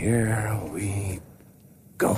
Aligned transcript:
here 0.00 0.58
we 0.72 1.20
go. 1.98 2.16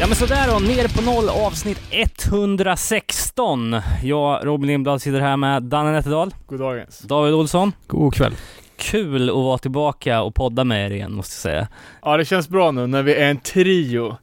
Ja 0.00 0.06
men 0.06 0.16
sådär 0.16 0.48
då, 0.48 0.58
ner 0.58 0.96
på 0.96 1.02
noll 1.02 1.28
avsnitt 1.28 1.80
116. 1.90 3.76
Jag, 4.02 4.46
Robin 4.46 4.66
Lindblad, 4.66 5.02
sitter 5.02 5.20
här 5.20 5.36
med 5.36 5.62
Danne 5.62 5.92
Nätterdal, 5.92 6.34
Goddagens. 6.46 6.98
David 6.98 7.34
Olsson. 7.34 7.72
God 7.86 8.14
kväll. 8.14 8.32
Kul 8.76 9.30
att 9.30 9.34
vara 9.34 9.58
tillbaka 9.58 10.22
och 10.22 10.34
podda 10.34 10.64
med 10.64 10.86
er 10.86 10.94
igen 10.94 11.12
måste 11.12 11.48
jag 11.48 11.54
säga. 11.54 11.68
Ja, 12.02 12.16
det 12.16 12.24
känns 12.24 12.48
bra 12.48 12.70
nu 12.70 12.86
när 12.86 13.02
vi 13.02 13.14
är 13.14 13.30
en 13.30 13.40
trio. 13.40 14.16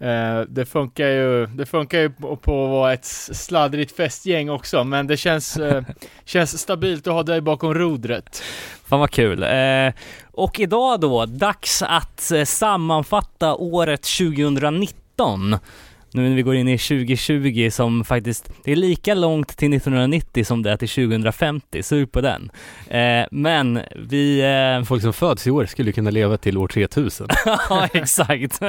Eh, 0.00 0.40
det 0.48 0.66
funkar 0.66 1.08
ju, 1.08 1.46
det 1.46 1.66
funkar 1.66 1.98
ju 1.98 2.10
på, 2.10 2.36
på 2.36 2.64
att 2.64 2.70
vara 2.70 2.92
ett 2.92 3.04
sladdrigt 3.04 3.96
festgäng 3.96 4.50
också, 4.50 4.84
men 4.84 5.06
det 5.06 5.16
känns, 5.16 5.56
eh, 5.56 5.82
känns 6.24 6.58
stabilt 6.60 7.06
att 7.06 7.12
ha 7.12 7.22
dig 7.22 7.40
bakom 7.40 7.74
rodret. 7.74 8.42
Fan 8.86 9.00
vad 9.00 9.10
kul. 9.10 9.42
Eh, 9.42 9.92
och 10.32 10.60
idag 10.60 11.00
då, 11.00 11.26
dags 11.26 11.82
att 11.82 12.32
sammanfatta 12.44 13.54
året 13.54 14.02
2019. 14.18 15.56
Nu 16.14 16.28
när 16.28 16.36
vi 16.36 16.42
går 16.42 16.54
in 16.54 16.68
i 16.68 16.78
2020 16.78 17.68
som 17.70 18.04
faktiskt, 18.04 18.50
det 18.64 18.72
är 18.72 18.76
lika 18.76 19.14
långt 19.14 19.56
till 19.56 19.72
1990 19.72 20.44
som 20.44 20.62
det 20.62 20.70
är 20.70 20.76
till 20.76 20.88
2050, 20.88 21.82
sug 21.82 22.12
på 22.12 22.20
den. 22.20 22.50
Eh, 22.88 23.26
men 23.30 23.80
vi... 24.08 24.40
Eh, 24.78 24.84
Folk 24.84 25.02
som 25.02 25.12
föds 25.12 25.46
i 25.46 25.50
år 25.50 25.66
skulle 25.66 25.92
kunna 25.92 26.10
leva 26.10 26.36
till 26.36 26.58
år 26.58 26.68
3000. 26.68 27.26
ja, 27.46 27.88
exakt. 27.92 28.60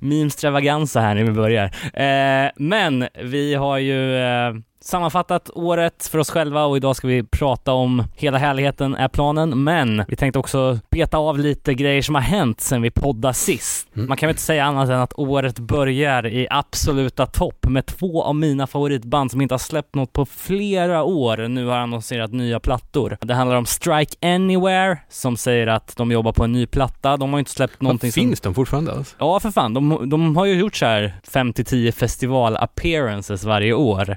Meme-stravaganza 0.00 1.00
här 1.00 1.14
när 1.14 1.24
vi 1.24 1.32
börjar. 1.32 1.64
Eh, 1.92 2.50
men 2.56 3.08
vi 3.22 3.54
har 3.54 3.78
ju 3.78 4.16
eh, 4.16 4.54
sammanfattat 4.84 5.50
året 5.54 6.06
för 6.06 6.18
oss 6.18 6.30
själva 6.30 6.64
och 6.64 6.76
idag 6.76 6.96
ska 6.96 7.08
vi 7.08 7.22
prata 7.22 7.72
om 7.72 8.04
hela 8.14 8.38
härligheten 8.38 8.94
är 8.94 9.08
planen, 9.08 9.64
men 9.64 10.04
vi 10.08 10.16
tänkte 10.16 10.38
också 10.38 10.78
beta 10.90 11.18
av 11.18 11.38
lite 11.38 11.74
grejer 11.74 12.02
som 12.02 12.14
har 12.14 12.22
hänt 12.22 12.60
sen 12.60 12.82
vi 12.82 12.90
poddade 12.90 13.34
sist. 13.34 13.88
Mm. 13.96 14.08
Man 14.08 14.16
kan 14.16 14.26
väl 14.26 14.34
inte 14.34 14.42
säga 14.42 14.64
annat 14.64 14.88
än 14.88 15.00
att 15.00 15.12
året 15.16 15.58
börjar 15.58 16.26
i 16.26 16.46
absoluta 16.50 17.26
topp 17.26 17.66
med 17.68 17.86
två 17.86 18.22
av 18.22 18.34
mina 18.34 18.66
favoritband 18.66 19.30
som 19.30 19.40
inte 19.40 19.54
har 19.54 19.58
släppt 19.58 19.94
något 19.94 20.12
på 20.12 20.26
flera 20.26 21.02
år 21.02 21.48
nu 21.48 21.66
har 21.66 21.78
annonserat 21.78 22.32
nya 22.32 22.60
plattor. 22.60 23.16
Det 23.20 23.34
handlar 23.34 23.56
om 23.56 23.66
Strike 23.66 24.34
Anywhere 24.34 24.98
som 25.08 25.36
säger 25.36 25.66
att 25.66 25.96
de 25.96 26.12
jobbar 26.12 26.32
på 26.32 26.44
en 26.44 26.52
ny 26.52 26.66
platta. 26.66 27.16
De 27.16 27.30
har 27.30 27.38
ju 27.38 27.40
inte 27.40 27.50
släppt 27.50 27.82
någonting 27.82 28.12
som 28.12 28.22
Finns 28.22 28.40
de 28.40 28.54
fortfarande 28.54 28.92
alltså? 28.92 29.16
Ja, 29.18 29.40
för 29.40 29.50
fan. 29.50 29.74
De, 29.74 30.08
de 30.08 30.36
har 30.36 30.44
ju 30.44 30.54
gjort 30.54 30.76
så 30.76 30.86
här 30.86 31.14
5-10 31.32 31.92
festival-appearances 31.92 33.46
varje 33.46 33.72
år. 33.72 34.16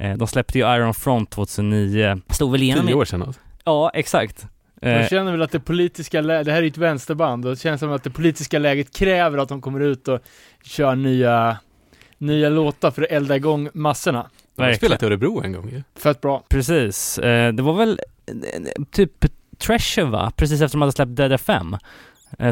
Eh, 0.00 0.16
De 0.16 0.26
släppte 0.28 0.58
ju 0.58 0.74
Iron 0.76 0.94
Front 0.94 1.30
2009. 1.30 2.20
Slog 2.30 2.52
väl 2.52 2.62
igenom... 2.62 2.86
Tio 2.86 2.94
år 2.94 3.04
sedan 3.04 3.22
alltså. 3.22 3.40
Ja, 3.64 3.90
exakt. 3.94 4.46
Eh, 4.82 4.90
Jag 4.92 5.10
känner 5.10 5.32
väl 5.32 5.42
att 5.42 5.50
det 5.52 5.60
politiska 5.60 6.20
lä- 6.20 6.42
det 6.42 6.52
här 6.52 6.58
är 6.58 6.62
ju 6.62 6.68
ett 6.68 6.78
vänsterband 6.78 7.44
och 7.44 7.50
det 7.50 7.60
känns 7.60 7.80
som 7.80 7.92
att 7.92 8.04
det 8.04 8.10
politiska 8.10 8.58
läget 8.58 8.96
kräver 8.96 9.38
att 9.38 9.48
de 9.48 9.60
kommer 9.60 9.80
ut 9.80 10.08
och 10.08 10.20
kör 10.64 10.94
nya, 10.94 11.56
nya 12.18 12.48
låtar 12.48 12.90
för 12.90 13.02
att 13.02 13.10
elda 13.10 13.36
igång 13.36 13.68
massorna. 13.74 14.30
De 14.56 14.62
har 14.62 14.72
spelat 14.72 15.02
i 15.02 15.06
Örebro 15.06 15.42
en 15.44 15.52
gång 15.52 15.68
ju. 15.70 15.82
Fett 15.98 16.20
bra. 16.20 16.42
Precis. 16.48 17.18
Eh, 17.18 17.52
Det 17.52 17.62
var 17.62 17.74
väl 17.74 18.00
typ 18.90 19.12
Treasure 19.58 20.06
va? 20.06 20.32
Precis 20.36 20.60
efter 20.62 20.76
de 20.78 20.82
hade 20.82 20.92
släppt 20.92 21.16
Dead 21.16 21.32
FM. 21.32 21.76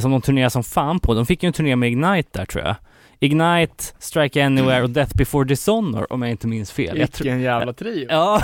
Som 0.01 0.11
de 0.11 0.23
turnerade 0.23 0.51
som 0.51 0.65
fan 0.65 1.01
på. 1.01 1.15
De 1.15 1.27
fick 1.27 1.43
ju 1.43 1.47
en 1.47 1.53
turné 1.53 1.77
med 1.77 1.89
Ignite 1.89 2.29
där 2.39 2.47
tror 2.47 2.65
jag. 2.65 2.77
Ignite, 3.25 3.85
Strike 3.99 4.47
Anywhere 4.47 4.83
och 4.83 4.91
Death 4.91 5.17
Before 5.17 5.45
Dishonor 5.45 6.13
om 6.13 6.23
jag 6.23 6.31
inte 6.31 6.47
minns 6.47 6.73
fel. 6.73 6.99
Vilken 6.99 7.41
jävla 7.41 7.73
trio. 7.73 8.07
Ja, 8.11 8.41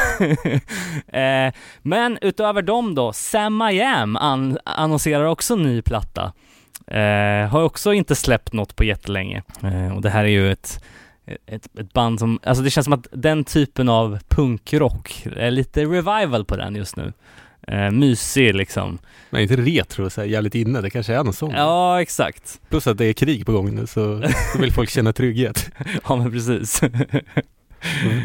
eh, 1.19 1.53
men 1.83 2.19
utöver 2.21 2.63
dem 2.63 2.95
då, 2.95 3.13
Sam 3.13 3.63
I 3.63 3.83
Am 3.83 4.17
an- 4.17 4.59
annonserar 4.65 5.25
också 5.25 5.57
ny 5.57 5.83
platta. 5.83 6.33
Eh, 6.87 7.49
har 7.49 7.63
också 7.63 7.93
inte 7.93 8.15
släppt 8.15 8.53
något 8.53 8.77
på 8.77 8.85
jättelänge. 8.85 9.43
Eh, 9.63 9.97
och 9.97 10.03
det 10.03 10.11
här 10.11 10.25
är 10.25 10.29
ju 10.29 10.53
ett, 10.53 10.85
ett, 11.47 11.79
ett 11.79 11.93
band 11.93 12.19
som, 12.19 12.39
alltså 12.43 12.65
det 12.65 12.71
känns 12.71 12.85
som 12.85 12.93
att 12.93 13.07
den 13.13 13.45
typen 13.45 13.89
av 13.89 14.19
punkrock, 14.29 15.27
är 15.37 15.51
lite 15.51 15.85
revival 15.85 16.45
på 16.45 16.57
den 16.57 16.77
just 16.77 16.97
nu. 16.97 17.13
Eh, 17.67 17.91
mysig 17.91 18.55
liksom. 18.55 18.99
Men 19.31 19.43
inte 19.43 19.57
retro 19.57 20.11
så 20.11 20.21
här, 20.21 20.29
jävligt 20.29 20.55
inne, 20.55 20.81
det 20.81 20.91
kanske 20.91 21.15
är 21.15 21.25
någon 21.25 21.33
sån. 21.33 21.51
Ja, 21.51 22.03
exakt. 22.03 22.61
Plus 22.69 22.87
att 22.87 22.99
det 22.99 23.05
är 23.05 23.13
krig 23.13 23.47
på 23.47 23.53
gång 23.53 23.75
nu 23.75 23.87
så 23.87 24.01
då 24.55 24.61
vill 24.61 24.73
folk 24.73 24.91
känna 24.91 25.13
trygghet. 25.13 25.71
Ja, 26.09 26.17
men 26.17 26.33
precis. 26.33 26.81
Då, 26.81 26.89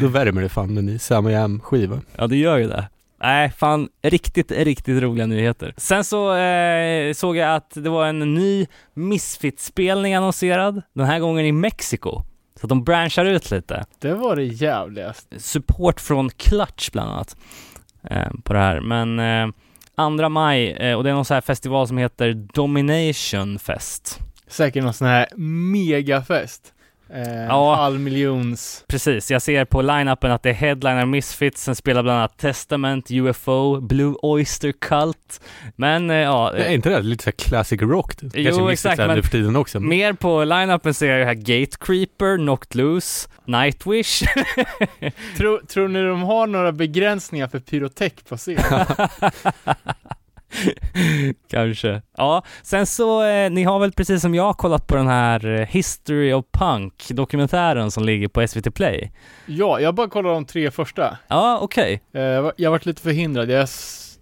då 0.00 0.08
värmer 0.08 0.42
det 0.42 0.48
fan 0.48 0.74
med 0.74 0.84
ny 0.84 0.98
Sam 0.98 1.26
Am 1.26 1.60
skiva. 1.60 2.00
Ja, 2.16 2.26
det 2.26 2.36
gör 2.36 2.58
ju 2.58 2.68
det. 2.68 2.88
Nej, 3.20 3.50
fan, 3.50 3.88
riktigt, 4.02 4.52
riktigt 4.52 5.02
roliga 5.02 5.26
nyheter. 5.26 5.74
Sen 5.76 6.04
så 6.04 6.36
eh, 6.36 7.12
såg 7.12 7.36
jag 7.36 7.54
att 7.54 7.70
det 7.74 7.90
var 7.90 8.06
en 8.06 8.34
ny 8.34 8.66
Misfit-spelning 8.94 10.14
annonserad, 10.14 10.82
den 10.92 11.06
här 11.06 11.18
gången 11.18 11.46
i 11.46 11.52
Mexiko. 11.52 12.22
Så 12.60 12.66
att 12.66 12.68
de 12.68 12.84
branchar 12.84 13.24
ut 13.24 13.50
lite. 13.50 13.84
Det 13.98 14.14
var 14.14 14.36
det 14.36 14.44
jävligaste. 14.44 15.40
Support 15.40 16.00
från 16.00 16.30
Clutch 16.30 16.90
bland 16.90 17.10
annat 17.10 17.36
Eh, 18.10 18.28
på 18.44 18.52
det 18.52 18.58
här. 18.58 18.80
Men 18.80 19.18
eh, 19.18 20.18
2 20.18 20.28
maj, 20.28 20.72
eh, 20.72 20.96
och 20.96 21.04
det 21.04 21.10
är 21.10 21.14
någon 21.14 21.24
sån 21.24 21.34
här 21.34 21.40
festival 21.40 21.88
som 21.88 21.98
heter 21.98 22.32
Domination 22.32 23.58
Fest. 23.58 24.20
Säkert 24.46 24.84
någon 24.84 24.94
sån 24.94 25.08
här 25.08 25.26
megafest. 25.72 26.72
Eh, 27.14 27.44
Ja. 27.48 27.74
Halv 27.74 28.00
miljons. 28.00 28.84
Precis, 28.88 29.30
jag 29.30 29.42
ser 29.42 29.64
på 29.64 29.82
line-upen 29.82 30.30
att 30.32 30.42
det 30.42 30.50
är 30.50 30.54
headliner 30.54 31.06
Misfits, 31.06 31.62
sen 31.62 31.74
spelar 31.76 32.02
bland 32.02 32.18
annat 32.18 32.38
Testament, 32.38 33.10
UFO, 33.10 33.80
Blue 33.80 34.14
Oyster 34.22 34.72
Cult. 34.72 35.40
Men 35.76 36.10
eh, 36.10 36.16
ja, 36.16 36.52
Är 36.52 36.72
inte 36.72 36.88
det 36.90 37.02
lite 37.02 37.24
så 37.24 37.30
här 37.30 37.32
classic 37.32 37.82
rock? 37.82 38.16
Kanske 38.20 38.40
Jo, 38.40 38.70
exakt, 38.70 38.98
men- 38.98 39.16
nu 39.16 39.22
för 39.22 39.30
tiden 39.30 39.56
också. 39.56 39.80
Mer 39.80 40.12
på 40.12 40.44
line-upen 40.44 40.92
ser 40.92 41.06
jag 41.10 41.18
ju 41.18 41.24
här 41.24 41.34
Gate 41.34 41.76
Creeper, 41.80 42.36
Knocked 42.36 42.76
Loose, 42.76 43.28
Nightwish. 43.44 44.22
Tror, 45.36 45.58
tror 45.66 45.88
ni 45.88 46.02
de 46.02 46.22
har 46.22 46.46
några 46.46 46.72
begränsningar 46.72 47.48
för 47.48 47.58
pyrotek 47.58 48.28
på 48.28 48.36
scen? 48.36 48.58
Kanske. 51.50 52.02
Ja, 52.16 52.42
sen 52.62 52.86
så, 52.86 53.24
eh, 53.24 53.50
ni 53.50 53.62
har 53.64 53.78
väl 53.78 53.92
precis 53.92 54.22
som 54.22 54.34
jag 54.34 54.56
kollat 54.56 54.86
på 54.86 54.96
den 54.96 55.06
här 55.08 55.46
eh, 55.60 55.66
History 55.66 56.32
of 56.32 56.44
Punk 56.52 57.08
dokumentären 57.08 57.90
som 57.90 58.04
ligger 58.04 58.28
på 58.28 58.48
SVT 58.48 58.74
Play? 58.74 59.12
ja, 59.46 59.80
jag 59.80 59.94
bara 59.94 60.08
kollade 60.08 60.34
de 60.34 60.44
tre 60.44 60.70
första. 60.70 61.18
Ja, 61.28 61.58
okej. 61.62 62.02
Eh, 62.14 62.20
jag 62.22 62.42
var- 62.42 62.52
jag 62.56 62.70
varit 62.70 62.86
lite 62.86 63.02
förhindrad. 63.02 63.50
Jag 63.50 63.68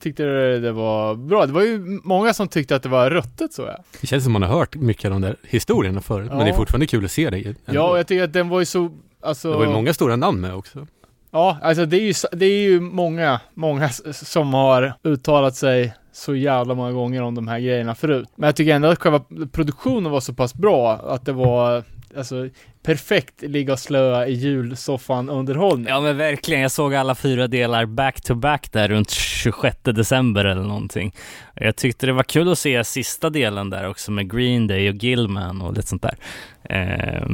tyckte 0.01 0.23
det, 0.59 0.73
var 0.73 1.15
bra. 1.15 1.47
Det 1.47 1.53
var 1.53 1.63
ju 1.63 1.79
många 2.05 2.35
som 2.35 2.49
tyckte 2.49 2.77
att 2.77 2.83
det 2.83 2.89
var 2.89 3.11
ruttet 3.11 3.53
så 3.53 3.63
ja. 3.63 3.77
det 4.01 4.07
känns 4.07 4.25
som 4.25 4.33
man 4.33 4.43
har 4.43 4.49
hört 4.59 4.75
mycket 4.77 5.05
av 5.05 5.11
de 5.11 5.21
där 5.23 5.37
historierna 5.43 6.01
förut. 6.01 6.29
Men 6.29 6.39
det 6.39 6.45
är 6.45 6.49
Ja. 6.49 6.55
fortfarande 6.57 6.87
kul 6.87 7.05
att 7.05 7.11
se 7.11 7.31
det. 7.31 7.37
ändå. 7.39 7.55
Ja, 7.67 7.91
och 7.91 7.99
jag 7.99 8.07
tycker 8.07 8.25
att 8.25 8.33
den 8.33 8.49
var 8.49 8.61
ju 8.61 8.67
så, 8.67 8.91
alltså. 9.23 9.51
Det 9.51 9.57
var 9.59 9.65
ju 9.65 9.71
många 9.73 9.95
stora 9.95 10.17
namn 10.17 10.41
med 10.41 10.55
också. 10.55 10.87
Ja, 11.35 11.59
alltså 11.63 11.87
det 11.87 11.97
är 11.97 12.01
ju, 12.01 12.15
det 12.33 12.47
är 12.47 12.63
ju 12.63 12.81
många, 12.81 13.41
många 13.55 13.89
som 14.13 14.55
har 14.55 14.95
uttalat 15.03 15.57
sig 15.57 15.95
så 16.13 16.35
jävla 16.35 16.75
många 16.75 16.93
gånger 16.93 17.23
om 17.23 17.35
de 17.35 17.49
här 17.49 17.61
grejerna 17.61 17.95
förut. 17.95 18.29
Men 18.37 18.47
jag 18.47 18.57
tycker 18.57 18.75
ändå 18.75 18.89
att 18.89 18.99
själva 18.99 19.25
produktionen 19.53 20.13
var 20.13 20.21
så 20.21 20.35
pass 20.35 20.55
bra 20.55 20.93
att 20.93 21.27
det 21.27 21.33
var, 21.33 21.85
alltså 22.17 22.49
perfekt 22.83 23.43
ligga 23.43 23.73
och 23.73 23.79
slöa 23.79 24.27
i 24.27 24.33
julsoffan 24.33 25.29
underhållning. 25.29 25.87
Ja 25.89 26.01
men 26.01 26.17
verkligen, 26.17 26.63
jag 26.63 26.71
såg 26.71 26.95
alla 26.95 27.15
fyra 27.15 27.47
delar 27.47 27.87
back 27.87 28.21
to 28.21 28.35
back 28.35 28.73
där 28.73 28.89
runt 28.89 29.11
26 29.11 29.77
december 29.83 30.45
eller 30.45 30.63
någonting. 30.63 31.15
Jag 31.55 31.77
tyckte 31.77 32.07
det 32.07 32.13
var 32.13 32.23
kul 32.23 32.53
att 32.53 32.59
se 32.59 32.85
sista 32.85 33.31
delen 33.31 33.71
där 33.71 33.89
också 33.89 34.11
med 34.11 34.33
Green 34.33 34.67
Day 34.67 34.89
och 34.89 34.95
Gilman 34.95 35.63
och 35.63 35.75
lite 35.75 35.89
sånt 35.89 36.03
där. 36.03 36.17
Eh, 36.63 37.27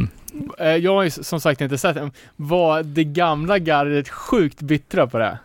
jag 0.58 0.94
har 0.94 1.02
ju 1.02 1.10
som 1.10 1.40
sagt 1.40 1.60
inte 1.60 1.78
sett 1.78 1.94
den. 1.94 2.12
Var 2.36 2.82
det 2.82 3.04
gamla 3.04 3.58
gardet 3.58 4.08
sjukt 4.08 4.60
bittra 4.60 5.06
på 5.06 5.18
det? 5.18 5.38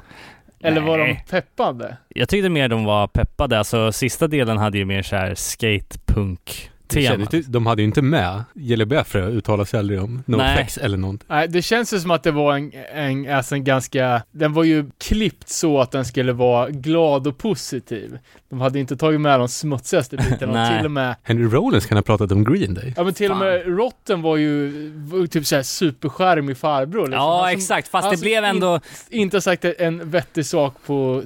Eller 0.63 0.81
var 0.81 0.97
de 0.97 1.03
Nej. 1.03 1.25
peppade? 1.29 1.97
jag 2.09 2.29
tyckte 2.29 2.49
mer 2.49 2.67
de 2.67 2.85
var 2.85 3.07
peppade, 3.07 3.59
alltså 3.59 3.91
sista 3.91 4.27
delen 4.27 4.57
hade 4.57 4.77
ju 4.77 4.85
mer 4.85 5.01
så 5.01 5.15
här 5.15 5.35
skatepunk 5.35 6.71
Det 6.87 6.95
tema. 6.95 7.07
kändes, 7.07 7.33
inte- 7.33 7.49
de 7.51 7.65
hade 7.65 7.81
ju 7.81 7.85
inte 7.87 8.01
med 8.01 8.43
Jelly 8.55 8.85
Biafra 8.85 9.25
uttalar 9.27 9.65
sig 9.65 9.79
aldrig 9.79 10.01
om 10.01 10.23
Nej. 10.25 10.55
NoFX 10.57 10.77
eller 10.77 10.97
något. 10.97 11.19
Nej, 11.27 11.47
det 11.47 11.61
känns 11.61 11.93
ju 11.93 11.99
som 11.99 12.11
att 12.11 12.23
det 12.23 12.31
var 12.31 12.55
en, 12.55 12.71
en, 12.93 13.29
alltså 13.35 13.55
en 13.55 13.63
ganska, 13.63 14.21
den 14.31 14.53
var 14.53 14.63
ju 14.63 14.85
klippt 14.97 15.49
så 15.49 15.81
att 15.81 15.91
den 15.91 16.05
skulle 16.05 16.33
vara 16.33 16.69
glad 16.69 17.27
och 17.27 17.37
positiv. 17.37 18.17
De 18.49 18.61
hade 18.61 18.79
inte 18.79 18.97
tagit 18.97 19.21
med 19.21 19.39
de 19.39 19.47
smutsigaste 19.47 20.17
bitarna 20.17 20.61
och 20.71 20.75
till 20.77 20.85
och 20.85 20.91
med 20.91 21.15
Henry 21.23 21.45
Rollins 21.47 21.85
kan 21.85 21.97
ha 21.97 22.03
pratat 22.03 22.31
om 22.31 22.43
Green 22.43 22.73
Day. 22.73 22.93
Ja 22.97 23.03
men 23.03 23.13
till 23.13 23.31
och 23.31 23.37
med 23.37 23.77
Rotten 23.77 24.21
var 24.21 24.37
ju, 24.37 24.71
var 24.95 25.27
typ 25.27 25.45
såhär 25.45 25.63
superskärmig 25.63 26.57
farbror 26.57 27.01
liksom. 27.07 27.13
Ja 27.23 27.39
som 27.51 27.57
exakt, 27.59 27.87
fast 27.87 28.05
han 28.05 28.15
det 28.15 28.21
blev 28.21 28.43
ändå... 28.43 28.79
Inte 29.09 29.41
sagt 29.41 29.65
en 29.65 30.09
vettig 30.09 30.45
sak 30.45 30.73
på 30.85 31.23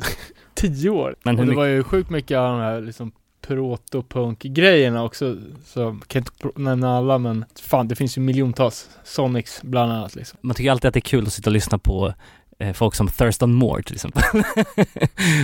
tio 0.55 0.89
år. 0.89 1.15
Men 1.23 1.35
hur 1.37 1.41
och 1.41 1.45
det 1.45 1.49
mycket- 1.49 1.57
var 1.57 1.65
ju 1.65 1.83
sjukt 1.83 2.09
mycket 2.09 2.37
av 2.37 2.51
de 2.51 2.59
här 2.59 2.81
liksom 2.81 3.11
protopunk-grejerna 3.41 5.03
också. 5.03 5.37
Så 5.65 5.79
jag 5.79 6.03
kan 6.07 6.19
inte 6.19 6.59
nämna 6.61 6.97
alla 6.97 7.17
men 7.17 7.45
fan 7.61 7.87
det 7.87 7.95
finns 7.95 8.17
ju 8.17 8.21
miljontals. 8.21 8.89
Sonics 9.03 9.61
bland 9.61 9.91
annat 9.91 10.15
liksom. 10.15 10.39
Man 10.41 10.55
tycker 10.55 10.71
alltid 10.71 10.87
att 10.87 10.93
det 10.93 10.99
är 10.99 11.01
kul 11.01 11.25
att 11.25 11.33
sitta 11.33 11.49
och 11.49 11.53
lyssna 11.53 11.77
på 11.77 12.13
eh, 12.59 12.73
folk 12.73 12.95
som 12.95 13.07
Thurston 13.07 13.53
Moore 13.53 13.83
till 13.83 13.95
exempel. 13.95 14.23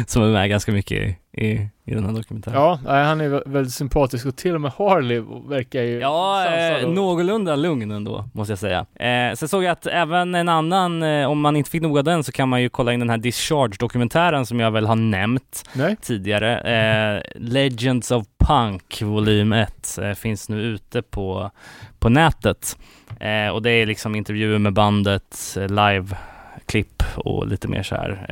som 0.07 0.23
är 0.23 0.31
med 0.31 0.49
ganska 0.49 0.71
mycket 0.71 1.17
i, 1.37 1.69
i, 1.85 1.93
den 1.95 2.05
här 2.05 2.11
dokumentären. 2.11 2.57
Ja, 2.57 2.79
han 2.85 3.21
är 3.21 3.29
vä- 3.29 3.43
väldigt 3.45 3.73
sympatisk 3.73 4.25
och 4.25 4.35
till 4.35 4.55
och 4.55 4.61
med 4.61 4.71
Harley 4.77 5.23
verkar 5.47 5.81
ju 5.81 5.99
Ja, 5.99 6.45
eh, 6.55 6.89
någorlunda 6.89 7.55
lugn 7.55 7.91
ändå, 7.91 8.25
måste 8.33 8.51
jag 8.51 8.59
säga. 8.59 8.85
Eh, 8.95 9.35
sen 9.35 9.47
såg 9.47 9.63
jag 9.63 9.71
att 9.71 9.87
även 9.87 10.35
en 10.35 10.49
annan, 10.49 11.03
eh, 11.03 11.27
om 11.31 11.41
man 11.41 11.55
inte 11.55 11.69
fick 11.69 11.81
nog 11.81 11.97
av 11.97 12.03
den 12.03 12.23
så 12.23 12.31
kan 12.31 12.49
man 12.49 12.61
ju 12.61 12.69
kolla 12.69 12.93
in 12.93 12.99
den 12.99 13.09
här 13.09 13.17
Discharge-dokumentären 13.17 14.45
som 14.45 14.59
jag 14.59 14.71
väl 14.71 14.85
har 14.87 14.95
nämnt 14.95 15.69
Nej? 15.73 15.95
tidigare. 16.01 16.57
Eh, 16.59 17.21
Legends 17.35 18.11
of 18.11 18.25
Punk, 18.37 19.01
volym 19.01 19.53
1, 19.53 19.97
eh, 20.01 20.11
finns 20.13 20.49
nu 20.49 20.61
ute 20.61 21.01
på, 21.01 21.51
på 21.99 22.09
nätet. 22.09 22.77
Eh, 23.19 23.49
och 23.53 23.61
det 23.61 23.71
är 23.71 23.85
liksom 23.85 24.15
intervjuer 24.15 24.59
med 24.59 24.73
bandet, 24.73 25.57
eh, 25.57 25.67
live-klipp 25.67 27.03
och 27.15 27.47
lite 27.47 27.67
mer 27.67 27.83
så 27.83 27.95
här. 27.95 28.25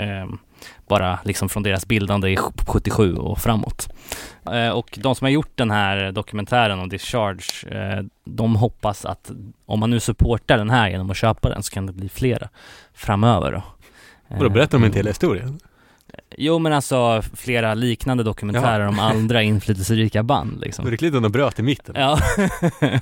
Bara 0.88 1.20
liksom 1.26 1.50
från 1.50 1.64
deras 1.64 1.86
bildande 1.88 2.30
i 2.30 2.38
77 2.68 3.16
och 3.16 3.40
framåt. 3.40 3.90
Eh, 4.52 4.70
och 4.70 5.00
de 5.02 5.16
som 5.16 5.26
har 5.26 5.30
gjort 5.30 5.52
den 5.56 5.72
här 5.72 6.12
dokumentären 6.12 6.80
om 6.80 6.90
Discharge, 6.90 7.68
eh, 7.78 8.04
de 8.26 8.56
hoppas 8.56 9.06
att 9.06 9.32
om 9.66 9.80
man 9.80 9.90
nu 9.90 10.00
supportar 10.00 10.58
den 10.58 10.70
här 10.70 10.90
genom 10.90 11.12
att 11.12 11.18
köpa 11.18 11.50
den 11.50 11.64
så 11.64 11.74
kan 11.74 11.86
det 11.86 11.94
bli 11.94 12.10
flera 12.10 12.50
framöver 12.94 13.52
då. 13.52 13.64
Vadå, 14.28 14.46
Eh, 14.46 14.52
berättar 14.52 14.80
de 14.80 14.86
inte 14.86 15.00
hela 15.00 15.10
historien? 15.10 15.60
Jo 16.38 16.60
men 16.60 16.74
alltså 16.74 17.22
flera 17.36 17.74
liknande 17.74 18.24
dokumentärer 18.24 18.88
om 18.88 19.00
andra 19.00 19.42
inflytelserika 19.44 20.24
band 20.24 20.60
Det 20.60 20.66
liksom. 20.66 20.84
var 20.86 20.92
riktigt 20.92 21.16
att 21.16 21.24
de 21.24 21.32
bröt 21.32 21.60
i 21.60 21.64
mitten. 21.64 21.96
Ja. 21.98 22.20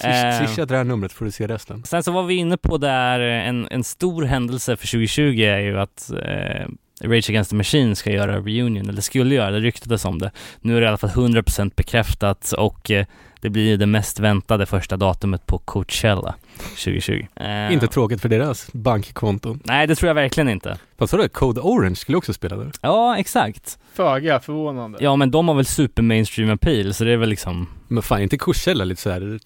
Eh. 0.00 0.46
Swisha 0.46 0.66
det 0.66 0.76
här 0.76 0.84
numret 0.84 1.12
får 1.12 1.24
du 1.24 1.30
se 1.30 1.46
resten. 1.46 1.84
Sen 1.84 2.02
så 2.02 2.12
var 2.12 2.22
vi 2.22 2.34
inne 2.34 2.56
på 2.56 2.78
där 2.78 3.20
en, 3.20 3.68
en 3.70 3.84
stor 3.84 4.22
händelse 4.22 4.76
för 4.76 4.86
2020 4.86 5.40
är 5.40 5.58
ju 5.58 5.80
att 5.80 6.10
eh, 6.10 6.66
Rage 7.02 7.30
Against 7.30 7.50
the 7.50 7.56
Machine 7.56 7.96
ska 7.96 8.10
göra 8.10 8.36
reunion, 8.36 8.88
eller 8.88 9.00
skulle 9.00 9.34
göra, 9.34 9.50
det 9.50 9.60
ryktades 9.60 10.04
om 10.04 10.18
det. 10.18 10.30
Nu 10.60 10.76
är 10.76 10.80
det 10.80 10.84
i 10.84 10.88
alla 10.88 10.98
fall 10.98 11.10
100% 11.10 11.72
bekräftat 11.76 12.52
och 12.52 12.90
eh, 12.90 13.06
det 13.44 13.50
blir 13.50 13.62
ju 13.68 13.76
det 13.76 13.86
mest 13.86 14.20
väntade 14.20 14.66
första 14.66 14.96
datumet 14.96 15.46
på 15.46 15.58
Coachella 15.58 16.34
2020. 16.58 17.26
Eh, 17.36 17.72
Inte 17.72 17.86
tråkigt 17.86 18.20
för 18.20 18.28
deras 18.28 18.72
bankkonton. 18.72 19.60
Nej, 19.64 19.86
det 19.86 19.94
tror 19.94 20.08
jag 20.08 20.14
verkligen 20.14 20.48
inte. 20.48 20.78
Vad 20.96 21.10
sa 21.10 21.16
du? 21.16 21.28
Code 21.28 21.60
Orange 21.60 21.96
skulle 21.96 22.18
också 22.18 22.32
spela 22.32 22.56
där. 22.56 22.70
Ja, 22.80 23.16
exakt. 23.18 23.78
Föga 23.92 24.40
förvånande. 24.40 24.98
Ja, 25.00 25.16
men 25.16 25.30
de 25.30 25.48
har 25.48 25.54
väl 25.54 25.64
super 25.64 26.02
mainstream 26.02 26.50
appeal, 26.50 26.94
så 26.94 27.04
det 27.04 27.10
är 27.12 27.16
väl 27.16 27.28
liksom 27.28 27.68
Men 27.88 28.02
fan, 28.02 28.22
inte 28.22 28.38
Coachella 28.38 28.84
lite 28.84 29.02
såhär 29.02 29.38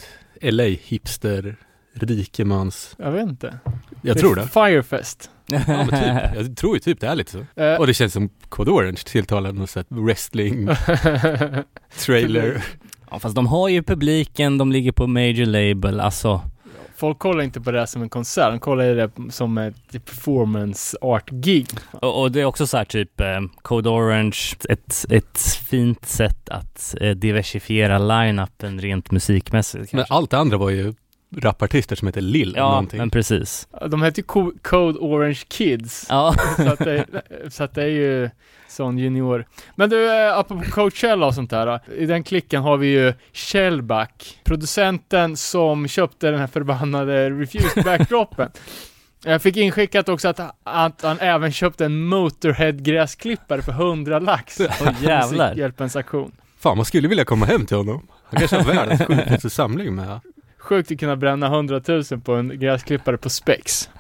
LA 0.43 0.65
hipster, 0.65 1.57
rikemans... 1.95 2.95
Jag 2.99 3.11
vet 3.13 3.29
inte. 3.29 3.59
Jag 4.03 4.19
tror 4.19 4.35
det. 4.37 4.49
Firefest. 4.49 5.31
Ja 5.47 5.61
men 5.67 5.89
typ. 5.89 6.37
Jag 6.47 6.57
tror 6.57 6.75
ju 6.77 6.81
typ 6.81 7.01
det 7.01 7.07
är 7.07 7.15
lite 7.15 7.31
så. 7.33 7.63
Eh, 7.63 7.75
Och 7.81 7.87
det 7.87 7.95
känns 7.95 8.13
som 8.13 8.29
Code 8.49 8.71
Orange 8.71 9.01
tilltalar 9.07 9.53
något 9.53 9.71
sätt 9.71 9.87
wrestling, 9.91 10.69
trailer. 11.99 12.63
Ja, 13.11 13.19
fast 13.19 13.35
de 13.35 13.47
har 13.47 13.69
ju 13.69 13.83
publiken, 13.83 14.59
de 14.59 14.73
ligger 14.73 14.93
på 14.93 15.07
major 15.07 15.47
label, 15.47 16.01
alltså. 16.01 16.41
Folk 16.97 17.19
kollar 17.19 17.43
inte 17.45 17.61
på 17.61 17.71
det 17.71 17.79
här 17.79 17.87
som 17.87 18.03
en 18.03 18.09
konsert, 18.09 18.51
de 18.53 18.59
kollar 18.61 18.85
det 18.95 19.11
som 19.33 19.59
ett 19.59 20.05
performance 20.05 20.97
art-gig. 21.01 21.67
Och, 21.93 22.23
och 22.23 22.33
det 22.33 22.41
är 22.41 22.45
också 22.45 22.67
så 22.67 22.77
här 22.77 22.85
typ 22.85 23.21
eh, 23.21 23.41
Code 23.63 23.89
Orange, 23.89 24.37
ett, 24.69 25.05
ett 25.11 25.39
fint 25.69 26.05
sätt 26.07 26.49
att 26.49 26.95
eh, 27.01 27.11
diversifiera 27.11 27.99
line-upen 27.99 28.81
rent 28.81 29.11
musikmässigt 29.11 29.93
Men 29.93 29.99
kanske. 29.99 30.15
allt 30.15 30.31
det 30.31 30.39
andra 30.39 30.57
var 30.57 30.71
ju 30.71 30.95
rapartister 31.37 31.97
som 31.97 32.09
heter 32.09 32.21
Lill 32.21 32.55
Ja, 32.57 32.69
någonting. 32.71 32.99
men 32.99 33.11
precis. 33.11 33.69
De 33.89 34.03
heter 34.03 34.23
ju 34.23 34.27
Co- 34.27 34.53
Code 34.63 34.99
Orange 34.99 35.41
Kids. 35.49 36.07
Ja. 36.09 36.35
så, 36.57 36.69
att 36.73 36.79
det, 36.79 37.05
så 37.51 37.65
att 37.65 37.75
det 37.75 37.83
är 37.83 37.87
ju 37.89 38.31
sån 38.79 38.99
junior. 38.99 39.47
Men 39.75 39.91
du, 39.91 40.27
eh, 40.27 40.39
apropå 40.39 40.65
Coachella 40.71 41.27
och 41.27 41.35
sånt 41.35 41.51
där. 41.51 41.67
då. 41.67 41.95
I 41.95 42.07
den 42.07 42.25
klicken 42.25 42.63
har 42.63 42.77
vi 42.77 42.87
ju 42.87 43.15
Shellback, 43.33 44.39
producenten 44.45 45.37
som 45.37 45.89
köpte 45.89 46.31
den 46.31 46.41
här 46.41 46.47
förbannade 46.47 47.31
Refused 47.31 47.85
backdropen. 47.85 48.51
Jag 49.25 49.43
fick 49.43 49.57
inskickat 49.57 50.09
också 50.09 50.29
att, 50.29 50.41
att 50.65 51.03
han 51.03 51.19
även 51.21 51.53
köpte 51.53 51.85
en 51.85 52.05
Motorhead-gräsklippare 52.05 53.63
för 53.63 53.73
100 53.73 54.19
lax. 54.19 54.61
Åh 54.61 54.89
jävlar. 55.03 55.47
Musikhjälpens 55.49 55.97
aktion. 55.97 56.33
Fan, 56.59 56.77
man 56.77 56.85
skulle 56.87 57.09
vilja 57.09 57.25
komma 57.25 57.47
hem 57.47 57.67
till 57.67 57.77
honom. 57.77 58.09
Han 58.25 58.39
kanske 58.39 58.57
har 58.57 58.75
världens 58.75 59.03
sjukaste 59.07 59.51
samling 59.51 59.95
med. 59.95 60.21
Sjukt 60.59 60.93
att 60.93 61.01
kunna 61.01 61.17
bränna 61.17 61.47
100 61.47 61.81
000 61.89 62.05
på 62.25 62.35
en 62.35 62.59
gräsklippare 62.59 63.17
på 63.17 63.31
Spex. 63.31 63.91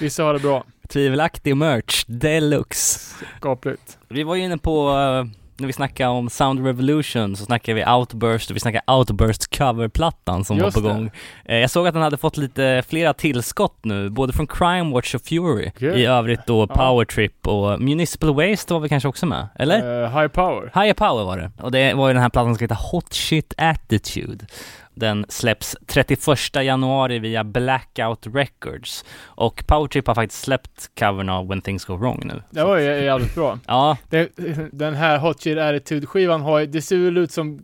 Vissa 0.00 0.22
har 0.22 0.32
det 0.32 0.40
bra. 0.40 0.64
Tvivelaktig 0.92 1.56
merch, 1.56 2.04
deluxe. 2.06 3.00
Skapligt. 3.38 3.98
Vi 4.08 4.22
var 4.22 4.34
ju 4.34 4.42
inne 4.44 4.58
på, 4.58 4.88
eh, 4.90 5.24
när 5.56 5.66
vi 5.66 5.72
snackade 5.72 6.10
om 6.10 6.30
Sound 6.30 6.66
Revolution, 6.66 7.36
så 7.36 7.44
snackade 7.44 7.74
vi 7.74 7.84
Outburst 7.92 8.50
och 8.50 8.56
vi 8.56 8.60
snackade 8.60 8.92
Outburst 8.92 9.56
coverplattan 9.58 10.44
som 10.44 10.56
Just 10.58 10.76
var 10.76 10.82
på 10.82 10.88
det. 10.88 10.94
gång. 10.94 11.10
Eh, 11.44 11.56
Jag 11.58 11.70
såg 11.70 11.86
att 11.86 11.94
den 11.94 12.02
hade 12.02 12.16
fått 12.16 12.36
lite 12.36 12.82
flera 12.88 13.12
tillskott 13.14 13.78
nu, 13.84 14.10
både 14.10 14.32
från 14.32 14.46
Crime 14.46 14.92
Watch 14.94 15.14
och 15.14 15.22
Fury. 15.22 15.70
Okej. 15.76 16.00
I 16.00 16.04
övrigt 16.06 16.46
då 16.46 16.66
Ja. 16.68 16.74
Power 16.76 17.04
Trip 17.04 17.46
och 17.46 17.80
Municipal 17.80 18.34
Waste 18.34 18.72
var 18.74 18.80
vi 18.80 18.88
kanske 18.88 19.08
också 19.08 19.26
med, 19.26 19.48
eller? 19.58 20.02
Eh, 20.04 20.18
high 20.20 20.28
power. 20.28 20.70
Higher 20.74 20.94
Power 20.94 21.24
var 21.24 21.36
det. 21.38 21.50
Och 21.62 21.72
det 21.72 21.94
var 21.94 22.08
ju 22.08 22.14
den 22.14 22.22
här 22.22 22.30
plattan 22.30 22.54
som 22.54 22.64
heter 22.64 22.78
Hot 22.92 23.12
Shit 23.14 23.54
Attitude. 23.56 24.46
Den 24.94 25.26
släpps 25.28 25.76
31 25.86 26.28
januari 26.54 27.18
via 27.18 27.44
Blackout 27.44 28.26
Records. 28.26 29.04
Och 29.22 29.66
Power 29.66 29.88
Trip 29.88 30.06
har 30.06 30.14
faktiskt 30.14 30.42
släppt 30.42 30.90
covern 30.98 31.28
av 31.28 31.48
When 31.48 31.60
Things 31.60 31.84
Go 31.84 31.96
Wrong 31.96 32.22
nu. 32.24 32.42
Det 32.50 32.64
var 32.64 32.78
ju 32.78 32.84
jävligt 32.84 33.34
bra. 33.34 33.58
Ja, 33.66 33.96
Det, 34.10 34.28
den 34.72 34.94
här 34.94 35.18
Hot 35.18 35.42
Shit 35.42 35.58
Attitude-skivan 35.58 36.40
har 36.40 36.66
det 36.66 36.82
ser 36.82 36.96
väl 36.96 37.18
ut 37.18 37.32
som 37.32 37.60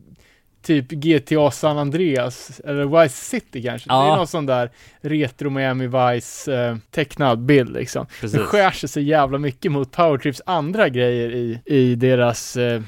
typ 0.66 0.88
GTA 0.88 1.50
San 1.50 1.78
Andreas, 1.78 2.60
eller 2.64 3.02
Vice 3.02 3.24
City 3.24 3.62
kanske. 3.62 3.88
Ja. 3.90 4.04
Det 4.04 4.12
är 4.12 4.16
någon 4.16 4.26
sån 4.26 4.46
där 4.46 4.70
retro 5.00 5.50
Miami 5.50 5.86
Vice 5.86 6.54
eh, 6.54 6.76
tecknad 6.90 7.38
bild 7.38 7.72
liksom. 7.72 8.06
Det 8.06 8.20
precis. 8.20 8.40
skär 8.40 8.70
sig 8.70 8.88
så 8.88 9.00
jävla 9.00 9.38
mycket 9.38 9.72
mot 9.72 9.92
Powertrips 9.92 10.42
andra 10.46 10.88
grejer 10.88 11.30
i, 11.30 11.60
i 11.64 11.94
deras, 11.94 12.56
eh, 12.56 12.82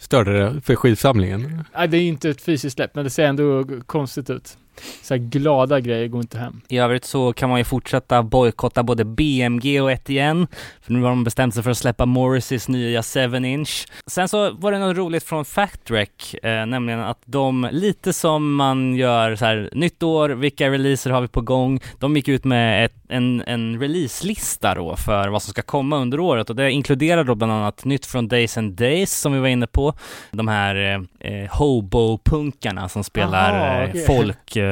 Störde 0.00 0.32
det 0.32 0.60
för 0.60 0.76
skivsamlingen? 0.76 1.64
nej 1.74 1.88
det 1.88 1.96
är 1.96 2.02
inte 2.02 2.30
ett 2.30 2.42
fysiskt 2.42 2.76
släpp, 2.76 2.94
men 2.94 3.04
det 3.04 3.10
ser 3.10 3.24
ändå 3.24 3.64
konstigt 3.86 4.30
ut. 4.30 4.58
Så 5.02 5.14
här 5.14 5.18
glada 5.18 5.80
grejer 5.80 6.08
går 6.08 6.20
inte 6.20 6.38
hem. 6.38 6.60
I 6.68 6.78
övrigt 6.78 7.04
så 7.04 7.32
kan 7.32 7.48
man 7.48 7.58
ju 7.58 7.64
fortsätta 7.64 8.22
bojkotta 8.22 8.82
både 8.82 9.04
BMG 9.04 9.80
och 9.80 9.92
Etienne, 9.92 10.46
för 10.80 10.92
nu 10.92 11.02
har 11.02 11.08
de 11.08 11.24
bestämt 11.24 11.54
sig 11.54 11.62
för 11.62 11.70
att 11.70 11.78
släppa 11.78 12.06
Morrisys 12.06 12.68
nya 12.68 13.00
7-inch. 13.00 13.86
Sen 14.06 14.28
så 14.28 14.50
var 14.50 14.72
det 14.72 14.78
något 14.78 14.96
roligt 14.96 15.24
från 15.24 15.44
Factrec, 15.44 16.34
eh, 16.42 16.66
nämligen 16.66 17.00
att 17.00 17.18
de, 17.24 17.68
lite 17.72 18.12
som 18.12 18.54
man 18.54 18.94
gör 18.94 19.36
så 19.36 19.44
här, 19.44 19.70
nytt 19.72 20.02
år, 20.02 20.28
vilka 20.28 20.70
releaser 20.70 21.10
har 21.10 21.20
vi 21.20 21.28
på 21.28 21.40
gång? 21.40 21.80
De 21.98 22.16
gick 22.16 22.28
ut 22.28 22.44
med 22.44 22.84
ett, 22.84 22.94
en, 23.08 23.42
en 23.46 23.80
releaselista 23.80 24.74
då 24.74 24.96
för 24.96 25.28
vad 25.28 25.42
som 25.42 25.50
ska 25.50 25.62
komma 25.62 25.96
under 25.96 26.20
året 26.20 26.50
och 26.50 26.56
det 26.56 26.70
inkluderar 26.70 27.24
då 27.24 27.34
bland 27.34 27.52
annat 27.52 27.84
nytt 27.84 28.06
från 28.06 28.28
Days 28.28 28.58
and 28.58 28.72
Days 28.72 29.20
som 29.20 29.32
vi 29.32 29.38
var 29.38 29.48
inne 29.48 29.66
på, 29.66 29.94
de 30.30 30.48
här 30.48 30.76
eh, 31.20 31.32
eh, 31.32 31.50
hobo-punkarna 31.50 32.88
som 32.88 33.04
spelar 33.04 33.52
Aha, 33.52 33.82
eh, 33.82 33.90
okej. 33.90 34.06
folk 34.06 34.56
Eh, 34.56 34.69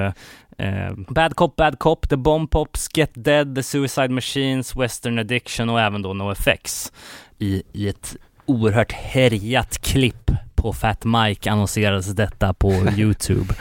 Bad 1.08 1.36
Cop, 1.36 1.56
Bad 1.56 1.78
Cop, 1.78 2.08
The 2.08 2.16
Bomb 2.16 2.48
Pops, 2.48 2.88
Get 2.96 3.10
Dead, 3.14 3.54
The 3.54 3.62
Suicide 3.62 4.08
Machines, 4.08 4.76
Western 4.76 5.18
Addiction 5.18 5.68
och 5.68 5.80
även 5.80 6.02
då 6.02 6.12
NoFX 6.14 6.92
i, 7.38 7.62
i 7.72 7.88
ett 7.88 8.16
oerhört 8.46 8.92
härjat 8.92 9.78
klipp 9.82 10.30
på 10.54 10.72
Fat 10.72 11.04
Mike 11.04 11.50
annonserades 11.50 12.06
detta 12.06 12.54
på 12.54 12.72
Youtube. 12.96 13.54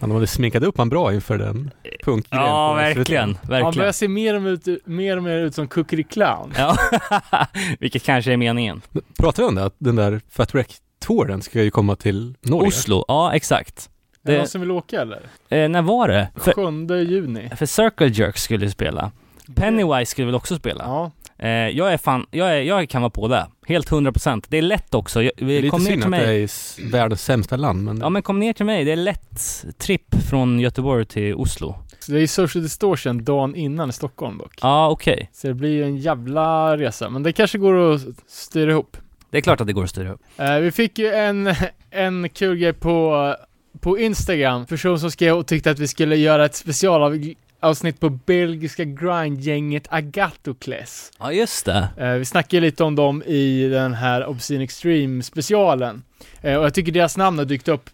Han 0.00 0.10
hade 0.10 0.26
sminkat 0.26 0.62
upp 0.62 0.78
han 0.78 0.88
bra 0.88 1.14
inför 1.14 1.38
den 1.38 1.70
punkgrejen 2.04 2.46
ja, 2.46 2.78
SVT. 2.78 2.96
verkligen, 2.98 3.24
Han 3.36 3.46
börjar 3.48 3.62
verkligen. 3.64 3.92
se 3.92 4.08
mer 4.08 4.34
och 4.34 4.42
mer 4.42 4.50
ut, 4.50 4.86
mer 4.86 5.16
och 5.16 5.22
mer 5.22 5.38
ut 5.38 5.54
som 5.54 5.68
Cookery 5.68 6.04
Clown. 6.04 6.52
Ja, 6.58 6.76
vilket 7.80 8.02
kanske 8.02 8.32
är 8.32 8.36
meningen. 8.36 8.82
Men 8.90 9.02
Pratar 9.18 9.42
vi 9.42 9.48
om 9.48 9.54
det? 9.54 9.64
Att 9.64 9.76
den 9.78 9.96
där 9.96 10.20
Fat 10.30 10.54
Wreck-touren 10.54 11.42
ska 11.42 11.62
ju 11.62 11.70
komma 11.70 11.96
till 11.96 12.34
Norge? 12.42 12.68
Oslo, 12.68 13.04
ja 13.08 13.34
exakt. 13.34 13.90
Är 14.24 14.28
det 14.28 14.32
Det- 14.32 14.38
någon 14.38 14.48
som 14.48 14.60
vill 14.60 14.70
åka 14.70 15.00
eller? 15.00 15.20
Eh, 15.48 15.68
när 15.68 15.82
var 15.82 16.08
det? 16.08 16.28
För, 16.36 16.52
7 16.52 17.04
juni. 17.04 17.50
för 17.56 17.66
Circle 17.66 18.08
Jerks 18.08 18.42
skulle 18.42 18.70
spela. 18.70 19.10
Pennywise 19.54 20.10
skulle 20.10 20.26
väl 20.26 20.34
också 20.34 20.56
spela? 20.56 20.84
Ja. 20.86 21.10
Eh, 21.38 21.48
jag 21.50 21.92
är 21.92 21.96
fan, 21.96 22.26
jag, 22.30 22.48
är, 22.58 22.62
jag 22.62 22.88
kan 22.88 23.02
vara 23.02 23.10
på 23.10 23.28
det. 23.28 23.46
Helt 23.66 23.90
100%. 23.90 24.46
Det 24.48 24.58
är 24.58 24.62
lätt 24.62 24.94
också. 24.94 25.22
Jag, 25.22 25.32
Det 25.36 25.44
är 25.44 25.62
lite 25.62 25.68
kom 25.68 25.82
ner 25.84 25.90
synd 25.90 26.02
till 26.02 26.14
att 26.14 26.20
det 26.20 26.24
är 26.24 26.26
mig. 26.26 26.40
i 26.40 26.44
s- 26.44 26.78
världens 26.92 27.22
sämsta 27.24 27.56
land, 27.56 27.84
men, 27.84 27.98
Ja 28.00 28.08
men 28.08 28.22
kom 28.22 28.38
ner 28.38 28.52
till 28.52 28.66
mig. 28.66 28.84
Det 28.84 28.92
är 28.92 28.96
lätt 28.96 29.64
tripp 29.78 30.14
från 30.30 30.60
Göteborg 30.60 31.04
till 31.06 31.34
Oslo. 31.34 31.74
Så 31.98 32.12
det 32.12 32.18
är 32.18 32.20
ju 32.20 32.26
social 32.26 32.62
distortion 32.62 33.24
dagen 33.24 33.54
innan 33.54 33.88
i 33.90 33.92
Stockholm 33.92 34.38
dock. 34.38 34.58
Ja 34.62 34.88
okej. 34.90 35.30
Så 35.32 35.46
det 35.46 35.54
blir 35.54 35.70
ju 35.70 35.84
en 35.84 35.96
jävla 35.96 36.76
resa, 36.76 37.10
men 37.10 37.22
det 37.22 37.32
kanske 37.32 37.58
går 37.58 37.94
att 37.94 38.00
styra 38.26 38.70
ihop. 38.70 38.96
Det 39.30 39.38
är 39.38 39.42
klart 39.42 39.60
att 39.60 39.66
det 39.66 39.72
går 39.72 39.84
att 39.84 39.90
styra 39.90 40.12
upp. 40.12 40.20
Eh, 40.36 40.56
vi 40.56 40.70
fick 40.70 40.98
ju 40.98 41.12
en, 41.12 41.54
en 41.90 42.28
kul 42.28 42.56
grej 42.56 42.72
på, 42.72 43.34
på 43.84 43.98
Instagram. 43.98 44.66
Person 44.66 45.00
som 45.00 45.10
skrev 45.10 45.34
och 45.34 45.46
tyckte 45.46 45.70
att 45.70 45.78
vi 45.78 45.88
skulle 45.88 46.16
göra 46.16 46.44
ett 46.44 46.54
specialavsnitt 46.54 48.00
på 48.00 48.10
belgiska 48.10 48.84
grindgänget 48.84 49.86
Agatocles. 49.90 51.12
Ja, 51.18 51.32
just 51.32 51.66
det. 51.66 51.88
Eh, 51.96 52.12
vi 52.12 52.24
snackade 52.24 52.60
lite 52.60 52.84
om 52.84 52.94
dem 52.94 53.22
i 53.22 53.68
den 53.68 53.94
här 53.94 54.26
Obscene 54.26 54.64
Extreme 54.64 55.22
specialen. 55.22 56.02
Eh, 56.42 56.56
och 56.56 56.64
jag 56.64 56.74
tycker 56.74 56.92
deras 56.92 57.16
namn 57.16 57.38
har 57.38 57.44
dykt 57.44 57.68
upp 57.68 57.90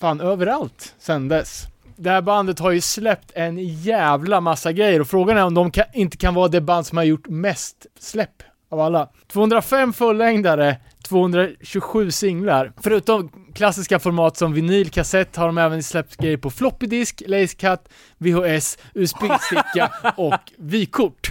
fan 0.00 0.20
överallt 0.20 0.94
sen 0.98 1.28
dess. 1.28 1.64
Det 1.96 2.10
här 2.10 2.22
bandet 2.22 2.58
har 2.58 2.70
ju 2.70 2.80
släppt 2.80 3.32
en 3.34 3.58
jävla 3.58 4.40
massa 4.40 4.72
grejer 4.72 5.00
och 5.00 5.08
frågan 5.08 5.36
är 5.36 5.44
om 5.44 5.54
de 5.54 5.70
kan, 5.70 5.84
inte 5.94 6.16
kan 6.16 6.34
vara 6.34 6.48
det 6.48 6.60
band 6.60 6.86
som 6.86 6.98
har 6.98 7.04
gjort 7.04 7.28
mest 7.28 7.86
släpp 7.98 8.42
av 8.70 8.80
alla. 8.80 9.08
205 9.32 9.92
fullängdare, 9.92 10.76
227 11.08 12.10
singlar. 12.10 12.72
Förutom 12.80 13.30
klassiska 13.54 13.98
format 13.98 14.36
som 14.36 14.52
vinyl, 14.52 14.90
kassett 14.90 15.36
har 15.36 15.46
de 15.46 15.58
även 15.58 15.82
släppt 15.82 16.16
grejer 16.16 16.36
på 16.36 16.50
floppy 16.50 16.86
disk, 16.86 17.22
lacecut, 17.26 17.80
VHS, 18.18 18.78
USB-sticka 18.94 19.92
och 20.16 20.52
vykort. 20.58 21.28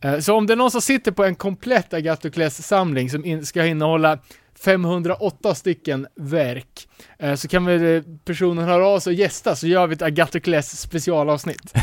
Eh, 0.00 0.18
Så 0.18 0.34
om 0.34 0.46
det 0.46 0.54
är 0.54 0.56
någon 0.56 0.70
som 0.70 0.80
sitter 0.82 1.12
på 1.12 1.24
en 1.24 1.34
komplett 1.34 1.94
Agatocles-samling 1.94 3.10
som 3.10 3.24
in, 3.24 3.46
ska 3.46 3.66
innehålla 3.66 4.18
508 4.64 5.54
stycken 5.54 6.06
verk, 6.16 6.88
eh, 7.18 7.34
så 7.34 7.48
kan 7.48 7.64
väl 7.64 7.96
eh, 7.96 8.02
personen 8.24 8.64
höra 8.64 8.86
av 8.86 9.00
sig 9.00 9.10
och 9.10 9.14
gästa 9.14 9.56
så 9.56 9.66
gör 9.66 9.86
vi 9.86 9.94
ett 9.94 10.02
Agatocles 10.02 10.80
specialavsnitt. 10.80 11.74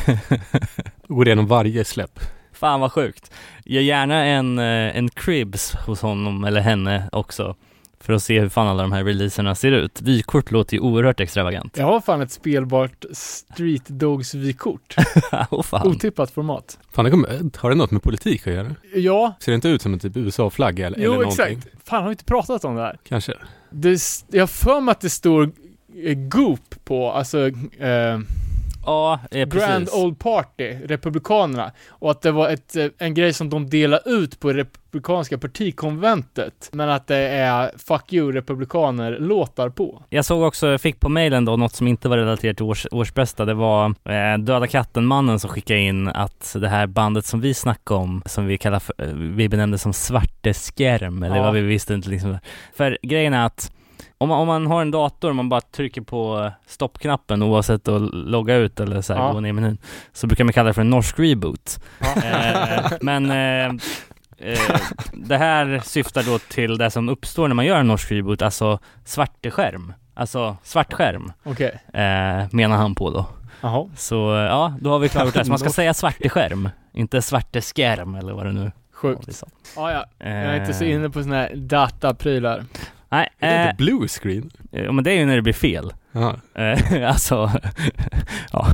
Går 1.07 1.27
igenom 1.27 1.47
varje 1.47 1.85
släpp. 1.85 2.19
Fan 2.53 2.79
vad 2.79 2.91
sjukt. 2.91 3.31
Ge 3.65 3.81
gärna 3.81 4.25
en, 4.25 4.59
eh, 4.59 4.97
en 4.97 5.09
cribs 5.09 5.73
hos 5.75 6.01
honom 6.01 6.43
eller 6.43 6.61
henne 6.61 7.09
också. 7.11 7.55
För 7.99 8.13
att 8.13 8.23
se 8.23 8.39
hur 8.39 8.49
fan 8.49 8.67
alla 8.67 8.81
de 8.83 8.91
här 8.91 9.03
releaserna 9.03 9.55
ser 9.55 9.71
ut. 9.71 10.01
Vykort 10.01 10.51
låter 10.51 10.73
ju 10.73 10.79
oerhört 10.79 11.19
extravagant. 11.19 11.77
Jag 11.77 11.85
har 11.85 12.01
fan 12.01 12.21
ett 12.21 12.31
spelbart 12.31 13.05
Street 13.11 13.87
Dogs 13.87 14.33
vykort. 14.35 14.95
Fan. 15.63 15.87
Otippat 15.87 16.31
format. 16.31 16.79
Fan, 16.91 17.05
det 17.05 17.11
kommer, 17.11 17.57
har 17.57 17.69
det 17.69 17.75
något 17.75 17.91
med 17.91 18.03
politik 18.03 18.47
att 18.47 18.53
göra? 18.53 18.75
Ja, 18.95 19.33
Ser 19.39 19.51
det 19.51 19.55
inte 19.55 19.67
ut 19.67 19.81
som 19.81 19.93
en 19.93 19.99
typ 19.99 20.17
USA-flagga 20.17 20.87
eller, 20.87 20.97
jo 20.99 21.03
eller 21.13 21.21
någonting? 21.21 21.57
exakt. 21.57 21.87
Fan, 21.89 22.01
har 22.01 22.09
vi 22.09 22.13
inte 22.13 22.25
pratat 22.25 22.65
om 22.65 22.75
det 22.75 22.81
här? 22.81 22.97
Kanske. 23.03 23.33
Det, 23.69 23.99
jag 24.31 24.41
har 24.41 24.47
för 24.47 24.81
mig 24.81 24.91
att 24.91 25.01
det 25.01 25.09
står 25.09 25.51
eh, 26.03 26.13
Goop 26.13 26.75
på, 26.85 27.11
alltså 27.11 27.47
eh, 27.79 28.19
Ja, 28.85 29.19
eh, 29.31 29.49
precis. 29.49 29.67
Grand 29.69 29.89
Old 29.93 30.19
Party, 30.19 30.77
Republikanerna. 30.85 31.71
Och 31.89 32.11
att 32.11 32.21
det 32.21 32.31
var 32.31 32.49
ett, 32.49 32.75
eh, 32.75 32.85
en 32.97 33.13
grej 33.13 33.33
som 33.33 33.49
de 33.49 33.69
delade 33.69 34.09
ut 34.09 34.39
på 34.39 34.49
Republikanska 34.53 35.37
partikonventet. 35.37 36.69
Men 36.71 36.89
att 36.89 37.07
det 37.07 37.17
är 37.17 37.71
Fuck 37.87 38.13
you 38.13 38.31
Republikaner 38.31 39.11
låtar 39.19 39.69
på. 39.69 40.03
Jag 40.09 40.25
såg 40.25 40.41
också, 40.43 40.67
jag 40.67 40.81
fick 40.81 40.99
på 40.99 41.09
mailen 41.09 41.45
då 41.45 41.57
något 41.57 41.73
som 41.75 41.87
inte 41.87 42.09
var 42.09 42.17
relaterat 42.17 42.57
till 42.57 42.65
års, 42.65 42.87
årsbästa. 42.91 43.45
Det 43.45 43.53
var 43.53 43.85
eh, 43.85 44.37
Döda 44.39 44.67
katten-mannen 44.67 45.39
som 45.39 45.49
skickade 45.49 45.79
in 45.79 46.07
att 46.07 46.55
det 46.59 46.69
här 46.69 46.87
bandet 46.87 47.25
som 47.25 47.41
vi 47.41 47.53
snackade 47.53 47.99
om, 47.99 48.21
som 48.25 48.45
vi 48.45 48.57
kallar 48.57 48.79
för, 48.79 48.93
eh, 48.97 49.13
vi 49.13 49.49
benämnde 49.49 49.77
som 49.77 49.93
Svarte 49.93 50.53
Skärm, 50.53 51.23
eller 51.23 51.35
Ja. 51.35 51.43
vad 51.43 51.53
vi 51.53 51.61
visste 51.61 51.93
inte 51.93 52.09
liksom. 52.09 52.37
För 52.75 52.97
grejen 53.01 53.33
är 53.33 53.45
att 53.45 53.71
om 54.23 54.29
man, 54.29 54.39
om 54.39 54.47
man 54.47 54.67
har 54.67 54.81
en 54.81 54.91
dator 54.91 55.29
och 55.29 55.35
man 55.35 55.49
bara 55.49 55.61
trycker 55.61 56.01
på 56.01 56.51
stoppknappen 56.67 57.43
oavsett 57.43 57.87
att 57.87 58.01
logga 58.13 58.55
ut 58.55 58.79
eller 58.79 59.01
så 59.01 59.13
här, 59.13 59.21
Ja. 59.21 59.31
gå 59.33 59.39
ner 59.39 59.49
i 59.49 59.53
menyn, 59.53 59.77
så 60.13 60.27
brukar 60.27 60.43
man 60.43 60.53
kalla 60.53 60.67
det 60.67 60.73
för 60.73 60.81
en 60.81 60.89
norsk 60.89 61.19
reboot. 61.19 61.79
Ja. 61.99 62.21
Eh, 62.23 62.91
men 63.01 63.31
eh, 63.31 63.65
eh, 64.37 64.79
det 65.13 65.37
här 65.37 65.81
syftar 65.85 66.23
då 66.23 66.39
till 66.39 66.77
det 66.77 66.91
som 66.91 67.09
uppstår 67.09 67.47
när 67.47 67.55
man 67.55 67.65
gör 67.65 67.77
en 67.79 67.87
norsk 67.87 68.11
reboot, 68.11 68.41
alltså 68.41 68.79
svarteskärm. 69.05 69.93
Alltså 70.13 70.57
svartskärm, 70.63 71.31
Okej. 71.43 71.79
eh, 71.93 72.45
menar 72.51 72.77
han 72.77 72.95
på 72.95 73.09
då. 73.09 73.25
Jaha. 73.61 73.89
Så 73.95 74.35
eh, 74.35 74.41
ja, 74.41 74.73
då 74.81 74.89
har 74.89 74.99
vi 74.99 75.09
klargjort 75.09 75.33
det. 75.33 75.45
Så 75.45 75.49
man 75.51 75.59
ska 75.59 75.69
säga 75.81 75.93
svarteskärm, 75.93 76.69
inte 76.93 77.21
svarteskärm 77.21 78.15
eller 78.15 78.33
vad 78.33 78.45
det 78.45 78.51
nu 78.51 78.71
Sjukt. 78.93 79.43
Ja, 79.75 79.91
ja. 79.91 80.05
Jag 80.17 80.27
är 80.29 80.55
inte 80.59 80.73
så 80.73 80.83
Eh, 80.83 80.91
inne 80.91 81.09
på 81.09 81.23
såna 81.23 81.35
här 81.35 81.51
dataprylar. 81.55 82.65
Nej, 83.13 83.29
Är 83.39 83.49
det 83.49 83.55
eh, 83.55 83.69
inte 83.69 83.83
blue 83.83 84.07
screen? 84.07 84.51
eh, 84.71 84.91
men 84.91 85.03
det 85.03 85.11
är 85.11 85.15
ju 85.15 85.25
när 85.25 85.35
det 85.35 85.41
blir 85.41 85.53
fel. 85.53 85.93
Jaha. 86.11 86.35
Eh, 86.55 87.09
alltså, 87.09 87.51
ja. 88.51 88.67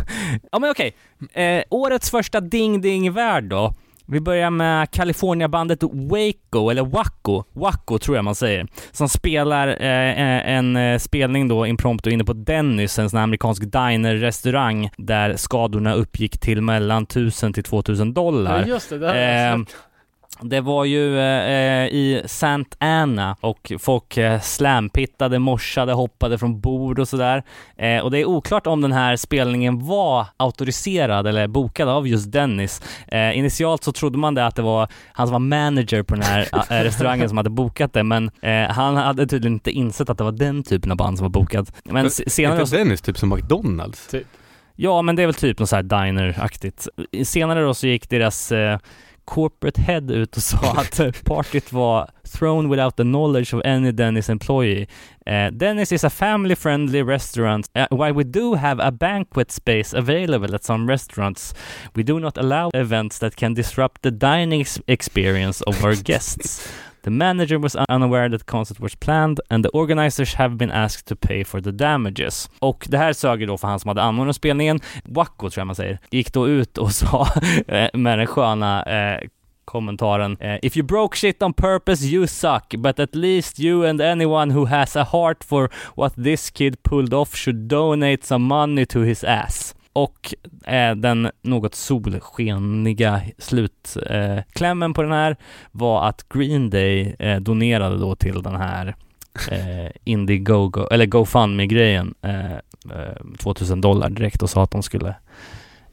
Ja 0.51 0.59
men 0.59 0.71
okej. 0.71 0.95
Eh, 1.33 1.63
årets 1.69 2.11
första 2.11 2.39
Ding 2.41 2.81
Ding 2.81 3.13
Värld 3.13 3.43
då. 3.43 3.73
Vi 4.11 4.19
börjar 4.21 4.49
med 4.49 4.91
California-bandet 4.91 5.83
Waco, 5.83 6.69
eller 6.69 6.85
Waco, 6.85 7.43
Waco 7.53 7.99
tror 7.99 8.15
jag 8.17 8.25
man 8.25 8.35
säger, 8.35 8.67
som 8.91 9.09
spelar 9.09 9.67
eh, 9.67 10.09
eh, 10.09 10.55
en 10.55 10.75
eh, 10.75 10.97
spelning 10.97 11.47
då 11.47 11.65
impromptu 11.67 12.09
inne 12.11 12.23
på 12.23 12.33
Dennis, 12.33 12.99
en 12.99 13.09
sån 13.09 13.17
här 13.17 13.23
amerikansk 13.23 13.63
diner-restaurang 13.63 14.89
där 14.97 15.35
skadorna 15.35 15.93
uppgick 15.93 16.39
till 16.39 16.61
mellan 16.61 17.03
1000 17.03 17.53
till 17.53 17.63
2000 17.63 18.13
dollar. 18.13 18.59
Ja, 18.59 18.67
just 18.67 18.89
det. 18.89 18.97
det 18.97 19.07
här 19.07 19.53
Eh, 19.53 19.59
det 20.41 20.61
var 20.61 20.85
ju 20.85 21.19
eh, 21.19 21.87
i 21.87 22.21
Sant 22.25 22.75
Anna 22.79 23.35
och 23.41 23.71
folk 23.79 24.17
eh, 24.17 24.39
slampittade, 24.39 25.39
morsade, 25.39 25.93
hoppade 25.93 26.37
från 26.37 26.59
bord 26.59 26.99
och 26.99 27.07
sådär. 27.07 27.43
Eh, 27.77 27.99
och 27.99 28.11
det 28.11 28.19
är 28.19 28.25
oklart 28.25 28.67
om 28.67 28.81
den 28.81 28.91
här 28.91 29.15
spelningen 29.15 29.85
var 29.85 30.25
auktoriserad 30.37 31.27
eller 31.27 31.47
bokad 31.47 31.89
av 31.89 32.07
just 32.07 32.31
Dennis. 32.31 32.81
Eh, 33.07 33.37
initialt 33.37 33.83
så 33.83 33.91
trodde 33.91 34.17
man 34.17 34.35
det 34.35 34.45
att 34.45 34.55
det 34.55 34.61
var 34.61 34.87
han 35.11 35.27
som 35.27 35.31
var 35.31 35.39
manager 35.39 36.03
på 36.03 36.15
den 36.15 36.23
här 36.23 36.47
eh, 36.69 36.83
restaurangen 36.83 37.29
som 37.29 37.37
hade 37.37 37.49
bokat 37.49 37.93
det, 37.93 38.03
men 38.03 38.31
eh, 38.41 38.69
han 38.69 38.95
hade 38.95 39.27
tydligen 39.27 39.53
inte 39.53 39.71
insett 39.71 40.09
att 40.09 40.17
det 40.17 40.23
var 40.23 40.31
den 40.31 40.63
typen 40.63 40.91
av 40.91 40.97
band 40.97 41.17
som 41.17 41.25
var 41.25 41.29
bokad. 41.29 41.71
Men 41.83 42.05
Är 42.05 42.29
senare... 42.29 42.61
inte 42.61 42.77
Dennis 42.77 43.01
typ 43.01 43.17
som 43.17 43.29
McDonalds? 43.29 44.15
Ja, 44.75 45.01
men 45.01 45.15
det 45.15 45.21
är 45.21 45.27
väl 45.27 45.33
typ 45.33 45.59
något 45.59 45.69
så 45.69 45.75
här 45.75 45.83
diner-aktigt. 45.83 46.87
Senare 47.23 47.61
då 47.61 47.73
så 47.73 47.87
gick 47.87 48.09
deras 48.09 48.51
eh, 48.51 48.79
corporate 49.29 49.81
head 49.81 50.11
ut 50.11 50.37
och 50.37 50.43
sa 50.43 50.57
att 50.57 50.99
partyt 51.23 51.73
var 51.73 52.09
thrown 52.23 52.69
without 52.69 52.95
the 52.95 53.03
knowledge 53.03 53.53
of 53.53 53.61
any 53.65 53.91
Dennis 53.91 54.29
employee. 54.29 54.87
Eh, 55.25 55.51
Dennis 55.51 55.91
is 55.91 56.03
a 56.03 56.09
family 56.09 56.55
friendly 56.55 57.03
restaurant. 57.03 57.69
Uh, 57.75 57.85
while 57.91 58.13
we 58.13 58.23
do 58.23 58.55
have 58.55 58.79
a 58.79 58.91
banquet 58.91 59.51
space 59.51 59.97
available 59.97 60.55
at 60.55 60.63
some 60.63 60.91
restaurants, 60.91 61.53
we 61.95 62.03
do 62.03 62.19
not 62.19 62.37
allow 62.37 62.69
events 62.73 63.19
that 63.19 63.35
can 63.35 63.53
disrupt 63.53 64.01
the 64.01 64.11
dining 64.11 64.61
ex- 64.61 64.81
experience 64.87 65.61
of 65.67 65.85
our 65.85 65.95
guests. 66.03 66.67
The 67.03 67.09
manager 67.09 67.59
was 67.59 67.75
unaware 67.89 68.29
that 68.29 68.39
the 68.39 68.51
concert 68.51 68.79
was 68.79 68.95
planned 68.95 69.39
and 69.49 69.63
the 69.63 69.69
organizers 69.69 70.35
have 70.35 70.55
been 70.55 70.71
asked 70.71 71.05
to 71.05 71.15
pay 71.15 71.43
for 71.43 71.61
the 71.61 71.71
damages. 71.71 72.49
Och 72.59 72.87
det 72.89 72.97
här 72.97 73.13
sög 73.13 73.41
ju 73.41 73.45
då 73.45 73.57
för 73.57 73.67
han 73.67 73.79
som 73.79 73.87
hade 73.87 74.01
anordnat 74.01 74.35
spelningen, 74.35 74.79
Wacko 75.03 75.49
tror 75.49 75.61
jag 75.61 75.67
man 75.67 75.75
säger, 75.75 75.99
gick 76.11 76.33
då 76.33 76.47
ut 76.47 76.77
och 76.77 76.91
sa 76.93 77.27
eh, 77.67 77.89
med 77.93 78.19
den 78.19 78.27
sköna 78.27 78.83
eh, 78.83 79.19
kommentaren 79.65 80.37
eh, 80.39 80.57
If 80.61 80.77
you 80.77 80.85
broke 80.85 81.17
shit 81.17 81.43
on 81.43 81.53
purpose 81.53 82.05
you 82.05 82.27
suck, 82.27 82.73
but 82.77 82.99
at 82.99 83.15
least 83.15 83.59
you 83.59 83.89
and 83.89 84.01
anyone 84.01 84.53
who 84.53 84.65
has 84.65 84.95
a 84.95 85.03
heart 85.03 85.43
for 85.43 85.69
what 85.95 86.15
this 86.23 86.49
kid 86.49 86.83
pulled 86.83 87.13
off 87.13 87.35
should 87.35 87.67
donate 87.67 88.25
some 88.25 88.45
money 88.45 88.85
to 88.85 88.99
his 88.99 89.23
ass. 89.23 89.75
Och 89.93 90.33
eh, 90.65 90.95
den 90.95 91.31
något 91.41 91.75
solskeniga 91.75 93.21
slutklämmen 93.37 94.91
eh, 94.91 94.95
på 94.95 95.01
den 95.01 95.11
här 95.11 95.37
var 95.71 96.07
att 96.07 96.29
Green 96.29 96.69
Day 96.69 97.15
eh, 97.19 97.39
donerade 97.39 97.97
då 97.97 98.15
till 98.15 98.41
den 98.43 98.55
här 98.55 98.95
eh, 99.51 99.91
Indiegogo, 100.03 100.87
eller 100.91 101.05
GoFundMe-grejen, 101.05 102.13
eh, 102.21 102.53
eh, 102.53 103.37
2000 103.37 103.81
dollar 103.81 104.09
direkt 104.09 104.43
och 104.43 104.49
sa 104.49 104.63
att 104.63 104.71
de 104.71 104.83
skulle 104.83 105.15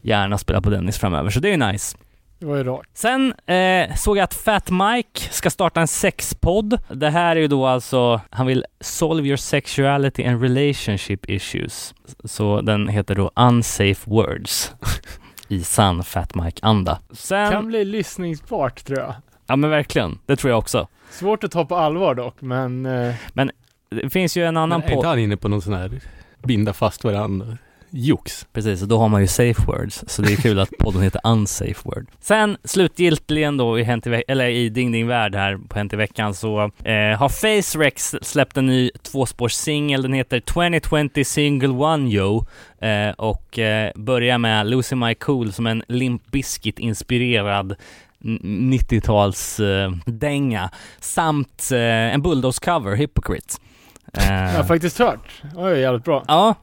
gärna 0.03 0.39
spela 0.39 0.61
på 0.61 0.71
Dennis 0.71 0.99
framöver, 0.99 1.31
så 1.31 1.41
det 1.41 1.53
är 1.53 1.73
nice. 1.73 1.97
Det 2.39 2.47
var 2.47 2.57
ju 2.57 2.65
rart. 2.65 2.87
Sen 2.95 3.35
eh, 3.47 3.95
såg 3.95 4.17
jag 4.17 4.25
att 4.25 4.35
Fat 4.35 4.71
Mike 4.71 5.21
ska 5.21 5.51
starta 5.51 5.81
en 5.81 5.89
sexpodd. 5.89 6.79
Det 6.89 7.11
här 7.11 7.37
är 7.37 7.41
ju 7.41 7.49
då 7.49 7.67
alltså, 7.67 8.21
han 8.31 8.47
vill 8.47 8.65
solve 8.81 9.29
your 9.29 9.37
sexuality 9.37 10.25
and 10.25 10.43
relationship 10.43 11.31
issues. 11.31 11.95
Så 12.25 12.61
den 12.61 12.89
heter 12.89 13.15
då 13.15 13.31
Unsafe 13.37 14.11
Words. 14.11 14.75
I 15.49 15.63
sann 15.65 16.03
Fat 16.05 16.35
Mike-anda. 16.35 16.99
Sen, 17.13 17.53
Kan 17.53 17.67
bli 17.67 17.85
lyssningsbart 17.85 18.85
tror 18.85 18.99
jag. 18.99 19.15
ja 19.47 19.57
men 19.57 19.71
verkligen, 19.71 20.19
det 20.27 20.37
tror 20.37 20.51
jag 20.51 20.59
också. 20.59 20.89
Svårt 21.11 21.45
att 21.45 21.51
ta 21.51 21.65
på 21.65 21.77
allvar 21.77 22.15
dock, 22.15 22.41
men... 22.41 22.87
Eh, 22.87 23.15
Det 23.91 24.11
finns 24.11 24.37
ju 24.37 24.45
en 24.45 24.57
annan 24.57 24.69
Men 24.69 24.81
är 24.81 24.85
inte 24.85 24.95
podd, 24.97 25.05
han 25.05 25.19
inne 25.19 25.37
på 25.37 25.49
någon 25.49 25.63
sån 25.63 25.73
här 25.75 26.01
binda 26.43 26.73
fast 26.73 27.05
varandra 27.05 27.59
jox? 27.91 28.47
precis, 28.53 28.83
och 28.83 28.89
då 28.89 28.99
har 28.99 29.09
man 29.09 29.21
ju 29.21 29.27
safe 29.27 29.63
words, 29.67 30.05
så 30.07 30.23
det 30.23 30.33
är 30.33 30.37
kul 30.37 30.59
att 30.59 30.71
podden 30.79 31.03
heter 31.03 31.21
Unsafe 31.25 31.75
Word. 31.85 32.07
Sen 32.21 32.57
slutgiltigen 32.65 33.57
då 33.57 33.79
i, 33.79 33.83
Hänt 33.83 34.07
i, 34.07 34.23
eller 34.29 34.47
i 34.47 34.69
Ding 34.69 34.93
Ding 34.93 35.07
Värld 35.07 35.35
här 35.35 35.59
på 35.69 35.79
Hänt 35.79 35.93
i 35.93 35.97
veckan 35.97 36.35
så 36.35 36.61
eh, 36.85 37.19
har 37.19 37.29
Face 37.29 37.79
Rex 37.79 38.15
släppt 38.23 38.57
en 38.57 38.67
ny 38.67 38.91
tvåspårssingel, 39.03 40.03
den 40.03 40.13
heter 40.13 40.41
2020 40.41 41.25
Single 41.25 41.69
One 41.69 42.11
Yo 42.11 42.45
eh, 42.81 43.11
och 43.11 43.59
eh, 43.59 43.93
börjar 43.95 44.39
med 44.39 44.67
Losing 44.67 44.99
My 44.99 45.15
Cool 45.15 45.53
som 45.53 45.67
en 45.67 45.83
Limp 45.89 46.31
Bizkit 46.31 46.79
inspirerad 46.79 47.75
90-tals-dänga 49.17 50.71
samt 51.01 51.69
eh, 51.73 51.79
en 52.15 52.23
Bulldoze-cover, 52.23 52.95
Hypocrite. 52.97 53.55
Eh, 54.13 54.33
Jag 54.33 54.57
har 54.57 54.65
faktiskt 54.65 54.99
hört. 54.99 55.43
Oj, 55.57 55.79
jävligt 55.81 56.05
bra. 56.05 56.25
ja, 56.29 56.55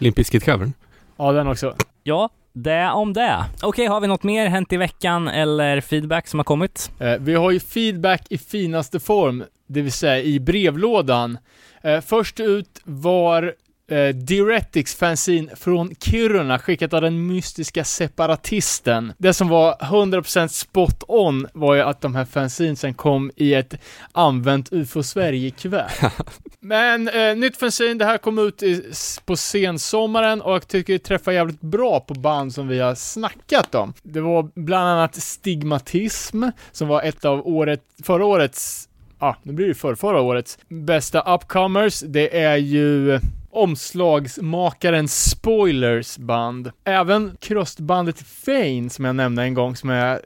Limp 0.00 0.16
Bizkit-covern. 0.16 0.72
Ja, 1.16 1.32
den 1.32 1.46
också. 1.46 1.74
ja, 2.02 2.28
det 2.52 2.90
om 2.90 3.12
det. 3.12 3.44
Okej, 3.62 3.86
har 3.86 4.00
vi 4.00 4.06
något 4.06 4.22
mer 4.22 4.46
hänt 4.46 4.72
i 4.72 4.76
veckan 4.76 5.28
eller 5.28 5.80
feedback 5.80 6.28
som 6.28 6.38
har 6.38 6.44
kommit? 6.44 6.90
Eh, 6.98 7.14
vi 7.20 7.34
har 7.34 7.50
ju 7.50 7.60
feedback 7.60 8.26
i 8.30 8.38
finaste 8.38 9.00
form, 9.00 9.44
det 9.66 9.82
vill 9.82 9.92
säga 9.92 10.22
i 10.22 10.40
brevlådan. 10.40 11.38
Eh, 11.82 12.00
först 12.00 12.40
ut 12.40 12.80
var 12.84 13.54
eh, 13.90 14.08
Diuretics 14.08 14.94
fanzine 14.94 15.56
från 15.56 15.94
Kiruna, 15.94 16.58
skickat 16.58 16.94
av 16.94 17.02
den 17.02 17.26
mystiska 17.26 17.84
separatisten. 17.84 19.12
Det 19.18 19.34
som 19.34 19.48
var 19.48 19.74
100% 19.74 20.48
spot 20.48 21.04
on 21.08 21.46
var 21.52 21.74
ju 21.74 21.80
att 21.80 22.00
de 22.00 22.14
här 22.14 22.24
fanzinesen 22.24 22.94
kom 22.94 23.30
i 23.36 23.54
ett 23.54 23.74
använt 24.12 24.72
UFO 24.72 25.02
Sverige-kuvert. 25.02 26.12
Men 26.60 27.08
eh, 27.08 27.36
nytt 27.36 27.56
fanzine, 27.56 27.94
det 27.94 28.04
här 28.04 28.18
kom 28.18 28.38
ut 28.38 28.62
i, 28.62 28.92
på 29.24 29.36
sensommaren 29.36 30.42
och 30.42 30.52
jag 30.52 30.68
tycker 30.68 30.92
det 30.92 30.98
träffar 30.98 31.32
jävligt 31.32 31.60
bra 31.60 32.00
på 32.00 32.14
band 32.14 32.54
som 32.54 32.68
vi 32.68 32.78
har 32.78 32.94
snackat 32.94 33.74
om. 33.74 33.94
Det 34.02 34.20
var 34.20 34.50
bland 34.54 34.88
annat 34.88 35.14
Stigmatism, 35.14 36.44
som 36.72 36.88
var 36.88 37.02
ett 37.02 37.24
av 37.24 37.48
året, 37.48 37.80
förra 38.02 38.24
årets, 38.24 38.88
ja, 39.18 39.26
ah, 39.26 39.36
nu 39.42 39.52
blir 39.52 39.68
det 39.68 39.74
för 39.74 39.94
förra 39.94 40.20
årets 40.20 40.58
bästa 40.68 41.34
upcomers. 41.34 42.00
Det 42.00 42.38
är 42.40 42.56
ju 42.56 43.20
omslagsmakaren 43.50 45.08
Spoilers 45.08 46.18
band. 46.18 46.70
Även 46.84 47.36
krustbandet 47.40 48.20
Fane 48.20 48.90
som 48.90 49.04
jag 49.04 49.16
nämnde 49.16 49.42
en 49.42 49.54
gång, 49.54 49.76
som 49.76 49.90
jag 49.90 50.18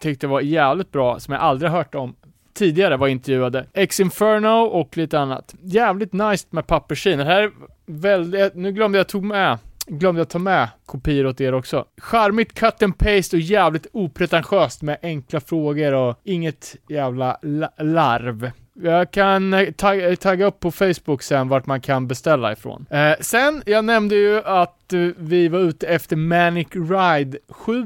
tyckte 0.00 0.26
var 0.26 0.40
jävligt 0.40 0.92
bra, 0.92 1.20
som 1.20 1.34
jag 1.34 1.42
aldrig 1.42 1.70
hört 1.70 1.94
om 1.94 2.14
tidigare 2.54 2.96
var 2.96 3.08
intervjuade. 3.08 3.66
Ex 3.72 4.00
Inferno 4.00 4.62
och 4.62 4.96
lite 4.96 5.20
annat. 5.20 5.54
Jävligt 5.62 6.12
nice 6.12 6.46
med 6.50 6.66
papperskin. 6.66 7.18
Det 7.18 7.24
här 7.24 7.42
är 7.42 7.50
väldigt, 7.86 8.54
nu 8.54 8.72
glömde 8.72 8.98
jag 8.98 9.08
tog 9.08 9.24
med 9.24 9.58
glömde 9.90 10.20
jag 10.20 10.28
ta 10.28 10.38
med 10.38 10.68
kopior 10.86 11.26
åt 11.26 11.40
er 11.40 11.54
också. 11.54 11.84
Charmigt 11.96 12.54
cut 12.54 12.82
and 12.82 12.98
paste 12.98 13.36
och 13.36 13.40
jävligt 13.40 13.86
opretentiöst 13.92 14.82
med 14.82 14.98
enkla 15.02 15.40
frågor 15.40 15.94
och 15.94 16.20
inget 16.24 16.76
jävla 16.88 17.38
larv. 17.78 18.50
Jag 18.82 19.10
kan 19.10 19.54
eh, 19.54 19.70
tagga, 19.70 20.16
tagga 20.16 20.46
upp 20.46 20.60
på 20.60 20.70
Facebook 20.70 21.22
sen 21.22 21.48
vart 21.48 21.66
man 21.66 21.80
kan 21.80 22.08
beställa 22.08 22.52
ifrån. 22.52 22.86
Eh, 22.90 23.12
sen, 23.20 23.62
jag 23.66 23.84
nämnde 23.84 24.14
ju 24.14 24.42
att 24.44 24.92
eh, 24.92 25.00
vi 25.16 25.48
var 25.48 25.58
ute 25.58 25.86
efter 25.86 26.16
Manic 26.16 26.68
Ride 26.72 27.38
7 27.48 27.84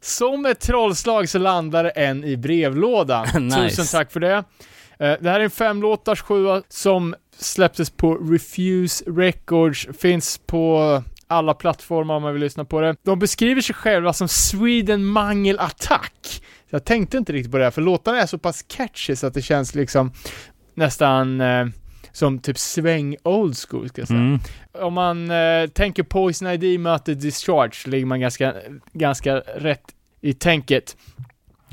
Som 0.00 0.46
ett 0.46 0.60
trollslag 0.60 1.28
så 1.28 1.38
landade 1.38 1.90
en 1.90 2.24
i 2.24 2.36
brevlådan. 2.36 3.26
Nice. 3.46 3.68
Tusen 3.68 3.86
tack 3.98 4.12
för 4.12 4.20
det. 4.20 4.44
Eh, 4.98 5.14
det 5.20 5.30
här 5.30 5.40
är 5.40 5.44
en 5.44 5.50
femlåtars 5.50 6.20
sjua 6.22 6.62
som 6.68 7.14
släpptes 7.38 7.90
på 7.90 8.14
Refuse 8.14 9.04
Records, 9.06 9.88
finns 9.98 10.40
på 10.46 11.02
alla 11.26 11.54
plattformar 11.54 12.14
om 12.14 12.22
man 12.22 12.32
vill 12.32 12.42
lyssna 12.42 12.64
på 12.64 12.80
det. 12.80 12.96
De 13.02 13.18
beskriver 13.18 13.60
sig 13.60 13.74
själva 13.74 14.12
som 14.12 14.28
Sweden 14.28 15.04
Mangel 15.04 15.58
Attack. 15.58 16.42
Jag 16.70 16.84
tänkte 16.84 17.16
inte 17.18 17.32
riktigt 17.32 17.52
på 17.52 17.58
det, 17.58 17.64
här, 17.64 17.70
för 17.70 17.82
låtarna 17.82 18.20
är 18.20 18.26
så 18.26 18.38
pass 18.38 18.62
catchy 18.68 19.16
så 19.16 19.26
att 19.26 19.34
det 19.34 19.42
känns 19.42 19.74
liksom 19.74 20.12
nästan 20.74 21.40
eh, 21.40 21.66
som 22.12 22.38
typ 22.38 22.58
sväng 22.58 23.16
old 23.22 23.56
school 23.68 23.88
ska 23.88 24.00
jag 24.00 24.08
säga. 24.08 24.20
Mm. 24.20 24.38
Om 24.72 24.94
man 24.94 25.30
eh, 25.30 25.66
tänker 25.66 26.02
Poison 26.02 26.48
ID 26.48 26.80
möter 26.80 27.14
Discharge 27.14 27.74
så 27.74 27.90
ligger 27.90 28.06
man 28.06 28.20
ganska, 28.20 28.54
ganska 28.92 29.36
rätt 29.36 29.94
i 30.20 30.32
tänket. 30.34 30.96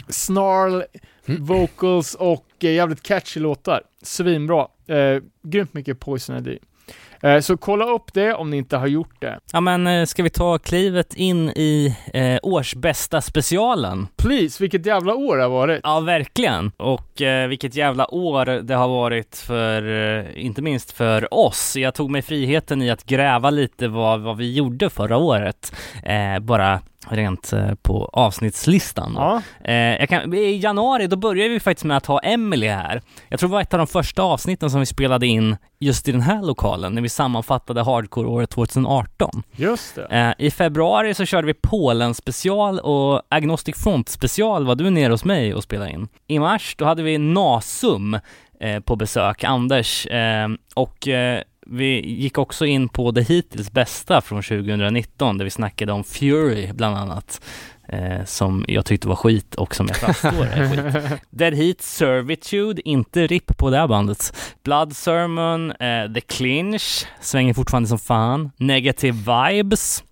Snarl, 0.10 0.84
Mm. 1.26 1.46
vocals 1.46 2.16
och 2.16 2.46
eh, 2.60 2.72
jävligt 2.72 3.04
catchy 3.04 3.40
låtar. 3.40 3.82
Svinbra. 4.02 4.68
Eh, 4.88 5.22
grymt 5.44 5.74
mycket 5.74 6.00
Poison 6.00 6.38
ID. 6.38 6.60
Eh, 7.24 7.40
så 7.40 7.58
kolla 7.58 7.86
upp 7.86 8.14
det 8.14 8.34
om 8.34 8.50
ni 8.50 8.58
inte 8.58 8.78
har 8.78 8.88
gjort 8.88 9.22
det. 9.22 9.40
Ja 9.54 9.62
men 9.62 9.88
eh, 9.88 10.06
ska 10.06 10.24
vi 10.24 10.30
ta 10.30 10.58
klivet 10.58 11.14
in 11.14 11.50
i 11.50 11.96
eh, 12.14 12.40
årsbästa 12.44 13.22
specialen? 13.22 14.08
Please, 14.18 14.64
vilket 14.64 14.86
jävla 14.86 15.16
år 15.16 15.38
det 15.38 15.44
har 15.44 15.50
varit. 15.50 15.80
Ja, 15.84 16.00
verkligen. 16.00 16.72
Och 16.78 17.22
eh, 17.22 17.48
vilket 17.48 17.76
jävla 17.76 18.14
år 18.14 18.46
det 18.46 18.76
har 18.76 18.88
varit 18.88 19.44
för, 19.48 20.08
eh, 20.20 20.46
inte 20.46 20.62
minst 20.62 20.92
för 20.92 21.34
oss. 21.34 21.76
Jag 21.76 21.94
tog 21.94 22.12
mig 22.12 22.22
friheten 22.22 22.82
i 22.82 22.90
att 22.92 23.04
gräva 23.04 23.50
lite 23.50 23.88
vad, 23.88 24.22
vad 24.22 24.38
vi 24.38 24.54
gjorde 24.54 24.90
förra 24.90 25.18
året. 25.18 25.76
Eh, 26.04 26.40
bara 26.40 26.80
rent 27.10 27.54
eh, 27.54 27.72
på 27.82 28.10
avsnittslistan. 28.14 29.14
Ja, 29.16 29.42
Eh, 29.74 30.08
kan, 30.08 30.34
I 30.34 30.58
januari, 30.58 31.08
då 31.08 31.16
började 31.16 31.50
vi 31.50 31.60
faktiskt 31.60 31.86
med 31.86 31.98
att 31.98 32.06
ha 32.06 32.20
Emily 32.20 32.68
här. 32.68 33.02
Jag 33.30 33.40
tror 33.40 33.50
det 33.50 33.54
var 33.54 33.62
ett 33.62 33.74
av 33.74 33.78
de 33.78 33.88
första 33.88 34.22
avsnitten 34.24 34.70
som 34.70 34.80
vi 34.80 34.86
spelade 34.86 35.28
in 35.28 35.58
just 35.80 36.08
i 36.08 36.12
den 36.12 36.22
här 36.22 36.42
lokalen, 36.42 36.94
när 36.96 37.02
vi 37.02 37.10
sammanfattade 37.10 37.82
Hardcore-året 37.82 38.50
2018. 38.50 39.44
just 39.56 39.96
det. 39.96 40.06
Eh, 40.38 40.46
I 40.46 40.52
februari 40.52 41.14
så 41.14 41.26
körde 41.26 41.48
vi 41.48 41.54
Polen 41.54 42.14
special 42.14 42.80
och 42.80 43.22
Agnostic 43.30 43.76
Front 43.84 44.10
special 44.10 44.66
var 44.66 44.76
du 44.76 44.90
nere 44.90 45.12
hos 45.14 45.26
mig 45.26 45.54
och 45.54 45.64
spelade 45.64 45.92
in. 45.92 46.08
I 46.28 46.40
mars 46.40 46.76
då 46.78 46.86
hade 46.86 47.04
vi 47.04 47.18
Nasum 47.18 48.14
eh, 48.60 48.80
på 48.80 48.96
besök, 48.96 49.44
Anders, 49.44 50.08
och 50.76 51.08
vi 51.74 52.08
gick 52.10 52.38
också 52.38 52.66
in 52.66 52.90
på 52.90 53.12
det 53.12 53.22
hittills 53.22 53.72
bästa 53.72 54.22
från 54.22 54.42
2019 54.44 55.38
där 55.38 55.44
vi 55.46 55.50
snackade 55.52 55.92
om 55.92 56.04
Fury 56.04 56.70
bland 56.74 56.98
annat. 56.98 57.42
Eh, 57.88 58.26
som 58.26 58.66
jag 58.68 58.86
tyckte 58.86 59.08
var 59.08 59.16
skit 59.16 59.56
och 59.56 59.76
som 59.76 59.88
jag 59.88 59.98
faststår 59.98 60.46
är 60.46 60.70
skit. 61.12 61.20
Dead 61.30 61.54
Heat 61.54 61.82
Servitude, 61.82 62.90
inte 62.90 63.28
RIP 63.28 63.58
på 63.58 63.70
det 63.70 63.78
här 63.78 63.88
bandet. 63.88 64.34
Blood 64.64 64.96
Sermon, 64.96 65.72
eh, 65.72 66.14
The 66.14 66.22
Clinch, 66.22 67.06
svänger 67.22 67.54
fortfarande 67.54 67.90
som 67.90 68.00
fan. 68.00 68.52
Negative 68.58 69.18
Vibes, 69.52 70.04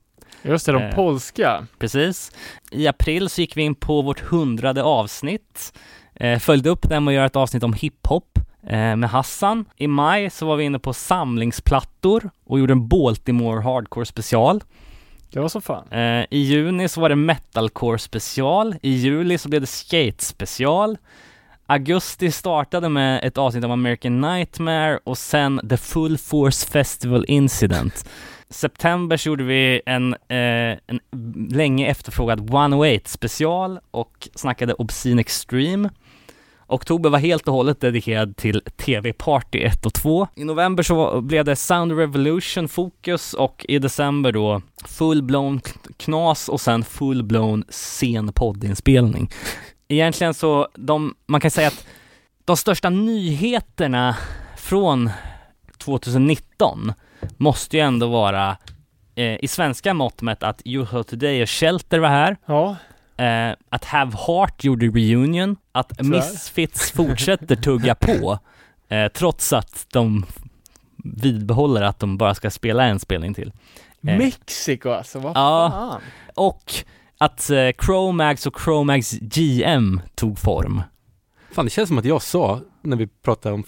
Just 0.43 0.65
det, 0.65 0.71
de 0.71 0.81
Eh. 0.83 0.95
polska. 0.95 1.67
precis. 1.79 2.31
I 2.71 2.87
april 2.87 3.29
så 3.29 3.41
gick 3.41 3.57
vi 3.57 3.61
in 3.61 3.75
på 3.75 4.01
vårt 4.01 4.19
hundrade 4.19 4.83
avsnitt. 4.83 5.73
Eh, 6.15 6.39
följde 6.39 6.69
upp 6.69 6.89
med 6.89 7.07
att 7.07 7.13
göra 7.13 7.25
ett 7.25 7.35
avsnitt 7.35 7.63
om 7.63 7.73
hiphop 7.73 8.39
med 8.63 9.09
Hassan. 9.09 9.65
I 9.77 9.87
maj 9.87 10.29
så 10.29 10.45
var 10.45 10.55
vi 10.55 10.63
inne 10.63 10.79
på 10.79 10.93
samlingsplattor 10.93 12.29
och 12.45 12.59
gjorde 12.59 12.73
en 12.73 12.87
Baltimore 12.87 13.61
Hardcore 13.61 14.05
special. 14.05 14.61
Det 15.33 15.39
var 15.39 15.49
så 15.49 15.61
fan. 15.61 15.87
Eh, 15.91 16.25
I 16.29 16.37
juni 16.37 16.87
så 16.87 17.01
var 17.01 17.09
det 17.09 17.15
metalcore 17.15 17.99
special. 17.99 18.75
I 18.81 18.89
juli 18.89 19.37
så 19.37 19.49
blev 19.49 19.61
det 19.61 19.67
skate 19.67 20.25
special. 20.25 20.97
Augusti 21.65 22.31
startade 22.31 22.89
med 22.89 23.23
ett 23.23 23.37
avsnitt 23.37 23.65
om 23.65 23.71
American 23.71 24.21
Nightmare 24.21 24.99
och 25.03 25.17
sen 25.17 25.61
The 25.69 25.77
Full 25.77 26.17
Force 26.17 26.67
Festival 26.67 27.25
Incident. 27.27 28.05
September 28.49 29.17
så 29.17 29.29
gjorde 29.29 29.43
vi 29.43 29.81
en, 29.85 30.13
eh, 30.13 30.77
en 30.87 30.99
länge 31.49 31.87
efterfrågad 31.87 32.39
108 32.49 33.01
special 33.05 33.79
och 33.91 34.29
snackade 34.35 34.73
Obscene 34.73 35.21
Extreme. 35.21 35.89
Oktober 36.71 37.09
var 37.09 37.19
helt 37.19 37.47
och 37.47 37.53
hållet 37.53 37.81
dedikerad 37.81 38.37
till 38.37 38.61
TV 38.77 39.13
Party 39.13 39.63
1 39.63 39.85
och 39.85 39.93
2. 39.93 40.27
I 40.35 40.43
november 40.43 40.83
så 40.83 41.21
blev 41.21 41.45
det 41.45 41.55
Sound 41.55 41.91
Revolution 41.91 42.67
fokus 42.67 43.33
och 43.33 43.65
i 43.69 43.79
december 43.79 44.31
då 44.31 44.61
full-blown 44.85 45.61
knas 45.97 46.49
och 46.49 46.61
sen 46.61 46.83
full-blown 46.83 47.63
sen 47.69 48.33
poddinspelning. 48.33 49.29
Egentligen 49.87 50.33
så, 50.33 50.67
de, 50.75 51.15
man 51.25 51.41
kan 51.41 51.51
säga 51.51 51.67
att 51.67 51.85
de 52.45 52.57
största 52.57 52.89
nyheterna 52.89 54.17
från 54.57 55.09
2019 55.77 56.93
måste 57.37 57.77
ju 57.77 57.83
ändå 57.83 58.07
vara 58.07 58.57
eh, 59.15 59.43
i 59.43 59.47
svenska 59.47 59.93
mått 59.93 60.21
mätt 60.21 60.43
att 60.43 60.61
UFO 60.65 61.03
Today 61.03 61.43
och 61.43 61.49
Shelter 61.49 61.99
var 61.99 62.09
här, 62.09 62.37
Ja, 62.45 62.75
eh, 63.25 63.55
att 63.69 63.85
Have 63.85 64.11
Heart 64.27 64.63
gjorde 64.63 64.85
reunion, 64.85 65.55
att 65.71 65.97
Tyvärr. 65.97 66.09
Misfits 66.19 66.91
fortsätter 66.91 67.55
tugga 67.55 67.95
på, 67.95 68.39
eh, 68.89 69.07
trots 69.07 69.53
att 69.53 69.85
de 69.93 70.25
vidbehåller 71.03 71.81
att 71.81 71.99
de 71.99 72.17
bara 72.17 72.35
ska 72.35 72.49
spela 72.49 72.83
en 72.85 72.99
spelning 72.99 73.33
till. 73.33 73.51
Eh. 74.07 74.17
Mexiko 74.17 74.89
alltså, 74.89 75.19
vad 75.19 75.31
Ja. 75.37 75.69
fan. 75.71 76.01
Och 76.35 76.73
att 77.17 77.49
eh, 77.49 77.69
Chromax 77.85 78.45
och 78.47 78.59
Chromax 78.63 79.11
GM 79.11 80.01
tog 80.15 80.39
form. 80.39 80.81
Fan, 81.51 81.65
det 81.65 81.71
känns 81.71 81.87
som 81.87 81.97
att 81.97 82.05
jag 82.05 82.21
sa 82.21 82.59
när 82.81 82.97
vi 82.97 83.07
pratade 83.07 83.55
om, 83.55 83.63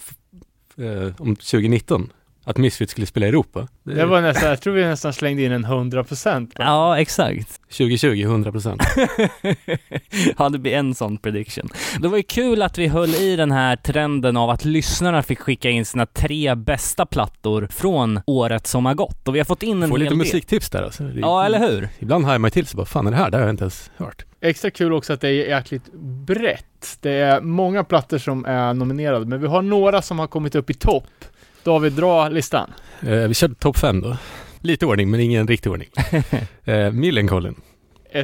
eh, 0.78 1.22
om 1.22 1.36
2019 1.36 2.10
att 2.44 2.58
Misfits 2.58 2.92
skulle 2.92 3.08
spela 3.08 3.26
i 3.26 3.30
Europa. 3.30 3.68
Det, 3.84 3.94
Det 3.94 4.06
var 4.06 4.22
nästan, 4.22 4.50
jag 4.50 4.62
tror 4.62 4.74
vi 4.74 4.86
nästan 4.86 5.14
slängde 5.14 5.44
in 5.44 5.52
en 5.52 5.66
100% 5.66 6.46
på 6.48 6.52
det. 6.56 6.64
Ja, 6.64 7.00
exakt. 7.00 7.60
2020, 7.78 8.22
100 8.24 8.52
procent. 8.52 8.82
ja, 10.38 10.50
det 10.50 10.60
blir 10.60 10.74
en 10.74 10.96
sån 10.96 11.18
prediction. 11.18 11.70
Det 12.00 12.08
var 12.08 12.18
ju 12.18 12.24
kul 12.24 12.62
att 12.62 12.78
vi 12.78 12.88
höll 12.88 13.10
i 13.16 13.36
den 13.36 13.52
här 13.52 13.76
trenden 13.76 14.38
av 14.38 14.50
att 14.50 14.66
lyssnarna 14.66 15.24
fick 15.24 15.40
skicka 15.40 15.70
in 15.70 15.86
sina 15.86 16.06
tre 16.06 16.56
bästa 16.56 17.06
plattor 17.06 17.68
från 17.72 18.20
året 18.26 18.68
som 18.68 18.86
har 18.86 18.94
gått. 18.94 19.28
Och 19.28 19.36
vi 19.36 19.40
har 19.40 19.46
fått 19.46 19.64
in 19.64 19.84
en 19.84 19.90
Får 19.90 19.96
hel 19.98 20.00
lite 20.00 20.10
del. 20.12 20.18
musiktips 20.18 20.70
där 20.70 20.84
alltså. 20.84 21.04
Det- 21.04 21.20
Ja, 21.20 21.46
eller 21.46 21.60
hur? 21.60 21.90
Ibland 22.00 22.26
har 22.26 22.38
man 22.38 22.52
till 22.52 22.66
sig 22.68 22.78
bara, 22.78 22.86
fan 22.86 23.08
är 23.08 23.12
det 23.12 23.18
här? 23.18 23.32
Det 23.32 23.38
har 23.38 23.42
jag 23.44 23.50
inte 23.54 23.64
ens 23.64 23.92
hört. 23.98 24.26
extra 24.42 24.72
kul 24.72 24.94
också 24.94 25.14
att 25.14 25.22
det 25.22 25.28
är 25.30 25.32
jäkligt 25.50 25.94
brett. 26.26 26.98
Det 27.02 27.12
är 27.12 27.42
många 27.42 27.84
plattor 27.84 28.18
som 28.18 28.46
är 28.46 28.74
nominerade, 28.74 29.26
men 29.26 29.42
vi 29.42 29.48
har 29.48 29.62
några 29.62 30.02
som 30.02 30.20
har 30.20 30.28
kommit 30.28 30.56
upp 30.56 30.70
i 30.70 30.74
topp. 30.74 31.08
David, 31.64 31.94
dra 31.94 32.30
listan. 32.30 32.74
Eh, 33.02 33.10
vi 33.10 33.34
kör 33.34 33.48
topp 33.48 33.78
fem 33.78 34.02
då. 34.02 34.18
Lite 34.60 34.86
ordning, 34.86 35.12
men 35.12 35.20
ingen 35.20 35.48
riktig 35.48 35.72
ordning. 35.72 35.90
eh, 36.64 36.92
Millencolin, 36.92 37.56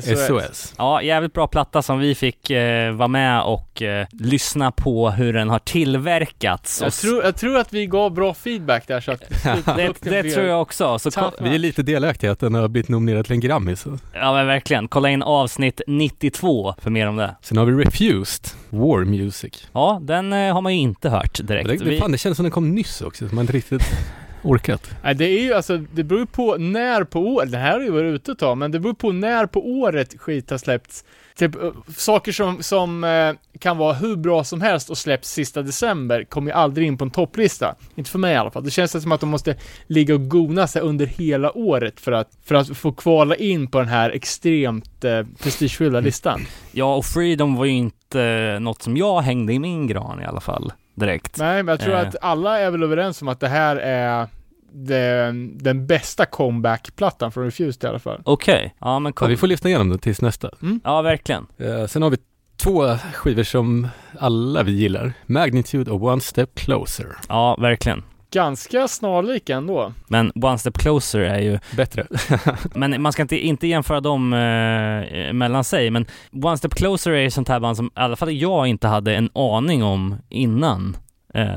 SOS. 0.02 0.28
SOS. 0.28 0.74
Ja, 0.78 1.02
jävligt 1.02 1.34
bra 1.34 1.48
platta 1.48 1.82
som 1.82 2.00
vi 2.00 2.16
fick 2.16 2.50
eh, 2.50 2.92
vara 2.92 3.08
med 3.08 3.42
och 3.42 3.82
eh, 3.82 4.08
lyssna 4.12 4.72
på 4.72 5.10
hur 5.10 5.34
den 5.34 5.50
har 5.50 5.60
tillverkats. 5.60 6.82
Jag 6.82 6.94
tror, 6.94 7.24
jag 7.24 7.36
tror 7.36 7.58
att 7.58 7.74
vi 7.74 7.86
gav 7.86 8.14
bra 8.14 8.34
feedback 8.34 8.88
där 8.88 9.02
så 9.02 9.12
att 9.12 9.20
det, 9.76 9.94
det 10.02 10.24
tror 10.32 10.46
jag 10.46 10.62
också. 10.62 11.00
Så 11.00 11.12
ko-. 11.12 11.32
Vi 11.42 11.56
är 11.56 11.60
lite 11.60 11.84
delaktiga 11.84 12.32
att 12.32 12.40
den 12.40 12.54
har 12.54 12.68
blivit 12.68 12.90
nominerad 12.90 13.26
till 13.26 13.34
en 13.34 13.40
Grammy. 13.40 13.76
Så. 13.76 13.98
ja 14.14 14.34
men 14.34 14.48
verkligen, 14.48 14.88
kolla 14.88 15.10
in 15.10 15.22
avsnitt 15.24 15.82
92 15.88 16.76
för 16.82 16.90
mer 16.90 17.08
om 17.08 17.16
det. 17.16 17.36
Sen 17.42 17.58
har 17.58 17.66
vi 17.66 17.84
Refused, 17.84 18.46
War 18.70 19.06
Music. 19.06 19.68
Ja, 19.74 20.00
den 20.02 20.34
eh, 20.34 20.54
har 20.54 20.62
man 20.62 20.74
ju 20.76 20.80
inte 20.82 21.10
hört 21.10 21.40
direkt. 21.44 21.70
Det, 21.70 21.78
det, 21.78 21.84
Vi- 21.86 22.00
fan, 22.00 22.12
det 22.12 22.18
känns 22.18 22.36
som 22.38 22.44
den 22.44 22.52
kom 22.52 22.76
nyss 22.76 23.02
också, 23.02 23.30
så 23.30 23.36
man 23.36 23.42
inte 23.44 23.54
riktigt 23.54 23.82
orkat. 24.44 24.92
Nej, 25.04 25.16
det 25.16 25.26
är 25.26 25.42
ju 25.42 25.54
alltså, 25.54 25.78
det 25.78 26.04
beror 26.04 26.22
ju 26.22 26.28
på 26.28 26.58
när 26.58 27.04
på 27.04 27.20
året, 27.20 27.52
det 27.52 27.58
här 27.58 27.74
har 27.74 27.82
ju 27.82 27.92
varit 27.92 28.16
ute 28.16 28.32
ett 28.32 28.40
tag, 28.40 28.58
men 28.58 28.72
det 28.72 28.80
beror 28.80 28.94
på 28.94 29.12
när 29.12 29.46
på 29.46 29.68
året 29.68 30.20
skit 30.20 30.50
har 30.50 30.58
släppts. 30.58 31.04
Typ, 31.40 31.56
eh, 31.56 31.72
saker 31.98 32.32
som, 32.32 32.64
som 32.64 33.04
eh, 33.04 33.34
kan 33.60 33.78
vara 33.78 33.94
hur 33.94 34.16
bra 34.16 34.44
som 34.44 34.62
helst 34.62 34.90
och 34.90 34.98
släpps 34.98 35.30
sista 35.32 35.62
december 35.62 36.24
kommer 36.24 36.52
ju 36.52 36.58
aldrig 36.58 36.88
in 36.88 36.98
på 36.98 37.04
en 37.04 37.12
topplista. 37.12 37.76
Inte 37.96 38.10
för 38.12 38.20
mig 38.20 38.34
i 38.34 38.38
alla 38.38 38.52
fall. 38.52 38.64
Det 38.64 38.72
känns 38.72 39.02
som 39.02 39.12
att 39.12 39.20
de 39.20 39.30
måste 39.30 39.56
ligga 39.88 40.14
och 40.16 40.30
gona 40.30 40.68
sig 40.68 40.82
under 40.82 41.06
hela 41.06 41.58
året 41.58 42.00
för 42.00 42.12
att, 42.12 42.30
för 42.46 42.56
att 42.56 42.78
få 42.78 42.92
kvala 42.92 43.36
in 43.36 43.68
på 43.68 43.80
den 43.80 43.88
här 43.88 44.10
extremt 44.10 45.04
eh, 45.04 45.24
prestigefyllda 45.44 46.00
listan. 46.00 46.42
Ja, 46.72 46.96
och 46.96 47.06
Freedom 47.06 47.56
var 47.56 47.66
ju 47.66 47.72
inte 47.72 48.22
eh, 48.24 48.60
något 48.60 48.82
som 48.82 48.98
jag 48.98 49.22
hängde 49.22 49.54
i 49.54 49.60
min 49.60 49.88
gran 49.88 50.22
i 50.22 50.26
alla 50.26 50.42
fall, 50.42 50.74
direkt. 50.96 51.38
Nej, 51.38 51.64
men 51.64 51.72
jag 51.72 51.80
tror 51.80 51.94
Eh. 51.96 52.08
att 52.08 52.16
alla 52.22 52.60
är 52.60 52.72
väl 52.72 52.84
överens 52.84 53.22
om 53.22 53.28
att 53.28 53.40
det 53.40 53.48
här 53.48 53.76
är 53.76 54.28
den, 54.72 55.58
den 55.58 55.88
bästa 55.88 56.26
comeback-plattan 56.26 57.32
från 57.32 57.44
Refused 57.46 57.84
i 57.84 57.88
alla 57.88 58.00
fall. 58.00 58.22
Okej, 58.26 58.76
ja 58.80 59.00
men 59.00 59.10
Ja, 59.10 59.14
kom. 59.14 59.30
vi 59.30 59.38
får 59.38 59.48
lyssna 59.48 59.70
igenom 59.70 59.90
det 59.90 59.98
tills 59.98 60.22
nästa. 60.22 60.50
Ja, 60.84 61.02
verkligen. 61.02 61.48
Eh, 61.58 61.86
sen 61.88 62.02
har 62.02 62.10
vi 62.10 62.18
två 62.58 62.96
skivor 63.14 63.44
som 63.44 63.88
alla 64.20 64.64
vi 64.64 64.72
gillar. 64.72 65.14
Magnitude 65.26 65.92
och 65.92 66.04
One 66.04 66.22
Step 66.22 66.56
Closer. 66.56 67.08
Ja, 67.30 67.56
verkligen. 67.60 68.04
Ganska 68.32 68.88
snarlika 68.88 69.56
ändå. 69.56 69.94
Men 70.08 70.32
One 70.36 70.58
Step 70.58 70.78
Closer 70.78 71.20
är 71.20 71.40
ju, 71.40 71.60
Bättre. 71.76 72.08
men 72.76 73.02
man 73.02 73.12
ska 73.14 73.22
inte, 73.22 73.38
inte 73.38 73.68
jämföra 73.68 74.00
dem 74.02 74.34
eh, 74.34 75.34
mellan 75.34 75.64
sig, 75.64 75.90
men 75.92 76.06
One 76.44 76.58
Step 76.58 76.74
Closer 76.76 77.12
är 77.12 77.22
ju 77.22 77.32
sånt 77.32 77.48
här 77.50 77.60
band 77.60 77.78
som 77.78 77.86
i 77.86 77.90
alla 77.94 78.16
fall 78.16 78.32
jag 78.32 78.68
inte 78.68 78.88
hade 78.88 79.16
en 79.16 79.30
aning 79.34 79.84
om 79.84 80.16
innan 80.30 80.98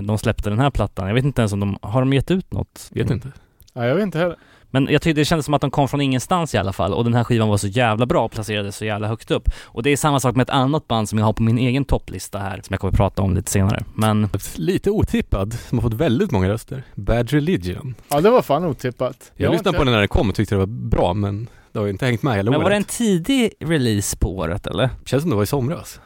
de 0.03 0.19
släppte 0.19 0.51
den 0.51 0.59
här 0.59 0.71
plattan. 0.71 1.07
Jag 1.07 1.15
vet 1.15 1.25
inte 1.25 1.41
ens 1.43 1.53
om 1.53 1.61
de, 1.61 1.79
har 1.83 2.01
de 2.01 2.13
gett 2.13 2.31
ut 2.31 2.53
något? 2.53 2.89
Vet 2.91 3.11
inte. 3.11 3.33
Ja, 3.75 3.87
jag 3.87 3.95
vet 3.95 4.03
inte 4.03 4.19
heller. 4.19 4.37
Men 4.75 4.89
jag 4.91 5.03
tyckte 5.03 5.21
det 5.21 5.25
kändes 5.25 5.45
som 5.45 5.55
att 5.55 5.61
de 5.61 5.71
kom 5.71 5.89
från 5.89 6.01
ingenstans 6.01 6.55
i 6.55 6.59
alla 6.59 6.73
fall 6.73 6.95
och 6.95 7.05
den 7.05 7.15
här 7.15 7.25
skivan 7.25 7.49
var 7.49 7.57
så 7.57 7.67
jävla 7.67 8.07
bra 8.07 8.25
och 8.25 8.33
placerades 8.33 8.77
så 8.77 8.85
jävla 8.85 9.09
högt 9.09 9.31
upp. 9.31 9.49
Och 9.63 9.83
det 9.83 9.91
är 9.91 9.97
samma 9.97 10.21
sak 10.21 10.37
med 10.37 10.43
ett 10.43 10.51
annat 10.51 10.89
band 10.89 11.09
som 11.09 11.19
jag 11.19 11.27
har 11.27 11.33
på 11.33 11.43
min 11.43 11.59
egen 11.59 11.85
topplista 11.85 12.39
här, 12.39 12.55
som 12.57 12.67
jag 12.71 12.81
kommer 12.81 12.93
att 12.93 12.97
prata 12.97 13.23
om 13.23 13.35
lite 13.35 13.51
senare. 13.51 13.85
Men 13.95 14.29
Lite 14.57 14.91
otippad, 14.91 15.53
som 15.69 15.79
har 15.79 15.83
fått 15.83 15.95
väldigt 16.01 16.31
många 16.31 16.49
röster. 16.49 16.83
Bad 16.95 17.31
Religion. 17.31 17.95
Ja, 18.09 18.21
det 18.21 18.31
var 18.31 18.43
fan 18.43 18.65
otippat. 18.65 19.33
Jag 19.37 19.49
har 19.49 19.53
lyssnade 19.53 19.69
inte- 19.69 19.79
på 19.79 19.85
den 19.85 19.93
när 19.93 19.99
den 19.99 20.09
kom 20.09 20.29
och 20.29 20.35
tyckte 20.35 20.55
det 20.55 20.59
var 20.59 20.67
bra, 20.67 21.15
men 21.15 21.49
det 21.73 21.79
har 21.79 21.87
ju 21.87 21.93
inte 21.93 22.07
hängt 22.07 22.23
med 22.23 22.37
hela 22.37 22.51
Men 22.51 22.61
var 22.61 22.67
året. 22.67 22.73
det 22.73 22.77
en 22.77 22.85
tidig 22.85 23.53
release 23.61 24.17
på 24.17 24.37
året 24.37 24.67
eller? 24.67 24.91
Känns 25.05 25.23
som 25.23 25.31
det 25.31 25.37
var 25.37 25.43
i 25.43 25.47
somras. 25.47 26.01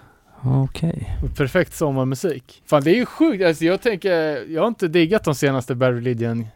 Okej. 0.45 1.17
Perfekt 1.37 1.75
sommarmusik. 1.75 2.63
Fan, 2.67 2.83
det 2.83 2.91
är 2.91 2.95
ju 2.95 3.07
sjukt. 3.07 3.45
Alltså, 3.45 3.65
jag 3.65 3.81
tänker, 3.83 4.13
jag 4.53 4.63
har 4.63 4.69
inte 4.69 4.89
diggat 4.89 5.25
de 5.25 5.35
senaste 5.35 5.75
Bad 5.75 5.95
Religion. 5.95 6.47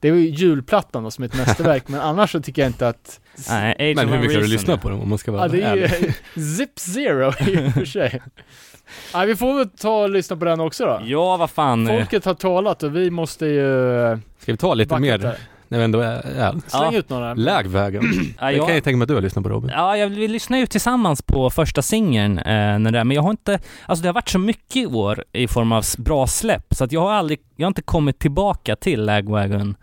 Det 0.00 0.08
är 0.08 0.12
ju 0.14 0.28
julplattan 0.30 1.04
då, 1.04 1.10
som 1.10 1.24
är 1.24 1.28
ett 1.28 1.36
mästerverk, 1.36 1.82
men 1.88 2.00
annars 2.00 2.32
så 2.32 2.40
tycker 2.40 2.62
jag 2.62 2.68
inte 2.68 2.88
att... 2.88 3.20
Nej, 3.48 3.72
Age 3.90 3.96
Men 3.96 4.08
hur 4.08 4.18
mycket 4.18 4.34
har 4.36 4.42
du 4.42 4.48
lyssnat 4.48 4.82
på 4.82 4.90
dem 4.90 5.00
om 5.00 5.08
man 5.08 5.18
ska 5.18 5.32
vara 5.32 5.42
Ja, 5.42 5.48
det 5.48 5.62
är 5.62 5.72
ärlig? 5.72 6.14
ju 6.36 6.42
Zip 6.56 6.78
Zero 6.78 7.28
i 7.48 7.68
och 7.68 7.72
för 7.72 7.84
sig. 7.84 8.22
Nej, 9.14 9.26
vi 9.26 9.36
får 9.36 9.54
väl 9.58 9.68
ta 9.68 10.02
och 10.02 10.10
lyssna 10.10 10.36
på 10.36 10.44
den 10.44 10.60
också 10.60 10.84
då. 10.86 11.00
Ja, 11.04 11.36
vad 11.36 11.50
fan. 11.50 11.86
Folket 11.86 12.24
har 12.24 12.34
talat 12.34 12.82
och 12.82 12.96
vi 12.96 13.10
måste 13.10 13.46
ju... 13.46 14.02
eh, 14.12 14.18
Ska 14.38 14.52
vi 14.52 14.58
ta 14.58 14.74
lite 14.74 14.98
mer 14.98 15.18
där. 15.18 15.36
När 15.68 15.78
vi 15.78 15.84
ändå 15.84 16.00
är, 16.00 16.12
är. 16.26 16.52
Släng 16.66 16.92
Ja. 16.92 16.98
ut 16.98 17.08
några. 17.10 17.34
Lägvägen. 17.34 18.02
Ja, 18.40 18.46
Det 18.46 18.52
jag, 18.52 18.66
kan 18.66 18.74
jag 18.74 18.84
tänka 18.84 18.96
mig 18.96 19.02
att 19.04 19.08
du 19.08 19.14
har 19.14 19.22
lyssnat 19.22 19.42
på 19.42 19.48
Robin. 19.48 19.70
ja, 19.74 19.96
jag, 19.96 20.08
vi 20.08 20.28
lyssnade 20.28 20.60
ju 20.60 20.66
tillsammans 20.66 21.22
på 21.22 21.50
första 21.50 21.82
singeln, 21.82 22.38
eh, 22.38 22.44
när 22.78 22.90
det, 22.92 23.04
men 23.04 23.14
jag 23.14 23.22
har 23.22 23.30
inte, 23.30 23.58
alltså 23.86 24.02
det 24.02 24.08
har 24.08 24.14
varit 24.14 24.28
så 24.28 24.38
mycket 24.38 24.76
i 24.76 24.86
år 24.86 25.24
i 25.32 25.48
form 25.48 25.72
av 25.72 25.84
bra 25.98 26.26
släpp, 26.26 26.74
så 26.74 26.84
att 26.84 26.92
jag 26.92 27.00
har 27.00 27.12
aldrig, 27.12 27.38
jag 27.56 27.64
har 27.66 27.68
inte 27.70 27.82
kommit 27.82 28.18
tillbaka 28.18 28.76
till 28.76 29.04
Lagwagon 29.04 29.76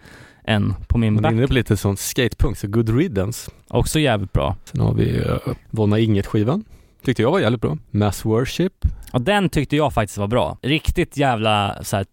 än 0.47 0.73
på 0.87 0.97
min 0.97 1.13
Man 1.13 1.25
är 1.25 1.29
inne 1.31 1.41
back. 1.41 1.47
på 1.47 1.53
lite 1.53 1.77
sån 1.77 1.97
skatepunk, 1.97 2.57
så 2.57 2.67
Good 2.67 2.97
Riddance. 2.97 3.51
Också 3.67 3.99
jävligt 3.99 4.33
bra. 4.33 4.55
Sen 4.65 4.79
har 4.81 4.93
vi 4.93 5.19
uh, 5.19 5.37
Vonna 5.69 5.99
Inget-skivan. 5.99 6.63
Tyckte 7.05 7.21
jag 7.21 7.31
var 7.31 7.39
jävligt 7.39 7.61
bra. 7.61 7.77
Mass 7.91 8.25
Worship. 8.25 8.73
Och 9.11 9.21
den 9.21 9.49
tyckte 9.49 9.75
jag 9.75 9.93
faktiskt 9.93 10.17
var 10.17 10.27
bra. 10.27 10.57
Riktigt 10.61 11.17
jävla 11.17 11.83
så 11.83 11.95
här, 11.95 12.05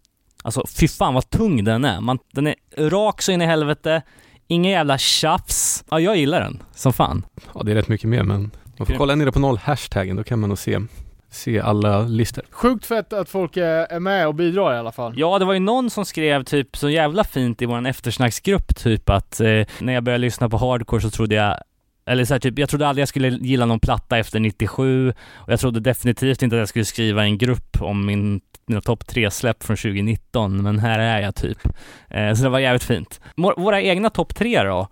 alltså 0.43 0.67
fy 0.67 0.89
fan 0.89 1.15
vad 1.15 1.31
tung 1.31 1.65
den 1.65 1.85
är. 1.85 2.01
Man, 2.01 2.19
den 2.33 2.47
är 2.47 2.55
rak 2.77 3.23
så 3.23 3.33
in 3.33 3.43
i 3.43 3.47
helvete, 3.47 4.03
inga 4.49 4.71
jävla 4.71 4.99
tjafs. 4.99 5.85
Ja, 5.91 6.01
jag 6.01 6.17
gillar 6.17 6.41
den 6.41 6.63
som 6.75 6.93
fan. 6.93 7.27
Ja, 7.55 7.63
det 7.63 7.71
är 7.71 7.75
rätt 7.75 7.89
mycket 7.89 8.09
mer, 8.09 8.23
men 8.23 8.51
man 8.77 8.87
får 8.87 8.95
kolla 8.95 9.15
nere 9.15 9.33
på 9.33 9.39
noll 9.39 9.59
hashtaggen, 9.59 10.17
då 10.17 10.25
kan 10.25 10.39
man 10.39 10.49
nog 10.49 10.59
se, 10.59 10.81
se 11.31 11.61
alla 11.61 12.01
listor. 12.03 12.45
Sjukt 12.51 12.87
fett 12.87 13.13
att 13.13 13.29
folk 13.29 13.57
är, 13.57 13.93
är 13.93 14.01
med 14.01 14.29
och 14.29 14.35
bidrar 14.35 14.75
i 14.75 14.79
alla 14.79 14.93
fall. 14.93 15.13
Ja, 15.17 15.39
det 15.39 15.45
var 15.45 15.53
ju 15.53 15.61
någon 15.61 15.91
som 15.91 16.05
skrev 16.05 16.45
typ 16.45 16.77
så 16.77 16.91
jävla 16.91 17.25
fint 17.25 17.63
i 17.63 17.67
vår 17.67 17.87
eftersnacksgrupp 17.87 18.77
typ 18.77 19.11
att 19.11 19.41
eh, 19.41 19.47
när 19.79 19.93
jag 19.93 20.03
började 20.05 20.23
lyssna 20.23 20.49
på 20.49 20.57
hardcore 20.57 21.01
så 21.01 21.11
trodde 21.11 21.35
jag 21.35 21.57
eller 22.07 22.25
så 22.25 22.35
här, 22.35 22.39
typ, 22.39 22.59
jag 22.59 22.69
trodde 22.69 22.89
aldrig 22.89 23.03
jag 23.03 23.09
skulle 23.09 23.29
gilla 23.29 23.67
någon 23.67 23.81
platta 23.81 24.19
efter 24.19 24.41
97 24.41 25.11
och 25.35 25.53
jag 25.53 25.61
trodde 25.61 25.81
definitivt 25.81 26.43
inte 26.43 26.57
att 26.57 26.61
jag 26.61 26.69
skulle 26.69 26.85
skriva 26.85 27.25
en 27.25 27.39
grupp 27.39 27.83
om 27.83 28.07
min, 28.07 28.41
mina 28.73 28.81
topp 28.81 29.07
tre 29.07 29.31
släpp 29.31 29.63
från 29.63 29.77
2019, 29.77 30.63
men 30.63 30.79
här 30.79 30.99
är 30.99 31.21
jag 31.21 31.35
typ. 31.35 31.59
Eh, 32.11 32.35
så 32.35 32.43
det 32.43 32.49
var 32.49 32.59
jävligt 32.59 32.85
fint. 32.85 33.21
Vår, 33.37 33.55
våra 33.57 33.83
egna 33.83 34.11
topp 34.11 34.35
tre 34.35 34.63
då? 34.63 34.89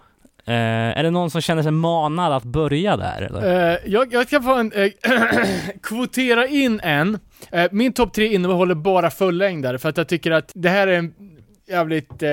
Eh, 0.46 0.54
är 0.98 1.02
det 1.02 1.10
någon 1.10 1.30
som 1.30 1.40
känner 1.40 1.62
sig 1.62 1.72
manad 1.72 2.32
att 2.32 2.42
börja 2.44 2.96
där 2.96 3.22
eller? 3.22 3.70
Eh, 3.72 3.78
jag, 3.86 4.12
jag 4.12 4.26
ska 4.26 4.42
få 4.42 4.54
en, 4.54 4.72
eh, 4.72 4.90
kvotera 5.82 6.46
in 6.46 6.80
en. 6.82 7.18
Eh, 7.52 7.66
min 7.72 7.92
topp 7.92 8.12
tre 8.14 8.34
innehåller 8.34 8.74
bara 8.74 9.10
fullängdare 9.10 9.78
för 9.78 9.88
att 9.88 9.96
jag 9.96 10.08
tycker 10.08 10.30
att 10.30 10.52
det 10.54 10.68
här 10.68 10.86
är 10.86 10.98
en 10.98 11.14
jävligt, 11.68 12.22
eh, 12.22 12.28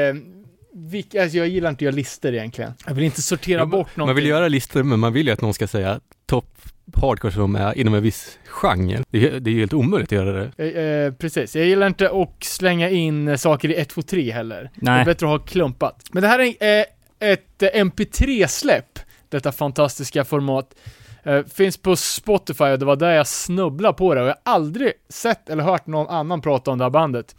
vik- 0.74 1.22
alltså 1.22 1.38
jag 1.38 1.48
gillar 1.48 1.70
inte 1.70 1.78
att 1.78 1.82
göra 1.82 1.96
listor 1.96 2.34
egentligen. 2.34 2.74
Jag 2.88 2.94
vill 2.94 3.04
inte 3.04 3.22
sortera 3.22 3.60
Ja, 3.60 3.66
bort 3.66 3.96
någonting. 3.96 4.06
Man 4.06 4.16
vill 4.16 4.26
göra 4.26 4.48
listor, 4.48 4.84
men 4.84 5.00
man 5.00 5.14
vill 5.14 5.28
ju 5.28 5.34
att 5.34 5.42
någon 5.42 5.54
ska 5.54 5.68
säga 5.68 6.00
topp 6.26 6.56
hardcore 6.96 7.34
som 7.34 7.56
är 7.56 7.78
inom 7.78 7.94
en 7.94 8.04
viss 8.04 8.40
genre. 8.46 9.04
Det 9.10 9.28
är, 9.28 9.40
det 9.40 9.50
är 9.50 9.52
ju 9.52 9.60
helt 9.60 9.74
omöjligt 9.74 10.08
att 10.12 10.16
göra 10.18 10.32
det. 10.32 10.78
Eh, 10.78 10.84
eh, 10.84 11.14
precis, 11.14 11.56
jag 11.56 11.66
gillar 11.66 11.88
inte 11.88 12.10
att 12.10 12.44
slänga 12.44 12.90
in 12.90 13.38
saker 13.38 13.70
i 13.70 13.76
1, 13.76 13.90
2, 13.90 14.02
3 14.02 14.32
heller. 14.32 14.70
Det 14.76 14.90
är 14.92 14.96
Nej. 14.96 15.06
bättre 15.06 15.26
att 15.26 15.32
ha 15.32 15.40
klumpat. 15.40 16.04
Men 16.12 16.22
det 16.24 16.28
här 16.30 16.40
är 16.40 16.80
eh, 16.80 16.86
ett 17.32 17.64
eh, 17.64 17.68
MP3-släpp, 17.68 19.00
detta 19.30 19.52
fantastiska 19.52 20.26
format. 20.26 20.76
Eh, 21.24 21.44
finns 21.46 21.78
på 21.78 21.96
Spotify 21.96 22.64
och 22.64 22.80
det 22.80 22.86
var 22.86 22.96
där 22.96 23.12
jag 23.12 23.28
snubblade 23.28 23.94
på 23.94 24.14
det 24.16 24.22
och 24.22 24.28
jag 24.28 24.36
har 24.46 24.54
aldrig 24.54 24.94
sett 25.10 25.50
eller 25.50 25.64
hört 25.64 25.88
någon 25.88 26.08
annan 26.08 26.42
prata 26.42 26.72
om 26.72 26.78
det 26.78 26.84
här 26.86 26.90
bandet. 26.90 27.36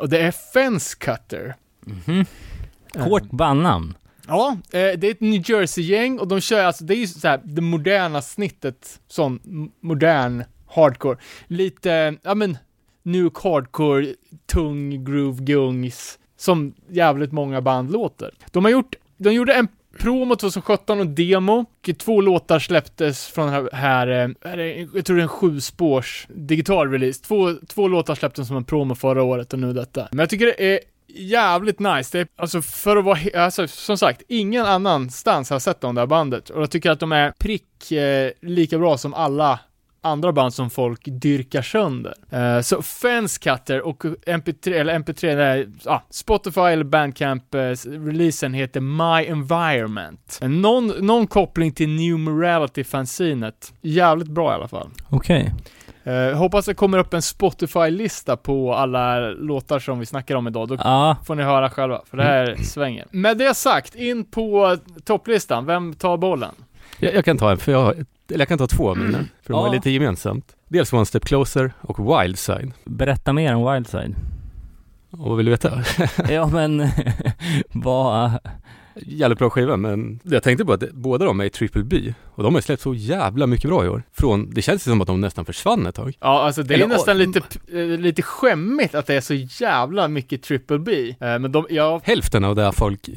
Och 0.00 0.08
det 0.08 0.20
är 0.20 0.30
Fence 0.30 0.96
Cutter. 1.00 1.54
Mhm. 1.86 2.24
Hårt 2.98 3.30
bandnamn. 3.30 3.94
Ja, 4.28 4.56
eh, 4.72 4.98
det 4.98 5.06
är 5.06 5.10
ett 5.10 5.20
New 5.20 5.50
Jersey-gäng 5.50 6.18
och 6.18 6.28
de 6.28 6.40
kör 6.40 6.64
alltså, 6.64 6.84
det 6.84 6.94
är 6.94 6.98
ju 6.98 7.06
så 7.06 7.28
här 7.28 7.40
det 7.44 7.60
moderna 7.60 8.22
snittet, 8.22 9.00
sån 9.08 9.40
modern 9.80 10.44
hardcore. 10.66 11.18
Lite, 11.46 12.16
ja 12.22 12.34
men, 12.34 12.58
nuke 13.02 13.48
hardcore, 13.48 14.14
tung 14.46 15.04
groove 15.04 15.44
gungs, 15.44 16.18
som 16.36 16.74
jävligt 16.90 17.32
många 17.32 17.60
band 17.60 17.92
låter. 17.92 18.34
De 18.50 18.64
har 18.64 18.72
gjort, 18.72 18.94
de 19.16 19.32
gjorde 19.32 19.54
en 19.54 19.68
promo 19.98 20.36
2017 20.36 21.00
och 21.00 21.06
demo, 21.06 21.60
och 21.60 21.98
två 21.98 22.20
låtar 22.20 22.58
släpptes 22.58 23.26
från 23.26 23.46
den 23.46 23.54
här, 23.54 24.06
här 24.42 24.58
eh, 24.58 24.86
jag 24.94 25.04
tror 25.04 25.16
det 25.16 25.20
är 25.20 25.22
en 25.22 25.28
sju 25.28 25.60
spårs 25.60 26.26
digital 26.30 26.90
release. 26.90 27.22
Två, 27.22 27.54
två 27.68 27.88
låtar 27.88 28.14
släpptes 28.14 28.48
som 28.48 28.56
en 28.56 28.64
promo 28.64 28.94
förra 28.94 29.22
året 29.22 29.52
och 29.52 29.58
nu 29.58 29.72
detta. 29.72 30.08
Men 30.10 30.18
jag 30.18 30.30
tycker 30.30 30.46
det 30.46 30.74
är 30.74 30.80
jävligt 31.08 31.78
nice. 31.78 32.18
Det 32.18 32.20
är, 32.20 32.28
alltså 32.36 32.62
för 32.62 32.96
att 32.96 33.04
vara, 33.04 33.44
alltså 33.44 33.68
som 33.68 33.98
sagt, 33.98 34.22
ingen 34.28 34.66
annanstans 34.66 35.50
har 35.50 35.58
sett 35.58 35.80
de 35.80 35.94
det 35.94 36.00
här 36.00 36.06
bandet. 36.06 36.50
Och 36.50 36.62
jag 36.62 36.70
tycker 36.70 36.90
att 36.90 37.00
de 37.00 37.12
är 37.12 37.30
prick 37.38 37.92
eh, 37.92 38.30
lika 38.42 38.78
bra 38.78 38.98
som 38.98 39.14
alla 39.14 39.60
andra 40.04 40.32
band 40.32 40.54
som 40.54 40.70
folk 40.70 41.00
dyrkar 41.04 41.62
sönder. 41.62 42.14
Eh, 42.30 42.60
så 42.60 42.82
Fencecutter 42.82 43.80
och 43.80 44.04
MP3, 44.26 44.72
eller 44.72 44.98
MP3, 44.98 45.36
nej, 45.36 45.68
ah, 45.84 46.00
Spotify 46.10 46.60
eller 46.60 46.84
Bandcamp, 46.84 47.54
eh, 47.54 47.58
releasen 47.84 48.54
heter 48.54 48.80
My 48.80 49.26
Environment. 49.26 50.38
Någon, 50.42 50.86
någon 50.86 51.26
koppling 51.26 51.72
till 51.72 51.88
New 51.88 52.18
Morality-fanzinet. 52.18 53.72
Jävligt 53.82 54.28
bra 54.28 54.52
i 54.52 54.54
alla 54.54 54.68
fall. 54.68 54.90
Okej. 55.10 55.52
Eh, 56.04 56.36
hoppas 56.36 56.66
det 56.66 56.74
kommer 56.74 56.98
upp 56.98 57.14
en 57.14 57.22
Spotify-lista 57.22 58.36
på 58.36 58.74
alla 58.74 59.18
låtar 59.30 59.78
som 59.78 59.98
vi 59.98 60.06
snackar 60.06 60.34
om 60.36 60.46
idag. 60.46 60.68
Då 60.68 60.74
Ja, 60.84 61.16
får 61.26 61.34
ni 61.34 61.42
höra 61.42 61.70
själva, 61.70 62.00
för 62.10 62.16
det 62.16 62.22
här 62.22 62.56
svänger. 62.62 63.06
Med 63.10 63.38
det 63.38 63.54
sagt, 63.54 63.94
in 63.94 64.24
på 64.24 64.76
topplistan. 65.04 65.66
Vem 65.66 65.94
tar 65.94 66.16
bollen? 66.16 66.54
Jag, 66.98 67.14
jag 67.14 67.24
kan 67.24 67.38
ta 67.38 67.50
en, 67.50 67.58
för 67.58 67.72
jag 67.72 67.82
har, 67.82 67.92
eller 67.92 68.38
jag 68.38 68.48
kan 68.48 68.58
ta 68.58 68.66
två 68.66 68.90
av 68.90 68.98
mina, 68.98 69.18
för 69.42 69.52
de 69.52 69.52
har 69.52 69.66
Ja. 69.66 69.72
lite 69.72 69.90
gemensamt. 69.90 70.56
Dels 70.68 70.92
One 70.92 71.06
Step 71.06 71.24
Closer 71.24 71.72
och 71.80 72.20
Wildside. 72.20 72.72
berätta 72.84 73.32
mer 73.32 73.54
om 73.54 73.72
Wildside. 73.72 74.14
Och 75.10 75.18
vad 75.28 75.36
vill 75.36 75.46
du 75.46 75.50
veta? 75.52 75.82
ja 76.30 76.46
men, 76.46 76.88
vad... 77.72 78.30
Jävligt 78.96 79.38
bra 79.38 79.50
skiva, 79.50 79.76
men 79.76 80.20
jag 80.22 80.42
tänkte 80.42 80.64
på 80.64 80.72
att 80.72 80.92
båda 80.92 81.24
de 81.24 81.40
är 81.40 81.44
i 81.44 81.50
Triple 81.50 81.84
B 81.84 82.14
och 82.34 82.42
de 82.42 82.54
har 82.54 82.60
släppt 82.60 82.82
så 82.82 82.94
jävla 82.94 83.46
mycket 83.46 83.70
bra 83.70 83.84
i 83.84 83.88
år. 83.88 84.02
Från, 84.12 84.50
det 84.50 84.62
känns 84.62 84.82
som 84.82 85.00
att 85.00 85.06
de 85.06 85.20
nästan 85.20 85.44
försvann 85.44 85.86
ett 85.86 85.94
tag. 85.94 86.16
Ja, 86.20 86.42
alltså 86.42 86.62
det 86.62 86.74
är 86.74 86.78
Eller, 86.78 86.86
nästan 86.86 87.18
lite, 87.18 87.40
eh, 87.72 87.84
lite 87.84 88.22
skämmigt 88.22 88.94
att 88.94 89.06
det 89.06 89.14
är 89.14 89.20
så 89.20 89.34
jävla 89.34 90.08
mycket 90.08 90.42
triple 90.42 90.78
B. 90.78 91.08
Eh, 91.08 91.38
men 91.38 91.52
de, 91.52 91.66
ja, 91.70 92.00
Hälften 92.04 92.44
av 92.44 92.54
det 92.54 92.72
folk 92.72 93.08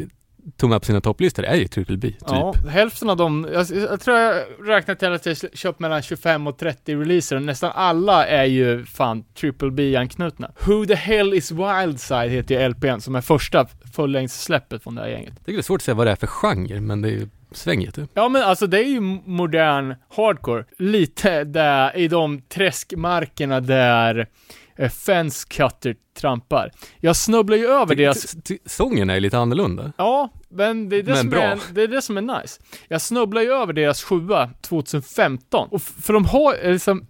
tog 0.58 0.70
med 0.70 0.82
på 0.82 0.86
sina 0.86 1.02
topplistor 1.02 1.44
är 1.46 1.56
ju 1.56 1.68
Triple 1.68 1.98
B, 1.98 2.08
typ. 2.08 2.20
ja, 2.28 2.54
hälften 2.70 3.10
av 3.10 3.18
dem, 3.18 3.48
jag, 3.54 3.66
jag 3.72 4.02
tror 4.02 4.18
jag 4.18 4.44
räknat 4.66 5.00
till 5.00 5.12
att 5.12 5.26
jag 5.26 5.38
köpt 5.54 5.80
mellan 5.80 6.02
25 6.02 6.48
och 6.48 6.58
30 6.58 6.96
releaser 6.96 7.36
och 7.36 7.42
nästan 7.42 7.72
alla 7.76 8.28
är 8.28 8.46
ju 8.46 8.86
fan 8.86 9.24
triple 9.40 9.72
B-anknutna. 9.72 10.52
Who 10.66 10.86
the 10.86 10.96
hell 10.96 11.34
is 11.34 11.52
Wildside 11.52 12.30
heter 12.32 12.62
ju 12.62 12.70
LPn 12.70 13.00
som 13.00 13.16
är 13.16 13.22
första 13.22 13.68
fullängdssläppet 13.98 14.84
från 14.84 14.96
det 14.96 15.02
här 15.02 15.10
gänget. 15.10 15.34
Jag 15.36 15.46
tycker 15.46 15.54
det 15.54 15.60
är 15.60 15.62
svårt 15.62 15.80
att 15.82 15.86
säga 15.86 15.96
vad 15.96 16.08
det 16.08 16.12
är 16.12 16.16
för 16.16 16.28
genre, 16.28 16.82
men 16.82 17.02
det 17.02 17.10
är 17.10 17.12
ju 17.12 17.30
svänger 17.52 17.92
typ. 17.92 18.10
Ja 18.14 18.30
men 18.30 18.44
alltså 18.44 18.68
det 18.68 18.80
är 18.80 18.88
ju 18.90 19.00
modern 19.26 19.96
hardcore. 20.16 20.66
Lite 20.78 21.44
där 21.44 21.98
i 21.98 22.08
de 22.08 22.42
träskmarkerna 22.42 23.60
där 23.60 24.28
eh, 24.76 24.90
Fence 24.90 25.48
Cutter 25.50 25.96
trampar. 26.20 26.72
Jag 27.00 27.16
snubblar 27.16 27.58
ju 27.58 27.68
över 27.68 27.96
deras 27.96 28.36
Sången 28.66 29.10
är 29.10 29.20
lite 29.20 29.38
annorlunda. 29.38 29.94
Ja, 29.98 30.30
men 30.50 30.90
det 30.90 30.96
är 30.96 31.04
det, 31.04 31.12
Men 31.12 31.18
som 31.18 31.30
bra. 31.30 31.42
är, 31.42 31.60
det 31.72 31.82
är 31.84 31.88
det 31.88 32.02
som 32.02 32.18
är 32.18 32.42
nice. 32.42 32.62
Jag 32.88 33.02
snubblar 33.02 33.42
ju 33.42 33.52
över 33.52 33.74
deras 33.74 34.04
sjua 34.04 34.50
2015, 34.62 35.68
och 35.72 35.82
för 35.82 36.14
de 36.14 36.26
har 36.26 36.56
eh, 36.66 36.72
liksom 36.72 37.08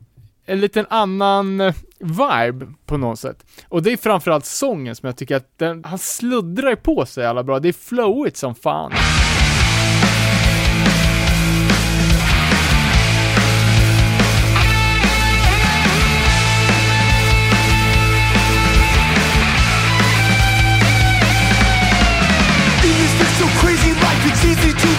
en 0.47 0.59
liten 0.59 0.85
annan 0.89 1.61
eh, 1.61 1.75
vibe 1.99 2.67
på 2.85 2.97
något 2.97 3.19
sätt. 3.19 3.45
Och 3.67 3.83
det 3.83 3.91
är 3.91 3.97
framförallt 3.97 4.45
sången 4.45 4.95
som 4.95 5.07
jag 5.07 5.17
tycker 5.17 5.35
att 5.35 5.57
den, 5.57 5.83
han 5.83 5.99
sluddrar 5.99 6.69
ju 6.69 6.75
på 6.75 7.05
sig 7.05 7.25
alla 7.25 7.43
bra. 7.43 7.59
Det 7.59 7.69
är 7.69 7.73
flowigt 7.73 8.37
som 8.37 8.55
fan. 8.55 8.91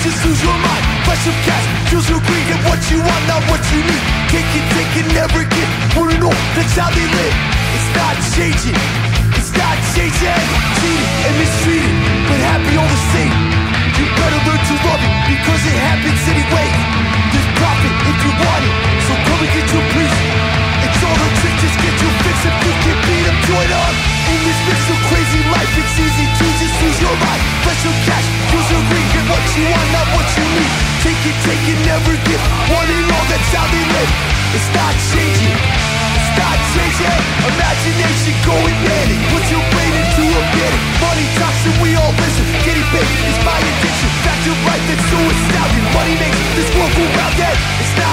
Just 0.09 0.25
lose 0.25 0.41
your 0.41 0.57
mind. 0.65 0.85
Flash 1.05 1.25
of 1.29 1.37
cash, 1.45 1.67
feels 1.93 2.07
so 2.09 2.17
greed, 2.17 2.45
get 2.49 2.61
what 2.65 2.81
you 2.89 2.99
want, 3.05 3.23
not 3.29 3.45
what 3.53 3.61
you 3.69 3.81
need. 3.85 4.05
Take 4.33 4.49
it, 4.57 4.65
take 4.73 4.93
it, 5.05 5.07
never 5.13 5.45
get. 5.45 5.69
Wanna 5.97 6.17
know, 6.17 6.33
that's 6.57 6.73
how 6.81 6.89
they 6.89 7.05
live. 7.05 7.37
It's 7.77 7.91
not 7.93 8.17
changing, 8.33 8.79
it's 9.37 9.53
not 9.53 9.77
changing. 9.93 10.41
Cheated 10.81 11.09
and 11.29 11.35
mistreated, 11.37 11.97
but 12.25 12.39
happy 12.41 12.73
all 12.81 12.89
the 12.89 13.03
same. 13.13 13.35
You 14.01 14.05
better 14.17 14.41
learn 14.49 14.63
to 14.65 14.75
love 14.89 15.03
it, 15.05 15.13
because 15.29 15.63
it 15.69 15.77
happens 15.77 16.23
anyway. 16.33 16.69
There's 17.29 17.49
profit 17.61 17.93
if 18.09 18.19
you 18.25 18.33
want 18.33 18.65
it, 18.65 18.75
so 19.05 19.13
come 19.13 19.41
and 19.45 19.53
get 19.53 19.67
your 19.69 19.85
piece. 19.93 20.19
It's 20.89 21.01
all 21.05 21.19
a 21.21 21.29
trick, 21.37 21.55
just 21.61 21.77
get 21.85 21.95
your 22.01 22.15
fix 22.25 22.37
if 22.49 22.57
you 22.65 22.73
can 22.81 22.97
beat 23.05 23.23
them, 23.29 23.37
join 23.45 23.71
up. 23.77 23.95
In 24.33 24.39
this 24.41 24.61
been 24.65 24.81
so 24.89 24.95
crazy 25.13 25.41
life, 25.53 25.73
it's 25.77 25.97
easy 26.01 26.38
Flash 27.09 27.83
your 27.89 27.97
cash, 28.05 28.27
greed, 28.53 29.09
get 29.17 29.25
what 29.33 29.41
you 29.57 29.65
want, 29.65 29.89
not 29.97 30.09
what 30.13 30.29
you 30.37 30.45
need. 30.45 30.73
Take 31.01 31.23
it, 31.25 31.37
take 31.41 31.65
it, 31.73 31.81
never 31.89 32.13
give. 32.29 32.43
One 32.69 32.85
and 32.85 33.09
all, 33.09 33.27
that's 33.33 33.49
how 33.49 33.65
they 33.73 33.81
live. 33.81 34.13
It's 34.53 34.69
not 34.77 34.93
changing, 35.13 35.57
it's 35.57 36.33
not 36.37 36.59
changing. 36.77 37.09
Imagination 37.49 38.35
going 38.45 38.77
manic, 38.85 39.21
put 39.33 39.45
your 39.49 39.65
brain 39.73 39.93
into 40.05 40.25
a 40.37 40.43
panic. 40.53 40.83
Money 41.01 41.27
talks 41.41 41.65
and 41.65 41.77
we 41.81 41.97
all 41.97 42.13
listen. 42.13 42.45
Getting 42.65 42.85
paid 42.93 43.09
is 43.25 43.39
my 43.41 43.57
addiction. 43.57 44.09
Fact 44.25 44.45
of 44.45 44.59
life 44.69 44.85
that's 44.89 45.07
so 45.09 45.19
astounding. 45.21 45.87
Money 45.97 46.15
makes 46.21 46.41
this 46.61 46.69
world 46.77 46.93
go 46.93 47.05
round, 47.17 47.37
and 47.41 47.57
it's 47.81 47.95
not 47.97 48.08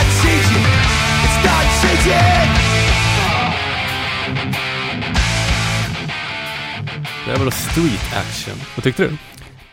Det 7.35 7.43
väl 7.43 7.51
street 7.51 8.13
action. 8.17 8.55
Vad 8.75 8.83
tyckte 8.83 9.03
du? 9.03 9.17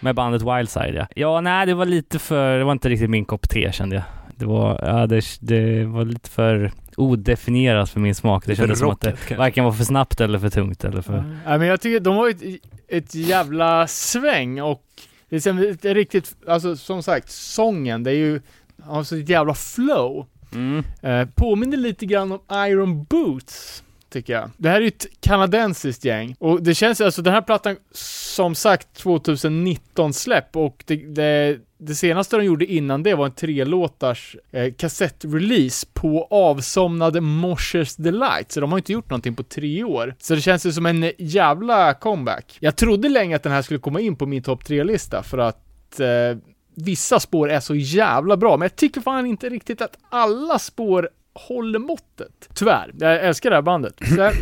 Med 0.01 0.15
bandet 0.15 0.43
Wildside 0.43 0.95
ja. 0.95 1.07
Ja, 1.15 1.41
nej 1.41 1.67
det 1.67 1.75
var 1.75 1.87
lite 1.87 2.19
för, 2.19 2.59
det 2.59 2.65
var 2.65 2.73
inte 2.73 2.89
riktigt 2.89 3.11
min 3.11 3.25
kopp 3.25 3.49
te 3.49 3.73
kände 3.73 3.97
jag. 3.97 4.05
Det 4.37 4.45
var, 4.45 4.81
ja 4.83 5.07
det, 5.07 5.25
det 5.41 5.85
var 5.85 6.05
lite 6.05 6.31
för 6.31 6.73
odefinierat 6.97 7.91
för 7.91 8.01
min 8.01 8.15
smak. 8.15 8.45
Det 8.45 8.51
Lite 8.51 8.63
kändes 8.63 8.79
som 8.79 8.91
att 8.91 9.01
det 9.01 9.11
kanske. 9.11 9.37
varken 9.37 9.65
var 9.65 9.73
för 9.73 9.85
snabbt 9.85 10.21
eller 10.21 10.39
för 10.39 10.51
tungt 10.51 10.85
eller 10.85 11.03
för... 11.03 11.39
Ja, 11.47 11.59
men 11.59 11.69
jag 11.69 11.81
tycker 11.81 12.01
de 12.01 12.17
har 12.17 12.29
ett, 12.29 12.43
ett 12.89 13.15
jävla 13.15 13.87
sväng 13.87 14.63
och 14.63 14.83
det 15.29 15.47
är 15.47 15.71
ett 15.71 15.85
riktigt, 15.85 16.37
alltså 16.49 16.77
som 16.77 17.03
sagt, 17.03 17.31
sången, 17.31 18.03
det 18.03 18.11
är 18.11 18.15
ju, 18.15 18.41
har 18.83 19.03
så 19.03 19.17
ett 19.17 19.29
jävla 19.29 19.55
flow. 19.55 20.27
Mm. 20.53 20.85
Eh, 21.03 21.29
påminner 21.35 21.77
lite 21.77 22.07
grann 22.07 22.33
om 22.33 22.41
Iron 22.69 23.05
Boots, 23.05 23.85
tycker 24.13 24.33
jag. 24.33 24.51
Det 24.57 24.69
här 24.69 24.77
är 24.77 24.81
ju 24.81 24.89
ett 24.89 25.07
kanadensiskt 25.21 26.05
gäng, 26.05 26.37
och 26.39 26.63
det 26.63 26.75
känns 26.75 27.01
alltså, 27.01 27.23
den 27.23 27.33
här 27.33 27.43
plattan, 27.43 27.77
som 28.35 28.55
sagt, 28.55 28.95
2019 28.95 30.13
släpp, 30.13 30.57
och 30.57 30.85
det, 30.87 30.97
det, 30.97 31.59
det 31.79 31.95
senaste 31.95 32.37
de 32.37 32.45
gjorde 32.45 32.67
innan 32.67 33.03
det 33.03 33.15
var 33.15 33.27
en 33.27 33.33
trelåtars 33.33 34.37
eh, 34.51 34.73
kassettrelease 34.73 35.87
på 35.93 36.29
avsomnade 36.31 37.21
Moshers 37.21 37.97
Delight, 37.97 38.53
så 38.53 38.61
de 38.61 38.73
har 38.73 38.79
inte 38.79 38.93
gjort 38.93 39.11
någonting 39.11 39.35
på 39.35 39.43
tre 39.43 39.85
år. 39.85 40.15
Så 40.19 40.35
det 40.35 40.41
känns 40.41 40.67
ju 40.67 40.73
som 40.73 40.87
en 40.87 41.13
jävla 41.19 41.95
comeback. 41.95 42.57
Jag 42.61 42.77
trodde 42.77 43.09
länge 43.09 43.37
att 43.37 43.43
den 43.43 43.53
här 43.53 43.63
skulle 43.63 43.81
komma 43.81 44.01
in 44.01 44.17
på 44.17 44.27
min 44.27 44.43
topp 44.43 44.65
tre-lista, 44.65 45.23
för 45.23 45.39
att 45.39 46.01
eh, 46.01 46.39
vissa 46.75 47.21
spår 47.21 47.51
är 47.51 47.61
så 47.61 47.75
jävla 47.75 48.37
bra, 48.37 48.57
men 48.57 48.67
jag 48.67 48.77
tycker 48.77 49.01
fan 49.01 49.27
inte 49.27 49.49
riktigt 49.49 49.83
att 49.83 49.99
alla 50.09 50.59
spår 50.59 51.09
håller 51.35 51.79
måttet. 51.79 52.49
Tyvärr. 52.55 52.91
Jag 52.99 53.25
älskar 53.25 53.51
det 53.51 53.57
här 53.57 53.63
bandet. 53.63 53.95
Jag, 54.17 54.35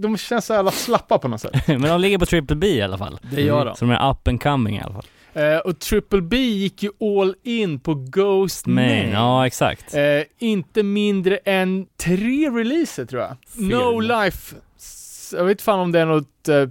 de- 0.00 0.16
känns 0.18 0.46
så 0.46 0.52
jävla 0.52 0.70
slappa 0.70 1.18
på 1.18 1.28
något 1.28 1.40
sätt. 1.40 1.52
Men 1.66 1.82
de 1.82 2.00
ligger 2.00 2.18
på 2.18 2.26
Triple 2.26 2.56
B 2.56 2.66
i 2.66 2.82
alla 2.82 2.98
fall. 2.98 3.18
Det 3.32 3.42
gör 3.42 3.64
de. 3.64 3.76
Så 3.76 3.84
de 3.84 3.90
är 3.90 4.10
up 4.10 4.28
and 4.28 4.42
coming 4.42 4.76
i 4.76 4.80
alla 4.80 4.94
fall. 4.94 5.04
Eh, 5.34 5.58
och 5.58 5.78
Triple 5.78 6.20
B 6.20 6.36
gick 6.36 6.82
ju 6.82 6.90
all 7.00 7.34
in 7.42 7.80
på 7.80 7.94
Ghost 7.94 8.66
Main. 8.66 9.10
ja 9.12 9.46
exakt. 9.46 9.94
Eh, 9.94 10.02
inte 10.38 10.82
mindre 10.82 11.36
än 11.36 11.86
tre 11.96 12.50
releaser 12.50 13.04
tror 13.04 13.22
jag. 13.22 13.36
No 13.56 14.00
Fyra. 14.02 14.24
Life, 14.24 14.56
s- 14.76 15.34
jag 15.36 15.44
vet 15.44 15.50
inte 15.50 15.64
fan 15.64 15.80
om 15.80 15.92
det 15.92 16.00
är 16.00 16.06
något 16.06 16.48
eh, 16.48 16.66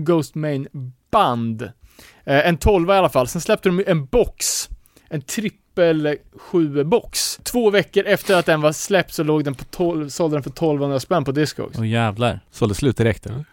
Ghost 0.00 0.34
Main 0.34 0.68
band. 1.10 1.62
Eh, 2.24 2.48
en 2.48 2.56
12 2.58 2.90
i 2.90 2.92
alla 2.92 3.08
fall. 3.08 3.28
Sen 3.28 3.40
släppte 3.40 3.68
de 3.68 3.84
en 3.86 4.06
box. 4.06 4.68
En 5.08 5.22
trippel 5.76 6.16
7 6.36 6.84
box. 6.84 7.40
Två 7.42 7.70
veckor 7.70 8.06
efter 8.06 8.36
att 8.36 8.46
den 8.46 8.60
var 8.60 8.72
släppt 8.72 9.14
så 9.14 9.22
låg 9.22 9.44
den 9.44 9.54
på 9.54 9.64
12, 9.64 10.08
sålde 10.08 10.36
den 10.36 10.42
för 10.42 10.50
1200 10.50 11.00
spänn 11.00 11.24
på 11.24 11.32
Discogs. 11.32 11.78
Åh 11.78 11.88
jävlar. 11.88 12.40
Sålde 12.50 12.74
slut 12.74 12.96
direkt 12.96 13.26
eller? 13.26 13.44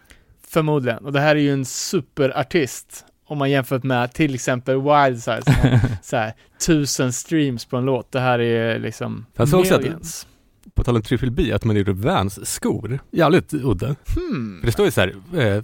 Förmodligen. 0.48 1.04
Och 1.04 1.12
det 1.12 1.20
här 1.20 1.36
är 1.36 1.40
ju 1.40 1.52
en 1.52 1.64
superartist. 1.64 3.04
Om 3.26 3.38
man 3.38 3.50
jämfört 3.50 3.82
med 3.82 4.12
till 4.12 4.34
exempel 4.34 4.74
Wildside 4.74 5.44
som 5.44 5.54
har 5.54 5.80
så 6.02 6.16
här, 6.16 6.32
tusen 6.66 7.12
streams 7.12 7.64
på 7.64 7.76
en 7.76 7.84
låt. 7.84 8.12
Det 8.12 8.20
här 8.20 8.38
är 8.38 8.78
liksom 8.78 9.26
Jag 9.36 9.48
såg 9.48 9.60
också 9.60 9.74
att-. 9.74 10.26
På 10.74 10.84
tal 10.84 10.96
om 10.96 11.02
B, 11.30 11.52
att 11.52 11.64
man 11.64 11.76
gjorde 11.76 11.92
Vans 11.92 12.46
skor. 12.54 12.98
Jävligt 13.10 13.54
udda. 13.54 13.86
Hmm. 13.86 14.58
För 14.60 14.66
det 14.66 14.72
står 14.72 14.86
ju 14.86 14.90
så 14.90 15.00
här, 15.00 15.14
eh, 15.32 15.62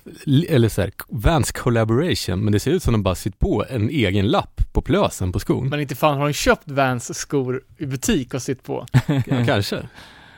eller 0.54 0.68
så 0.68 0.80
här, 0.80 0.90
Vans 1.08 1.52
collaboration, 1.52 2.44
men 2.44 2.52
det 2.52 2.60
ser 2.60 2.70
ut 2.70 2.82
som 2.82 2.92
de 2.92 3.02
bara 3.02 3.14
sytt 3.14 3.38
på 3.38 3.64
en 3.68 3.90
egen 3.90 4.28
lapp 4.28 4.60
på 4.72 4.82
plösen 4.82 5.32
på 5.32 5.38
skon. 5.38 5.68
Men 5.68 5.80
inte 5.80 5.94
fan 5.94 6.18
har 6.18 6.26
de 6.26 6.32
köpt 6.32 6.70
Vans 6.70 7.18
skor 7.18 7.62
i 7.78 7.86
butik 7.86 8.34
och 8.34 8.42
sitt 8.42 8.62
på. 8.62 8.86
Ja, 9.06 9.44
kanske. 9.46 9.88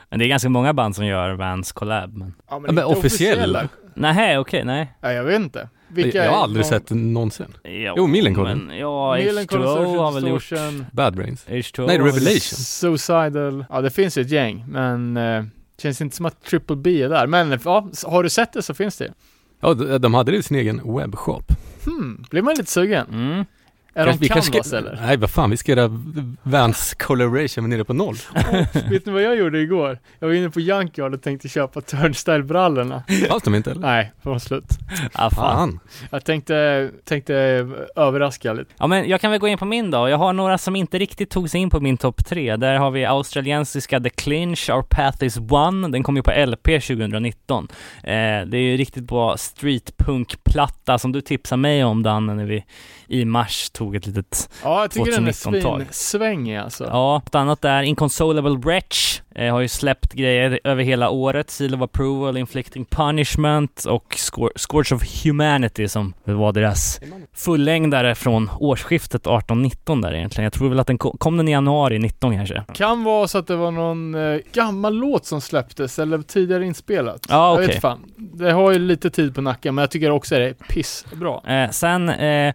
Men 0.09 0.19
det 0.19 0.25
är 0.25 0.29
ganska 0.29 0.49
många 0.49 0.73
band 0.73 0.95
som 0.95 1.05
gör 1.05 1.33
Vans 1.33 1.71
collab 1.71 2.17
men... 2.17 2.33
Ja, 2.37 2.43
Ja, 2.49 2.59
men 2.59 2.69
inte 2.69 2.83
officiella. 2.83 3.69
Nej, 3.95 4.37
okej, 4.37 4.65
nej. 4.65 4.93
Ja, 5.01 5.11
jag 5.11 5.23
vet 5.23 5.41
inte. 5.41 5.69
Vilka 5.93 6.25
jag 6.25 6.31
har 6.31 6.43
aldrig 6.43 6.65
någon- 6.65 6.69
sett 6.69 6.89
någonsin. 6.89 7.45
Ja, 7.63 7.93
Jo, 7.97 8.07
Millencolin. 8.07 8.71
Ja, 8.79 9.15
Millencolin, 9.15 9.65
H2O 9.67 9.75
Social 9.75 9.97
har 9.97 10.11
väl 10.11 10.27
gjort... 10.27 10.51
Bad 10.91 11.15
Brains. 11.15 11.45
H2O 11.47 11.87
Nej, 11.87 11.97
Revelation. 11.97 12.57
Suicidal. 12.57 13.65
Ja, 13.69 13.81
det 13.81 13.89
finns 13.89 14.17
ju 14.17 14.21
ett 14.21 14.31
gäng, 14.31 14.65
men 14.67 15.17
eh, 15.17 15.43
känns 15.81 16.01
inte 16.01 16.15
som 16.15 16.25
att 16.25 16.43
Triple 16.43 16.75
B 16.75 17.01
är 17.03 17.09
där. 17.09 17.27
Men 17.27 17.59
ja, 17.65 17.89
har 18.05 18.23
du 18.23 18.29
sett 18.29 18.53
det 18.53 18.61
så 18.61 18.73
finns 18.73 18.97
det. 18.97 19.13
Ja, 19.61 19.73
de, 19.73 19.97
de 19.97 20.13
hade 20.13 20.31
ju 20.31 20.41
sin 20.41 20.57
egen 20.57 20.95
webbshop. 20.97 21.43
Hmm, 21.85 22.25
blir 22.29 22.41
man 22.41 22.53
lite 22.57 22.71
sugen? 22.71 23.07
Mm. 23.11 23.45
Är 23.95 24.05
Kanske- 24.05 24.19
de 24.19 24.25
vi 24.25 24.29
kanske 24.29 24.51
Canvas 24.51 24.67
ska- 24.67 24.77
eller? 24.77 24.99
Nej, 25.05 25.17
vad 25.17 25.29
fan, 25.29 25.49
vi 25.49 25.57
ska 25.57 25.71
göra 25.71 25.89
Vans 26.43 26.93
coloration 26.99 27.69
nere 27.69 27.83
på 27.83 27.93
noll. 27.93 28.15
Vet 28.89 29.05
ni 29.05 29.11
vad 29.11 29.21
jag 29.21 29.35
gjorde 29.35 29.59
igår? 29.59 29.99
Jag 30.19 30.27
var 30.27 30.35
inne 30.35 30.49
på 30.49 30.59
Junkyard 30.59 31.13
och 31.13 31.21
tänkte 31.21 31.49
köpa 31.49 31.79
Turnstyle-brallorna. 31.81 33.03
Fanns 33.29 33.43
de 33.43 33.55
inte 33.55 33.71
eller? 33.71 33.81
Nej, 33.81 34.11
de 34.23 34.29
var 34.29 34.39
slut. 34.39 34.63
Ah, 35.13 35.29
fan. 35.29 35.29
Fan. 35.29 35.79
Jag 36.11 36.25
tänkte, 36.25 36.89
tänkte 37.05 37.33
överraska 37.95 38.53
lite. 38.53 38.71
Ja 38.77 38.87
men 38.87 39.09
jag 39.09 39.21
kan 39.21 39.31
väl 39.31 39.39
gå 39.39 39.47
in 39.47 39.57
på 39.57 39.65
min 39.65 39.91
då. 39.91 40.09
Jag 40.09 40.17
har 40.17 40.33
några 40.33 40.57
som 40.57 40.75
inte 40.75 40.99
riktigt 40.99 41.29
tog 41.29 41.49
sig 41.49 41.61
in 41.61 41.69
på 41.69 41.79
min 41.79 41.97
topp 41.97 42.25
tre. 42.25 42.55
Där 42.55 42.75
har 42.75 42.91
vi 42.91 43.05
australiensiska 43.05 43.99
The 43.99 44.09
Clinch, 44.09 44.69
Our 44.69 44.81
Path 44.81 45.23
Is 45.23 45.37
One. 45.49 45.87
Den 45.87 46.03
kom 46.03 46.15
ju 46.15 46.23
på 46.23 46.31
LP 46.45 46.63
2019. 46.79 47.67
Eh, 48.03 48.11
det 48.45 48.57
är 48.57 48.61
ju 48.61 48.77
riktigt 48.77 49.03
bra 49.03 49.37
streetpunk-platta 49.37 50.97
som 50.99 51.11
du 51.11 51.21
tipsade 51.21 51.61
mig 51.61 51.83
om 51.83 52.03
Danne 52.03 52.33
när 52.33 52.45
vi 52.45 52.65
i 53.07 53.25
mars 53.25 53.69
tog 53.69 53.82
ett 53.91 54.07
litet 54.07 54.49
Ja, 54.63 54.81
jag 54.81 54.91
tycker 54.91 55.11
den 55.11 55.27
är 55.27 55.31
2019-tag. 55.31 55.81
svinsvängig 55.91 56.57
alltså. 56.57 56.83
Ja, 56.83 57.21
ett 57.25 57.35
annat 57.35 57.61
där, 57.61 57.83
Inconsolable 57.83 58.57
Wretch, 58.57 59.21
eh, 59.35 59.51
har 59.53 59.61
ju 59.61 59.67
släppt 59.67 60.13
grejer 60.13 60.59
över 60.63 60.83
hela 60.83 61.09
året. 61.09 61.49
Seal 61.49 61.75
of 61.75 61.81
Approval, 61.81 62.37
Inflicting 62.37 62.85
Punishment 62.85 63.85
och 63.85 64.15
Scourge 64.55 64.95
of 64.95 65.23
Humanity 65.25 65.87
som 65.87 66.13
var 66.23 66.51
deras 66.51 66.99
fullängdare 67.35 68.15
från 68.15 68.49
årsskiftet 68.59 69.27
18-19 69.27 70.01
där 70.01 70.13
egentligen. 70.13 70.43
Jag 70.43 70.53
tror 70.53 70.69
väl 70.69 70.79
att 70.79 70.87
den 70.87 70.97
kom, 70.97 71.17
kom 71.17 71.37
den 71.37 71.47
i 71.47 71.51
januari 71.51 71.99
19 71.99 72.33
kanske. 72.35 72.63
Kan 72.73 73.03
vara 73.03 73.27
så 73.27 73.37
att 73.37 73.47
det 73.47 73.55
var 73.55 73.71
någon 73.71 74.15
eh, 74.15 74.39
gammal 74.53 74.93
låt 74.95 75.25
som 75.25 75.41
släpptes 75.41 75.99
eller 75.99 76.21
tidigare 76.21 76.65
inspelat. 76.65 77.25
Ja, 77.29 77.35
Jag 77.47 77.53
okej. 77.53 77.67
vet 77.67 77.81
fan. 77.81 77.99
Det 78.17 78.51
har 78.51 78.71
ju 78.71 78.79
lite 78.79 79.09
tid 79.09 79.35
på 79.35 79.41
nacken 79.41 79.75
men 79.75 79.81
jag 79.81 79.91
tycker 79.91 80.11
också 80.11 80.35
det 80.35 80.45
är 80.49 80.53
pissbra. 80.53 81.63
Eh, 81.63 81.69
sen, 81.69 82.09
eh, 82.09 82.53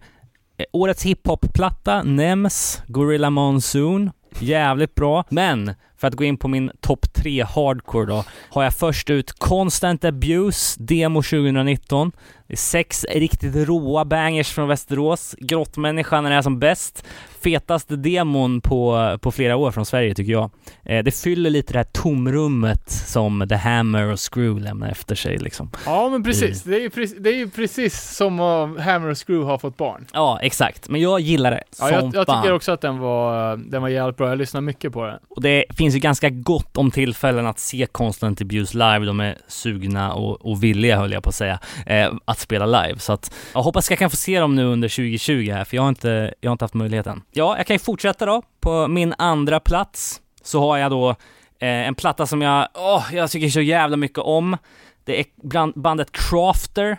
årets 0.73 1.03
hiphop-platta, 1.03 2.03
nämns, 2.03 2.83
Gorilla 2.87 3.31
Monsoon. 3.31 4.11
Jävligt 4.39 4.95
bra. 4.95 5.25
Men, 5.29 5.75
för 6.01 6.09
att 6.09 6.15
gå 6.15 6.25
in 6.25 6.37
på 6.37 6.49
min 6.49 6.71
topp 6.81 7.13
tre 7.15 7.43
hardcore 7.43 8.07
då, 8.07 8.25
har 8.51 8.63
jag 8.65 8.75
först 8.75 9.11
ut 9.11 9.33
Constant 9.33 10.05
Abuse, 10.05 10.83
demo 10.83 11.23
2019. 11.23 12.13
Det 12.47 12.55
är 12.55 12.57
sex 12.57 13.07
riktigt 13.11 13.69
råa 13.69 14.05
bangers 14.05 14.53
från 14.53 14.69
Västerås. 14.69 15.35
Grottmänniskan 15.39 16.27
är 16.27 16.43
som 16.43 16.59
bäst. 16.59 17.05
Fetaste 17.45 17.97
demon 17.97 18.61
på, 18.61 19.19
på 19.23 19.33
flera 19.33 19.57
år 19.57 19.71
från 19.71 19.87
Sverige 19.87 20.15
tycker 20.15 20.33
jag. 20.33 20.51
Eh, 20.85 21.05
det 21.05 21.11
fyller 21.11 21.51
lite 21.51 21.73
det 21.73 21.79
här 21.79 21.85
tomrummet 21.85 22.91
som 22.91 23.47
The 23.49 23.55
Hammer 23.55 24.13
och 24.13 24.33
Screw 24.33 24.61
lämnar 24.65 24.89
efter 24.89 25.15
sig 25.15 25.39
liksom. 25.39 25.71
Ja 25.87 26.09
men 26.09 26.23
precis. 26.25 26.63
Det 26.63 26.77
är 26.77 26.81
ju 26.81 26.91
precis, 26.91 27.19
det 27.21 27.31
är 27.31 27.35
ju 27.37 27.51
precis 27.51 28.17
som 28.17 28.41
om 28.41 28.77
Hammer 28.77 29.09
och 29.09 29.27
Screw 29.27 29.51
har 29.51 29.59
fått 29.59 29.77
barn. 29.77 30.07
Ja, 30.13 30.39
exakt. 30.43 30.89
Men 30.89 31.01
jag 31.01 31.21
gillar 31.21 31.51
det 31.51 31.63
Ja, 31.71 31.75
som 31.75 31.89
jag, 31.89 32.15
jag 32.15 32.27
tycker 32.27 32.53
också 32.53 32.73
att 32.73 32.81
den 32.81 32.99
var, 32.99 33.57
den 33.57 33.83
var 33.83 33.89
jävligt 33.89 34.17
bra. 34.17 34.29
Jag 34.29 34.39
lyssnar 34.39 34.61
mycket 34.61 34.93
på 34.93 35.07
den. 35.07 35.19
Och 35.29 35.43
det 35.43 35.65
finns 35.77 35.88
finns 35.89 35.97
ju 35.97 36.01
ganska 36.01 36.31
gott 36.31 36.77
om 36.77 36.91
tillfällen 36.91 37.47
att 37.47 37.59
se 37.59 37.87
Constant 37.87 38.41
Abuse 38.41 38.79
live. 38.79 39.07
De 39.07 39.21
är 39.21 39.39
sugna 39.49 40.13
och, 40.13 40.47
och 40.47 40.65
villiga, 40.65 40.97
höll 40.97 41.13
jag 41.13 41.23
på 41.23 41.29
att 41.29 41.35
säga, 41.35 41.59
eh, 41.87 42.13
att 42.25 42.39
spela 42.39 42.67
live. 42.67 42.99
Så 42.99 43.13
att 43.13 43.35
jag 43.55 43.63
hoppas 43.63 43.91
jag 43.91 43.99
kan 43.99 44.11
få 44.11 44.17
se 44.17 44.41
dem 44.41 44.55
nu 44.55 44.65
under 44.65 44.89
2020 44.89 45.51
här, 45.53 45.65
för 45.65 45.77
jag 45.77 45.83
har 45.83 45.89
inte, 45.89 46.35
jag 46.41 46.51
har 46.51 46.53
inte 46.53 46.65
haft 46.65 46.75
möjligheten. 46.75 47.23
Ja, 47.31 47.57
jag 47.57 47.67
kan 47.67 47.75
ju 47.75 47.79
fortsätta 47.79 48.27
då. 48.27 48.43
På 48.61 48.89
min 48.89 49.15
andra 49.19 49.61
plats 49.61 50.21
så 50.43 50.61
har 50.61 50.77
jag 50.79 50.91
då 50.91 51.11
eh, 51.11 51.17
en 51.61 51.95
platta 51.95 52.27
som 52.27 52.43
jag, 52.43 52.69
åh, 52.75 53.05
jag 53.13 53.31
tycker 53.31 53.49
så 53.49 53.61
jävla 53.61 53.97
mycket 53.97 54.19
om. 54.19 54.57
Det 55.05 55.21
är 55.21 55.79
bandet 55.81 56.13
Crafter. 56.13 56.97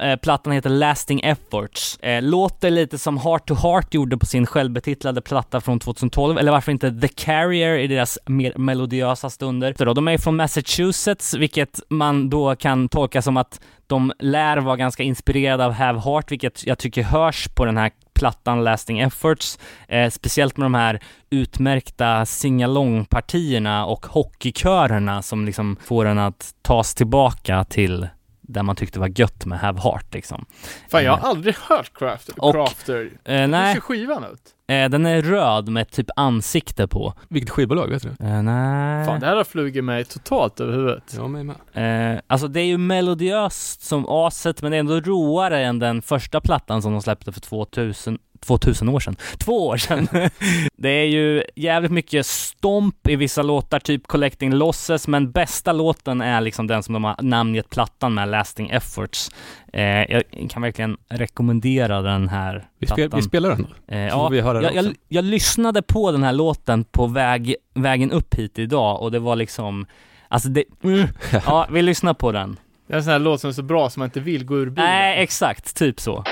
Eh, 0.00 0.16
plattan 0.16 0.52
heter 0.52 0.70
Lasting 0.70 1.20
Efforts. 1.20 1.98
Eh, 1.98 2.22
låter 2.22 2.70
lite 2.70 2.98
som 2.98 3.18
Heart 3.18 3.48
to 3.48 3.54
Heart 3.54 3.94
gjorde 3.94 4.18
på 4.18 4.26
sin 4.26 4.46
självbetitlade 4.46 5.20
platta 5.20 5.60
från 5.60 5.80
2012, 5.80 6.38
eller 6.38 6.52
varför 6.52 6.72
inte 6.72 7.00
The 7.00 7.08
Carrier 7.08 7.78
i 7.78 7.86
deras 7.86 8.18
mer 8.26 8.58
melodiösa 8.58 9.30
stunder. 9.30 9.94
De 9.94 10.08
är 10.08 10.18
från 10.18 10.36
Massachusetts, 10.36 11.34
vilket 11.34 11.80
man 11.88 12.30
då 12.30 12.56
kan 12.56 12.88
tolka 12.88 13.22
som 13.22 13.36
att 13.36 13.60
de 13.86 14.12
lär 14.18 14.56
vara 14.56 14.76
ganska 14.76 15.02
inspirerade 15.02 15.64
av 15.64 15.72
Have 15.72 16.00
Heart, 16.00 16.30
vilket 16.30 16.66
jag 16.66 16.78
tycker 16.78 17.02
hörs 17.02 17.48
på 17.48 17.64
den 17.64 17.76
här 17.76 17.90
plattan 18.14 18.64
Lasting 18.64 18.98
Efforts, 19.00 19.58
eh, 19.88 20.10
speciellt 20.10 20.56
med 20.56 20.64
de 20.64 20.74
här 20.74 21.00
utmärkta 21.30 22.26
singalong-partierna 22.26 23.84
och 23.84 24.06
hockeykörerna 24.06 25.22
som 25.22 25.46
liksom 25.46 25.76
får 25.84 26.04
en 26.04 26.18
att 26.18 26.54
tas 26.62 26.94
tillbaka 26.94 27.64
till 27.64 28.08
där 28.52 28.62
man 28.62 28.76
tyckte 28.76 29.00
var 29.00 29.20
gött 29.20 29.46
med 29.46 29.58
Have 29.58 29.80
Heart 29.80 30.14
liksom. 30.14 30.44
Fan 30.90 31.04
jag 31.04 31.16
har 31.16 31.28
aldrig 31.28 31.54
hört 31.56 31.98
Crafter. 31.98 32.34
Och- 32.38 32.54
Crafter. 32.54 33.10
Eh, 33.24 33.40
Hur 33.40 33.46
nej, 33.46 33.74
ser 33.74 33.80
skivan 33.80 34.24
ut? 34.24 34.42
eh, 34.68 34.88
den 34.88 35.06
är 35.06 35.22
röd 35.22 35.68
med 35.68 35.90
typ 35.90 36.06
ansikte 36.16 36.88
på. 36.88 37.14
Vilket 37.28 37.50
skivbolag, 37.50 37.86
vet 37.88 38.02
du? 38.02 38.08
Eh, 38.26 38.42
nej. 38.42 39.06
Fan 39.06 39.20
det 39.20 39.26
här 39.26 39.36
har 39.36 39.44
flugit 39.44 39.84
mig 39.84 40.04
totalt 40.04 40.60
över 40.60 40.72
huvudet. 40.72 41.14
Ja, 41.16 41.28
mig 41.28 41.44
med. 41.44 42.14
Eh, 42.14 42.20
alltså 42.26 42.48
det 42.48 42.60
är 42.60 42.64
ju 42.64 42.78
melodiöst 42.78 43.82
som 43.82 44.04
aset, 44.08 44.62
men 44.62 44.70
det 44.70 44.76
är 44.76 44.80
ändå 44.80 45.00
roare 45.00 45.64
än 45.64 45.78
den 45.78 46.02
första 46.02 46.40
plattan 46.40 46.82
som 46.82 46.92
de 46.92 47.02
släppte 47.02 47.32
för 47.32 47.40
2000, 47.40 48.18
2000 48.40 48.88
år 48.88 49.00
sedan. 49.00 49.16
Två 49.38 49.66
år 49.66 49.76
sedan! 49.76 50.08
det 50.76 50.88
är 50.88 51.06
ju 51.06 51.42
jävligt 51.56 51.92
mycket 51.92 52.26
stomp 52.26 53.08
i 53.08 53.16
vissa 53.16 53.42
låtar, 53.42 53.78
typ 53.78 54.06
Collecting 54.06 54.54
Losses, 54.54 55.08
men 55.08 55.30
bästa 55.30 55.72
låten 55.72 56.20
är 56.20 56.40
liksom 56.40 56.66
den 56.66 56.82
som 56.82 56.92
de 56.92 57.04
har 57.04 57.16
namngett 57.22 57.70
plattan 57.70 58.14
med, 58.14 58.28
Lasting 58.28 58.70
Efforts. 58.70 59.30
Eh, 59.72 59.82
jag 59.82 60.22
kan 60.50 60.62
verkligen 60.62 60.96
rekommendera 61.08 62.02
den 62.02 62.28
här 62.28 62.68
Vi, 62.78 62.86
spel, 62.86 62.96
plattan. 62.96 63.20
vi 63.20 63.22
spelar 63.22 63.50
den 63.50 63.66
då. 63.88 63.94
Eh, 63.94 64.12
får 64.12 64.30
vi 64.30 64.40
höra 64.40 64.60
den 64.60 64.74
jag, 64.74 64.84
jag, 64.84 64.94
jag 65.08 65.24
lyssnade 65.24 65.82
på 65.82 66.12
den 66.12 66.22
här 66.22 66.32
låten 66.32 66.84
på 66.84 67.06
väg, 67.06 67.56
vägen 67.74 68.12
upp 68.12 68.34
hit 68.34 68.58
idag 68.58 69.02
och 69.02 69.12
det 69.12 69.18
var 69.18 69.36
liksom, 69.36 69.86
alltså 70.28 70.48
det, 70.48 70.64
mm, 70.84 71.08
ja 71.46 71.66
vi 71.70 71.82
lyssnar 71.82 72.14
på 72.14 72.32
den. 72.32 72.58
Det 72.86 72.94
är 72.94 72.98
en 72.98 73.04
sån 73.04 73.12
här 73.12 73.18
låt 73.18 73.40
som 73.40 73.48
är 73.50 73.54
så 73.54 73.62
bra 73.62 73.90
som 73.90 74.00
man 74.00 74.06
inte 74.06 74.20
vill 74.20 74.44
gå 74.44 74.58
ur 74.58 74.70
bilen. 74.70 74.90
Nej, 74.90 75.22
exakt, 75.22 75.76
typ 75.76 76.00
så. 76.00 76.24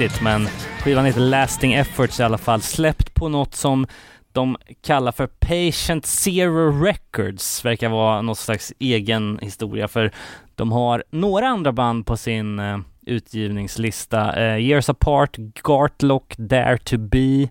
Riktigt, 0.00 0.22
men 0.22 0.46
skivan 0.80 1.04
heter 1.04 1.20
Lasting 1.20 1.74
Efforts 1.74 2.20
i 2.20 2.22
alla 2.22 2.38
fall, 2.38 2.60
släppt 2.60 3.14
på 3.14 3.28
något 3.28 3.54
som 3.54 3.86
de 4.32 4.56
kallar 4.82 5.12
för 5.12 5.26
Patient 5.26 6.06
Zero 6.06 6.84
Records, 6.84 7.64
verkar 7.64 7.88
vara 7.88 8.22
något 8.22 8.38
slags 8.38 8.72
egen 8.78 9.38
historia, 9.42 9.88
för 9.88 10.10
de 10.54 10.72
har 10.72 11.04
några 11.10 11.48
andra 11.48 11.72
band 11.72 12.06
på 12.06 12.16
sin 12.16 12.58
uh, 12.58 12.78
utgivningslista. 13.06 14.40
Uh, 14.40 14.60
Years 14.60 14.88
Apart, 14.88 15.36
Gartlock, 15.64 16.34
Dare 16.36 16.78
To 16.78 16.98
Be, 16.98 17.48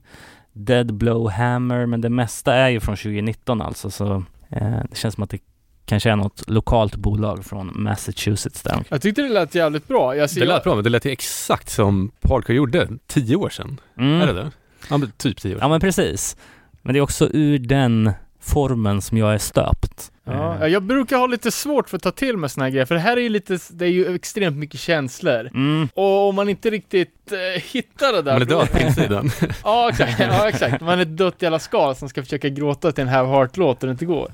Dead 0.53 0.93
Blow 0.93 1.29
Hammer, 1.29 1.85
men 1.85 2.01
det 2.01 2.09
mesta 2.09 2.55
är 2.55 2.69
ju 2.69 2.79
från 2.79 2.95
2019 2.95 3.61
alltså, 3.61 3.91
så 3.91 4.13
uh, 4.15 4.81
det 4.89 4.97
känns 4.97 5.13
som 5.13 5.23
att 5.23 5.29
det 5.29 5.39
kanske 5.85 6.11
är 6.11 6.15
något 6.15 6.49
lokalt 6.49 6.95
bolag 6.95 7.45
från 7.45 7.83
Massachusetts 7.83 8.61
där. 8.61 8.83
Jag 8.89 9.01
tyckte 9.01 9.21
det 9.21 9.29
lät 9.29 9.55
jävligt 9.55 9.87
bra. 9.87 10.15
Jag 10.15 10.29
ser 10.29 10.39
det 10.41 10.47
lät 10.47 10.63
bra, 10.63 10.75
men 10.75 10.83
det 10.83 10.89
lät 10.89 11.05
ju 11.05 11.11
exakt 11.11 11.69
som 11.69 12.11
Parker 12.21 12.53
gjorde 12.53 12.87
tio 13.07 13.35
år 13.35 13.49
sedan. 13.49 13.79
Mm. 13.97 14.21
Är 14.21 14.27
det 14.27 14.33
det? 14.33 14.51
Ja, 14.89 14.97
men 14.97 15.11
typ 15.11 15.41
tio 15.41 15.55
år 15.55 15.59
sedan. 15.59 15.61
Ja, 15.61 15.69
men 15.69 15.79
precis. 15.79 16.37
Men 16.81 16.93
det 16.93 16.99
är 16.99 17.01
också 17.01 17.29
ur 17.33 17.59
den 17.59 18.11
formen 18.43 19.01
som 19.01 19.17
jag 19.17 19.33
är 19.33 19.37
stöpt. 19.37 20.11
Ja, 20.25 20.57
eh. 20.63 20.67
jag 20.67 20.83
brukar 20.83 21.17
ha 21.17 21.27
lite 21.27 21.51
svårt 21.51 21.89
för 21.89 21.97
att 21.97 22.03
ta 22.03 22.11
till 22.11 22.37
mig 22.37 22.49
såna 22.49 22.65
här 22.65 22.71
grejer, 22.71 22.85
för 22.85 22.95
det 22.95 23.01
här 23.01 23.17
är 23.17 23.21
ju 23.21 23.29
lite, 23.29 23.57
det 23.69 23.85
är 23.85 23.89
ju 23.89 24.15
extremt 24.15 24.57
mycket 24.57 24.79
känslor. 24.79 25.49
Mm. 25.53 25.89
Och 25.93 26.29
om 26.29 26.35
man 26.35 26.49
inte 26.49 26.69
riktigt 26.69 27.31
eh, 27.31 27.61
hittar 27.61 28.13
det 28.13 28.21
där... 28.21 28.33
Man 28.33 28.41
är 28.41 28.45
död 28.45 28.71
på 28.71 28.79
insidan. 28.79 29.29
ja, 29.63 29.89
exakt. 29.89 30.19
Ja, 30.19 30.49
exakt. 30.49 30.81
Man 30.81 30.99
är 30.99 31.05
dött 31.05 31.41
jävla 31.41 31.59
skal 31.59 31.95
som 31.95 32.09
ska 32.09 32.23
försöka 32.23 32.49
gråta 32.49 32.91
till 32.91 33.01
en 33.01 33.07
Have 33.07 33.29
Heart-låt 33.29 33.83
och 33.83 33.87
det 33.87 33.91
inte 33.91 34.05
går. 34.05 34.31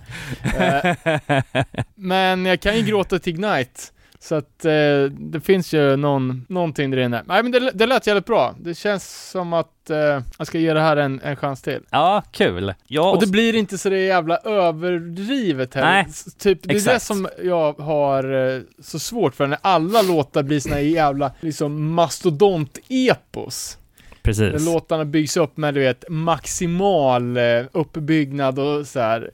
eh, 0.57 0.95
men 1.95 2.45
jag 2.45 2.59
kan 2.59 2.77
ju 2.77 2.81
gråta 2.81 3.19
till 3.19 3.33
Ignite. 3.33 3.81
Så 4.21 4.35
att 4.35 4.65
eh, 4.65 5.03
det 5.11 5.41
finns 5.43 5.73
ju 5.73 5.95
någon, 5.95 6.45
någonting 6.49 6.91
där 6.91 6.97
inne. 6.97 7.23
Nej 7.25 7.43
men 7.43 7.51
det, 7.51 7.71
det 7.73 7.85
lät 7.85 8.07
jävligt 8.07 8.25
bra. 8.25 8.55
Det 8.59 8.75
känns 8.75 9.29
som 9.31 9.53
att 9.53 9.89
eh, 9.89 10.21
jag 10.37 10.47
ska 10.47 10.59
ge 10.59 10.73
det 10.73 10.81
här 10.81 10.97
en, 10.97 11.21
en 11.23 11.35
chans 11.35 11.61
till. 11.61 11.79
Ja, 11.89 12.23
kul. 12.31 12.73
Ja, 12.87 13.11
och 13.11 13.19
det 13.19 13.27
blir 13.27 13.55
inte 13.55 13.77
så 13.77 13.89
det 13.89 13.99
jävla 13.99 14.37
överdrivet 14.37 15.73
heller. 15.73 15.91
Nej, 15.91 16.07
typ, 16.37 16.63
det 16.63 16.73
är 16.73 16.75
exakt. 16.75 16.95
det 16.95 16.99
som 16.99 17.27
jag 17.43 17.73
har 17.73 18.55
eh, 18.55 18.61
så 18.79 18.99
svårt 18.99 19.35
för, 19.35 19.47
när 19.47 19.59
alla 19.61 20.01
låtar 20.01 20.43
blir 20.43 20.59
såna 20.59 20.81
jävla 20.81 21.31
liksom 21.39 21.99
mastodont-epos. 21.99 23.77
Precis. 24.21 24.65
Låtarna 24.65 25.05
byggs 25.05 25.37
upp 25.37 25.57
med 25.57 25.73
du 25.73 25.79
vet 25.79 26.05
maximal 26.09 27.37
eh, 27.37 27.63
uppbyggnad 27.71 28.59
och 28.59 28.87
så 28.87 28.99
här 28.99 29.31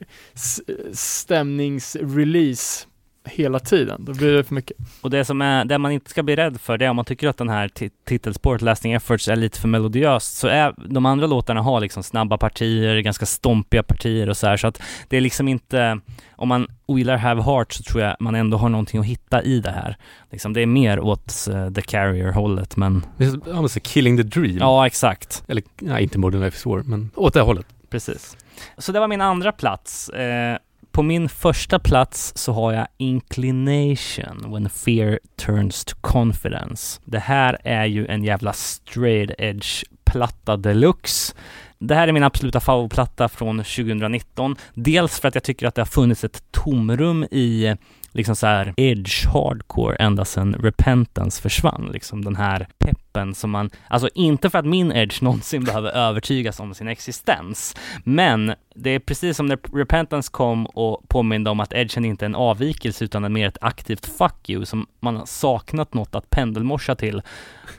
stämningsrelease 0.94 2.88
hela 3.26 3.60
tiden. 3.60 4.06
Då 4.06 4.14
blir 4.14 4.34
det 4.34 4.44
för 4.44 4.56
mycket. 4.56 4.78
Och 5.02 5.10
det 5.10 5.26
som 5.26 5.42
är, 5.42 5.66
det 5.66 5.78
man 5.78 5.92
inte 5.92 6.10
ska 6.10 6.24
bli 6.24 6.36
rädd 6.36 6.62
för, 6.62 6.78
det 6.78 6.86
är 6.86 6.90
om 6.90 6.96
man 6.96 7.06
tycker 7.06 7.28
att 7.28 7.38
den 7.38 7.50
här 7.50 7.72
titelspåret, 8.06 8.62
Lasting 8.62 8.94
Efforts, 8.94 9.28
är 9.28 9.36
lite 9.36 9.60
för 9.60 9.68
melodiöst, 9.68 10.38
så 10.38 10.48
är 10.48 10.74
de 10.90 11.06
andra 11.06 11.28
låtarna 11.28 11.62
har 11.62 11.80
liksom 11.80 12.04
snabba 12.04 12.38
partier, 12.38 13.00
ganska 13.00 13.26
stompiga 13.26 13.84
partier 13.84 14.30
och 14.30 14.38
så 14.38 14.48
här, 14.48 14.58
så 14.58 14.68
att 14.68 14.82
det 15.08 15.18
är 15.18 15.22
liksom 15.22 15.48
inte, 15.48 16.00
om 16.36 16.48
man 16.48 16.68
ogillar 16.86 17.18
Have 17.18 17.44
Heart 17.44 17.74
så 17.74 17.84
tror 17.84 18.04
jag 18.04 18.16
man 18.20 18.36
ändå 18.36 18.58
har 18.58 18.70
någonting 18.70 19.00
att 19.00 19.06
hitta 19.06 19.44
i 19.44 19.60
det 19.60 19.72
här. 19.72 19.98
Liksom, 20.32 20.54
det 20.54 20.62
är 20.62 20.66
mer 20.66 21.00
åt 21.00 21.48
uh, 21.50 21.72
The 21.72 21.82
Carrier-hållet, 21.82 22.78
men... 22.78 23.06
Ja, 23.18 23.32
men 23.46 23.70
så 23.70 23.80
Killing 23.80 24.18
the 24.18 24.24
Dream. 24.24 24.58
Ja, 24.58 24.88
exakt. 24.88 25.44
Eller, 25.48 25.64
nej, 25.80 26.04
inte 26.04 26.18
Modern 26.18 26.42
Life 26.42 26.58
is 26.58 26.66
War, 26.66 26.84
men 26.84 27.10
åt 27.16 27.34
det 27.34 27.42
hållet. 27.42 27.66
Precis. 27.90 28.38
Så 28.78 28.92
det 28.92 29.00
var 29.00 29.08
min 29.08 29.22
andra 29.22 29.52
plats. 29.52 30.10
Eh, 30.10 30.58
på 30.96 31.04
min 31.04 31.30
första 31.30 31.80
plats 31.80 32.34
så 32.36 32.54
har 32.54 32.74
jag 32.74 32.88
Inclination 32.98 34.54
When 34.54 34.70
Fear 34.70 35.20
Turns 35.46 35.86
to 35.86 35.96
Confidence. 36.02 37.02
Det 37.06 37.20
här 37.20 37.58
är 37.64 37.86
ju 37.86 38.08
en 38.08 38.24
jävla 38.24 38.54
straight 38.54 39.32
edge 39.38 39.84
platta 40.06 40.58
deluxe. 40.58 41.36
Det 41.80 41.96
här 41.96 42.08
är 42.08 42.12
min 42.12 42.24
absoluta 42.24 42.60
favoritplatta 42.60 43.30
från 43.30 43.58
2019. 43.58 44.56
Dels 44.74 45.20
för 45.20 45.28
att 45.28 45.36
jag 45.36 45.44
tycker 45.44 45.68
att 45.68 45.76
det 45.76 45.82
har 45.82 45.86
funnits 45.86 46.24
ett 46.24 46.44
tomrum 46.52 47.24
i 47.24 47.76
liksom 48.12 48.36
så 48.36 48.48
här 48.48 48.74
edge 48.78 49.28
hardcore 49.28 49.96
ända 49.96 50.26
sedan 50.26 50.54
Repentance 50.54 51.42
försvann. 51.42 51.90
Liksom 51.94 52.26
den 52.26 52.36
här 52.36 52.68
pepp 52.78 53.05
peppen 53.16 53.36
som 53.36 53.52
man, 53.52 53.70
alltså 53.88 54.10
inte 54.16 54.50
för 54.50 54.60
att 54.60 54.66
min 54.66 54.92
edge 54.92 55.22
någonsin 55.22 55.64
behöver 55.64 55.92
övertygas 55.92 56.60
om 56.60 56.74
sin 56.74 56.88
existens, 56.88 57.76
men 58.04 58.54
det 58.76 58.90
är 58.90 59.00
precis 59.00 59.38
som 59.38 59.46
när 59.46 59.78
Repentance 59.78 60.32
kom 60.32 60.66
och 60.66 61.10
påminde 61.10 61.50
om 61.50 61.60
att 61.60 61.74
edgen 61.74 62.06
inte 62.06 62.26
är 62.26 62.30
en 62.30 62.36
avvikelse 62.36 63.06
utan 63.06 63.26
är 63.26 63.30
mer 63.30 63.48
ett 63.48 63.58
aktivt 63.62 64.06
fuck 64.06 64.50
you 64.50 64.66
som 64.66 64.88
man 65.00 65.16
har 65.16 65.26
saknat 65.26 65.94
något 65.94 66.16
att 66.16 66.30
pendelmorsa 66.30 66.96
till. 66.96 67.22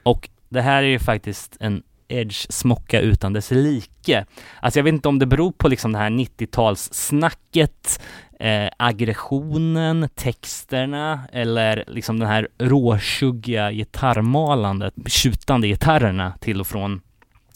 Och 0.02 0.28
det 0.48 0.62
här 0.62 0.82
är 0.82 0.88
ju 0.88 0.98
faktiskt 0.98 1.56
en 1.60 1.82
Edge 2.08 2.52
smocka 2.52 3.00
utan 3.00 3.32
dess 3.32 3.50
like. 3.50 4.24
Alltså 4.60 4.78
jag 4.78 4.84
vet 4.84 4.94
inte 4.94 5.08
om 5.08 5.18
det 5.18 5.26
beror 5.26 5.52
på 5.52 5.68
liksom 5.68 5.92
det 5.92 5.98
här 5.98 6.10
90-talssnacket, 6.10 8.00
eh, 8.40 8.68
aggressionen, 8.76 10.08
texterna 10.14 11.20
eller 11.32 11.84
liksom 11.86 12.18
den 12.18 12.28
här 12.28 12.48
råsuggiga, 12.58 13.72
gitarrmalandet, 13.72 14.94
tjutande 15.06 15.68
gitarrerna 15.68 16.32
till 16.40 16.60
och 16.60 16.66
från 16.66 17.00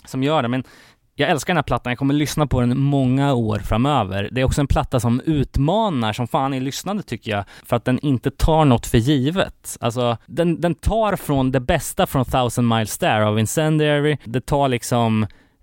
som 0.04 0.22
gör 0.22 0.42
det. 0.42 0.48
Men 0.48 0.64
jag 1.20 1.30
älskar 1.30 1.52
den 1.52 1.56
här 1.56 1.62
plattan, 1.62 1.90
jag 1.90 1.98
kommer 1.98 2.14
lyssna 2.14 2.46
på 2.46 2.60
den 2.60 2.78
många 2.78 3.34
år 3.34 3.58
framöver. 3.58 4.28
Det 4.32 4.40
är 4.40 4.44
också 4.44 4.60
en 4.60 4.66
platta 4.66 5.00
som 5.00 5.20
utmanar 5.20 6.12
som 6.12 6.28
fan 6.28 6.54
i 6.54 6.60
lyssnande 6.60 7.02
tycker 7.02 7.30
jag, 7.30 7.44
för 7.66 7.76
att 7.76 7.84
den 7.84 7.98
inte 7.98 8.30
tar 8.30 8.64
något 8.64 8.86
för 8.86 8.98
givet. 8.98 9.76
Alltså, 9.80 10.16
den, 10.26 10.60
den 10.60 10.74
tar 10.74 11.16
från 11.16 11.52
det 11.52 11.60
bästa 11.60 12.06
från 12.06 12.24
Thousand 12.24 12.68
Miles 12.68 12.98
There 12.98 13.26
av 13.26 13.38
Incendiary, 13.38 14.18
det 14.24 14.40
tar 14.40 14.68
liksom 14.68 15.22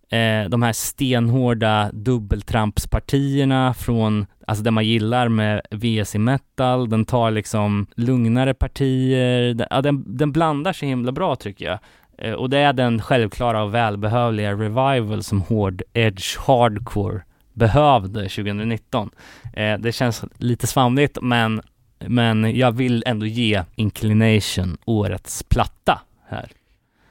eh, 0.10 0.50
de 0.50 0.64
här 0.64 0.74
stenhårda 0.74 1.90
dubbeltrampspartierna 1.94 3.74
från, 3.74 4.26
alltså 4.48 4.64
det 4.64 4.72
man 4.72 4.86
gillar 4.86 5.30
med 5.30 5.62
VS 5.72 6.16
i 6.16 6.20
metal, 6.20 6.90
den 6.90 7.06
tar 7.06 7.32
liksom 7.32 7.88
lugnare 7.96 8.54
partier, 8.54 9.54
den, 9.54 9.68
ja, 9.70 9.82
den, 9.82 10.18
den 10.18 10.32
blandar 10.32 10.74
sig 10.74 10.90
himla 10.90 11.12
bra 11.12 11.36
tycker 11.36 11.66
jag. 11.66 11.80
Eh, 12.18 12.34
och 12.34 12.50
det 12.50 12.58
är 12.58 12.74
den 12.74 13.02
självklara 13.02 13.64
och 13.64 13.74
välbehövliga 13.74 14.52
revival 14.52 15.24
som 15.24 15.42
hård 15.42 15.82
edge 15.94 16.38
hardcore 16.40 17.22
behövde 17.54 18.22
2019. 18.22 19.10
Eh, 19.54 19.78
det 19.80 19.92
känns 19.92 20.26
lite 20.38 20.68
svamligt 20.68 21.18
men, 21.22 21.62
men 22.00 22.58
jag 22.58 22.72
vill 22.72 23.04
ändå 23.08 23.26
ge 23.26 23.64
Inclination 23.76 24.78
årets 24.86 25.44
platta 25.44 26.02
här. 26.28 26.52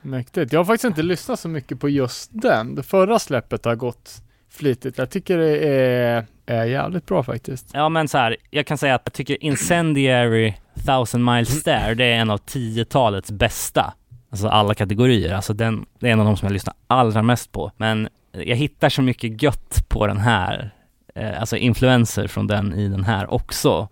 Mäktigt. 0.03 0.53
Jag 0.53 0.61
har 0.61 0.65
faktiskt 0.65 0.85
inte 0.85 1.03
lyssnat 1.03 1.41
så 1.41 1.49
mycket 1.49 1.81
på 1.81 1.89
just 1.89 2.31
den. 2.33 2.75
Det 2.75 2.83
förra 2.83 3.19
släppet 3.19 3.65
har 3.65 3.75
gått 3.75 4.23
flitigt. 4.51 4.99
Jag 4.99 5.11
tycker 5.11 5.39
det 5.39 5.59
är, 5.59 6.27
är 6.47 6.65
jävligt 6.65 7.07
bra 7.07 7.23
faktiskt. 7.23 7.71
Ja 7.73 7.89
men 7.89 8.09
så 8.09 8.19
här, 8.19 8.37
jag 8.51 8.67
kan 8.67 8.79
säga 8.79 8.95
att 8.95 9.03
jag 9.05 9.13
tycker 9.13 9.45
Incendiary 9.45 10.55
Thousand 10.87 11.25
Miles 11.25 11.63
There, 11.65 11.95
det 11.95 12.05
är 12.05 12.19
en 12.19 12.31
av 12.31 12.41
10-talets 12.41 13.31
bästa 13.31 13.95
Alltså 14.31 14.49
alla 14.49 14.75
kategorier. 14.75 15.35
Alltså 15.35 15.53
den, 15.53 15.87
det 15.99 16.09
är 16.09 16.13
en 16.13 16.21
av 16.21 16.27
de 16.27 16.37
som 16.37 16.47
jag 16.47 16.53
lyssnar 16.53 16.75
allra 16.87 17.23
mest 17.23 17.53
på. 17.53 17.73
Men 17.77 18.09
jag 18.33 18.57
hittar 18.57 18.89
så 18.89 19.03
mycket 19.03 19.43
gött 19.43 19.89
på 19.89 20.07
den 20.07 20.19
här, 20.19 20.71
eh, 21.15 21.41
alltså 21.41 21.57
influenser 21.57 22.27
från 22.27 22.47
den 22.47 22.75
i 22.75 22.89
den 22.89 23.05
här 23.05 23.35
också. 23.35 23.89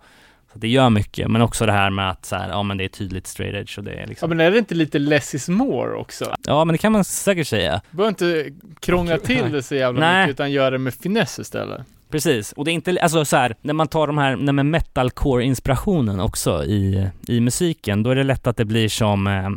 Så 0.52 0.58
det 0.58 0.68
gör 0.68 0.90
mycket, 0.90 1.30
men 1.30 1.42
också 1.42 1.66
det 1.66 1.72
här 1.72 1.90
med 1.90 2.10
att 2.10 2.24
så 2.24 2.36
här, 2.36 2.48
ja 2.48 2.62
men 2.62 2.76
det 2.76 2.84
är 2.84 2.88
tydligt 2.88 3.26
straight 3.26 3.54
edge 3.54 3.78
och 3.78 3.84
det 3.84 3.92
är 3.92 4.06
liksom... 4.06 4.30
Ja 4.30 4.36
men 4.36 4.46
är 4.46 4.50
det 4.50 4.58
inte 4.58 4.74
lite 4.74 4.98
less 4.98 5.34
is 5.34 5.48
more 5.48 5.94
också? 5.94 6.34
Ja 6.46 6.64
men 6.64 6.72
det 6.72 6.78
kan 6.78 6.92
man 6.92 7.04
säkert 7.04 7.46
säga. 7.46 7.80
Du 7.90 7.96
behöver 7.96 8.08
inte 8.08 8.50
krångla 8.80 9.18
till 9.18 9.52
det 9.52 9.62
så 9.62 9.74
jävla 9.74 10.00
Nej. 10.00 10.26
mycket 10.26 10.34
utan 10.34 10.52
göra 10.52 10.70
det 10.70 10.78
med 10.78 10.94
finess 10.94 11.38
istället. 11.38 11.82
Precis, 12.10 12.52
och 12.52 12.64
det 12.64 12.70
är 12.70 12.72
inte, 12.72 12.98
alltså 13.02 13.24
så 13.24 13.36
här, 13.36 13.56
när 13.60 13.74
man 13.74 13.88
tar 13.88 14.06
de 14.06 14.18
här, 14.18 14.36
med 14.36 14.66
metalcore-inspirationen 14.66 16.20
också 16.20 16.64
i, 16.64 17.08
i 17.28 17.40
musiken, 17.40 18.02
då 18.02 18.10
är 18.10 18.14
det 18.14 18.24
lätt 18.24 18.46
att 18.46 18.56
det 18.56 18.64
blir 18.64 18.88
som... 18.88 19.26
Eh, 19.26 19.50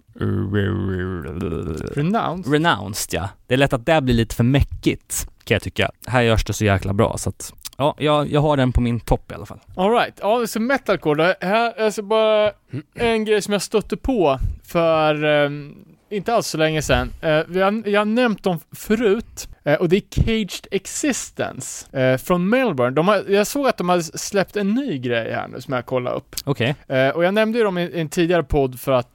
Renounced? 1.96 2.54
Renounced, 2.54 3.20
ja. 3.20 3.30
Det 3.48 3.54
är 3.54 3.58
lätt 3.58 3.74
att 3.74 3.86
det 3.86 4.02
blir 4.02 4.16
lite 4.16 4.36
för 4.36 4.44
mäckigt, 4.44 5.28
kan 5.44 5.56
jag 5.56 5.62
tycka. 5.62 5.92
Här 6.08 6.22
görs 6.22 6.46
det 6.46 6.54
så 6.54 6.66
jäkla 6.66 6.94
bra, 6.94 7.18
så 7.18 7.30
att 7.30 7.54
Ja, 7.78 7.96
jag, 7.98 8.32
jag 8.32 8.42
har 8.42 8.58
den 8.58 8.72
på 8.72 8.82
min 8.82 9.00
topp 9.00 9.32
i 9.32 9.36
alla 9.36 9.46
fall. 9.46 9.60
Alright, 9.76 10.20
ja 10.22 10.48
så 10.48 10.60
metalcore, 10.60 11.36
det 11.40 11.48
här 11.48 11.74
är 11.78 11.86
alltså 11.86 12.02
bara 12.02 12.52
en 12.96 13.26
grej 13.26 13.42
som 13.42 13.54
jag 13.54 13.62
stötte 13.62 13.98
på 13.98 14.40
för 14.64 15.24
um, 15.24 15.76
inte 16.10 16.34
alls 16.34 16.48
så 16.48 16.58
länge 16.58 16.82
sedan. 16.82 17.14
Uh, 17.24 17.42
vi 17.48 17.62
har, 17.62 17.84
jag 17.86 18.00
har 18.00 18.06
nämnt 18.06 18.44
dem 18.44 18.60
förut 18.72 19.48
uh, 19.68 19.74
och 19.74 19.90
det 19.90 19.98
är 19.98 20.24
Caged 20.24 20.68
Existence 20.72 22.00
uh, 22.00 22.18
från 22.18 22.50
Melbourne. 22.50 22.96
De 22.96 23.08
har, 23.08 23.24
jag 23.28 23.48
såg 23.48 23.68
att 23.68 23.78
de 23.78 23.90
har 23.90 24.18
släppt 24.18 24.56
en 24.56 24.74
ny 24.74 24.98
grej 24.98 25.32
här 25.32 25.48
nu 25.48 25.62
som 25.62 25.74
jag 25.74 25.86
kollade 25.86 26.16
upp. 26.16 26.36
Okej. 26.44 26.76
Okay. 26.86 27.12
och 27.12 27.24
jag 27.24 27.34
nämnde 27.34 27.58
ju 27.58 27.64
dem 27.64 27.78
i, 27.78 27.84
i 27.84 28.02
en 28.02 28.10
tidigare 28.10 28.44
podd 28.44 28.80
för 28.80 28.92
att 28.92 29.08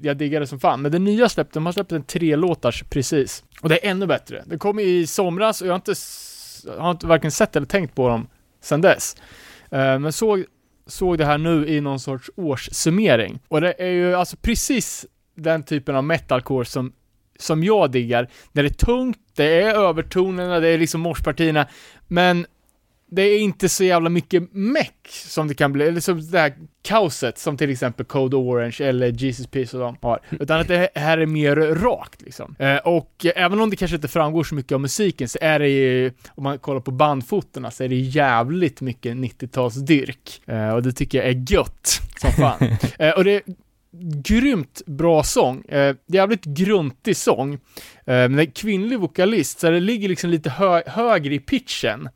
jag 0.00 0.16
diggade 0.16 0.46
som 0.46 0.60
fan. 0.60 0.82
Men 0.82 0.92
det 0.92 0.98
nya 0.98 1.28
släppte, 1.28 1.54
de 1.54 1.66
har 1.66 1.72
släppt 1.72 1.92
en 1.92 2.02
tre 2.02 2.36
låtars 2.36 2.84
precis. 2.90 3.44
Och 3.60 3.68
det 3.68 3.86
är 3.86 3.90
ännu 3.90 4.06
bättre. 4.06 4.42
Det 4.46 4.58
kom 4.58 4.78
i 4.80 5.06
somras 5.06 5.60
och 5.60 5.66
jag 5.66 5.72
har 5.72 5.76
inte, 5.76 5.94
har 6.78 6.90
inte 6.90 7.06
varken 7.06 7.30
sett 7.30 7.56
eller 7.56 7.66
tänkt 7.66 7.94
på 7.94 8.08
dem 8.08 8.26
sedan 8.60 8.80
dess. 8.80 9.16
men 9.70 10.12
såg 10.12 10.44
såg 10.86 11.18
det 11.18 11.24
här 11.24 11.38
nu 11.38 11.68
i 11.68 11.80
någon 11.80 12.00
sorts 12.00 12.30
årssummering. 12.36 13.38
Och 13.48 13.60
det 13.60 13.74
är 13.78 13.90
ju 13.90 14.14
alltså 14.14 14.36
precis 14.36 15.06
den 15.36 15.62
typen 15.62 15.96
av 15.96 16.04
metalcore 16.04 16.64
som, 16.64 16.92
som 17.38 17.64
jag 17.64 17.90
diggar. 17.90 18.28
När 18.52 18.62
det 18.62 18.68
är 18.68 18.86
tungt, 18.86 19.18
det 19.34 19.62
är 19.62 19.74
övertonerna, 19.74 20.60
det 20.60 20.68
är 20.68 20.78
liksom 20.78 21.00
morspartierna, 21.00 21.66
men 22.06 22.46
det 23.10 23.22
är 23.22 23.38
inte 23.38 23.68
så 23.68 23.84
jävla 23.84 24.10
mycket 24.10 24.52
meck 24.52 25.08
som 25.08 25.48
det 25.48 25.54
kan 25.54 25.72
bli, 25.72 25.88
eller 25.88 26.00
som 26.00 26.30
det 26.30 26.38
här 26.38 26.54
kaoset 26.82 27.38
som 27.38 27.56
till 27.56 27.70
exempel 27.70 28.06
Code 28.06 28.36
Orange 28.36 28.76
eller 28.80 29.08
Jesus 29.08 29.46
Peace 29.46 29.76
och 29.76 29.82
de 29.82 29.96
har. 30.02 30.20
Utan 30.30 30.60
att 30.60 30.68
det 30.68 30.90
här 30.94 31.18
är 31.18 31.26
mer 31.26 31.56
rakt 31.56 32.22
liksom. 32.22 32.56
Eh, 32.58 32.76
och 32.76 33.26
även 33.34 33.60
om 33.60 33.70
det 33.70 33.76
kanske 33.76 33.94
inte 33.94 34.08
framgår 34.08 34.44
så 34.44 34.54
mycket 34.54 34.72
av 34.72 34.80
musiken 34.80 35.28
så 35.28 35.38
är 35.40 35.58
det 35.58 35.68
ju, 35.68 36.12
om 36.28 36.44
man 36.44 36.58
kollar 36.58 36.80
på 36.80 36.90
bandfotorna 36.90 37.70
så 37.70 37.84
är 37.84 37.88
det 37.88 37.96
jävligt 37.96 38.80
mycket 38.80 39.16
90-talsdyrk. 39.16 40.50
Eh, 40.50 40.74
och 40.74 40.82
det 40.82 40.92
tycker 40.92 41.18
jag 41.18 41.26
är 41.26 41.52
gött 41.52 42.00
som 42.20 42.30
fan. 42.32 42.76
eh, 42.98 43.10
och 43.10 43.24
det 43.24 43.42
grymt 44.00 44.82
bra 44.86 45.22
sång, 45.22 45.64
eh, 45.64 45.96
jävligt 46.06 46.44
gruntig 46.44 47.16
sång. 47.16 47.52
Eh, 47.52 47.58
men 48.04 48.36
det 48.36 48.42
är 48.42 48.50
kvinnlig 48.50 48.98
vokalist, 49.00 49.60
så 49.60 49.70
det 49.70 49.80
ligger 49.80 50.08
liksom 50.08 50.30
lite 50.30 50.50
hö 50.50 50.82
högre 50.86 51.34
i 51.34 51.38
pitchen. 51.38 52.08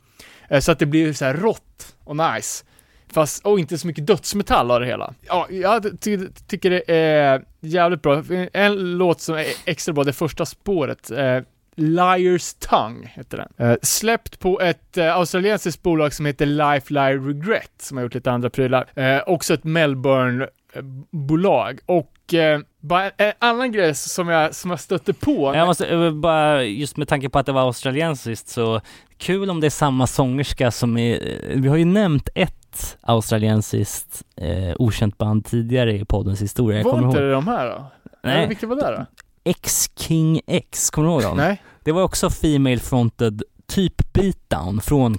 Eh, 0.49 0.59
Så 0.59 0.71
att 0.71 0.79
det 0.79 0.85
blir 0.85 1.13
så 1.13 1.25
här 1.25 1.33
rått 1.33 1.95
och 2.03 2.15
nice. 2.15 2.65
Fast, 3.13 3.45
och 3.45 3.59
inte 3.59 3.77
så 3.77 3.87
mycket 3.87 4.07
dödsmetall 4.07 4.71
av 4.71 4.79
det 4.79 4.85
hela. 4.85 5.13
Ja, 5.27 5.47
jag 5.49 6.01
ty 6.01 6.19
tycker 6.47 6.69
det 6.69 6.83
är 6.95 7.41
jävligt 7.59 8.01
bra. 8.01 8.23
En 8.53 8.97
låt 8.97 9.21
som 9.21 9.35
är 9.35 9.45
extra 9.65 9.93
bra, 9.93 10.03
det 10.03 10.13
första 10.13 10.45
spåret, 10.45 11.11
eh, 11.11 11.39
Liar's 11.75 12.55
Tongue 12.69 13.07
heter 13.15 13.37
den. 13.37 13.67
Eh, 13.69 13.77
släppt 13.81 14.39
på 14.39 14.61
ett 14.61 14.97
eh, 14.97 15.15
australiensiskt 15.17 15.81
bolag 15.83 16.13
som 16.13 16.25
heter 16.25 16.45
Life 16.45 16.93
Lie 16.93 17.17
Regret, 17.17 17.71
som 17.79 17.97
har 17.97 18.03
gjort 18.03 18.13
lite 18.13 18.31
andra 18.31 18.49
prylar. 18.49 18.85
Eh, 18.95 19.21
också 19.27 19.53
ett 19.53 19.63
Melbourne 19.63 20.47
Melbourne-bolag. 20.73 21.79
Och 21.85 22.33
eh, 22.33 22.59
bara 22.79 23.09
en, 23.09 23.33
annan 23.39 23.71
grej 23.71 23.95
som 23.95 24.27
jag, 24.27 24.55
som 24.55 24.71
jag 24.71 24.79
stötte 24.79 25.13
på. 25.13 25.55
Jag 25.55 25.67
måste 25.67 25.87
eh, 25.87 26.11
bara, 26.11 26.63
just 26.63 26.97
med 26.97 27.07
tanke 27.07 27.29
på 27.29 27.39
att 27.39 27.45
det 27.45 27.51
var 27.51 27.61
australiensiskt 27.61 28.47
så 28.47 28.81
kul 29.17 29.49
om 29.49 29.59
det 29.59 29.67
är 29.67 29.71
samma 29.71 30.07
sångerska 30.07 30.71
som 30.71 30.97
är, 30.97 31.19
vi 31.55 31.67
har 31.67 31.77
ju 31.77 31.85
nämnt 31.85 32.29
ett 32.35 32.97
australiensiskt 33.01 34.23
eh, 34.35 34.75
okänt 34.79 35.17
band 35.17 35.45
tidigare 35.45 35.95
i 35.95 36.05
poddens 36.05 36.41
historia. 36.41 36.77
Jag 36.77 36.85
var 36.85 36.93
inte 36.93 37.03
ihåg. 37.03 37.15
det 37.15 37.31
de 37.31 37.47
här 37.47 37.69
då? 37.69 37.91
Nej. 38.23 38.37
Eller 38.37 38.47
vilka 38.47 38.67
var 38.67 38.75
det 38.75 38.81
då? 38.97 39.05
X-King 39.43 40.41
X, 40.47 40.89
kommer 40.89 41.07
du 41.07 41.13
ihåg 41.13 41.23
dem? 41.23 41.37
Nej? 41.37 41.61
Det 41.83 41.91
var 41.91 42.03
också 42.03 42.29
Female 42.29 42.79
Fronted 42.79 43.43
typ 43.67 44.13
beatdown 44.13 44.81
från 44.81 45.17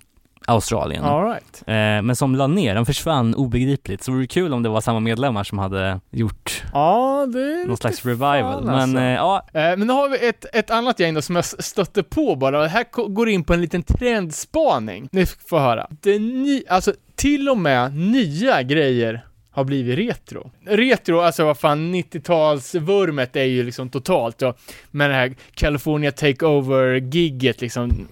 Australien. 0.53 1.05
Alright. 1.05 1.63
Eh, 1.67 1.75
men 2.03 2.17
som 2.17 2.35
la 2.37 2.47
ner, 2.47 2.75
de 2.75 2.87
försvann 2.87 3.35
obegripligt. 3.35 4.03
Så 4.03 4.11
det 4.11 4.15
vore 4.17 4.27
kul 4.27 4.53
om 4.53 4.63
det 4.63 4.69
var 4.69 4.81
samma 4.81 5.01
medlemmar 5.01 5.45
som 5.45 5.59
hade 5.59 6.01
gjort 6.11 6.63
Ja, 6.73 7.27
någon 7.67 7.77
slags 7.77 8.05
revival. 8.07 8.43
fan, 8.43 8.65
men 8.65 8.75
alltså. 8.75 8.99
eh, 8.99 9.05
ja, 9.15 9.47
Eh, 9.53 9.77
Men 9.77 9.87
nu 9.87 9.93
har 9.93 10.09
vi 10.09 10.29
ett, 10.29 10.45
ett 10.53 10.71
annat 10.71 11.01
gäng 11.01 11.15
då 11.15 11.23
som 11.23 11.37
jag 11.37 11.45
stötte 11.45 12.03
på 12.03 12.37
bara. 12.37 12.61
Det 12.61 12.69
här 12.69 13.09
går 13.09 13.29
in 13.29 13.45
på 13.45 13.55
en 13.55 13.61
liten 13.61 13.83
trendspaning. 13.83 15.09
Ni 15.13 15.27
får 15.27 15.59
höra. 15.59 15.87
Det 16.03 16.19
ny, 16.19 16.63
alltså 16.69 16.93
till 17.17 17.49
och 17.49 17.59
med 17.59 17.95
nya 17.97 18.63
grejer 18.63 19.25
har 19.53 19.65
blivit 19.65 19.99
retro. 19.99 20.51
Retro, 20.67 21.21
alltså 21.21 21.45
vad 21.45 21.59
fan, 21.59 21.95
90-talsvurmet 21.95 23.37
är 23.37 23.45
ju 23.45 23.63
liksom 23.63 23.89
totalt 23.91 24.39
då. 24.39 24.55
Med 24.91 25.11
det 25.11 25.15
här 25.15 25.35
California 25.55 26.11
Takeover-gigget 26.11 27.61
liksom. 27.61 28.07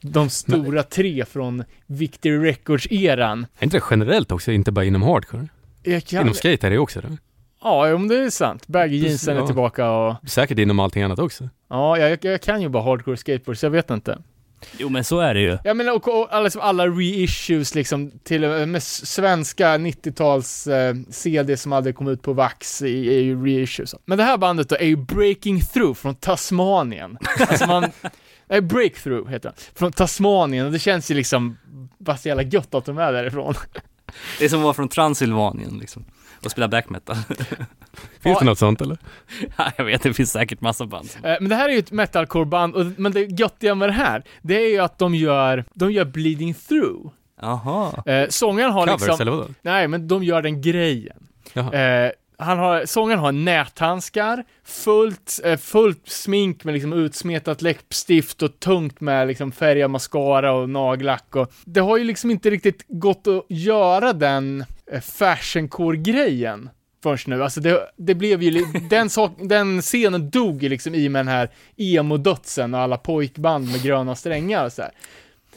De 0.00 0.30
stora 0.30 0.82
tre 0.82 1.24
från 1.24 1.64
Victory 1.86 2.38
Records-eran. 2.38 3.46
Är 3.58 3.64
inte 3.64 3.76
det 3.76 3.84
generellt 3.90 4.32
också, 4.32 4.52
inte 4.52 4.72
bara 4.72 4.84
inom 4.84 5.02
hardcore? 5.02 5.48
Kan, 6.06 6.20
Inom 6.20 6.34
skate 6.34 6.66
är 6.66 6.70
det 6.70 6.78
också 6.78 7.00
det. 7.00 7.16
ja, 7.62 7.98
men 7.98 8.08
det 8.08 8.18
är 8.18 8.30
sant. 8.30 8.66
Baggy 8.66 8.96
jeansen 8.96 9.36
är 9.36 9.40
Ja. 9.40 9.46
tillbaka 9.46 9.90
och... 9.90 10.16
Säkert 10.30 10.58
inom 10.58 10.80
allting 10.80 11.02
annat 11.02 11.18
också. 11.18 11.48
Ja, 11.70 11.98
jag, 11.98 12.24
jag 12.24 12.40
kan 12.42 12.62
ju 12.62 12.68
bara 12.68 12.82
hardcore 12.82 13.16
skateboard, 13.16 13.56
så 13.58 13.66
jag 13.66 13.70
vet 13.70 13.90
inte. 13.90 14.18
Jo 14.78 14.88
men 14.88 15.04
så 15.04 15.20
är 15.20 15.34
det 15.34 15.40
ju. 15.40 15.58
Jag 15.64 15.76
menar, 15.76 15.92
och, 15.92 16.08
och 16.20 16.28
alla, 16.34 16.42
liksom, 16.44 16.62
alla 16.62 16.86
reissues 16.86 17.74
liksom, 17.74 18.10
till 18.24 18.44
och 18.44 18.50
med 18.50 18.68
med 18.68 18.82
svenska 18.82 19.68
90-tals 19.78 20.66
eh, 20.66 20.94
CD 21.10 21.56
som 21.56 21.72
aldrig 21.72 21.96
kom 21.96 22.08
ut 22.08 22.22
på 22.22 22.32
Vax 22.32 22.82
i- 22.82 23.14
är 23.14 23.20
ju 23.20 23.44
reissues. 23.44 23.94
Men 24.04 24.18
det 24.18 24.24
här 24.24 24.36
bandet 24.36 24.68
då 24.68 24.76
är 24.76 24.86
ju 24.86 24.96
Breaking 24.96 25.60
Through 25.60 25.94
från 25.94 26.14
Tasmanien. 26.14 27.18
Alltså 27.48 27.66
man, 27.66 27.84
nej, 28.48 28.60
Breakthrough 28.60 29.30
heter 29.30 29.48
den. 29.48 29.58
Från 29.74 29.92
Tasmanien, 29.92 30.66
och 30.66 30.72
det 30.72 30.78
känns 30.78 31.10
ju 31.10 31.14
liksom 31.14 31.56
bara 31.98 32.16
så 32.16 32.28
jävla 32.28 32.42
gött 32.42 32.74
att 32.74 32.84
de 32.84 32.98
är 32.98 33.12
därifrån. 33.12 33.54
Det 34.38 34.44
är 34.44 34.48
som 34.48 34.58
att 34.58 34.62
vara 34.64 34.74
från 34.74 34.88
Transylvanien 34.88 35.78
liksom. 35.80 36.04
Och 36.44 36.50
spela 36.50 36.68
black 36.68 36.90
metal. 36.90 37.16
Finns 38.20 38.38
det 38.38 38.44
något 38.44 38.58
sånt 38.58 38.80
eller? 38.80 38.98
Ja, 39.56 39.72
jag 39.76 39.84
vet, 39.84 40.02
det 40.02 40.14
finns 40.14 40.32
säkert 40.32 40.60
massa 40.60 40.86
band. 40.86 41.08
Eh, 41.24 41.34
Men 41.40 41.48
det 41.48 41.54
här 41.56 41.68
är 41.68 41.72
ju 41.72 41.78
ett 41.78 41.90
metalcore-band, 41.92 42.94
men 42.98 43.12
det 43.12 43.20
göttiga 43.20 43.74
med 43.74 43.88
det 43.88 43.92
här, 43.92 44.22
det 44.42 44.54
är 44.66 44.68
ju 44.70 44.78
att 44.78 44.98
de 44.98 45.14
gör, 45.14 45.64
de 45.74 45.92
gör 45.92 46.04
Bleeding 46.04 46.54
Through. 46.54 47.10
Jaha. 47.40 48.02
Eh, 48.06 48.28
sångaren 48.28 48.72
har 48.72 48.86
Covers 48.86 49.00
liksom, 49.02 49.20
eller 49.20 49.30
vadå? 49.32 49.48
nej 49.62 49.88
men 49.88 50.08
de 50.08 50.24
gör 50.24 50.42
den 50.42 50.60
grejen. 50.62 51.26
Jaha. 51.52 51.72
Eh, 51.74 52.10
han 52.42 52.58
har, 52.58 52.86
sångaren 52.86 53.20
har 53.20 53.32
näthandskar, 53.32 54.44
fullt, 54.64 55.40
eh, 55.44 55.56
fullt 55.56 56.08
smink 56.08 56.64
med 56.64 56.74
liksom 56.74 56.92
utsmetat 56.92 57.62
läppstift 57.62 58.42
och 58.42 58.60
tungt 58.60 59.00
med 59.00 59.28
liksom 59.28 59.52
färgad 59.52 59.90
mascara 59.90 60.52
och 60.52 60.68
nagellack 60.68 61.36
och 61.36 61.52
det 61.64 61.80
har 61.80 61.98
ju 61.98 62.04
liksom 62.04 62.30
inte 62.30 62.50
riktigt 62.50 62.84
gått 62.88 63.26
att 63.26 63.44
göra 63.48 64.12
den 64.12 64.64
eh, 64.92 65.00
fashioncore-grejen 65.00 66.70
förrän 67.02 67.18
nu. 67.26 67.42
Alltså 67.42 67.60
det, 67.60 67.90
det 67.96 68.14
blev 68.14 68.42
ju, 68.42 68.64
den, 68.90 69.10
sak, 69.10 69.32
den 69.38 69.82
scenen 69.82 70.30
dog 70.30 70.62
ju 70.62 70.68
liksom 70.68 70.94
i 70.94 71.08
med 71.08 71.20
den 71.20 71.28
här 71.34 71.50
emo-dödsen 71.76 72.74
och 72.74 72.80
alla 72.80 72.96
pojkband 72.96 73.72
med 73.72 73.82
gröna 73.82 74.14
strängar 74.14 74.64
och 74.64 74.72
så 74.72 74.82
här. 74.82 74.90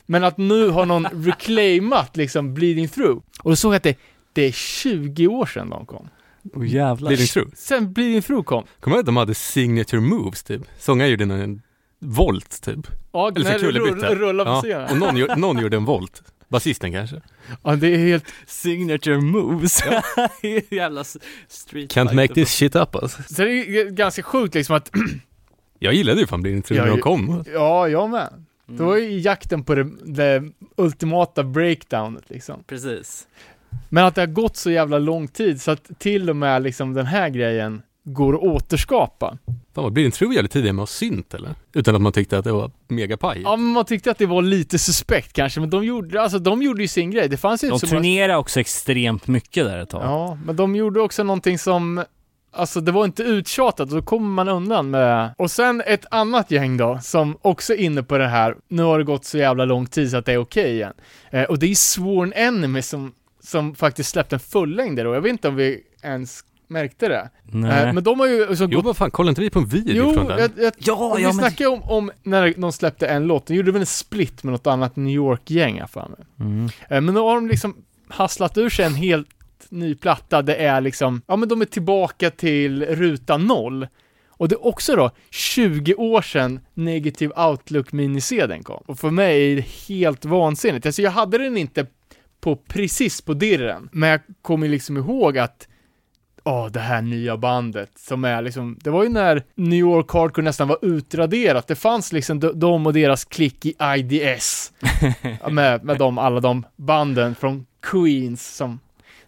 Men 0.06 0.24
att 0.24 0.38
nu 0.38 0.70
har 0.70 0.86
någon 0.86 1.06
reclaimat 1.26 2.18
liksom 2.18 2.54
Bleeding 2.54 2.88
Through. 2.88 3.22
Och 3.44 3.52
då 3.52 3.56
såg 3.56 3.74
jag 3.74 3.78
att 3.78 3.84
det, 3.84 3.98
det 4.34 4.42
är 4.42 4.52
20 4.52 5.28
år 5.28 5.46
sedan 5.46 5.70
de 5.70 5.86
kom. 5.86 6.10
Oh, 6.54 6.68
jävlar. 6.68 7.10
Bleeding 7.10 7.28
through. 7.28 7.50
Sen 7.56 7.94
Bleeding 7.94 8.22
Through 8.22 8.44
kom. 8.46 8.64
Kommer 8.80 8.96
du 8.96 9.00
ihåg 9.00 9.00
att 9.00 9.06
de 9.06 9.18
hade 9.18 9.34
signature 9.34 10.02
moves 10.02 10.44
typ? 10.44 10.62
Sångaren 10.80 11.12
gjorde 11.12 11.24
en 11.24 11.62
volt 12.00 12.62
typ. 12.62 12.88
Ja, 13.14 13.28
Eller 13.36 13.44
när 13.44 13.52
så 13.60 13.66
det 13.66 13.74
kullerbytta. 13.74 14.10
rull- 14.16 14.16
rullar 14.20 14.62
på 14.62 14.68
Ja, 14.68 14.88
och 14.92 14.98
någon, 14.98 15.18
gjorde- 15.18 15.36
någon 15.36 15.60
gjorde 15.62 15.78
en 15.78 15.86
volt. 15.86 16.22
Basisten 16.50 16.92
kanske. 16.92 17.22
Ja, 17.64 17.76
det 17.76 17.88
är 17.88 17.98
helt... 17.98 18.26
Signature 18.48 19.22
moves. 19.22 19.80
Jävla 20.72 21.02
s- 21.02 21.18
street 21.48 21.94
Can't 21.96 22.14
make 22.14 22.34
this 22.34 22.50
shit 22.52 22.76
up 22.76 22.96
alltså. 22.96 23.22
Så 23.34 23.42
det 23.42 23.50
är 23.52 23.90
ganska 23.90 24.24
sjukt 24.24 24.56
liksom 24.56 24.76
att, 24.76 24.92
Jag 25.80 25.94
gillade 25.94 26.20
ju 26.22 26.28
fan 26.28 26.42
Bleeding 26.42 26.62
Through 26.62 26.78
Ja, 26.78 26.86
när 26.86 26.92
de 26.92 27.02
kom. 27.02 27.44
ja, 27.54 27.88
jag 27.88 28.10
med. 28.10 28.28
Mm. 28.68 28.78
Det 28.78 28.84
var 28.84 28.98
ju 28.98 29.20
jakten 29.20 29.64
på 29.64 29.76
det, 29.76 29.84
det 30.06 30.44
ultimata 30.78 31.44
breakdownet 31.44 32.24
liksom. 32.30 32.64
Precis. 32.68 33.28
Men 33.90 34.06
att 34.06 34.16
det 34.16 34.22
har 34.22 34.28
gått 34.28 34.58
så 34.58 34.72
jävla 34.72 35.00
lång 35.00 35.28
tid 35.28 35.62
så 35.62 35.72
att 35.72 36.00
till 36.00 36.30
och 36.30 36.36
med 36.36 36.64
liksom 36.64 36.94
den 36.94 37.06
här 37.06 37.30
grejen 37.30 37.82
går 38.04 38.36
att 38.36 38.42
återskapa. 38.42 39.38
Fan 39.46 39.84
vad 39.84 39.94
Bleeding 39.94 40.12
Through 40.12 40.34
jävligt 40.34 40.52
tidigare 40.52 40.74
med 40.74 40.84
att 40.84 40.90
synt 40.90 41.34
eller? 41.34 41.50
Utan 41.74 41.96
att 41.96 42.02
man 42.02 42.12
tyckte 42.12 42.38
att 42.38 42.44
det 42.44 42.52
var 42.52 42.72
mega 42.88 43.18
paj. 43.18 43.42
Ja, 43.44 43.56
men 43.56 43.66
man 43.66 43.86
tyckte 43.86 44.12
att 44.12 44.18
det 44.18 44.26
var 44.26 44.42
lite 44.42 44.80
suspekt 44.80 45.34
kanske, 45.34 45.60
men 45.60 45.70
de 45.70 45.84
gjorde, 45.86 46.22
alltså 46.22 46.40
de 46.40 46.62
gjorde 46.62 46.82
ju 46.82 46.88
sin 46.88 47.12
grej. 47.12 47.30
Det 47.30 47.38
fanns 47.38 47.64
ju 47.64 47.68
De 47.68 47.74
inte 47.74 47.88
så 47.88 47.96
många... 47.96 48.04
turnerade 48.04 48.38
också 48.38 48.60
extremt 48.60 49.28
mycket 49.28 49.66
där 49.66 49.78
ett 49.78 49.90
tag. 49.90 50.04
Ja, 50.04 50.38
men 50.46 50.56
de 50.56 50.76
gjorde 50.76 51.02
också 51.02 51.24
någonting 51.24 51.60
som 51.60 52.04
Alltså 52.58 52.82
det 52.82 52.92
var 52.92 53.06
inte 53.06 53.24
uttjatat 53.24 53.90
och 53.90 53.96
då 53.96 54.02
kommer 54.02 54.30
man 54.30 54.50
undan 54.50 54.90
med 54.90 55.34
Och 55.38 55.52
sen 55.52 55.84
ett 55.86 56.06
annat 56.12 56.52
gäng 56.52 56.78
då, 56.78 57.00
som 57.04 57.38
också 57.42 57.74
är 57.74 57.78
inne 57.78 58.04
på 58.04 58.18
det 58.18 58.28
här, 58.28 58.56
nu 58.68 58.84
har 58.84 58.98
det 58.98 59.04
gått 59.04 59.26
så 59.26 59.38
jävla 59.38 59.66
lång 59.66 59.86
tid 59.86 60.12
så 60.12 60.18
att 60.18 60.26
det 60.26 60.34
är 60.34 60.38
okej 60.38 60.74
igen. 60.74 60.94
Eh, 61.32 61.44
och 61.44 61.60
det 61.60 61.66
är 61.66 61.76
Sworn 61.76 62.34
Enemy 62.36 62.82
som, 62.82 63.14
som 63.46 63.76
faktiskt 63.76 64.10
släppte 64.10 64.36
en 64.36 64.40
fullängdare 64.40 65.10
och 65.10 65.16
jag 65.16 65.22
vet 65.22 65.30
inte 65.30 65.48
om 65.48 65.56
vi 65.56 65.84
ens 66.04 66.44
märkte 66.68 67.08
det. 67.08 67.30
Nej. 67.44 67.84
Eh, 67.84 67.94
men 67.94 68.04
de 68.04 68.20
har 68.20 68.28
ju 68.28 68.56
så 68.56 68.68
Jo 68.72 68.82
vad 68.82 68.98
fan, 68.98 69.12
kollar 69.12 69.30
inte 69.30 69.42
vi 69.42 69.50
på 69.50 69.60
en 69.60 69.66
video 69.66 70.14
från 70.14 70.24
Jo, 70.24 70.30
den? 70.30 70.40
jag, 70.40 70.52
jag, 70.66 70.74
ja, 70.78 71.14
vi 71.18 71.24
ja 71.24 71.28
men... 71.28 71.34
snackade 71.38 71.70
om, 71.70 71.84
om 71.84 72.12
när 72.24 72.54
de 72.58 72.72
släppte 72.72 73.08
en 73.08 73.28
låt, 73.28 73.48
de 73.48 73.56
gjorde 73.56 73.72
väl 73.72 73.82
en 73.82 73.86
split 73.86 74.44
med 74.44 74.52
något 74.52 74.68
annat 74.68 74.96
New 74.96 75.16
York-gäng 75.16 75.78
jag 75.78 75.90
för 75.90 76.08
mig. 76.10 76.20
Mm. 76.40 76.70
Eh, 76.90 77.02
Men 77.02 77.16
då 77.16 77.28
har 77.30 77.36
de 77.36 77.48
liksom 77.48 77.76
hasslat 78.08 78.58
ur 78.58 78.70
sig 78.70 78.86
en 78.86 78.96
helt 78.96 79.28
ny 79.70 79.96
platta, 79.96 80.42
det 80.42 80.56
är 80.56 80.82
liksom, 80.82 81.22
ja 81.28 81.36
men 81.36 81.50
de 81.50 81.62
är 81.62 81.66
tillbaka 81.66 82.30
till 82.32 82.86
ruta 82.86 83.38
noll. 83.38 83.88
Och 84.38 84.48
det 84.50 84.56
är 84.56 84.66
också 84.66 84.96
då 84.96 85.12
20 85.30 85.96
år 85.96 86.22
sedan 86.22 86.60
Negative 86.74 87.34
Outlook 87.48 87.92
minisedeln 87.92 88.64
kom. 88.64 88.84
Och 88.86 89.00
för 89.00 89.12
mig 89.12 89.52
är 89.52 89.56
det 89.56 89.66
helt 89.88 90.26
vansinnigt. 90.26 90.86
Alltså 90.86 91.02
jag 91.02 91.12
hade 91.12 91.38
den 91.38 91.58
inte 91.58 91.86
på 92.46 92.56
precis 92.56 93.22
på 93.22 93.34
dirren, 93.34 93.90
men 93.92 94.10
jag 94.10 94.20
kommer 94.42 94.68
liksom 94.68 94.98
ihåg 94.98 95.38
att 95.38 95.68
Åh, 96.48 96.68
det 96.68 96.80
här 96.80 97.02
nya 97.02 97.38
bandet 97.38 97.92
som 97.96 98.26
är 98.26 98.42
liksom, 98.42 98.78
det 98.84 98.90
var 98.90 99.04
ju 99.04 99.10
när 99.10 99.44
New 99.56 99.80
York 99.80 100.12
Hardcore 100.12 100.44
nästan 100.44 100.68
var 100.68 100.78
utraderat. 100.82 101.68
Det 101.68 101.76
fanns 101.76 102.14
liksom 102.14 102.40
de, 102.40 102.60
de 102.60 102.86
och 102.86 102.94
deras 102.94 103.26
klick 103.26 103.66
i 103.66 103.76
IDS. 103.98 104.74
med, 105.50 105.84
med 105.84 105.98
de, 105.98 106.18
alla 106.18 106.40
de 106.40 106.66
banden 106.76 107.36
från 107.36 107.66
Queens 107.82 108.56
som, 108.56 108.80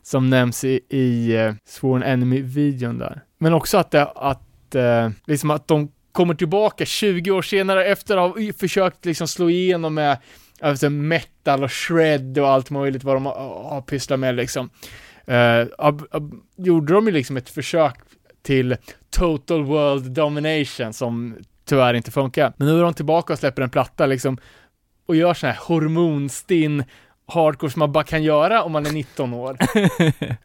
som 0.04 0.30
nämns 0.30 0.64
i, 0.64 0.80
i 0.90 1.38
uh, 1.38 1.54
Sworn 1.66 2.04
Enemy-videon 2.04 2.98
där. 2.98 3.22
Men 3.38 3.54
också 3.54 3.78
att 3.78 3.92
det, 3.92 4.06
att, 4.06 4.76
uh, 4.76 5.10
liksom 5.26 5.52
att 5.52 5.68
de 5.68 5.92
kommer 6.12 6.34
tillbaka 6.34 6.86
20 6.86 7.32
år 7.32 7.42
senare 7.42 7.86
efter 7.86 8.18
att 8.18 8.36
ha 8.36 8.54
försökt 8.60 9.06
liksom 9.06 9.28
slå 9.28 9.50
igenom 9.50 9.94
med 9.94 10.18
alltså 10.62 10.90
metal 10.90 11.64
och 11.64 11.72
shred 11.72 12.38
och 12.38 12.50
allt 12.50 12.70
möjligt 12.70 13.04
vad 13.04 13.16
de 13.16 13.26
har, 13.26 13.34
har 13.70 13.82
pysslat 13.82 14.20
med 14.20 14.36
liksom. 14.36 14.70
Uh, 15.32 15.68
ab, 15.78 16.08
ab, 16.12 16.34
gjorde 16.56 16.94
de 16.94 17.06
ju 17.06 17.12
liksom 17.12 17.38
ett 17.38 17.50
försök 17.50 17.96
till 18.42 18.78
total 19.10 19.64
world 19.64 20.12
domination 20.12 20.94
som 20.94 21.36
tyvärr 21.66 21.94
inte 21.94 22.12
funkar. 22.12 22.54
Men 22.58 22.68
nu 22.68 22.80
är 22.80 22.84
de 22.84 22.94
tillbaka 22.94 23.34
och 23.34 23.40
släpper 23.40 23.62
en 23.62 23.70
platta 23.70 24.06
liksom 24.06 24.38
och 25.08 25.16
gör 25.16 25.34
sån 25.34 25.50
här 25.50 25.58
hormonstinn 25.62 26.84
hardcore 27.28 27.72
som 27.72 27.80
man 27.80 27.92
bara 27.92 28.04
kan 28.04 28.24
göra 28.24 28.64
om 28.64 28.72
man 28.72 28.86
är 28.86 28.92
19 28.92 29.34
år. 29.34 29.58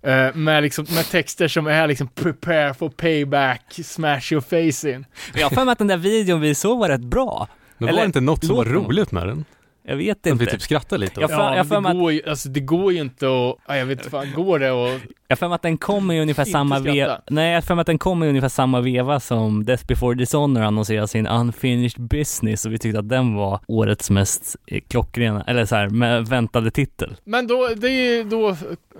uh, 0.07 0.35
med, 0.35 0.63
liksom, 0.63 0.87
med 0.95 1.05
texter 1.11 1.49
som 1.49 1.67
är 1.67 1.87
liksom 1.87 2.09
prepare 2.09 2.75
for 2.75 2.89
payback, 2.89 3.81
smash 3.85 4.33
your 4.33 4.41
face 4.41 4.91
in. 4.91 5.07
Jag 5.35 5.43
har 5.43 5.51
för 5.51 5.65
mig 5.65 5.73
att 5.73 5.79
den 5.79 5.87
där 5.87 5.97
videon 5.97 6.41
vi 6.41 6.55
såg 6.55 6.79
var 6.79 6.89
rätt 6.89 7.01
bra. 7.01 7.49
Men 7.79 7.95
var 7.95 8.01
det 8.01 8.07
inte 8.07 8.21
något 8.21 8.45
som 8.45 8.57
var 8.57 8.65
roligt 8.65 9.13
med 9.13 9.27
den? 9.27 9.45
Jag 9.85 9.97
vet 9.97 10.19
Att 10.19 10.27
vi 10.27 10.31
inte. 10.31 10.47
typ 10.47 10.63
skrattar 10.63 10.99
lite 10.99 11.21
Jag 11.21 11.31
åt. 11.31 11.37
för- 11.37 11.43
Ja, 11.43 11.57
jag 11.57 11.69
för 11.69 11.81
det, 11.81 11.89
att- 11.89 11.97
går 11.97 12.13
ju, 12.13 12.23
alltså, 12.29 12.49
det 12.49 12.61
går 12.61 12.93
ju 12.93 13.01
inte 13.01 13.27
att, 13.27 13.57
ja, 13.69 13.77
jag 13.77 13.87
vet 13.87 13.99
inte 13.99 14.11
fan, 14.11 14.33
går 14.35 14.59
det 14.59 14.71
och 14.71 15.01
Jag 15.29 15.39
för 15.39 15.49
mig 15.49 15.55
att 15.55 15.63
den 15.63 15.79
kommer 15.79 16.15
i 16.15 16.21
ungefär 16.21 16.43
Inte 16.43 16.53
samma 16.53 16.79
veva, 16.79 17.21
nej 17.31 17.53
jag 17.53 17.65
för 17.65 17.75
mig 17.75 17.81
att 17.81 17.87
den 17.87 17.99
kommer 17.99 18.27
i 18.27 18.29
ungefär 18.29 18.49
samma 18.49 18.81
veva 18.81 19.21
som 19.21 19.65
Death 19.65 19.87
before 19.87 20.15
Dishonor 20.15 20.61
annonserade 20.63 21.09
sin 21.09 21.27
Unfinished 21.27 22.01
Business 22.09 22.67
och 22.67 22.73
vi 22.73 22.79
tyckte 22.79 22.99
att 22.99 23.09
den 23.09 23.35
var 23.35 23.61
årets 23.69 24.11
mest 24.11 24.57
eh, 24.67 24.81
klockrena, 24.89 25.43
eller 25.47 25.65
så 25.65 25.77
här, 25.77 25.89
med 25.89 26.27
väntade 26.27 26.71
titel. 26.71 27.17
Men 27.25 27.47
då, 27.47 27.69
det 27.77 27.89
är 27.89 28.17
ju 28.17 28.25
då 28.25 28.57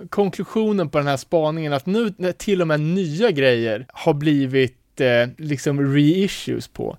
konklusionen 0.09 0.89
på 0.89 0.97
den 0.97 1.07
här 1.07 1.17
spaningen 1.17 1.73
att 1.73 1.85
nu 1.85 2.13
när 2.17 2.31
till 2.31 2.61
och 2.61 2.67
med 2.67 2.79
nya 2.79 3.31
grejer 3.31 3.85
har 3.93 4.13
blivit 4.13 5.01
eh, 5.01 5.29
liksom 5.37 5.93
reissues 5.95 6.67
på. 6.67 6.97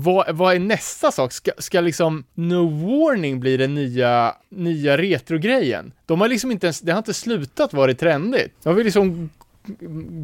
Vad, 0.00 0.36
vad 0.36 0.54
är 0.54 0.58
nästa 0.58 1.12
sak? 1.12 1.32
Ska, 1.32 1.50
ska 1.58 1.80
liksom 1.80 2.24
No 2.34 2.68
Warning 2.86 3.40
bli 3.40 3.56
den 3.56 3.74
nya, 3.74 4.34
nya 4.48 4.96
retrogrejen? 4.98 5.92
De 6.06 6.20
har 6.20 6.28
liksom 6.28 6.50
inte 6.50 6.66
ens, 6.66 6.80
det 6.80 6.92
har 6.92 6.98
inte 6.98 7.14
slutat 7.14 7.72
vara 7.72 7.94
trendigt. 7.94 8.54
Då 8.62 8.70
har 8.70 8.74
vi 8.74 8.84
liksom 8.84 9.30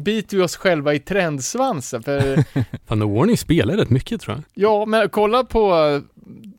biter 0.03 0.37
vi 0.37 0.43
oss 0.43 0.55
själva 0.55 0.93
i 0.93 0.99
trendsvansen 0.99 2.03
för 2.03 2.43
Fan, 2.87 2.99
No 2.99 3.15
Warning 3.17 3.37
spelar 3.37 3.77
rätt 3.77 3.89
mycket 3.89 4.21
tror 4.21 4.35
jag. 4.35 4.43
Ja, 4.53 4.85
men 4.85 5.09
kolla 5.09 5.43
på 5.43 5.73
eh, 5.73 6.01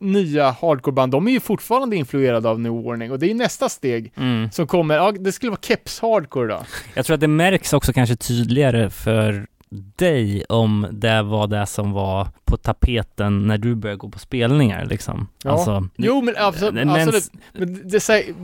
nya 0.00 0.50
hardcoreband, 0.50 1.12
de 1.12 1.28
är 1.28 1.32
ju 1.32 1.40
fortfarande 1.40 1.96
influerade 1.96 2.48
av 2.48 2.60
New 2.60 2.72
Warning 2.84 3.12
och 3.12 3.18
det 3.18 3.30
är 3.30 3.34
nästa 3.34 3.68
steg 3.68 4.12
Mm. 4.16 4.50
som 4.50 4.66
kommer, 4.66 4.94
ja 4.94 5.12
det 5.12 5.32
skulle 5.32 5.50
vara 5.50 5.60
keps 5.62 6.00
hardcore 6.00 6.48
då. 6.48 6.62
Jag 6.94 7.06
tror 7.06 7.14
att 7.14 7.20
det 7.20 7.28
märks 7.28 7.72
också 7.72 7.92
kanske 7.92 8.16
tydligare 8.16 8.90
för 8.90 9.46
dig 9.70 10.44
om 10.48 10.86
det 10.92 11.22
var 11.22 11.46
det 11.46 11.66
som 11.66 11.92
var 11.92 12.28
på 12.44 12.56
tapeten 12.56 13.46
när 13.46 13.58
du 13.58 13.74
började 13.74 13.98
gå 13.98 14.08
på 14.08 14.18
spelningar 14.18 14.84
liksom. 14.86 15.28
Ja. 15.44 15.50
Alltså, 15.50 15.88
Jo 15.96 16.22
men 16.22 16.34
absolut, 16.38 16.74
men- 16.74 16.88
absolut. 16.90 17.30
men 17.52 17.88
det, 17.88 18.00
säger, 18.00 18.34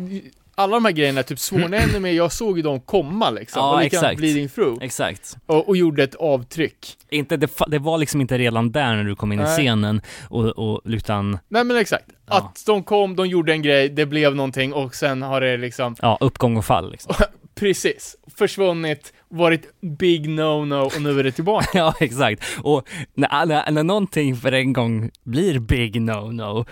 alla 0.55 0.77
de 0.77 0.85
här 0.85 0.93
grejerna, 0.93 1.23
typ 1.23 1.39
Sworn 1.39 1.75
Enemy, 1.75 2.13
jag 2.13 2.33
såg 2.33 2.57
ju 2.57 2.63
dem 2.63 2.81
komma 2.81 3.31
liksom. 3.31 3.61
Ja, 3.61 3.75
och 3.75 3.83
exakt. 3.83 4.17
Bleeding 4.17 4.49
Through. 4.49 4.83
Exakt. 4.85 5.37
Och, 5.47 5.69
och 5.69 5.77
gjorde 5.77 6.03
ett 6.03 6.15
avtryck. 6.15 6.97
Inte, 7.11 7.37
det, 7.37 7.51
det 7.67 7.79
var 7.79 7.99
liksom 7.99 8.21
inte 8.21 8.39
redan 8.39 8.73
där 8.73 8.97
när 8.97 9.05
du 9.05 9.17
kom 9.17 9.33
in 9.33 9.41
i 9.41 9.43
Nej. 9.43 9.57
scenen 9.57 10.01
och, 10.29 10.45
och 10.45 10.81
utan, 10.85 11.39
Nej 11.49 11.65
men 11.65 11.77
exakt. 11.77 12.07
Ja. 12.27 12.37
Att 12.37 12.63
de 12.67 12.83
kom, 12.83 13.17
de 13.17 13.27
gjorde 13.27 13.53
en 13.53 13.63
grej, 13.63 13.89
det 13.89 14.07
blev 14.07 14.35
någonting 14.35 14.73
och 14.73 14.95
sen 14.95 15.23
har 15.23 15.41
det 15.41 15.57
liksom, 15.57 15.97
ja, 16.03 16.19
uppgång 16.21 16.57
och 16.57 16.65
fall 16.65 16.91
liksom. 16.91 17.15
precis, 17.55 18.17
försvunnit, 18.39 19.13
varit 19.33 19.81
big 19.99 20.29
no-no 20.29 20.81
och 20.81 21.03
nu 21.03 21.21
är 21.21 21.25
det 21.25 21.33
tillbaka. 21.33 21.69
Ja, 21.79 21.95
exakt. 22.01 22.43
Och 22.63 22.89
när, 23.15 23.47
när, 23.47 23.71
när 23.71 23.83
någonting 23.83 24.37
för 24.37 24.53
en 24.53 24.73
gång 24.73 25.11
blir 25.25 25.59
big 25.59 25.97
no-no 25.97 26.67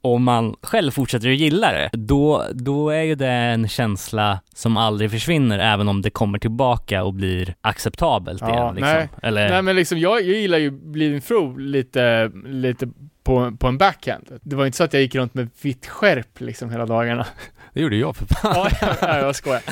och 0.00 0.20
man 0.20 0.54
själv 0.62 0.90
fortsätter 0.90 1.30
att 1.30 1.36
gilla 1.36 1.72
det, 1.72 1.90
då, 1.92 2.44
då 2.52 2.90
är 2.90 3.02
ju 3.02 3.14
det 3.14 3.28
en 3.28 3.68
känsla 3.68 4.40
som 4.54 4.76
aldrig 4.76 5.10
försvinner 5.10 5.58
även 5.58 5.88
om 5.88 6.02
det 6.02 6.10
kommer 6.10 6.38
tillbaka 6.38 7.04
och 7.04 7.14
blir 7.14 7.54
acceptabelt 7.60 8.40
Ja, 8.40 8.48
igen. 8.48 8.74
Liksom. 8.74 8.92
nej. 8.92 9.08
Eller, 9.22 9.48
Nej 9.48 9.62
men 9.62 9.76
liksom, 9.76 9.98
jag, 9.98 10.20
jag 10.22 10.36
gillar 10.36 10.58
ju 10.58 10.70
Bleeding 10.70 11.20
Through 11.20 11.58
lite, 11.58 12.30
lite 12.44 12.88
på, 13.24 13.56
på 13.58 13.66
en 13.68 13.78
backhand. 13.78 14.38
Det 14.42 14.56
var 14.56 14.66
inte 14.66 14.78
så 14.78 14.84
att 14.84 14.92
jag 14.92 15.02
gick 15.02 15.14
runt 15.14 15.34
med 15.34 15.48
vitt 15.62 15.86
skärp 15.86 16.40
liksom 16.40 16.70
hela 16.70 16.86
dagarna. 16.86 17.26
Det 17.76 17.82
gjorde 17.82 17.96
jag 17.96 18.16
för 18.16 18.26
fan. 18.26 18.70
ja, 18.80 18.96
ja, 19.00 19.18
jag 19.18 19.36
skojar. 19.36 19.62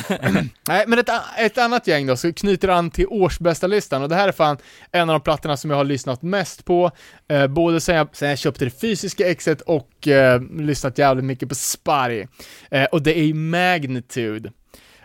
Nej, 0.69 0.85
men 0.87 0.99
ett, 0.99 1.09
ett 1.39 1.59
annat 1.59 1.87
gäng 1.87 2.07
då, 2.07 2.17
så 2.17 2.33
knyter 2.33 2.69
an 2.69 2.91
till 2.91 3.07
årsbästa 3.07 3.67
listan 3.67 4.03
och 4.03 4.09
det 4.09 4.15
här 4.15 4.29
är 4.29 4.33
fan 4.33 4.57
en 4.93 5.11
av 5.11 5.15
de 5.15 5.21
plattorna 5.21 5.57
som 5.57 5.71
jag 5.71 5.77
har 5.77 5.85
lyssnat 5.85 6.23
mest 6.23 6.65
på, 6.65 6.91
eh, 7.29 7.47
både 7.47 7.81
sen 7.81 7.97
jag, 7.97 8.09
sen 8.13 8.29
jag 8.29 8.39
köpte 8.39 8.65
det 8.65 8.81
fysiska 8.81 9.31
exet 9.31 9.61
och 9.61 10.09
eh, 10.09 10.43
lyssnat 10.43 10.99
jävligt 10.99 11.25
mycket 11.25 11.49
på 11.49 11.55
Sparry. 11.55 12.27
Eh, 12.71 12.85
och 12.85 13.03
det 13.03 13.19
är 13.19 13.35
Magnitude, 13.35 14.53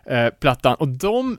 eh, 0.06 0.30
plattan, 0.30 0.76
och 0.76 0.88
de 0.88 1.38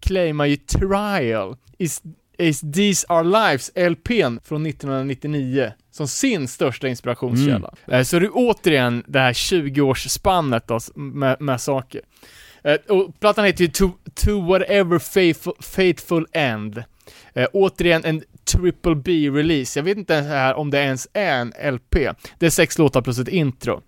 claimar 0.00 0.46
ju 0.46 0.56
Trial, 0.56 1.56
is, 1.78 2.02
is 2.40 2.60
These 2.60 3.06
Our 3.08 3.24
Lives, 3.24 3.70
LPn 3.74 4.40
från 4.44 4.66
1999, 4.66 5.72
som 5.90 6.08
sin 6.08 6.48
största 6.48 6.88
inspirationskälla. 6.88 7.74
Eh, 7.86 8.02
så 8.02 8.18
det 8.18 8.26
är 8.26 8.30
återigen 8.34 9.04
det 9.06 9.18
här 9.18 9.32
20-årsspannet 9.32 10.62
då, 10.66 10.80
med, 10.94 11.40
med 11.40 11.60
saker. 11.60 12.00
Eh, 12.64 12.74
och 12.74 13.20
plattan 13.20 13.44
heter 13.44 13.64
ju 13.64 13.70
To, 13.70 13.90
to 14.14 14.40
Whatever 14.40 14.98
Faithful, 14.98 15.52
Faithful 15.60 16.26
End. 16.32 16.84
Eh, 17.34 17.46
återigen 17.52 18.04
en 18.04 18.22
Triple 18.44 18.94
B-release. 18.94 19.78
Jag 19.78 19.84
vet 19.84 19.98
inte 19.98 20.14
här 20.14 20.54
om 20.54 20.70
det 20.70 20.78
ens 20.78 21.08
är 21.12 21.40
en 21.40 21.74
LP. 21.74 21.94
Det 22.38 22.46
är 22.46 22.50
sex 22.50 22.78
låtar 22.78 23.02
plus 23.02 23.18
ett 23.18 23.28
intro. 23.28 23.82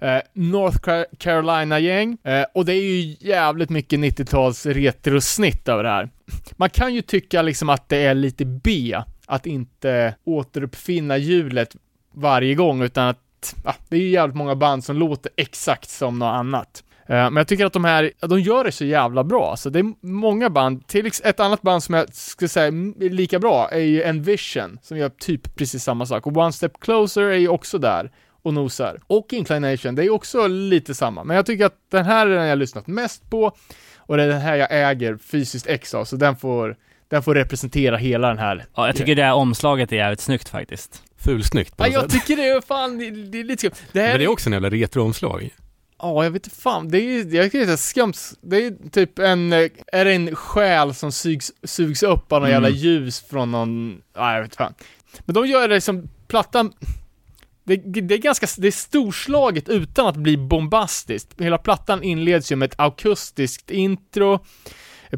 Eh, 0.00 0.20
North 0.32 0.78
Carolina-gäng, 1.18 2.18
eh, 2.24 2.44
och 2.54 2.64
det 2.64 2.72
är 2.72 2.82
ju 2.82 3.16
jävligt 3.20 3.70
mycket 3.70 4.00
90-tals 4.00 4.66
retrosnitt 4.66 5.68
över 5.68 5.82
det 5.82 5.90
här. 5.90 6.10
Man 6.56 6.70
kan 6.70 6.94
ju 6.94 7.02
tycka 7.02 7.42
liksom 7.42 7.68
att 7.68 7.88
det 7.88 7.96
är 7.96 8.14
lite 8.14 8.44
B, 8.44 9.02
att 9.26 9.46
inte 9.46 10.14
återuppfinna 10.24 11.16
hjulet 11.16 11.76
varje 12.14 12.54
gång, 12.54 12.82
utan 12.82 13.08
att 13.08 13.54
ja, 13.64 13.74
det 13.88 13.96
är 13.96 14.00
ju 14.00 14.08
jävligt 14.08 14.36
många 14.36 14.56
band 14.56 14.84
som 14.84 14.96
låter 14.96 15.32
exakt 15.36 15.90
som 15.90 16.18
något 16.18 16.34
annat. 16.34 16.84
Eh, 17.08 17.14
men 17.14 17.36
jag 17.36 17.48
tycker 17.48 17.66
att 17.66 17.72
de 17.72 17.84
här, 17.84 18.12
ja, 18.20 18.28
de 18.28 18.40
gör 18.40 18.64
det 18.64 18.72
så 18.72 18.84
jävla 18.84 19.24
bra. 19.24 19.56
Så 19.56 19.70
det 19.70 19.78
är 19.78 20.06
många 20.06 20.50
band, 20.50 20.86
till 20.86 21.10
ett 21.24 21.40
annat 21.40 21.62
band 21.62 21.82
som 21.82 21.94
jag 21.94 22.14
skulle 22.14 22.48
säga 22.48 22.66
är 22.66 23.10
lika 23.10 23.38
bra 23.38 23.68
är 23.70 23.80
ju 23.80 24.02
Envision, 24.02 24.78
som 24.82 24.98
gör 24.98 25.08
typ 25.08 25.56
precis 25.56 25.84
samma 25.84 26.06
sak. 26.06 26.26
Och 26.26 26.36
One 26.36 26.52
Step 26.52 26.80
Closer 26.80 27.22
är 27.22 27.38
ju 27.38 27.48
också 27.48 27.78
där 27.78 28.10
och 28.42 28.54
nosar. 28.54 29.00
Och 29.06 29.32
Inclination, 29.32 29.94
det 29.94 30.04
är 30.04 30.10
också 30.10 30.46
lite 30.46 30.94
samma. 30.94 31.24
Men 31.24 31.36
jag 31.36 31.46
tycker 31.46 31.66
att 31.66 31.76
den 31.90 32.04
här 32.04 32.26
är 32.26 32.30
den 32.34 32.42
jag 32.44 32.50
har 32.50 32.56
lyssnat 32.56 32.86
mest 32.86 33.30
på, 33.30 33.52
och 33.98 34.16
det 34.16 34.22
är 34.22 34.28
den 34.28 34.40
här 34.40 34.56
jag 34.56 34.68
äger 34.90 35.16
fysiskt 35.16 35.66
ex 35.66 35.94
av, 35.94 36.04
så 36.04 36.16
den 36.16 36.36
får, 36.36 36.76
den 37.08 37.22
får 37.22 37.34
representera 37.34 37.96
hela 37.96 38.28
den 38.28 38.38
här. 38.38 38.64
ja, 38.76 38.86
jag 38.86 38.96
tycker 38.96 39.14
det 39.14 39.22
här 39.22 39.34
omslaget 39.34 39.92
är 39.92 39.96
jävligt 39.96 40.20
snyggt 40.20 40.48
faktiskt. 40.48 41.02
Fulsnyggt 41.16 41.76
på 41.76 41.84
Ja, 41.84 41.88
jag 41.88 42.02
sätt. 42.02 42.10
tycker 42.12 42.36
det 42.36 42.48
är 42.48 42.60
fan, 42.60 42.98
det, 42.98 43.10
det 43.10 43.40
är 43.40 43.44
lite 43.44 43.60
skumt. 43.60 43.72
Det 43.92 44.00
här 44.00 44.08
Men 44.08 44.18
det 44.18 44.24
är 44.24 44.28
också 44.28 44.48
en 44.48 44.52
jävla 44.52 44.70
retroomslag. 44.70 45.50
Ja, 46.00 46.24
jag 46.24 46.30
vet 46.30 46.46
inte 46.46 46.56
fan. 46.56 46.88
Det 46.88 46.98
är 46.98 47.34
jag 47.34 47.44
tycker 47.52 47.66
det 47.66 47.72
är 47.72 47.76
skams. 47.76 48.34
Det 48.40 48.56
är 48.66 48.90
typ 48.90 49.18
en, 49.18 49.52
är 49.52 50.04
det 50.04 50.12
en 50.12 50.36
själ 50.36 50.94
som 50.94 51.12
sugs, 51.12 51.52
sugs 51.64 52.02
upp 52.02 52.32
av 52.32 52.40
någon 52.40 52.50
Mm. 52.50 52.62
jävla 52.62 52.78
ljus 52.78 53.20
från 53.30 53.50
någon, 53.50 54.00
ja 54.14 54.34
jag 54.34 54.42
vet 54.42 54.56
fan. 54.56 54.74
Men 55.24 55.34
de 55.34 55.46
gör 55.46 55.68
det 55.68 55.80
som, 55.80 56.08
plattan, 56.28 56.72
det, 57.76 58.00
det 58.00 58.14
är 58.14 58.18
ganska, 58.18 58.46
det 58.58 58.66
är 58.66 58.72
storslaget 58.72 59.68
utan 59.68 60.06
att 60.06 60.16
bli 60.16 60.36
bombastiskt. 60.36 61.40
Hela 61.40 61.58
plattan 61.58 62.02
inleds 62.02 62.52
ju 62.52 62.56
med 62.56 62.66
ett 62.66 62.80
akustiskt 62.80 63.70
intro. 63.70 64.38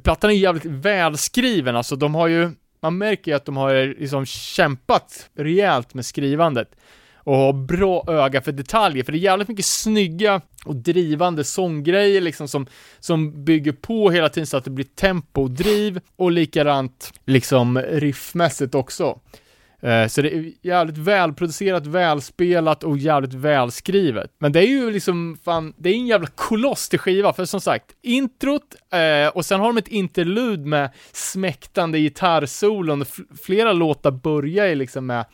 Plattan 0.03 0.31
är 0.31 0.35
jävligt 0.35 0.65
välskriven, 0.65 1.77
alltså 1.77 1.97
de 1.97 2.15
har 2.15 2.29
ju, 2.29 2.51
man 2.83 2.99
märker 2.99 3.31
ju 3.31 3.37
att 3.37 3.45
de 3.45 3.57
har 3.57 4.01
liksom 4.01 4.27
kämpat 4.27 5.31
rejält 5.35 5.95
med 5.95 6.07
skrivandet 6.07 6.69
och 7.15 7.37
har 7.37 7.53
bra 7.53 8.05
öga 8.09 8.41
för 8.41 8.53
detaljer, 8.53 9.05
för 9.05 9.13
det 9.13 9.19
är 9.19 9.21
jävligt 9.21 9.49
mycket 9.49 9.65
snygga 9.65 10.41
och 10.65 10.77
drivande 10.77 11.45
sånggrejer 11.45 12.21
liksom 12.21 12.49
som, 12.49 12.67
som 13.01 13.45
bygger 13.45 13.73
på 13.73 14.11
hela 14.11 14.29
tiden 14.29 14.47
så 14.47 14.57
att 14.57 14.65
det 14.65 14.71
blir 14.71 14.85
tempo 14.85 15.43
och 15.43 15.51
driv 15.51 16.01
och 16.17 16.31
likadant 16.31 17.13
liksom 17.27 17.79
riffmässigt 17.79 18.75
också. 18.75 19.21
Eh, 19.83 20.07
Så 20.07 20.23
det 20.23 20.35
är 20.35 20.53
jävligt 20.63 20.99
välproducerat, 20.99 21.87
välspelat 21.87 22.85
och 22.85 22.99
jävligt 22.99 23.35
välskrivet. 23.35 24.31
Men 24.39 24.53
det 24.53 24.61
är 24.61 24.69
ju 24.69 24.91
liksom, 24.91 25.39
fan, 25.45 25.75
det 25.77 25.91
är 25.91 25.95
en 25.95 26.07
jävla 26.07 26.27
koloss 26.27 26.89
till 26.89 26.99
skiva, 26.99 27.33
för 27.33 27.45
som 27.45 27.61
sagt, 27.61 27.87
introt, 28.03 28.75
eh, 28.93 29.29
och 29.37 29.47
sen 29.47 29.61
har 29.61 29.67
de 29.67 29.77
ett 29.77 29.89
interlud 29.89 30.67
med 30.67 30.91
smäktande 31.13 31.99
gitarrsolon, 31.99 33.01
och 33.01 33.09
flera 33.43 33.73
låtar 33.73 34.11
börjar 34.11 34.67
ju 34.67 34.75
liksom 34.75 35.07
med 35.07 35.25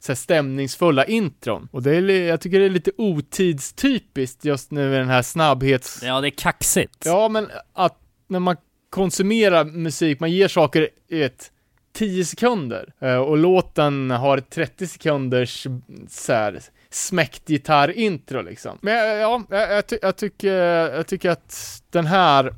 så 0.00 0.12
här 0.12 0.16
stämningsfulla 0.16 1.04
intron. 1.04 1.68
Och 1.72 1.82
det 1.82 1.96
är, 1.96 2.02
jag 2.10 2.40
tycker 2.40 2.58
det 2.58 2.64
är 2.64 2.70
lite 2.70 2.90
otidstypiskt 2.98 4.44
just 4.44 4.70
nu 4.70 4.90
med 4.90 5.00
den 5.00 5.08
här 5.08 5.22
snabbhets... 5.22 6.02
Ja, 6.02 6.20
det 6.20 6.28
är 6.28 6.30
kaxigt. 6.30 7.02
Ja, 7.04 7.28
men 7.28 7.48
att 7.72 7.98
när 8.28 8.40
man 8.40 8.56
konsumerar 8.90 9.64
musik, 9.64 10.20
man 10.20 10.30
ger 10.30 10.48
saker 10.48 10.88
ett 11.10 11.52
10 11.96 12.24
sekunder 12.24 12.92
eh, 13.00 13.16
och 13.16 13.36
låten 13.36 14.10
har 14.10 14.38
30 14.38 14.86
sekunders 14.86 15.66
så 16.08 16.32
här, 16.32 16.60
smäckt 16.90 17.48
gitarrintro 17.48 18.42
liksom. 18.42 18.78
Men 18.82 18.94
eh, 18.94 19.20
ja, 19.20 19.42
jag, 19.50 19.70
jag, 19.70 19.86
ty 19.86 19.98
jag, 20.02 20.16
tycker, 20.16 20.54
jag 20.94 21.06
tycker 21.06 21.30
att 21.30 21.82
den 21.90 22.06
här 22.06 22.54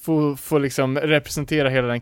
får, 0.00 0.36
får 0.36 0.60
liksom 0.60 0.98
representera 0.98 1.68
hela 1.68 1.88
den 1.88 2.00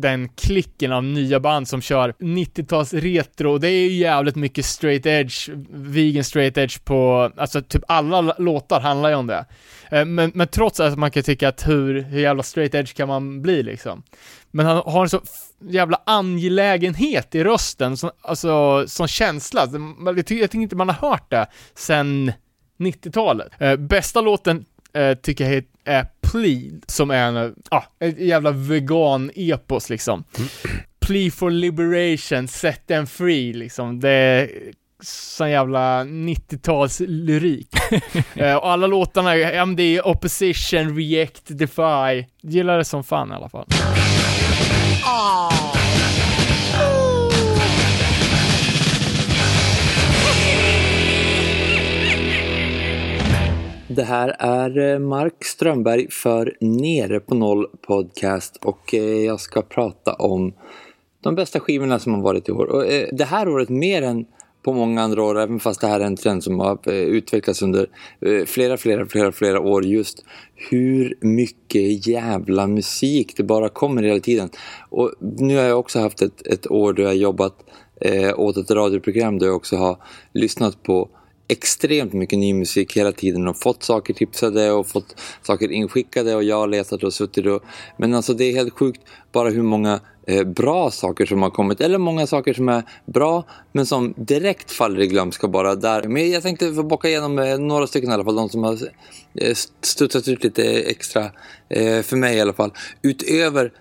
den 0.00 0.28
klicken 0.28 0.92
av 0.92 1.04
nya 1.04 1.40
band 1.40 1.68
som 1.68 1.80
kör 1.80 2.14
90-tals 2.18 2.94
retro, 2.94 3.58
det 3.58 3.68
är 3.68 3.88
ju 3.88 3.92
jävligt 3.92 4.36
mycket 4.36 4.64
straight 4.64 5.06
edge, 5.06 5.48
vegan 5.70 6.24
straight 6.24 6.58
edge 6.58 6.84
på, 6.84 7.30
alltså 7.36 7.62
typ 7.62 7.82
alla 7.88 8.34
låtar 8.38 8.80
handlar 8.80 9.08
ju 9.08 9.14
om 9.14 9.26
det. 9.26 9.44
Eh, 9.90 10.04
men, 10.04 10.32
men 10.34 10.48
trots 10.48 10.80
att 10.80 10.98
man 10.98 11.10
kan 11.10 11.22
tycka 11.22 11.48
att 11.48 11.68
hur, 11.68 12.02
hur 12.02 12.20
jävla 12.20 12.42
straight 12.42 12.74
edge 12.74 12.94
kan 12.94 13.08
man 13.08 13.42
bli 13.42 13.62
liksom. 13.62 14.02
Men 14.50 14.66
han 14.66 14.82
har 14.86 15.02
en 15.02 15.08
så 15.08 15.20
jävla 15.60 16.02
angelägenhet 16.06 17.34
i 17.34 17.44
rösten, 17.44 17.96
som, 17.96 18.10
alltså 18.20 18.84
som 18.88 19.08
känsla. 19.08 19.68
Jag 20.16 20.26
tycker, 20.26 20.56
inte 20.56 20.76
man 20.76 20.88
har 20.88 21.10
hört 21.10 21.30
det 21.30 21.46
sen 21.74 22.32
90-talet. 22.78 23.48
Eh, 23.58 23.76
bästa 23.76 24.20
låten 24.20 24.64
eh, 24.92 25.14
tycker 25.14 25.44
jag 25.44 25.64
är 25.84 26.06
Plead, 26.30 26.84
som 26.86 27.10
är 27.10 27.22
en, 27.22 27.54
ah, 27.70 27.82
ett 28.00 28.18
jävla 28.18 28.50
vegan-epos 28.50 29.90
liksom. 29.90 30.24
Mm. 30.38 30.48
Plea 31.00 31.30
for 31.30 31.50
liberation, 31.50 32.48
set 32.48 32.86
them 32.86 33.06
free 33.06 33.52
liksom. 33.52 34.00
Det 34.00 34.10
är 34.10 34.50
sån 35.02 35.50
jävla 35.50 36.04
90-tals 36.04 37.00
lyrik. 37.00 37.68
eh, 38.34 38.54
och 38.54 38.70
alla 38.70 38.86
låtarna, 38.86 39.36
är 39.36 40.06
opposition, 40.06 40.96
react, 40.96 41.42
defy. 41.46 42.24
Gillar 42.42 42.78
det 42.78 42.84
som 42.84 43.04
fan 43.04 43.32
i 43.32 43.34
alla 43.34 43.48
fall. 43.48 43.66
Det 53.96 54.04
här 54.04 54.36
är 54.38 54.78
eh, 54.78 54.98
Mark 54.98 55.44
Strömberg 55.44 56.10
för 56.10 56.56
Nere 56.60 57.20
på 57.20 57.34
Noll 57.34 57.66
Podcast 57.86 58.56
och 58.56 58.94
eh, 58.94 59.24
jag 59.24 59.40
ska 59.40 59.62
prata 59.62 60.12
om 60.12 60.52
de 61.20 61.34
bästa 61.34 61.60
skivorna 61.60 61.98
som 61.98 62.14
har 62.14 62.22
varit 62.22 62.48
i 62.48 62.52
år. 62.52 62.66
Och 62.66 62.86
eh, 62.86 63.08
det 63.12 63.24
här 63.24 63.48
året 63.48 63.68
mer 63.68 64.02
än 64.02 64.26
på 64.62 64.72
många 64.72 65.02
andra 65.02 65.22
år, 65.22 65.38
även 65.38 65.60
fast 65.60 65.80
det 65.80 65.86
här 65.86 66.00
är 66.00 66.04
en 66.04 66.16
trend 66.16 66.44
som 66.44 66.60
har 66.60 66.90
utvecklats 66.90 67.62
under 67.62 67.86
flera, 68.46 68.76
flera, 68.76 69.06
flera, 69.06 69.32
flera 69.32 69.60
år 69.60 69.84
just 69.84 70.24
hur 70.54 71.14
mycket 71.20 72.06
jävla 72.06 72.66
musik 72.66 73.36
det 73.36 73.42
bara 73.42 73.68
kommer 73.68 74.02
hela 74.02 74.20
tiden. 74.20 74.50
Och 74.88 75.12
nu 75.20 75.56
har 75.56 75.64
jag 75.64 75.78
också 75.78 76.00
haft 76.00 76.22
ett, 76.22 76.46
ett 76.46 76.70
år 76.70 76.92
då 76.92 77.02
jag 77.02 77.16
jobbat 77.16 77.54
eh, 78.00 78.38
åt 78.40 78.56
ett 78.56 78.70
radioprogram 78.70 79.38
där 79.38 79.46
jag 79.46 79.56
också 79.56 79.76
har 79.76 79.96
lyssnat 80.32 80.82
på 80.82 81.08
extremt 81.48 82.12
mycket 82.12 82.38
ny 82.38 82.54
musik 82.54 82.96
hela 82.96 83.12
tiden 83.12 83.48
och 83.48 83.58
fått 83.58 83.82
saker 83.82 84.14
tipsade 84.14 84.72
och 84.72 84.86
fått 84.86 85.16
saker 85.42 85.72
inskickade 85.72 86.34
och 86.34 86.44
jag 86.44 86.56
har 86.56 86.66
letat 86.66 87.02
och 87.02 87.12
suttit 87.12 87.46
och... 87.46 87.62
Men 87.96 88.14
alltså 88.14 88.34
det 88.34 88.44
är 88.44 88.52
helt 88.52 88.72
sjukt 88.72 89.00
bara 89.32 89.48
hur 89.48 89.62
många 89.62 90.00
eh, 90.26 90.44
bra 90.44 90.90
saker 90.90 91.26
som 91.26 91.42
har 91.42 91.50
kommit 91.50 91.80
eller 91.80 91.98
många 91.98 92.26
saker 92.26 92.54
som 92.54 92.68
är 92.68 92.82
bra 93.06 93.44
men 93.72 93.86
som 93.86 94.14
direkt 94.16 94.72
faller 94.72 95.00
i 95.00 95.06
glömska 95.06 95.48
bara 95.48 95.74
där. 95.74 96.02
Men 96.02 96.30
jag 96.30 96.42
tänkte 96.42 96.74
få 96.74 96.82
bocka 96.82 97.08
igenom 97.08 97.38
eh, 97.38 97.58
några 97.58 97.86
stycken 97.86 98.10
i 98.10 98.12
alla 98.12 98.24
fall, 98.24 98.36
de 98.36 98.48
som 98.48 98.64
har 98.64 98.78
eh, 99.34 99.54
studsat 99.80 100.28
ut 100.28 100.44
lite 100.44 100.64
extra 100.80 101.24
eh, 101.68 102.02
för 102.02 102.16
mig 102.16 102.36
i 102.36 102.40
alla 102.40 102.52
fall. 102.52 102.72
Utöver 103.02 103.72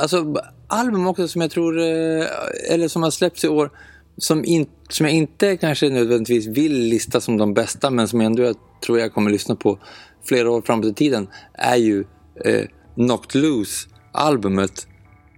alltså 0.00 0.34
album 0.66 1.06
också 1.06 1.28
som 1.28 1.40
jag 1.40 1.50
tror, 1.50 1.80
eh, 1.80 2.26
eller 2.70 2.88
som 2.88 3.02
har 3.02 3.10
släppts 3.10 3.44
i 3.44 3.48
år 3.48 3.70
som, 4.16 4.44
in, 4.44 4.66
som 4.88 5.06
jag 5.06 5.14
inte 5.14 5.56
kanske 5.56 5.88
nödvändigtvis 5.88 6.46
vill 6.46 6.78
lista 6.78 7.20
som 7.20 7.36
de 7.36 7.54
bästa 7.54 7.90
men 7.90 8.08
som 8.08 8.20
jag 8.20 8.26
ändå 8.26 8.42
jag 8.42 8.56
tror 8.84 8.98
jag 8.98 9.14
kommer 9.14 9.30
lyssna 9.30 9.56
på 9.56 9.78
flera 10.24 10.50
år 10.50 10.62
framåt 10.62 10.86
i 10.86 10.94
tiden 10.94 11.28
är 11.54 11.76
ju 11.76 12.04
eh, 12.44 12.64
Knocked 12.94 13.42
Loose 13.42 13.88
albumet 14.12 14.86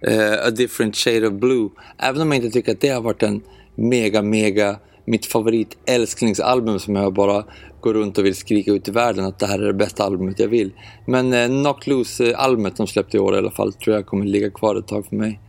eh, 0.06 0.46
A 0.46 0.50
Different 0.50 0.96
Shade 0.96 1.26
of 1.26 1.32
Blue. 1.32 1.68
Även 1.98 2.22
om 2.22 2.32
jag 2.32 2.36
inte 2.36 2.50
tycker 2.50 2.72
att 2.72 2.80
det 2.80 2.88
har 2.88 3.00
varit 3.00 3.22
en 3.22 3.42
mega, 3.74 4.22
mega 4.22 4.78
mitt 5.04 5.26
favorit 5.26 5.76
älsklingsalbum 5.86 6.78
som 6.78 6.96
jag 6.96 7.14
bara 7.14 7.44
går 7.80 7.94
runt 7.94 8.18
och 8.18 8.24
vill 8.24 8.36
skrika 8.36 8.72
ut 8.72 8.88
i 8.88 8.90
världen 8.90 9.24
att 9.24 9.38
det 9.38 9.46
här 9.46 9.58
är 9.58 9.66
det 9.66 9.74
bästa 9.74 10.04
albumet 10.04 10.38
jag 10.38 10.48
vill. 10.48 10.72
Men 11.06 11.32
eh, 11.32 11.46
Knock 11.46 11.86
Loose-albumet 11.86 12.72
eh, 12.72 12.76
de 12.76 12.86
släppte 12.86 13.16
i 13.16 13.20
år 13.20 13.34
i 13.34 13.38
alla 13.38 13.50
fall 13.50 13.72
tror 13.72 13.96
jag 13.96 14.06
kommer 14.06 14.24
ligga 14.24 14.50
kvar 14.50 14.76
ett 14.76 14.88
tag 14.88 15.06
för 15.06 15.16
mig. 15.16 15.40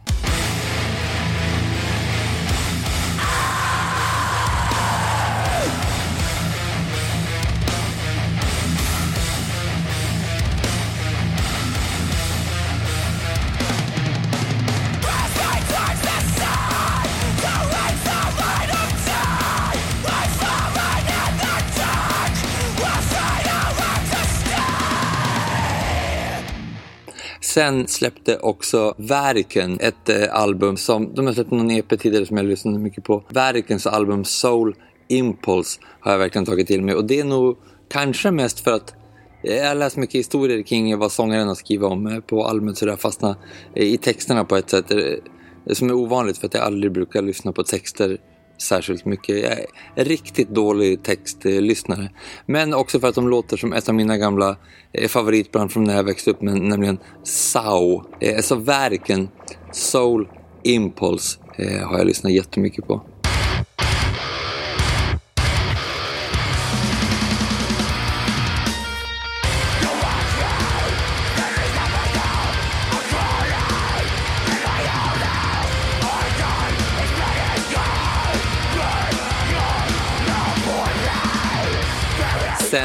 Sen 27.55 27.87
släppte 27.87 28.37
också 28.37 28.95
Verken 28.97 29.79
ett 29.79 30.09
eh, 30.09 30.23
album 30.31 30.77
som, 30.77 31.13
de 31.13 31.25
har 31.25 31.33
släppt 31.33 31.51
någon 31.51 31.71
EP 31.71 31.99
tidigare 31.99 32.25
som 32.25 32.37
jag 32.37 32.45
lyssnade 32.45 32.79
mycket 32.79 33.03
på. 33.03 33.23
Verkens 33.29 33.87
album 33.87 34.23
Soul 34.23 34.75
Impulse 35.07 35.81
har 35.99 36.11
jag 36.11 36.19
verkligen 36.19 36.45
tagit 36.45 36.67
till 36.67 36.81
mig 36.81 36.95
och 36.95 37.05
det 37.05 37.19
är 37.19 37.23
nog 37.23 37.57
kanske 37.89 38.31
mest 38.31 38.59
för 38.59 38.71
att 38.71 38.93
jag 39.41 39.67
har 39.67 39.75
läst 39.75 39.97
mycket 39.97 40.15
historier 40.15 40.61
kring 40.61 40.97
vad 40.97 41.11
sångaren 41.11 41.47
har 41.47 41.55
skrivit 41.55 41.85
om 41.85 42.07
eh, 42.07 42.19
på 42.19 42.45
albumet 42.45 42.77
så 42.77 42.85
det 42.85 42.91
har 42.91 42.97
fastnat 42.97 43.37
i 43.75 43.97
texterna 43.97 44.45
på 44.45 44.55
ett 44.55 44.69
sätt 44.69 44.91
eh, 44.91 45.73
som 45.73 45.89
är 45.89 45.93
ovanligt 45.93 46.37
för 46.37 46.47
att 46.47 46.53
jag 46.53 46.63
aldrig 46.63 46.91
brukar 46.91 47.21
lyssna 47.21 47.51
på 47.51 47.63
texter 47.63 48.17
särskilt 48.57 49.05
mycket. 49.05 49.43
Jag 49.43 49.59
är 49.95 50.05
riktigt 50.05 50.49
dålig 50.49 51.03
textlyssnare. 51.03 52.09
Men 52.45 52.73
också 52.73 52.99
för 52.99 53.07
att 53.07 53.15
de 53.15 53.29
låter 53.29 53.57
som 53.57 53.73
ett 53.73 53.89
av 53.89 53.95
mina 53.95 54.17
gamla 54.17 54.55
eh, 54.93 55.07
favoritband 55.07 55.71
från 55.71 55.83
när 55.83 55.95
jag 55.95 56.03
växte 56.03 56.31
upp, 56.31 56.41
nämligen 56.41 56.97
Sau. 57.23 58.01
Alltså 58.35 58.55
eh, 58.55 58.61
verken 58.61 59.29
Soul 59.71 60.27
Impulse 60.63 61.39
eh, 61.57 61.87
har 61.87 61.97
jag 61.97 62.07
lyssnat 62.07 62.33
jättemycket 62.33 62.87
på. 62.87 63.01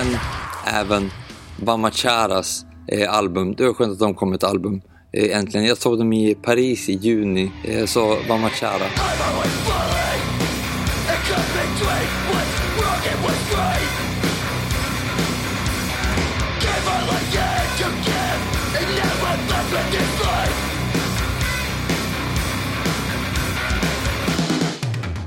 Men 0.00 0.16
även 0.64 1.10
Bamacharas 1.56 2.64
eh, 2.88 3.14
album. 3.14 3.54
Det 3.54 3.66
var 3.66 3.74
skönt 3.74 3.92
att 3.92 3.98
de 3.98 4.14
kom 4.14 4.30
med 4.30 4.36
ett 4.36 4.44
album 4.44 4.82
eh, 5.12 5.38
äntligen. 5.38 5.66
Jag 5.66 5.78
såg 5.78 5.98
dem 5.98 6.12
i 6.12 6.34
Paris 6.34 6.88
i 6.88 6.92
juni, 6.92 7.52
eh, 7.64 7.86
så 7.86 8.16
Bamachara. 8.28 8.86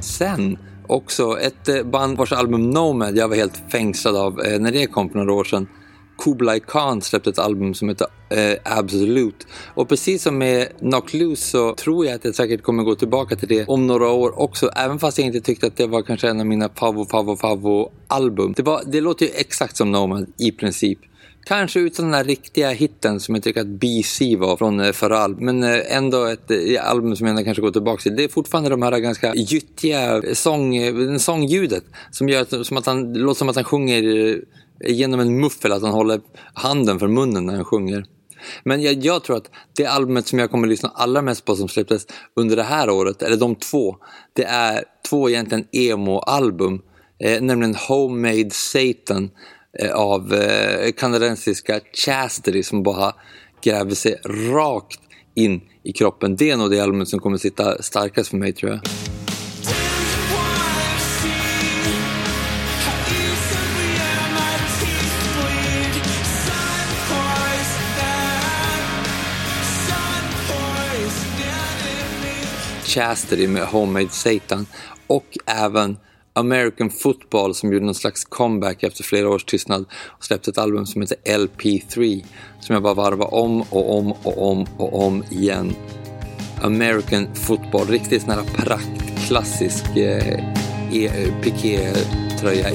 Sen 0.01 0.57
också 0.93 1.39
ett 1.39 1.69
eh, 1.69 1.83
band 1.83 2.17
vars 2.17 2.31
album 2.31 2.69
Nomad 2.69 3.17
jag 3.17 3.27
var 3.27 3.35
helt 3.35 3.61
fängslad 3.71 4.15
av 4.15 4.41
eh, 4.41 4.59
när 4.59 4.71
det 4.71 4.85
kom 4.85 5.09
för 5.09 5.19
några 5.19 5.33
år 5.33 5.43
sedan. 5.43 5.67
Kublai 6.17 6.59
Khan 6.59 7.01
släppte 7.01 7.29
ett 7.29 7.39
album 7.39 7.73
som 7.73 7.89
heter 7.89 8.07
eh, 8.29 8.57
Absolute. 8.63 9.45
Och 9.73 9.89
precis 9.89 10.23
som 10.23 10.37
med 10.37 10.67
Knock 10.79 11.13
Loose 11.13 11.49
så 11.49 11.75
tror 11.75 12.05
jag 12.05 12.15
att 12.15 12.25
jag 12.25 12.35
säkert 12.35 12.63
kommer 12.63 12.83
gå 12.83 12.95
tillbaka 12.95 13.35
till 13.35 13.47
det 13.47 13.65
om 13.67 13.87
några 13.87 14.09
år 14.09 14.39
också. 14.39 14.69
Även 14.75 14.99
fast 14.99 15.17
jag 15.17 15.27
inte 15.27 15.41
tyckte 15.41 15.67
att 15.67 15.77
det 15.77 15.87
var 15.87 16.01
kanske 16.01 16.29
en 16.29 16.39
av 16.39 16.45
mina 16.45 16.69
favvo 16.69 17.05
favvo 17.05 17.35
favvo 17.35 17.91
album. 18.07 18.53
Det, 18.55 18.63
var, 18.63 18.81
det 18.85 19.01
låter 19.01 19.25
ju 19.25 19.31
exakt 19.35 19.77
som 19.77 19.91
Nomad 19.91 20.33
i 20.37 20.51
princip. 20.51 20.99
Kanske 21.45 21.79
utan 21.79 22.05
den 22.05 22.13
här 22.13 22.23
riktiga 22.23 22.69
hitten 22.69 23.19
som 23.19 23.35
jag 23.35 23.43
tycker 23.43 23.61
att 23.61 23.67
BC 23.67 24.35
var 24.35 24.57
från 24.57 24.79
eh, 24.79 24.91
förra 24.91 25.17
albumet, 25.17 25.55
Men 25.55 25.63
eh, 25.63 25.97
ändå 25.97 26.25
ett 26.25 26.51
eh, 26.51 26.89
album 26.89 27.15
som 27.15 27.27
jag 27.27 27.45
kanske 27.45 27.61
går 27.61 27.71
tillbaka 27.71 28.01
till. 28.01 28.15
Det 28.15 28.23
är 28.23 28.27
fortfarande 28.27 28.69
de 28.69 28.81
här 28.81 28.99
ganska 28.99 29.35
gyttiga 29.35 30.21
sång, 30.33 31.19
sångljudet 31.19 31.83
som 32.11 32.29
gör 32.29 32.63
som 32.63 32.77
att 32.77 32.85
han, 32.85 33.13
låter 33.13 33.39
som 33.39 33.49
att 33.49 33.55
han 33.55 33.65
sjunger 33.65 34.03
genom 34.85 35.19
en 35.19 35.39
muffel, 35.39 35.71
att 35.71 35.81
han 35.81 35.91
håller 35.91 36.21
handen 36.53 36.99
för 36.99 37.07
munnen 37.07 37.45
när 37.45 37.55
han 37.55 37.65
sjunger. 37.65 38.05
Men 38.63 38.81
jag, 38.81 39.05
jag 39.05 39.23
tror 39.23 39.37
att 39.37 39.49
det 39.77 39.85
albumet 39.85 40.27
som 40.27 40.39
jag 40.39 40.51
kommer 40.51 40.67
att 40.67 40.71
lyssna 40.71 40.91
allra 40.95 41.21
mest 41.21 41.45
på 41.45 41.55
som 41.55 41.67
släpptes 41.67 42.07
under 42.35 42.55
det 42.55 42.63
här 42.63 42.89
året, 42.89 43.21
eller 43.21 43.37
de 43.37 43.55
två, 43.55 43.95
det 44.33 44.43
är 44.43 44.83
två 45.09 45.29
egentligen 45.29 45.65
emo-album. 45.71 46.81
Eh, 47.19 47.41
nämligen 47.41 47.75
Homemade 47.75 48.49
Satan 48.51 49.29
Eh, 49.79 49.91
av 49.91 50.33
eh, 50.33 50.91
kanadensiska 50.91 51.79
Chastity 51.93 52.63
som 52.63 52.83
bara 52.83 53.15
gräver 53.63 53.95
sig 53.95 54.19
rakt 54.25 54.99
in 55.35 55.61
i 55.83 55.93
kroppen. 55.93 56.35
Det 56.35 56.49
är 56.49 56.57
nog 56.57 56.71
det 56.71 56.79
albumet 56.79 57.07
som 57.07 57.19
kommer 57.19 57.37
sitta 57.37 57.81
starkast 57.81 58.29
för 58.29 58.37
mig 58.37 58.53
tror 58.53 58.71
jag. 58.71 58.81
Chastity 72.83 73.47
med 73.47 73.63
Homemade 73.63 74.09
Satan 74.09 74.65
och 75.07 75.37
även 75.45 75.97
American 76.33 76.89
Football 76.89 77.55
som 77.55 77.73
gjorde 77.73 77.85
någon 77.85 77.95
slags 77.95 78.25
comeback 78.25 78.83
efter 78.83 79.03
flera 79.03 79.29
års 79.29 79.43
tystnad 79.43 79.85
och 80.05 80.25
släppte 80.25 80.51
ett 80.51 80.57
album 80.57 80.85
som 80.85 81.01
heter 81.01 81.17
LP3 81.25 82.25
som 82.59 82.73
jag 82.73 82.83
bara 82.83 82.93
varvar 82.93 83.33
om 83.33 83.61
och 83.61 83.97
om 83.97 84.11
och 84.11 84.51
om 84.51 84.67
och 84.77 85.05
om 85.05 85.23
igen. 85.31 85.73
American 86.61 87.35
Football, 87.35 87.87
riktigt 87.87 88.21
sån 88.21 88.31
här 88.31 88.43
prakt, 88.55 89.27
klassisk 89.27 89.97
eh, 89.97 90.39
e 90.91 91.09
piké-tröja 91.43 92.69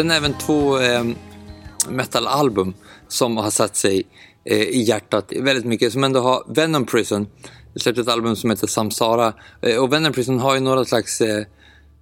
Sen 0.00 0.10
även 0.10 0.34
två 0.38 0.78
eh, 0.78 1.04
metalalbum 1.88 2.74
som 3.08 3.36
har 3.36 3.50
satt 3.50 3.76
sig 3.76 4.02
eh, 4.44 4.62
i 4.62 4.82
hjärtat 4.82 5.32
väldigt 5.40 5.64
mycket. 5.64 5.92
Som 5.92 6.04
ändå 6.04 6.20
har 6.20 6.44
Venom 6.48 6.86
Prison. 6.86 7.26
Det 7.74 7.80
släppte 7.80 8.00
ett 8.00 8.08
album 8.08 8.36
som 8.36 8.50
heter 8.50 8.66
Samsara. 8.66 9.32
Eh, 9.62 9.76
och 9.76 9.92
Venom 9.92 10.12
Prison 10.12 10.38
har 10.38 10.54
ju 10.54 10.60
några 10.60 10.84
slags 10.84 11.20
eh, 11.20 11.44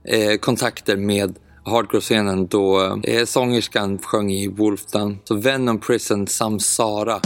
eh, 0.05 0.37
kontakter 0.39 0.97
med 0.97 1.39
hardcore-scenen 1.65 2.47
då 2.47 2.99
eh, 3.05 3.25
sångerskan 3.25 3.99
sjöng 3.99 4.33
i 4.33 4.49
Wolfdown. 4.49 5.19
Så 5.25 5.35
Venom 5.35 5.81
Prison 5.81 6.27
Samsara. 6.27 7.21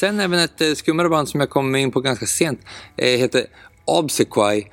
Sen 0.00 0.20
även 0.20 0.38
ett 0.38 0.60
eh, 0.60 0.74
skummare 0.74 1.08
band 1.08 1.28
som 1.28 1.40
jag 1.40 1.50
kom 1.50 1.76
in 1.76 1.90
på 1.90 2.00
ganska 2.00 2.26
sent 2.26 2.60
eh, 2.96 3.18
heter 3.18 3.46
Obsequy. 3.84 4.64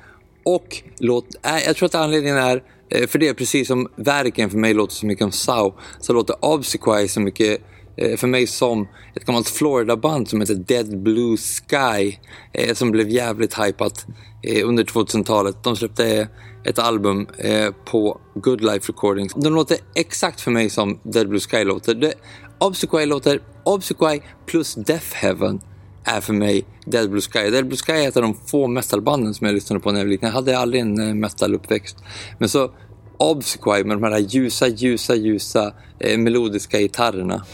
Och 0.44 0.82
låt, 0.98 1.26
äh, 1.42 1.58
jag 1.66 1.76
tror 1.76 1.86
att 1.86 1.94
anledningen 1.94 2.36
är, 2.36 2.62
eh, 2.90 3.06
för 3.06 3.18
det 3.18 3.28
är 3.28 3.34
precis 3.34 3.68
som 3.68 3.88
verken 3.96 4.50
för 4.50 4.58
mig 4.58 4.74
låter 4.74 4.94
så 4.94 5.06
mycket 5.06 5.24
om 5.24 5.32
Sau, 5.32 5.72
så 6.00 6.12
låter 6.12 6.44
Obsequy 6.44 7.08
så 7.08 7.20
mycket 7.20 7.60
eh, 7.96 8.16
för 8.16 8.26
mig 8.26 8.46
som 8.46 8.88
ett 9.14 9.24
gammalt 9.24 9.48
Florida-band 9.48 10.28
som 10.28 10.40
heter 10.40 10.54
Dead 10.54 11.02
Blue 11.02 11.36
Sky 11.36 12.16
eh, 12.52 12.74
som 12.74 12.90
blev 12.90 13.08
jävligt 13.08 13.58
hypat 13.58 14.06
eh, 14.42 14.68
under 14.68 14.84
2000-talet. 14.84 15.64
De 15.64 15.76
släppte 15.76 16.28
ett 16.64 16.78
album 16.78 17.26
eh, 17.38 17.70
på 17.84 18.20
Good 18.34 18.60
Life 18.60 18.92
Recordings. 18.92 19.34
De 19.34 19.54
låter 19.54 19.78
exakt 19.94 20.40
för 20.40 20.50
mig 20.50 20.70
som 20.70 21.00
Dead 21.02 21.28
Blue 21.28 21.40
Sky 21.40 21.64
låter. 21.64 21.94
Det, 21.94 22.14
Obsequy 22.58 23.06
låter 23.06 23.40
Obsequy 23.64 24.20
plus 24.46 24.74
Death 24.74 25.14
Heaven 25.14 25.60
är 26.04 26.20
för 26.20 26.32
mig 26.32 26.64
Dead 26.86 27.10
Blue 27.10 27.20
Sky. 27.20 27.50
Dead 27.50 27.66
Blue 27.66 27.76
Sky 27.76 27.92
är 27.92 28.08
ett 28.08 28.16
av 28.16 28.22
de 28.22 28.34
få 28.34 28.66
metalbanden 28.66 29.34
som 29.34 29.46
jag 29.46 29.54
lyssnade 29.54 29.80
på 29.80 29.92
när 29.92 29.98
jag 30.00 30.04
var 30.04 30.10
liten. 30.10 30.26
Jag 30.26 30.34
hade 30.34 30.58
aldrig 30.58 30.82
en 30.82 31.08
eh, 31.08 31.14
metaluppväxt. 31.14 31.96
Men 32.38 32.48
så 32.48 32.70
Obsequy 33.16 33.84
med 33.84 33.96
de 33.96 34.02
här 34.02 34.18
ljusa, 34.18 34.68
ljusa, 34.68 35.14
ljusa 35.14 35.72
eh, 35.98 36.18
melodiska 36.18 36.78
gitarrerna. 36.80 37.44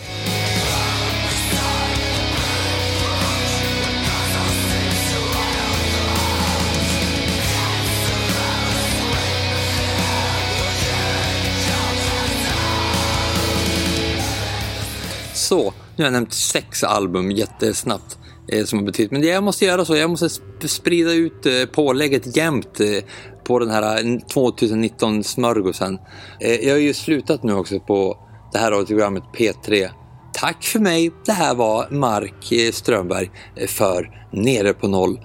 Så, 15.45 15.75
nu 15.97 16.05
har 16.05 16.05
jag 16.05 16.13
nämnt 16.13 16.33
sex 16.33 16.85
album 16.85 17.31
jättesnabbt 17.31 18.19
eh, 18.49 18.65
som 18.65 18.79
har 18.79 18.87
betytt. 18.87 19.11
Men 19.11 19.23
jag 19.23 19.45
måste 19.45 19.65
göra 19.65 19.85
så, 19.85 19.97
jag 19.97 20.11
måste 20.11 20.29
sprida 20.69 21.13
ut 21.13 21.47
eh, 21.47 21.65
pålägget 21.73 22.37
jämnt 22.37 22.81
eh, 22.81 23.05
på 23.45 23.59
den 23.59 23.71
här 23.71 23.97
eh, 23.99 24.05
2019-smörgåsen. 24.35 25.99
Eh, 26.41 26.55
jag 26.55 26.75
har 26.75 26.81
ju 26.81 26.95
slutat 26.95 27.43
nu 27.43 27.55
också 27.55 27.81
på 27.81 28.19
det 28.53 28.59
här 28.59 28.71
radioprogrammet 28.71 29.23
P3. 29.39 29.89
Tack 30.35 30.65
för 30.65 30.79
mig. 30.79 31.11
Det 31.27 31.33
här 31.33 31.55
var 31.55 31.91
Mark 31.91 32.53
eh, 32.53 32.73
Strömberg 32.73 33.31
för 33.69 34.27
Nere 34.33 34.75
på 34.75 34.89
Noll 34.89 35.21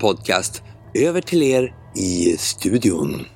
podcast. 0.00 0.62
Över 0.94 1.20
till 1.20 1.42
er 1.42 1.74
i 1.96 2.36
studion. 2.38 3.26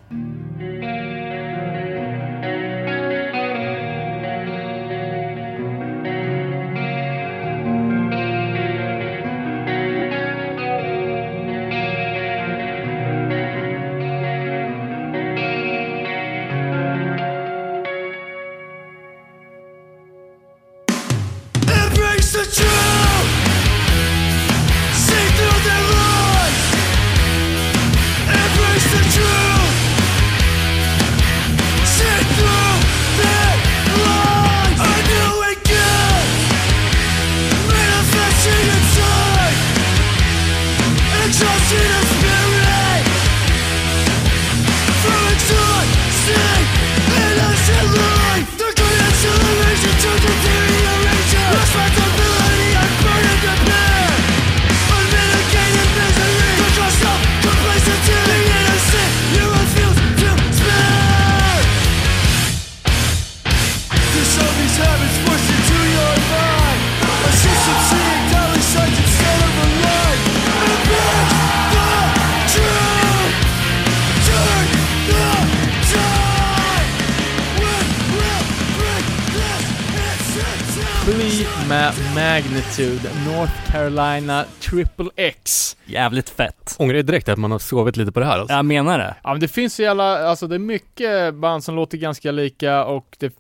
Magnitude, 82.79 83.09
North 83.27 83.73
Carolina 83.73 84.45
Triple 84.61 85.11
X. 85.17 85.77
Jävligt 85.85 86.31
fett. 86.31 86.77
Ångrar 86.79 87.03
direkt 87.03 87.29
att 87.29 87.39
man 87.39 87.51
har 87.51 87.59
sovit 87.59 87.97
lite 87.97 88.13
på 88.13 88.21
det 88.21 88.27
här 88.27 88.39
alltså. 88.39 88.55
Jag 88.55 88.65
menar 88.65 88.99
det. 88.99 89.15
Ja 89.23 89.31
men 89.33 89.41
det 89.41 89.49
finns 89.49 89.81
ju 89.81 89.87
alla, 89.87 90.29
alltså 90.29 90.47
det 90.47 90.55
är 90.55 90.59
mycket 90.59 91.35
band 91.35 91.65
som 91.65 91.75
låter 91.77 91.99
ganska 91.99 92.33
lika 92.33 92.85
och 92.85 93.17
det 93.21 93.33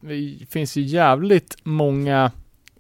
finns 0.50 0.76
ju 0.76 0.82
jävligt 0.82 1.56
många 1.62 2.30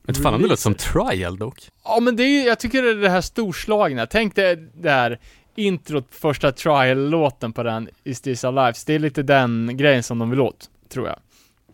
Inte 0.08 0.20
fan 0.20 0.34
om 0.34 0.42
det 0.42 0.48
låter 0.48 0.62
som 0.62 0.74
trial 0.74 1.38
dock. 1.38 1.68
Ja 1.84 2.00
men 2.00 2.16
det 2.16 2.22
är 2.22 2.46
jag 2.46 2.58
tycker 2.58 2.82
det 2.82 2.90
är 2.90 2.94
det 2.94 3.10
här 3.10 3.20
storslagna. 3.20 4.06
Tänk 4.06 4.34
dig 4.34 4.56
det 4.74 4.90
här 4.90 5.18
introt, 5.56 6.06
första 6.10 6.52
trial-låten 6.52 7.52
på 7.52 7.62
den, 7.62 7.88
Is 8.04 8.20
This 8.20 8.44
Our 8.44 8.52
Lives. 8.52 8.84
Det 8.84 8.94
är 8.94 8.98
lite 8.98 9.22
den 9.22 9.76
grejen 9.76 10.02
som 10.02 10.18
de 10.18 10.30
vill 10.30 10.40
åt, 10.40 10.70
tror 10.88 11.06
jag. 11.06 11.16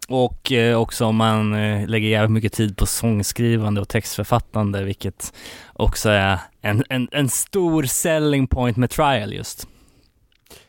Och 0.09 0.53
eh, 0.53 0.80
också 0.80 1.05
om 1.05 1.16
man 1.16 1.55
eh, 1.55 1.88
lägger 1.88 2.09
jävligt 2.09 2.30
mycket 2.30 2.53
tid 2.53 2.76
på 2.76 2.86
sångskrivande 2.86 3.80
och 3.80 3.88
textförfattande, 3.88 4.84
vilket 4.84 5.32
också 5.72 6.09
är 6.09 6.38
en, 6.62 6.84
en, 6.88 7.09
en 7.12 7.28
stor 7.28 7.82
selling 7.82 8.46
point 8.46 8.76
med 8.76 8.90
Trial 8.90 9.32
just. 9.32 9.66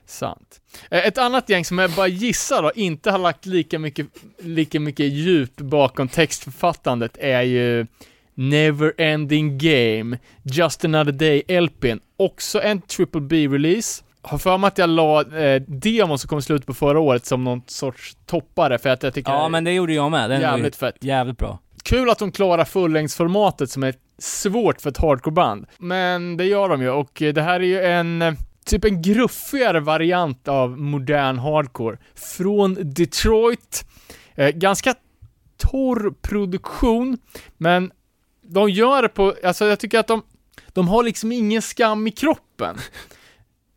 Sant. 0.06 0.60
Eh, 0.92 1.08
ett 1.08 1.18
annat 1.18 1.50
gäng 1.50 1.66
som 1.66 1.78
jag 1.78 1.92
bara 1.92 2.08
gissar 2.08 2.64
då 2.64 2.72
inte 2.76 3.12
har 3.12 3.20
lagt 3.20 3.46
lika 3.46 3.80
mycket, 3.80 4.08
lika 4.40 4.80
mycket 4.80 5.06
djup 5.06 5.56
bakom 5.56 6.08
textförfattandet 6.08 7.18
är 7.20 7.42
ju 7.42 7.88
Neverending 8.34 9.58
Game, 9.58 10.18
Just 10.44 10.86
Another 10.86 11.12
Day 11.12 11.62
LPn, 11.62 12.00
också 12.18 12.62
en 12.62 12.82
Triple 12.82 13.22
B-release. 13.22 14.04
Har 14.26 14.38
för 14.38 14.58
mig 14.58 14.68
att 14.68 14.78
jag 14.78 14.90
la 14.90 15.22
eh, 15.22 15.62
demon 15.62 16.20
som 16.20 16.28
kom 16.28 16.40
i 16.40 16.42
slutet 16.42 16.68
på 16.68 16.74
förra 16.74 17.00
året 17.00 17.26
som 17.26 17.44
någon 17.44 17.62
sorts 17.68 18.18
toppare 18.26 18.78
för 18.78 18.90
att 18.90 19.04
jag 19.04 19.14
tycker 19.14 19.32
Ja 19.32 19.50
men 19.50 19.64
det 19.64 19.72
gjorde 19.72 19.94
jag 19.94 20.12
med, 20.12 20.30
den 20.30 20.42
jävligt 20.42 20.76
fett. 20.76 20.96
jävligt 21.02 21.38
bra. 21.38 21.60
Kul 21.84 22.10
att 22.10 22.20
de 22.20 22.32
klarar 22.32 22.66
fullängdsformatet 22.66 23.70
som 23.70 23.84
är 23.84 23.94
svårt 24.18 24.82
för 24.82 24.90
ett 24.90 24.98
hardcoreband. 24.98 25.66
Men 25.78 26.38
det 26.38 26.46
gör 26.46 26.70
de 26.70 26.82
ju 26.82 26.90
och 26.90 27.12
det 27.14 27.42
här 27.42 27.60
är 27.60 27.64
ju 27.64 27.82
en 27.84 28.22
eh, 28.22 28.34
typ 28.66 28.86
en 28.86 29.02
gruffigare 29.02 29.80
variant 29.80 30.48
av 30.48 30.80
modern 30.80 31.38
hardcore. 31.40 31.98
Från 32.16 32.78
Detroit. 32.94 33.86
Eh, 34.36 34.50
ganska 34.50 34.96
torr 35.58 36.14
produktion, 36.22 37.18
men 37.58 37.92
de 38.42 38.70
gör 38.70 39.02
det 39.02 39.10
på, 39.10 39.34
alltså 39.44 39.66
jag 39.66 39.80
tycker 39.80 40.00
att 40.00 40.08
de, 40.08 40.22
de 40.74 40.88
har 40.88 41.04
liksom 41.04 41.32
ingen 41.32 41.62
skam 41.62 42.08
i 42.08 42.12
kroppen. 42.12 42.78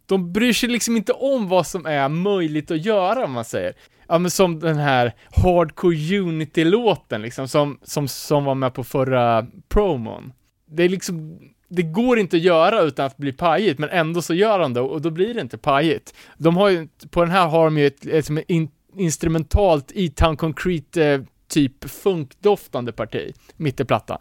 De 0.07 0.33
bryr 0.33 0.53
sig 0.53 0.69
liksom 0.69 0.97
inte 0.97 1.13
om 1.13 1.49
vad 1.49 1.67
som 1.67 1.87
är 1.87 2.09
möjligt 2.09 2.71
att 2.71 2.85
göra 2.85 3.25
om 3.25 3.33
man 3.33 3.45
säger. 3.45 3.75
Ja 4.09 4.19
men 4.19 4.31
som 4.31 4.61
den 4.61 4.77
här 4.77 5.15
Hardcore 5.37 6.19
Unity-låten 6.19 7.23
liksom, 7.23 7.49
som, 7.49 7.79
som, 7.83 8.09
som 8.09 8.45
var 8.45 8.55
med 8.55 8.75
på 8.75 8.85
förra 8.85 9.47
promon. 9.69 10.33
Det 10.69 10.83
är 10.83 10.89
liksom, 10.89 11.39
det 11.69 11.83
går 11.83 12.19
inte 12.19 12.37
att 12.37 12.43
göra 12.43 12.81
utan 12.81 13.07
att 13.07 13.17
bli 13.17 13.33
pajigt, 13.33 13.79
men 13.79 13.91
ändå 13.91 14.23
så 14.23 14.35
gör 14.35 14.59
de 14.59 14.75
det 14.75 14.81
och 14.81 15.03
då 15.03 15.11
blir 15.11 15.35
det 15.35 15.41
inte 15.41 15.59
pajigt. 15.59 16.15
De 16.39 16.57
har 16.57 16.69
ju, 16.69 16.89
på 17.11 17.21
den 17.21 17.31
här 17.31 17.49
har 17.49 17.65
de 17.65 17.79
ju 17.79 17.87
ett, 17.87 18.07
ett, 18.07 18.31
ett 18.31 18.45
in, 18.49 18.69
instrumentalt 18.97 19.93
E-Town 19.95 20.37
Concrete 20.37 21.05
eh, 21.05 21.21
typ 21.49 21.91
funkdoftande 21.91 22.93
parti, 22.93 23.33
mitt 23.57 23.81
i 23.81 23.85
plattan. 23.85 24.19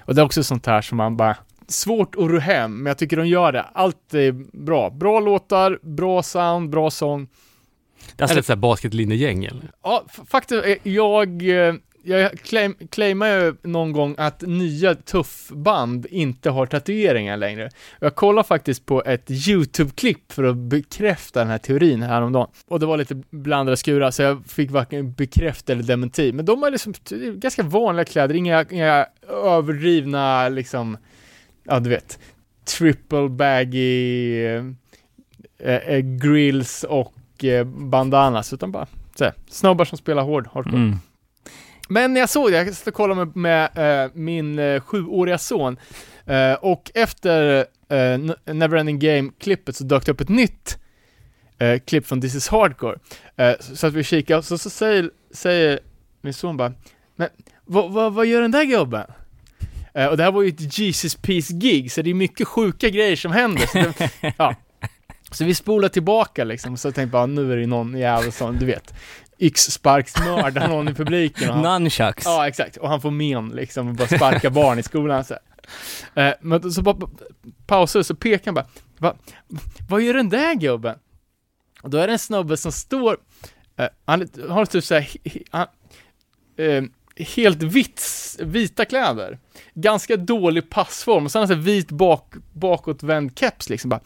Och 0.00 0.14
det 0.14 0.20
är 0.20 0.24
också 0.24 0.44
sånt 0.44 0.66
här 0.66 0.82
som 0.82 0.96
man 0.96 1.16
bara, 1.16 1.36
svårt 1.68 2.14
att 2.14 2.30
ro 2.30 2.38
hem, 2.38 2.82
men 2.82 2.86
jag 2.86 2.98
tycker 2.98 3.16
de 3.16 3.26
gör 3.28 3.52
det. 3.52 3.62
Allt 3.62 4.14
är 4.14 4.32
bra. 4.64 4.90
Bra 4.90 5.20
låtar, 5.20 5.78
bra 5.82 6.22
sound, 6.22 6.70
bra 6.70 6.90
sång. 6.90 7.28
Det 8.16 8.20
är 8.20 8.24
alltså 8.24 8.38
ett 8.38 8.46
sånt 8.46 8.56
här 8.56 8.60
basketlinnegäng 8.60 9.44
eller? 9.44 9.70
Ja, 9.82 10.04
faktiskt, 10.28 10.64
jag, 10.82 11.42
eh, 11.48 11.74
jag 12.06 12.38
claim, 12.40 12.74
claimar 12.90 13.28
ju 13.28 13.54
någon 13.62 13.92
gång 13.92 14.14
att 14.18 14.42
nya 14.42 14.94
tuffband 14.94 16.06
inte 16.10 16.50
har 16.50 16.66
tatueringar 16.66 17.36
längre. 17.36 17.70
Jag 18.00 18.14
kollade 18.14 18.48
faktiskt 18.48 18.86
på 18.86 19.02
ett 19.04 19.30
YouTube-klipp 19.30 20.32
för 20.32 20.44
att 20.44 20.56
bekräfta 20.56 21.40
den 21.40 21.48
här 21.48 21.58
teorin 21.58 22.02
häromdagen. 22.02 22.48
Och 22.68 22.80
det 22.80 22.86
var 22.86 22.96
lite 22.96 23.22
blandade 23.30 23.76
skurar, 23.76 24.10
så 24.10 24.22
jag 24.22 24.46
fick 24.46 24.70
varken 24.70 25.12
bekräfta 25.12 25.72
eller 25.72 25.82
dementi. 25.82 26.32
Men 26.32 26.44
de 26.44 26.62
har 26.62 26.70
liksom 26.70 26.94
ganska 27.34 27.62
vanliga 27.62 28.04
kläder, 28.04 28.34
inga, 28.34 28.64
inga 28.70 29.06
överdrivna 29.28 30.48
liksom, 30.48 30.98
ja 31.66 31.80
du 31.80 31.90
vet, 31.90 32.18
triple 32.64 33.28
baggy 33.28 34.44
eh, 34.44 35.74
eh, 35.74 35.98
grills 35.98 36.84
och 36.84 37.44
eh, 37.44 37.64
bandanas, 37.64 38.52
utan 38.52 38.72
bara 38.72 38.86
så 39.18 39.24
här, 39.24 39.84
som 39.84 39.98
spelar 39.98 40.22
hård 40.22 40.48
hardcore. 40.52 40.76
Mm. 40.76 40.96
Men 41.88 42.16
jag 42.16 42.28
såg 42.28 42.50
det, 42.50 42.56
jag 42.56 42.74
stod 42.74 42.92
och 42.92 42.94
kollade 42.94 43.24
med, 43.24 43.36
med 43.36 44.04
eh, 44.04 44.10
min 44.14 44.58
eh, 44.58 44.80
sjuåriga 44.80 45.38
son, 45.38 45.76
eh, 46.24 46.52
och 46.52 46.90
efter 46.94 47.66
eh, 47.88 48.54
Neverending 48.54 48.98
Game-klippet 48.98 49.76
så 49.76 49.84
dök 49.84 50.06
det 50.06 50.12
upp 50.12 50.20
ett 50.20 50.28
nytt 50.28 50.78
eh, 51.58 51.78
klipp 51.78 52.06
från 52.06 52.20
This 52.20 52.34
is 52.34 52.48
Hardcore. 52.48 52.98
Eh, 53.36 53.52
så, 53.60 53.76
så 53.76 53.86
att 53.86 53.94
vi 53.94 54.04
kikar, 54.04 54.38
och 54.38 54.44
så, 54.44 54.58
så 54.58 54.70
säger, 54.70 55.10
säger 55.30 55.80
min 56.20 56.34
son 56.34 56.56
bara, 56.56 56.72
men 57.16 57.28
vad, 57.64 57.92
vad, 57.92 58.14
vad 58.14 58.26
gör 58.26 58.42
den 58.42 58.50
där 58.50 58.64
gubben? 58.64 59.06
Eh, 59.96 60.06
och 60.06 60.16
det 60.16 60.22
här 60.22 60.32
var 60.32 60.42
ju 60.42 60.48
ett 60.48 60.78
Jesus 60.78 61.14
Peace-gig, 61.14 61.92
så 61.92 62.02
det 62.02 62.10
är 62.10 62.14
mycket 62.14 62.48
sjuka 62.48 62.88
grejer 62.88 63.16
som 63.16 63.32
händer. 63.32 63.66
Så, 63.66 63.78
det, 63.78 64.10
ja. 64.38 64.54
så 65.30 65.44
vi 65.44 65.54
spolar 65.54 65.88
tillbaka 65.88 66.44
liksom, 66.44 66.76
så 66.76 66.88
tänkte 66.88 67.00
jag 67.00 67.08
bara, 67.08 67.26
nu 67.26 67.52
är 67.52 67.56
det 67.56 67.66
någon 67.66 67.98
jävel 67.98 68.32
som, 68.32 68.58
du 68.58 68.66
vet, 68.66 68.94
yxsparksmördar 69.38 70.68
någon 70.68 70.88
i 70.88 70.94
publiken. 70.94 71.48
Och 71.48 71.54
han, 71.54 71.82
Nunchucks. 71.82 72.24
Ja, 72.24 72.48
exakt. 72.48 72.76
Och 72.76 72.88
han 72.88 73.00
får 73.00 73.10
men 73.10 73.48
liksom 73.48 73.88
och 73.88 73.94
bara 73.94 74.08
sparka 74.08 74.50
barn 74.50 74.78
i 74.78 74.82
skolan 74.82 75.24
så. 75.24 75.34
Eh, 76.14 76.32
Men 76.40 76.72
så 76.72 76.82
bara 76.82 77.08
pausar 77.66 78.02
så 78.02 78.14
pekar 78.14 78.44
han 78.44 78.54
bara, 78.54 78.66
Va, 78.98 79.14
vad 79.88 80.02
gör 80.02 80.14
den 80.14 80.28
där 80.28 80.54
gubben? 80.54 80.98
Och 81.82 81.90
då 81.90 81.98
är 81.98 82.06
det 82.06 82.12
en 82.12 82.18
snubbe 82.18 82.56
som 82.56 82.72
står, 82.72 83.16
eh, 83.76 83.88
han 84.04 84.28
har 84.48 84.66
typ 84.66 84.84
såhär, 84.84 85.08
han, 85.50 85.66
eh, 86.56 86.82
helt 87.16 87.62
vitt, 87.62 88.02
vita 88.38 88.84
kläder. 88.84 89.38
Ganska 89.74 90.16
dålig 90.16 90.70
passform 90.70 91.24
och 91.24 91.32
sen 91.32 91.48
här 91.48 91.54
vit 91.54 91.90
bak, 91.90 92.34
bakåtvänd 92.52 93.38
keps 93.38 93.68
liksom 93.68 93.90
bara, 93.90 94.00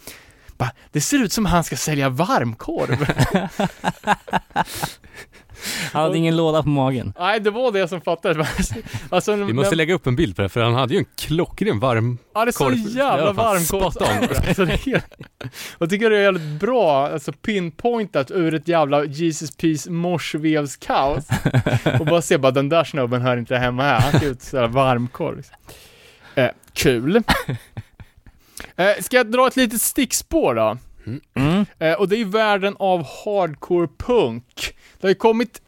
bara, 0.56 0.70
det 0.92 1.00
ser 1.00 1.18
ut 1.18 1.32
som 1.32 1.46
han 1.46 1.64
ska 1.64 1.76
sälja 1.76 2.08
varmkorv. 2.08 2.96
Han 5.92 6.02
hade 6.02 6.18
ingen 6.18 6.36
låda 6.36 6.62
på 6.62 6.68
magen. 6.68 7.12
Nej, 7.18 7.40
det 7.40 7.50
var 7.50 7.72
det 7.72 7.88
som 7.88 8.00
fattades. 8.00 8.70
Alltså, 9.10 9.34
Vi 9.34 9.52
måste 9.52 9.74
lägga 9.74 9.94
upp 9.94 10.06
en 10.06 10.16
bild 10.16 10.36
på 10.36 10.42
det, 10.42 10.48
för 10.48 10.60
han 10.60 10.74
hade 10.74 10.94
ju 10.94 10.98
en 10.98 11.06
klockren 11.16 11.80
varm... 11.80 12.18
Ja, 12.34 12.44
det 12.44 12.48
är 12.48 12.52
så 12.52 12.72
jävla 12.98 13.30
on. 13.30 13.36
Alltså, 14.48 14.62
är. 14.62 15.02
Jag 15.78 15.90
tycker 15.90 16.10
det 16.10 16.16
är 16.18 16.22
jävligt 16.22 16.60
bra, 16.60 17.08
alltså 17.08 17.32
pinpointat 17.32 18.30
ur 18.30 18.54
ett 18.54 18.68
jävla 18.68 19.04
Jesus 19.04 19.56
Peace 19.56 19.90
morsvevskaos. 19.90 21.28
Och 22.00 22.06
bara 22.06 22.22
se 22.22 22.38
bara 22.38 22.52
den 22.52 22.68
där 22.68 22.84
snubben 22.84 23.20
hör 23.22 23.36
inte 23.36 23.56
hemma 23.56 23.82
här, 23.82 24.00
han 24.00 24.20
ser 24.20 24.30
ut 24.30 24.42
sådär 24.42 24.66
varmkorv. 24.66 25.36
Liksom. 25.36 25.56
Eh, 26.34 26.50
kul. 26.72 27.22
Eh, 28.76 29.02
ska 29.02 29.16
jag 29.16 29.30
dra 29.32 29.46
ett 29.46 29.56
litet 29.56 29.80
stickspår 29.80 30.54
då? 30.54 30.78
Mm. 31.06 31.66
Eh, 31.78 31.92
och 31.92 32.08
det 32.08 32.16
är 32.16 32.18
ju 32.18 32.24
världen 32.24 32.76
av 32.78 33.06
hardcore 33.24 33.88
punk. 33.98 34.76
Det 35.00 35.06
har 35.06 35.08
ju 35.08 35.14
kommit 35.14 35.62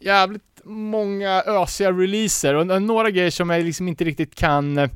jävligt 0.00 0.42
många 0.64 1.42
ösiga 1.46 1.92
releaser 1.92 2.54
och 2.54 2.82
några 2.82 3.10
grejer 3.10 3.30
som 3.30 3.50
jag 3.50 3.64
liksom 3.64 3.88
inte 3.88 4.04
riktigt 4.04 4.34
kan 4.34 4.78
eh, 4.78 4.90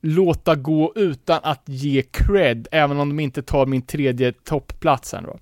låta 0.00 0.54
gå 0.54 0.92
utan 0.96 1.40
att 1.42 1.62
ge 1.66 2.02
cred, 2.02 2.68
även 2.70 3.00
om 3.00 3.08
de 3.08 3.20
inte 3.20 3.42
tar 3.42 3.66
min 3.66 3.82
tredje 3.82 4.32
toppplats 4.32 5.12
här 5.12 5.22
då. 5.22 5.38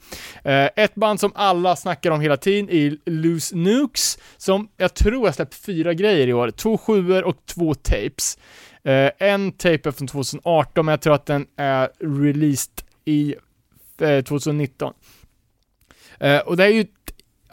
Eh, 0.50 0.70
ett 0.76 0.94
band 0.94 1.20
som 1.20 1.32
alla 1.34 1.76
snackar 1.76 2.10
om 2.10 2.20
hela 2.20 2.36
tiden 2.36 2.70
är 2.70 2.96
Loose 3.10 3.56
Nukes, 3.56 4.18
som 4.36 4.68
jag 4.76 4.94
tror 4.94 5.26
har 5.26 5.32
släppt 5.32 5.54
fyra 5.54 5.94
grejer 5.94 6.26
i 6.26 6.32
år. 6.32 6.50
Två 6.50 6.78
sjuor 6.78 7.24
och 7.24 7.36
två 7.46 7.74
tapes. 7.74 8.38
Eh, 8.84 9.10
en 9.18 9.52
tape 9.52 9.88
är 9.88 9.90
från 9.90 10.08
2018, 10.08 10.86
men 10.86 10.92
jag 10.92 11.00
tror 11.00 11.14
att 11.14 11.26
den 11.26 11.46
är 11.56 11.88
released 12.22 12.85
i 13.06 13.34
eh, 14.00 14.24
2019. 14.24 14.92
Eh, 16.20 16.38
och 16.38 16.56
det 16.56 16.64
är 16.64 16.68
ju, 16.68 16.86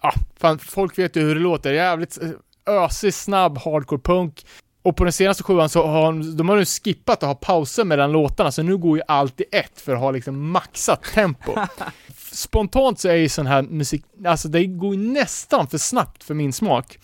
ja, 0.02 0.14
fan, 0.40 0.60
folk 0.60 1.00
vet 1.00 1.16
ju 1.16 1.22
hur 1.22 1.36
det 1.36 1.42
låter. 1.42 1.74
Jävligt 1.74 2.22
eh, 2.22 2.30
ösig, 2.66 3.14
snabb 3.14 3.58
hardcore 3.58 4.02
punk. 4.02 4.46
Och 4.82 4.96
på 4.96 5.04
den 5.04 5.14
senaste 5.14 5.44
sjuan 5.44 5.70
så 5.70 5.88
har 5.88 6.04
de, 6.04 6.38
de 6.38 6.50
har 6.50 6.58
nu 6.58 6.66
skippat 6.66 7.24
att 7.24 7.28
ha 7.28 7.36
pauser 7.36 7.84
mellan 7.84 8.12
låtarna, 8.12 8.52
så 8.52 8.64
nu 8.64 8.78
går 8.78 8.98
ju 8.98 9.04
allt 9.08 9.42
i 9.42 9.46
ett 9.52 9.82
för 9.82 9.94
att 9.94 10.00
ha 10.00 10.12
liksom 10.12 10.52
maxat 10.52 11.04
tempo. 11.04 11.56
Spontant 12.32 13.00
så 13.00 13.08
är 13.10 13.16
ju 13.16 13.30
sån 13.30 13.48
här 13.48 13.62
musik, 13.62 14.06
alltså 14.26 14.48
det 14.48 14.66
går 14.66 14.96
ju 14.96 15.02
nästan 15.02 15.68
för 15.68 15.78
snabbt 15.78 16.24
för 16.24 16.34
min 16.34 16.54
smak. 16.54 17.00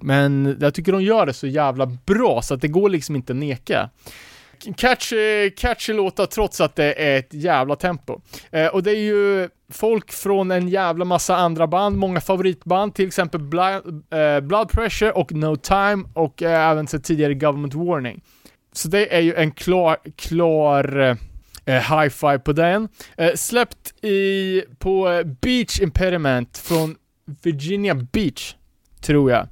Men 0.00 0.56
jag 0.60 0.74
tycker 0.74 0.92
de 0.92 1.02
gör 1.02 1.26
det 1.26 1.32
så 1.32 1.46
jävla 1.46 1.86
bra 1.86 2.42
så 2.42 2.54
att 2.54 2.60
det 2.60 2.68
går 2.68 2.88
liksom 2.88 3.16
inte 3.16 3.32
att 3.32 3.36
neka. 3.36 3.90
Catchy, 4.76 5.50
catchy 5.50 5.92
låtar 5.92 6.26
trots 6.26 6.60
att 6.60 6.76
det 6.76 7.02
är 7.02 7.18
ett 7.18 7.34
jävla 7.34 7.76
tempo. 7.76 8.20
Eh, 8.50 8.66
och 8.66 8.82
det 8.82 8.90
är 8.90 9.00
ju 9.00 9.48
folk 9.72 10.12
från 10.12 10.50
en 10.50 10.68
jävla 10.68 11.04
massa 11.04 11.36
andra 11.36 11.66
band, 11.66 11.96
många 11.96 12.20
favoritband, 12.20 12.94
till 12.94 13.06
exempel 13.06 13.40
Blood, 13.40 14.04
eh, 14.12 14.40
Blood 14.40 14.70
Pressure 14.70 15.10
och 15.10 15.32
No 15.32 15.56
Time 15.56 16.04
och 16.14 16.42
eh, 16.42 16.70
även 16.70 16.86
så 16.86 16.98
tidigare 16.98 17.34
Government 17.34 17.74
Warning. 17.74 18.20
Så 18.72 18.88
det 18.88 19.16
är 19.16 19.20
ju 19.20 19.34
en 19.34 19.50
klar, 19.50 19.96
klar 20.16 20.98
eh, 20.98 21.16
eh, 21.74 21.98
high 22.00 22.08
five 22.08 22.38
på 22.38 22.52
den. 22.52 22.88
Eh, 23.16 23.34
släppt 23.34 24.04
i, 24.04 24.62
på 24.78 25.08
eh, 25.08 25.24
Beach 25.24 25.80
Impediment 25.80 26.58
från 26.58 26.96
Virginia 27.42 27.94
Beach, 27.94 28.54
tror 29.00 29.30
jag. 29.30 29.46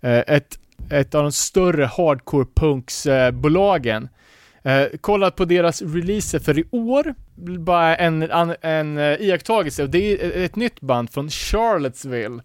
Eh, 0.00 0.22
ett 0.26 0.58
ett 0.90 1.14
av 1.14 1.22
de 1.22 1.32
större 1.32 1.84
hardcore 1.84 2.46
punks-bolagen. 2.54 4.02
Eh, 4.02 4.08
Eh, 4.64 4.86
kollat 5.00 5.36
på 5.36 5.44
deras 5.44 5.82
releaser 5.82 6.38
för 6.38 6.58
i 6.58 6.64
år, 6.70 7.14
bara 7.58 7.96
en, 7.96 8.22
en, 8.22 8.56
en 8.60 8.98
iakttagelse, 8.98 9.82
och 9.82 9.90
det 9.90 10.22
är 10.22 10.44
ett 10.44 10.56
nytt 10.56 10.80
band 10.80 11.10
från 11.10 11.30
Charlottesville, 11.30 12.42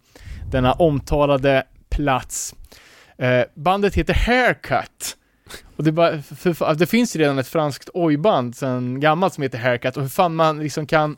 denna 0.51 0.73
omtalade 0.73 1.63
plats. 1.89 2.55
Eh, 3.17 3.43
bandet 3.53 3.95
heter 3.95 4.13
Haircut. 4.13 5.17
Och 5.75 5.83
det, 5.83 5.91
bara, 5.91 6.21
för, 6.21 6.53
för, 6.53 6.75
det 6.75 6.87
finns 6.87 7.15
ju 7.15 7.19
redan 7.19 7.39
ett 7.39 7.47
franskt 7.47 7.89
oj-band 7.93 8.55
gammalt 8.99 9.33
som 9.33 9.41
heter 9.41 9.57
Haircut, 9.57 9.97
och 9.97 10.03
hur 10.03 10.09
fan 10.09 10.35
man 10.35 10.59
liksom 10.59 10.87
kan 10.87 11.17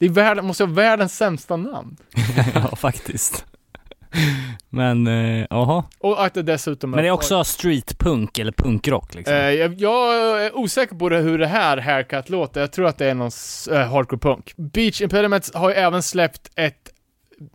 det 0.00 0.06
är 0.06 0.10
värld, 0.10 0.44
måste 0.44 0.64
vara 0.64 0.74
världens 0.74 1.16
sämsta 1.16 1.56
namn. 1.56 1.96
ja, 2.54 2.76
faktiskt. 2.76 3.44
Men, 4.68 5.06
eh, 5.06 5.46
jaha. 5.50 5.84
Och 5.98 6.24
att 6.24 6.34
det 6.34 6.42
dessutom 6.42 6.90
Men 6.90 7.02
det 7.02 7.08
är 7.08 7.12
också 7.12 7.44
streetpunk 7.44 8.38
eller 8.38 8.52
punkrock 8.52 9.14
liksom. 9.14 9.34
Eh, 9.34 9.50
jag, 9.50 9.80
jag 9.80 10.14
är 10.44 10.56
osäker 10.56 10.96
på 10.96 11.08
det, 11.08 11.18
hur 11.18 11.38
det 11.38 11.46
här 11.46 11.76
haircut 11.76 12.28
låter. 12.28 12.60
Jag 12.60 12.72
tror 12.72 12.86
att 12.86 12.98
det 12.98 13.06
är 13.06 13.14
någon 13.14 13.30
eh, 13.70 13.92
hardcore 13.92 14.18
punk. 14.18 14.54
Beach 14.56 15.00
Impediments 15.00 15.54
har 15.54 15.68
ju 15.68 15.74
även 15.74 16.02
släppt 16.02 16.50
ett 16.54 16.90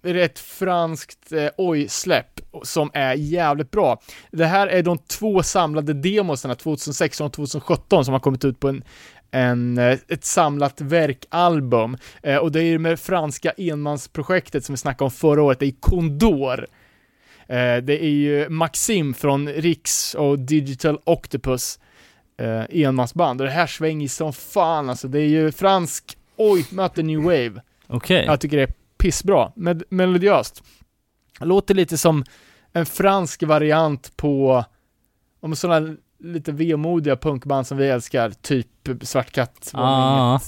rätt 0.03 0.39
franskt 0.39 1.32
eh, 1.32 1.49
oj-släpp 1.58 2.41
som 2.64 2.91
är 2.93 3.14
jävligt 3.14 3.72
bra. 3.72 4.01
Det 4.32 4.45
här 4.45 4.68
är 4.68 4.84
de 4.84 4.97
två 4.97 5.43
samlade 5.43 5.93
demosarna 5.93 6.56
2016 6.56 7.26
och 7.26 7.34
2017 7.34 8.06
som 8.06 8.12
har 8.12 8.20
kommit 8.20 8.45
ut 8.45 8.60
på 8.60 8.68
en 8.70 8.84
en, 9.36 9.77
eh, 9.77 9.97
ett 10.07 10.25
samlat 10.25 10.81
verkalbum. 10.81 11.97
Eh, 12.23 12.38
och 12.38 12.51
det 12.51 12.59
är 12.59 12.63
ju 12.63 12.79
med 12.79 12.99
franska 12.99 13.51
enmansprojektet 13.57 14.65
som 14.65 14.73
vi 14.73 14.77
snackade 14.77 15.05
om 15.05 15.11
förra 15.11 15.43
året, 15.43 15.59
det 15.59 15.65
är 15.65 15.73
Condor. 15.79 16.67
Eh, 17.47 17.77
det 17.77 18.03
är 18.03 18.09
ju 18.09 18.49
Maxim 18.49 19.13
från 19.13 19.49
Riks 19.49 20.13
och 20.13 20.39
Digital 20.39 20.99
Octopus 21.03 21.79
enmansband 22.69 23.41
och 23.41 23.47
det 23.47 23.53
här 23.53 23.67
svänger 23.67 24.07
som 24.07 24.33
fan 24.33 24.89
alltså. 24.89 25.07
Det 25.07 25.19
är 25.19 25.27
ju 25.27 25.51
fransk, 25.51 26.17
oj, 26.36 26.65
möter 26.71 27.03
new 27.03 27.23
wave. 27.23 27.61
Okej. 27.88 28.25
Jag 28.25 28.39
tycker 28.39 28.57
det 28.57 28.63
är 28.63 28.73
pissbra, 28.97 29.51
med, 29.55 29.83
melodiöst. 29.89 30.63
Låter 31.39 31.75
lite 31.75 31.97
som 31.97 32.23
en 32.73 32.86
fransk 32.86 33.43
variant 33.43 34.17
på, 34.17 34.65
om 35.39 35.55
sådana 35.55 35.95
lite 36.34 36.51
vemodiga 36.51 37.15
punkband 37.15 37.67
som 37.67 37.78
vi 37.78 37.89
älskar, 37.89 38.30
typ 38.30 38.67
Svart 39.01 39.32
Katt. 39.32 39.69
var 39.73 39.84
Ah. 39.84 40.39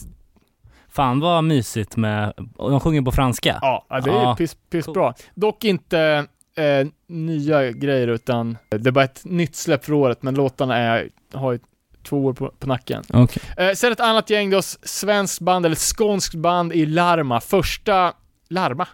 Fan 0.90 1.20
vad 1.20 1.44
mysigt 1.44 1.98
med, 1.98 2.34
och 2.58 2.72
de 2.72 2.80
sjunger 2.80 3.02
på 3.02 3.12
franska. 3.12 3.60
Ja, 3.62 3.86
det 3.90 4.10
är 4.10 4.14
Ja. 4.14 4.36
piss, 4.36 4.58
pissbra. 4.70 5.14
Dock 5.36 5.64
inte 5.64 6.26
eh, 6.56 6.88
nya 7.08 7.72
grejer 7.72 8.08
utan 8.08 8.58
det 8.70 8.88
är 8.88 8.92
bara 8.92 9.04
ett 9.06 9.22
nytt 9.26 9.56
släpp 9.56 9.86
för 9.86 9.94
året, 9.94 10.24
men 10.24 10.36
låtarna 10.36 10.78
är, 10.78 11.10
har 11.34 11.52
ju 11.52 11.60
två 12.04 12.26
år 12.26 12.34
på, 12.34 12.50
på 12.60 12.68
nacken. 12.68 13.04
Okej. 13.14 13.44
Eh, 13.58 13.74
sen 13.74 13.92
ett 13.92 14.00
annat 14.00 14.30
gäng 14.30 14.50
då, 14.50 14.62
svenskt 14.84 15.42
band, 15.42 15.66
eller 15.66 15.76
skånskt 15.76 16.36
band 16.36 16.74
i 16.74 16.86
Larma. 16.86 17.42
Första, 17.42 18.14
Larma? 18.50 18.88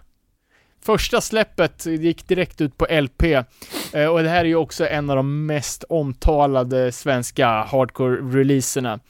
Första 0.84 1.20
släppet 1.20 1.86
gick 1.86 2.28
direkt 2.28 2.60
ut 2.60 2.76
på 2.76 2.86
LP. 2.90 3.22
Eh, 3.92 4.06
och 4.06 4.22
det 4.22 4.28
här 4.28 4.40
är 4.40 4.44
ju 4.44 4.56
också 4.56 4.86
en 4.86 5.10
av 5.10 5.16
de 5.16 5.46
mest 5.46 5.84
omtalade 5.88 6.92
svenska 6.92 7.46
hardcore-releaserna. 7.46 9.00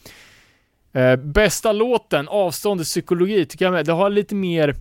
Eh, 0.93 1.17
bästa 1.17 1.73
låten, 1.73 2.29
Avstånd 2.29 2.83
psykologi, 2.83 3.47
tycker 3.47 3.65
jag 3.65 3.73
med. 3.73 3.87
Det 3.87 3.93
har 3.93 4.11
lite 4.11 4.35
mer 4.35 4.75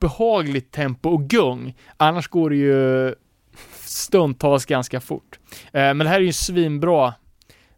behagligt 0.00 0.72
tempo 0.72 1.10
och 1.10 1.28
gung. 1.30 1.74
Annars 1.96 2.28
går 2.28 2.50
det 2.50 2.56
ju 2.56 3.14
stundtals 3.80 4.64
ganska 4.64 5.00
fort. 5.00 5.38
Eh, 5.66 5.70
men 5.72 5.98
det 5.98 6.08
här 6.08 6.16
är 6.16 6.20
ju 6.20 6.26
en 6.26 6.32
svinbra 6.32 7.14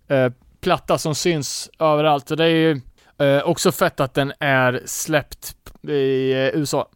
eh, 0.09 0.33
platta 0.61 0.99
som 0.99 1.15
syns 1.15 1.71
överallt. 1.79 2.31
Och 2.31 2.37
det 2.37 2.45
är 2.45 2.49
ju 2.49 2.81
eh, 3.19 3.43
också 3.43 3.73
fett 3.73 4.01
att 4.01 4.15
den 4.15 4.33
är 4.41 4.83
släppt 4.85 5.57
i 5.89 6.33
eh, 6.33 6.61
USA. 6.61 6.89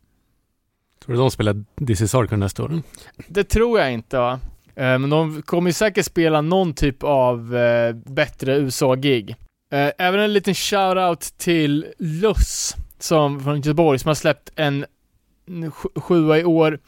Tror 1.11 1.17
du 1.17 1.23
de 1.23 1.31
spelar 1.31 1.65
This 1.87 2.01
is 2.01 2.13
Hardcore 2.13 2.37
nästa 2.37 2.63
år? 2.63 2.83
Det 3.27 3.45
tror 3.45 3.81
jag 3.81 3.93
inte 3.93 4.19
va? 4.19 4.41
Eh, 4.77 4.99
men 4.99 5.11
de 5.11 5.43
kommer 5.43 5.71
ju 5.71 5.73
säkert 5.73 6.05
spela 6.05 6.41
någon 6.41 6.75
typ 6.75 7.03
av 7.03 7.57
eh, 7.57 7.93
bättre 7.93 8.57
USA-gig. 8.57 9.31
Eh, 9.73 9.91
även 9.99 10.21
en 10.21 10.33
liten 10.33 10.55
shout-out 10.55 11.35
till 11.39 11.87
Luss, 11.99 12.77
som 12.99 13.41
från 13.41 13.57
Göteborg, 13.57 13.99
som 13.99 14.09
har 14.09 14.15
släppt 14.15 14.51
en 14.57 14.87
sjua 15.95 16.39
i 16.39 16.45
år, 16.45 16.79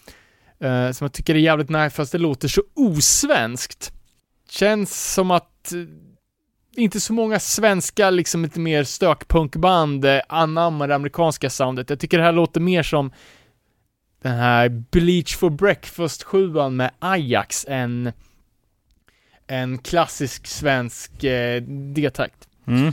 som 0.92 1.04
jag 1.04 1.12
tycker 1.12 1.34
är 1.34 1.38
jävligt 1.38 1.68
nice, 1.68 1.90
fast 1.90 2.12
det 2.12 2.18
låter 2.18 2.48
så 2.48 2.62
osvenskt. 2.74 3.92
Känns 4.48 5.14
som 5.14 5.30
att 5.30 5.72
inte 6.76 7.00
så 7.00 7.12
många 7.12 7.40
svenska, 7.40 8.10
liksom 8.10 8.42
lite 8.42 8.60
mer 8.60 8.84
stökpunkband 8.84 10.06
anammar 10.28 10.88
det 10.88 10.94
amerikanska 10.94 11.50
soundet. 11.50 11.90
Jag 11.90 12.00
tycker 12.00 12.18
det 12.18 12.24
här 12.24 12.32
låter 12.32 12.60
mer 12.60 12.82
som 12.82 13.12
den 14.22 14.36
här 14.36 14.68
Bleach 14.68 15.36
for 15.36 15.50
Breakfast 15.50 16.22
7 16.22 16.70
med 16.70 16.90
Ajax 16.98 17.66
än 17.68 18.12
en 19.46 19.78
klassisk 19.78 20.46
svensk 20.46 21.24
eh, 21.24 21.62
D-takt. 21.62 22.48
Mm. 22.66 22.92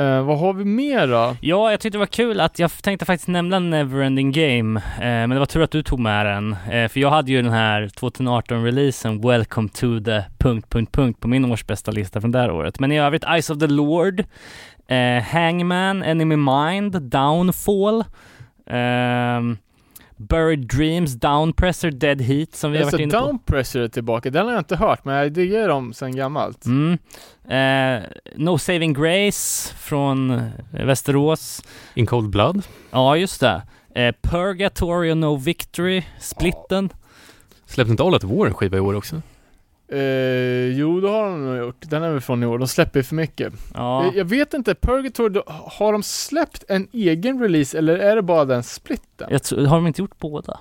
Eh, 0.00 0.22
vad 0.22 0.38
har 0.38 0.52
vi 0.52 0.64
mer 0.64 1.06
då? 1.06 1.36
Ja, 1.40 1.70
jag 1.70 1.80
tyckte 1.80 1.96
det 1.96 1.98
var 1.98 2.06
kul 2.06 2.40
att 2.40 2.58
jag 2.58 2.70
tänkte 2.82 3.06
faktiskt 3.06 3.28
nämna 3.28 3.58
Neverending 3.58 4.32
Game, 4.32 4.80
eh, 4.80 5.00
men 5.00 5.30
det 5.30 5.38
var 5.38 5.46
tur 5.46 5.62
att 5.62 5.70
du 5.70 5.82
tog 5.82 5.98
med 5.98 6.26
den, 6.26 6.56
eh, 6.70 6.88
för 6.88 7.00
jag 7.00 7.10
hade 7.10 7.30
ju 7.30 7.42
den 7.42 7.52
här 7.52 7.88
2018-releasen 7.88 9.28
Welcome 9.28 9.68
to 9.68 10.00
the... 10.04 10.24
Punkt, 10.38 10.70
punkt, 10.70 10.92
punkt 10.92 11.20
på 11.20 11.28
min 11.28 11.44
årsbästa 11.44 11.90
lista 11.90 12.20
från 12.20 12.30
det 12.30 12.38
här 12.38 12.50
året. 12.50 12.80
Men 12.80 12.92
i 12.92 13.00
övrigt 13.00 13.24
Eyes 13.24 13.50
of 13.50 13.58
the 13.58 13.66
Lord, 13.66 14.24
eh, 14.88 15.22
Hangman, 15.22 16.02
Enemy 16.02 16.36
Mind, 16.36 17.02
Downfall, 17.02 18.04
ehm, 18.66 19.58
Buried 20.28 20.68
Dreams, 20.68 21.14
Downpressor, 21.14 21.90
Dead 21.90 22.20
Heat 22.20 22.54
som 22.54 22.72
vi 22.72 22.78
har 22.78 22.84
Alltså 22.84 22.96
varit 22.96 23.02
inne 23.02 23.18
på. 23.18 23.26
Downpressure 23.26 23.84
är 23.84 23.88
tillbaka, 23.88 24.30
den 24.30 24.46
har 24.46 24.52
jag 24.52 24.60
inte 24.60 24.76
hört, 24.76 25.04
men 25.04 25.14
jag 25.14 25.32
diggar 25.32 25.68
dem 25.68 25.92
sen 25.92 26.16
gammalt. 26.16 26.64
Mm. 26.66 26.98
Eh, 27.48 28.08
no 28.36 28.58
Saving 28.58 28.92
Grace 28.92 29.74
från 29.74 30.42
Västerås. 30.70 31.62
In 31.94 32.06
Cold 32.06 32.30
Blood? 32.30 32.62
Ja, 32.90 33.16
just 33.16 33.40
det. 33.40 33.62
Eh, 33.94 34.14
Purgatory 34.22 35.12
och 35.12 35.16
No 35.16 35.36
Victory, 35.36 36.02
splitten. 36.20 36.90
Släppte 37.66 37.90
inte 37.90 38.02
All 38.02 38.14
At 38.14 38.24
War 38.24 38.46
en 38.46 38.54
skiva 38.54 38.76
i 38.76 38.80
år 38.80 38.94
också? 38.94 39.22
Eh, 39.92 40.78
jo, 40.78 41.00
det 41.00 41.08
har 41.08 41.22
de 41.30 41.44
nog 41.46 41.56
gjort. 41.58 41.76
Den 41.80 42.02
är 42.02 42.10
väl 42.10 42.20
från 42.20 42.42
i 42.42 42.46
år. 42.46 42.58
De 42.58 42.68
släpper 42.68 43.02
för 43.02 43.14
mycket. 43.14 43.52
Ja. 43.74 44.04
Jag, 44.04 44.16
jag 44.16 44.24
vet 44.24 44.54
inte, 44.54 44.74
Purgatory, 44.74 45.42
har 45.46 45.92
de 45.92 46.02
släppt 46.02 46.64
en 46.68 46.88
egen 46.92 47.40
release 47.42 47.78
eller 47.78 47.98
är 47.98 48.16
det 48.16 48.22
bara 48.22 48.44
den 48.44 48.62
splitten? 48.62 49.28
Jag 49.30 49.42
tror, 49.42 49.66
har 49.66 49.76
de 49.76 49.86
inte 49.86 50.02
gjort 50.02 50.18
båda? 50.18 50.60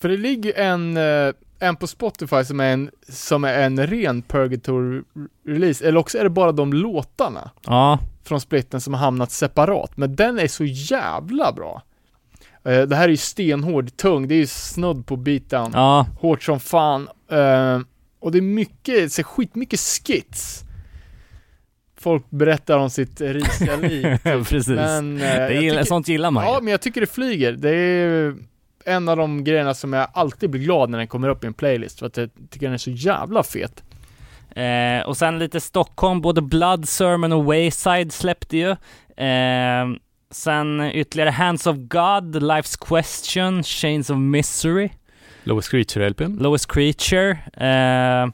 För 0.00 0.08
det 0.08 0.16
ligger 0.16 0.50
ju 0.50 0.62
en, 0.64 0.96
eh, 0.96 1.32
en 1.58 1.76
på 1.76 1.86
Spotify 1.86 2.44
som 2.44 2.60
är 2.60 2.72
en, 2.72 2.90
som 3.08 3.44
är 3.44 3.58
en 3.62 3.86
ren 3.86 4.22
Purgatory-release, 4.22 5.84
eller 5.86 5.96
också 6.00 6.18
är 6.18 6.24
det 6.24 6.30
bara 6.30 6.52
de 6.52 6.72
låtarna 6.72 7.50
Ja. 7.66 7.98
från 8.24 8.40
splitten 8.40 8.80
som 8.80 8.94
har 8.94 9.00
hamnat 9.00 9.30
separat, 9.30 9.96
men 9.96 10.16
den 10.16 10.38
är 10.38 10.48
så 10.48 10.64
jävla 10.64 11.52
bra. 11.52 11.82
Eh, 12.64 12.82
det 12.82 12.96
här 12.96 13.04
är 13.04 13.08
ju 13.08 13.16
stenhård, 13.16 13.96
tung, 13.96 14.28
det 14.28 14.34
är 14.34 14.38
ju 14.38 14.46
snudd 14.46 15.06
på 15.06 15.16
beatdown. 15.16 15.70
Ja. 15.74 16.06
Hårt 16.20 16.42
som 16.42 16.60
fan. 16.60 17.08
Och 18.20 18.32
det 18.32 18.38
är 18.38 18.42
mycket, 18.42 19.12
så 19.12 19.22
skitmycket 19.22 19.80
skits. 19.80 20.64
Folk 22.00 22.30
berättar 22.30 22.78
om 22.78 22.90
sitt 22.90 23.20
risiga 23.20 23.76
liv. 23.82 24.16
Precis. 24.24 24.68
Men, 24.68 25.16
eh, 25.20 25.36
det 25.36 25.54
gillar, 25.54 25.76
tycker- 25.76 25.88
sånt 25.88 26.08
gillar 26.08 26.30
man. 26.30 26.44
Ja, 26.44 26.58
men 26.62 26.70
jag 26.70 26.80
tycker 26.80 27.00
det 27.00 27.06
flyger. 27.06 27.52
Det 27.52 27.70
är 27.70 28.34
en 28.84 29.08
av 29.08 29.16
de 29.16 29.44
grejerna 29.44 29.74
som 29.74 29.92
jag 29.92 30.08
alltid 30.14 30.50
blir 30.50 30.60
glad 30.62 30.90
när 30.90 30.98
den 30.98 31.08
kommer 31.08 31.28
upp 31.28 31.44
i 31.44 31.46
en 31.46 31.54
playlist, 31.54 31.98
för 31.98 32.06
att 32.06 32.16
jag 32.16 32.30
tycker 32.50 32.66
den 32.66 32.74
är 32.74 32.78
så 32.78 32.90
jävla 32.90 33.42
fet. 33.42 33.82
Eh, 34.56 35.06
och 35.08 35.16
sen 35.16 35.38
lite 35.38 35.60
Stockholm, 35.60 36.20
både 36.20 36.42
Blood 36.42 36.88
Sermon 36.88 37.32
och 37.32 37.44
Wayside 37.44 38.12
släppte 38.12 38.56
ju. 38.56 38.70
Eh, 39.24 39.86
sen 40.30 40.80
ytterligare 40.94 41.30
Hands 41.30 41.66
of 41.66 41.76
God, 41.76 42.36
Life's 42.42 42.78
Question, 42.88 43.62
Chains 43.62 44.10
of 44.10 44.16
Misery, 44.18 44.88
Lowest 45.44 45.72
Creature-LPn? 45.72 46.42
Lowest 46.42 46.66
Creature. 46.72 47.30
Eh, 47.30 48.30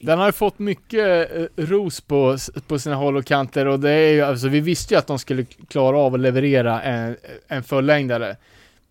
Den 0.00 0.18
har 0.18 0.26
ju 0.26 0.32
fått 0.32 0.58
mycket 0.58 1.30
eh, 1.36 1.44
ros 1.56 2.00
på, 2.00 2.36
på 2.66 2.78
sina 2.78 2.94
håll 2.96 3.16
och 3.16 3.24
kanter 3.24 3.66
och 3.66 3.80
det 3.80 3.90
är 3.90 4.12
ju, 4.12 4.22
alltså 4.22 4.48
vi 4.48 4.60
visste 4.60 4.94
ju 4.94 4.98
att 4.98 5.06
de 5.06 5.18
skulle 5.18 5.44
klara 5.44 5.98
av 5.98 6.14
att 6.14 6.20
leverera 6.20 6.82
en, 6.82 7.16
en 7.48 7.62
fullängdare. 7.62 8.36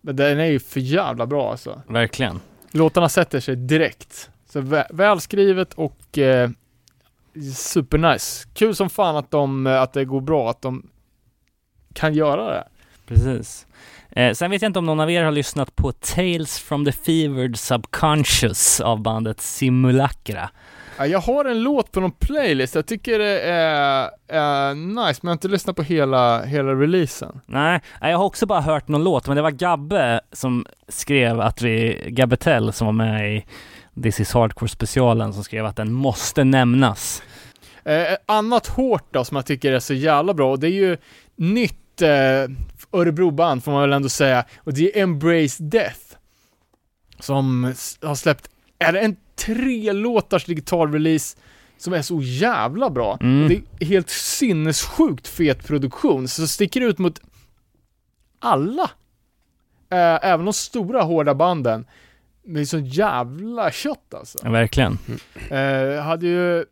Men 0.00 0.16
den 0.16 0.40
är 0.40 0.44
ju 0.46 0.58
för 0.58 0.80
jävla 0.80 1.26
bra 1.26 1.50
alltså. 1.50 1.82
verkligen. 1.88 2.40
Låtarna 2.70 3.08
sätter 3.08 3.40
sig 3.40 3.56
direkt. 3.56 4.30
Så 4.52 4.60
vä 4.60 4.86
välskrivet 4.90 5.74
och 5.74 6.18
eh, 6.18 6.50
supernice. 7.56 8.48
Kul 8.54 8.74
som 8.74 8.90
fan 8.90 9.16
att 9.16 9.30
de, 9.30 9.66
att 9.66 9.92
det 9.92 10.04
går 10.04 10.20
bra, 10.20 10.50
att 10.50 10.62
de 10.62 10.90
kan 11.94 12.14
göra 12.14 12.50
det. 12.50 12.64
Precis. 13.06 13.66
Eh, 14.10 14.32
sen 14.32 14.50
vet 14.50 14.62
jag 14.62 14.68
inte 14.68 14.78
om 14.78 14.86
någon 14.86 15.00
av 15.00 15.10
er 15.10 15.24
har 15.24 15.32
lyssnat 15.32 15.76
på 15.76 15.92
Tales 15.92 16.58
from 16.58 16.84
the 16.84 16.92
Fevered 16.92 17.58
Subconscious 17.58 18.80
av 18.80 19.02
bandet 19.02 19.40
Simulacra. 19.40 20.50
Ja, 20.98 21.06
jag 21.06 21.18
har 21.18 21.44
en 21.44 21.62
låt 21.62 21.92
på 21.92 22.00
någon 22.00 22.12
playlist, 22.12 22.74
jag 22.74 22.86
tycker 22.86 23.18
det 23.18 23.40
är, 23.40 24.10
är 24.28 24.74
nice, 24.74 25.20
men 25.22 25.28
jag 25.28 25.30
har 25.30 25.32
inte 25.32 25.48
lyssnat 25.48 25.76
på 25.76 25.82
hela, 25.82 26.44
hela 26.44 26.74
releasen. 26.74 27.40
Nej, 27.46 27.80
jag 28.00 28.18
har 28.18 28.24
också 28.24 28.46
bara 28.46 28.60
hört 28.60 28.88
någon 28.88 29.04
låt, 29.04 29.26
men 29.26 29.36
det 29.36 29.42
var 29.42 29.50
Gabbe 29.50 30.20
som 30.32 30.66
skrev 30.88 31.40
att 31.40 31.62
vi, 31.62 32.04
Gabbe 32.08 32.36
Tell 32.36 32.72
som 32.72 32.86
var 32.86 32.92
med 32.92 33.36
i 33.36 33.44
This 34.02 34.20
is 34.20 34.32
Hardcore 34.32 34.68
specialen 34.68 35.32
som 35.32 35.44
skrev 35.44 35.66
att 35.66 35.76
den 35.76 35.92
måste 35.92 36.44
nämnas. 36.44 37.22
Eh, 37.84 38.16
annat 38.26 38.66
hårt 38.66 39.06
då 39.10 39.24
som 39.24 39.36
jag 39.36 39.46
tycker 39.46 39.72
är 39.72 39.80
så 39.80 39.94
jävla 39.94 40.34
bra, 40.34 40.50
och 40.50 40.58
det 40.58 40.66
är 40.66 40.70
ju 40.70 40.96
nytt 41.36 41.78
eh, 42.02 42.48
Örebroband 42.92 43.64
får 43.64 43.72
man 43.72 43.80
väl 43.80 43.92
ändå 43.92 44.08
säga, 44.08 44.44
och 44.58 44.74
det 44.74 44.98
är 44.98 45.02
Embrace 45.02 45.62
Death. 45.62 46.00
Som 47.20 47.74
har 48.02 48.14
släppt, 48.14 48.50
är 48.78 48.92
det 48.92 49.00
en 49.00 49.16
tre 49.36 49.92
låtars 49.92 50.44
digital 50.44 50.92
release 50.92 51.36
som 51.78 51.92
är 51.92 52.02
så 52.02 52.20
jävla 52.22 52.90
bra. 52.90 53.18
Mm. 53.20 53.48
Det 53.48 53.84
är 53.84 53.86
helt 53.86 54.10
sinnessjukt 54.10 55.28
fet 55.28 55.66
produktion, 55.66 56.28
så 56.28 56.46
sticker 56.46 56.80
ut 56.80 56.98
mot 56.98 57.20
alla. 58.38 58.90
Eh, 59.90 60.18
även 60.22 60.44
de 60.44 60.52
stora 60.52 61.02
hårda 61.02 61.34
banden. 61.34 61.86
Med 62.48 62.68
sån 62.68 62.84
jävla 62.84 63.70
kött 63.70 64.14
alltså. 64.14 64.38
Ja, 64.42 64.50
verkligen. 64.50 64.98
Eh, 65.50 66.02
hade 66.02 66.26
ju, 66.26 66.64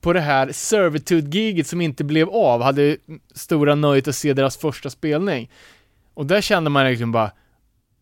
på 0.00 0.12
det 0.12 0.20
här 0.20 0.52
Servitude-giget 0.52 1.66
som 1.66 1.80
inte 1.80 2.04
blev 2.04 2.28
av, 2.30 2.62
hade 2.62 2.82
ju 2.82 2.96
stora 3.34 3.74
nöjet 3.74 4.08
att 4.08 4.14
se 4.14 4.32
deras 4.32 4.56
första 4.56 4.90
spelning. 4.90 5.50
Och 6.14 6.26
där 6.26 6.40
kände 6.40 6.70
man 6.70 6.86
liksom 6.86 7.12
bara, 7.12 7.30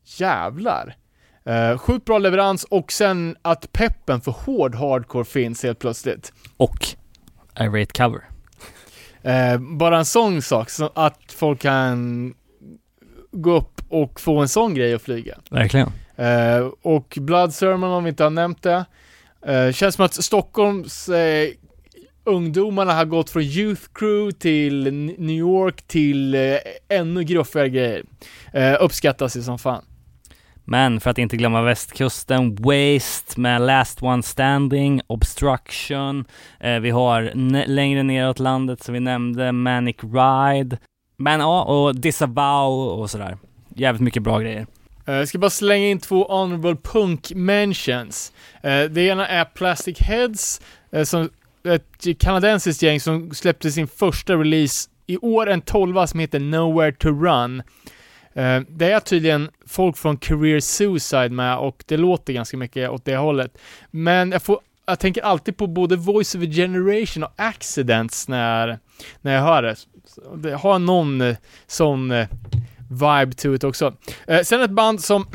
jävlar. 0.05 0.97
Eh, 1.45 1.79
sjukt 1.79 2.05
bra 2.05 2.19
leverans 2.19 2.65
och 2.65 2.93
sen 2.93 3.37
att 3.43 3.73
peppen 3.73 4.21
för 4.21 4.33
hård 4.33 4.75
hardcore 4.75 5.25
finns 5.25 5.63
helt 5.63 5.79
plötsligt. 5.79 6.33
Och 6.57 6.87
Irate 7.61 8.03
Cover. 8.03 8.25
Eh, 9.23 9.59
bara 9.59 9.99
en 9.99 10.05
sån 10.05 10.43
sak, 10.43 10.71
så 10.71 10.93
att 10.95 11.21
folk 11.29 11.61
kan 11.61 12.35
gå 13.33 13.57
upp 13.57 13.81
och 13.89 14.21
få 14.21 14.39
en 14.39 14.49
sån 14.49 14.75
grej 14.75 14.95
att 14.95 15.03
flyga. 15.03 15.39
Verkligen. 15.51 15.93
Eh, 16.17 16.69
och 16.83 17.19
Blood 17.21 17.55
Sermon 17.55 17.91
om 17.91 18.05
vi 18.05 18.11
inte 18.11 18.23
har 18.23 18.31
nämnt 18.31 18.63
det. 18.63 18.85
Eh, 19.47 19.73
känns 19.73 19.95
som 19.95 20.05
att 20.05 20.15
Stockholms 20.15 21.09
eh, 21.09 21.49
ungdomarna 22.25 22.93
har 22.93 23.05
gått 23.05 23.31
från 23.31 23.43
Youth 23.43 23.83
Crew 23.95 24.39
till 24.39 24.93
New 25.19 25.37
York 25.37 25.83
till 25.83 26.35
eh, 26.35 26.41
ännu 26.89 27.25
gruffigare 27.25 27.69
grejer. 27.69 28.05
Eh, 28.53 28.77
uppskattas 28.81 29.37
ju 29.37 29.43
som 29.43 29.59
fan. 29.59 29.85
Men 30.69 31.01
för 31.01 31.11
att 31.11 31.19
inte 31.19 31.37
glömma 31.37 31.63
västkusten, 31.63 32.55
Waste 32.55 33.41
med 33.41 33.63
Last 33.63 34.03
One 34.03 34.23
Standing, 34.23 35.01
Obstruction. 35.07 36.25
Eh, 36.61 36.79
vi 36.79 36.91
har 36.91 37.33
längre 37.67 38.03
neråt 38.03 38.39
landet 38.39 38.83
som 38.83 38.95
vi 38.95 39.01
nämnde, 39.01 39.53
Manic 39.53 39.97
Ride. 40.03 40.79
Men 41.17 41.41
ja, 41.41 41.63
och 41.63 41.97
Disavow 41.97 43.01
och 43.01 43.11
sådär. 43.11 43.39
Jävligt 43.69 44.03
mycket 44.03 44.23
bra 44.23 44.39
grejer. 44.39 44.67
Jag 45.09 45.29
ska 45.29 45.39
bara 45.39 45.51
slänga 45.51 45.87
in 45.87 45.99
två 45.99 46.25
honorable 46.25 46.77
punk 46.77 47.33
mentions. 47.35 48.33
Eh, 48.63 48.85
det 48.85 49.01
ena 49.03 49.29
är 49.29 49.45
Plastic 49.45 49.99
Heads, 50.01 50.61
eh, 50.91 51.05
som 51.05 51.31
ett 51.65 52.19
kanadensiskt 52.19 52.83
gäng 52.83 53.01
som 53.01 53.35
släppte 53.35 53.71
sin 53.71 53.89
första 53.89 54.35
release 54.35 54.91
i 55.07 55.19
år, 55.19 55.51
en 55.51 55.61
tolva 55.61 56.07
som 56.07 56.21
heter 56.21 56.41
Nowhere 56.41 56.93
to 56.93 57.09
Run. 57.09 57.63
Det 58.69 58.93
är 58.93 59.01
tydligen 59.01 59.51
folk 59.67 59.97
från 59.97 60.17
Career 60.17 60.61
Suicide 60.61 61.29
med 61.29 61.59
och 61.59 61.85
det 61.87 61.97
låter 61.97 62.33
ganska 62.33 62.57
mycket 62.57 62.91
åt 62.91 63.05
det 63.05 63.17
hållet. 63.17 63.59
Men 63.91 64.33
jag, 64.33 64.43
får, 64.43 64.61
jag 64.87 64.99
tänker 64.99 65.23
alltid 65.23 65.57
på 65.57 65.67
både 65.67 65.97
Voice 65.97 66.35
of 66.35 66.43
a 66.43 66.47
Generation 66.47 67.23
och 67.23 67.33
Accidents 67.37 68.29
när, 68.29 68.79
när 69.21 69.35
jag 69.35 69.43
hör 69.43 69.63
det. 69.63 69.77
Det 70.37 70.55
har 70.55 70.79
någon 70.79 71.37
sån 71.67 72.13
vibe 72.91 73.33
to 73.37 73.55
it 73.55 73.65
också. 73.65 73.95
Eh, 74.27 74.43
sen 74.43 74.63
ett 74.63 74.71
band 74.71 75.01
som 75.05 75.27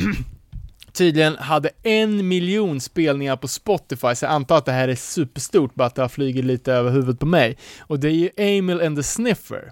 tydligen 0.94 1.36
hade 1.38 1.70
en 1.84 2.28
miljon 2.28 2.82
spelningar 2.82 3.36
på 3.36 3.48
Spotify, 3.48 4.16
så 4.16 4.26
jag 4.26 4.32
antar 4.32 4.58
att 4.58 4.66
det 4.66 4.72
här 4.72 4.88
är 4.88 4.96
superstort, 4.96 5.76
bara 5.76 5.88
att 5.88 5.96
det 5.96 6.02
har 6.02 6.10
flugit 6.10 6.46
lite 6.46 6.74
över 6.74 6.92
huvudet 6.92 7.20
på 7.20 7.26
mig. 7.26 7.58
Och 7.80 8.00
det 8.00 8.08
är 8.08 8.12
ju 8.14 8.30
Emil 8.38 8.82
and 8.82 8.98
the 8.98 9.04
Sniffer. 9.04 9.72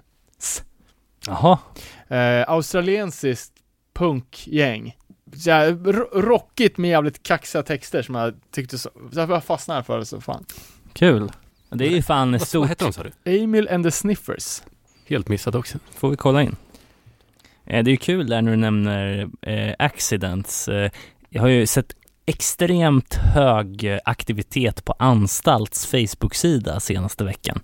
Jaha. 1.26 1.58
Eh, 2.08 2.50
australiensiskt 2.50 3.52
punkgäng. 3.94 4.96
Ro- 5.84 6.20
rockigt 6.20 6.78
med 6.78 6.90
jävligt 6.90 7.22
kaxiga 7.22 7.62
texter 7.62 8.02
som 8.02 8.14
jag 8.14 8.34
tyckte 8.54 8.78
så, 8.78 8.90
jag 9.12 9.44
fastnade 9.44 9.82
för 9.82 9.98
det 9.98 10.06
så 10.06 10.20
fan. 10.20 10.44
Kul. 10.92 11.32
Det 11.70 11.86
är 11.86 11.90
ju 11.90 12.02
fan 12.02 12.32
Vad, 12.32 12.40
vad 12.40 12.48
stort. 12.48 12.68
heter 12.70 12.84
de 12.84 12.92
sa 12.92 13.02
du? 13.02 13.12
Emil 13.42 13.68
and 13.68 13.84
the 13.84 13.90
Sniffers. 13.90 14.62
Helt 15.06 15.28
missat 15.28 15.54
också. 15.54 15.78
Får 15.94 16.10
vi 16.10 16.16
kolla 16.16 16.42
in. 16.42 16.56
Eh, 17.70 17.84
det 17.84 17.90
är 17.90 17.92
ju 17.92 17.96
kul 17.96 18.26
där 18.26 18.42
när 18.42 18.50
du 18.50 18.56
nämner 18.56 19.28
eh, 19.42 19.74
accidents. 19.78 20.68
Eh, 20.68 20.90
jag 21.28 21.42
har 21.42 21.48
ju 21.48 21.66
sett 21.66 21.96
extremt 22.26 23.14
hög 23.14 23.98
aktivitet 24.04 24.84
på 24.84 24.94
Anstalts 24.98 25.86
Facebook-sida 25.86 26.80
senaste 26.80 27.24
veckan. 27.24 27.60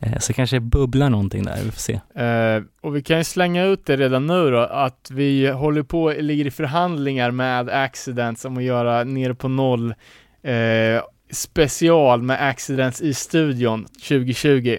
Eh, 0.00 0.18
så 0.18 0.32
kanske 0.32 0.60
bubblar 0.60 1.10
någonting 1.10 1.44
där, 1.44 1.56
vi 1.64 1.70
får 1.70 1.80
se. 1.80 2.00
Eh, 2.24 2.62
och 2.80 2.96
vi 2.96 3.02
kan 3.02 3.18
ju 3.18 3.24
slänga 3.24 3.64
ut 3.64 3.86
det 3.86 3.96
redan 3.96 4.26
nu 4.26 4.50
då, 4.50 4.58
att 4.58 5.10
vi 5.10 5.50
håller 5.50 5.82
på, 5.82 6.10
ligger 6.18 6.46
i 6.46 6.50
förhandlingar 6.50 7.30
med 7.30 7.68
Accidents 7.68 8.44
om 8.44 8.56
att 8.56 8.62
göra 8.62 9.04
nere 9.04 9.34
på 9.34 9.48
noll 9.48 9.94
eh, 10.42 11.02
special 11.30 12.22
med 12.22 12.48
Accidents 12.48 13.00
i 13.00 13.14
studion 13.14 13.84
2020. 13.84 14.78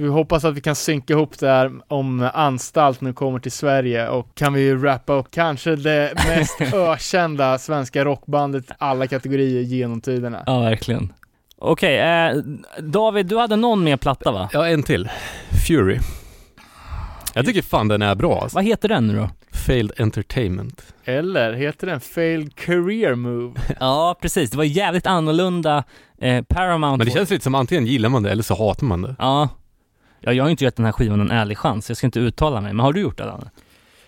Så 0.00 0.04
vi 0.04 0.10
hoppas 0.10 0.44
att 0.44 0.54
vi 0.54 0.60
kan 0.60 0.74
synka 0.74 1.12
ihop 1.12 1.38
det 1.38 1.46
här 1.48 1.70
om 1.88 2.30
Anstalt 2.34 3.00
nu 3.00 3.12
kommer 3.12 3.38
till 3.38 3.52
Sverige 3.52 4.08
och 4.08 4.34
kan 4.34 4.52
vi 4.52 4.60
ju 4.60 4.76
wrappa 4.76 5.12
upp 5.12 5.30
kanske 5.30 5.76
det 5.76 6.12
mest 6.14 6.60
ökända 6.74 7.58
svenska 7.58 8.04
rockbandet 8.04 8.70
i 8.70 8.72
alla 8.78 9.06
kategorier 9.06 9.62
genom 9.62 10.00
tiderna. 10.00 10.42
Ja, 10.46 10.60
verkligen. 10.60 11.12
Okej, 11.58 11.98
eh, 11.98 12.36
David, 12.78 13.26
du 13.26 13.38
hade 13.38 13.56
någon 13.56 13.84
mer 13.84 13.96
platta 13.96 14.32
va? 14.32 14.48
Ja, 14.52 14.68
en 14.68 14.82
till. 14.82 15.08
Fury. 15.66 15.98
Jag 17.34 17.46
tycker 17.46 17.62
fan 17.62 17.88
den 17.88 18.02
är 18.02 18.14
bra 18.14 18.40
alltså. 18.42 18.54
Vad 18.54 18.64
heter 18.64 18.88
den 18.88 19.06
nu 19.06 19.16
då? 19.16 19.30
Failed 19.52 19.92
Entertainment. 20.00 20.82
Eller 21.04 21.52
heter 21.52 21.86
den 21.86 22.00
Failed 22.00 22.54
Career 22.56 23.14
Move? 23.14 23.60
Ja, 23.80 24.16
precis. 24.22 24.50
Det 24.50 24.56
var 24.56 24.64
jävligt 24.64 25.06
annorlunda. 25.06 25.84
Eh, 26.20 26.44
Paramount 26.44 26.98
Men 26.98 27.06
det 27.06 27.12
känns 27.12 27.30
lite 27.30 27.44
som 27.44 27.54
antingen 27.54 27.86
gillar 27.86 28.08
man 28.08 28.22
det 28.22 28.30
eller 28.30 28.42
så 28.42 28.54
hatar 28.54 28.86
man 28.86 29.02
det. 29.02 29.16
Ja. 29.18 29.48
Ja, 30.20 30.32
jag 30.32 30.44
har 30.44 30.48
ju 30.48 30.50
inte 30.50 30.64
gett 30.64 30.76
den 30.76 30.84
här 30.84 30.92
skivan 30.92 31.20
en 31.20 31.30
ärlig 31.30 31.58
chans. 31.58 31.90
Jag 31.90 31.96
ska 31.96 32.06
inte 32.06 32.20
uttala 32.20 32.60
mig. 32.60 32.72
Men 32.72 32.84
har 32.84 32.92
du 32.92 33.00
gjort 33.00 33.18
det 33.18 33.24
Danne? 33.24 33.50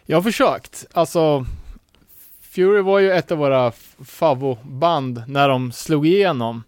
Jag 0.07 0.17
har 0.17 0.23
försökt. 0.23 0.87
Alltså, 0.93 1.47
Fury 2.41 2.81
var 2.81 2.99
ju 2.99 3.13
ett 3.13 3.33
av 3.33 3.39
våra 3.39 3.73
favoband 4.05 5.23
när 5.27 5.49
de 5.49 5.73
slog 5.73 6.07
igenom. 6.07 6.63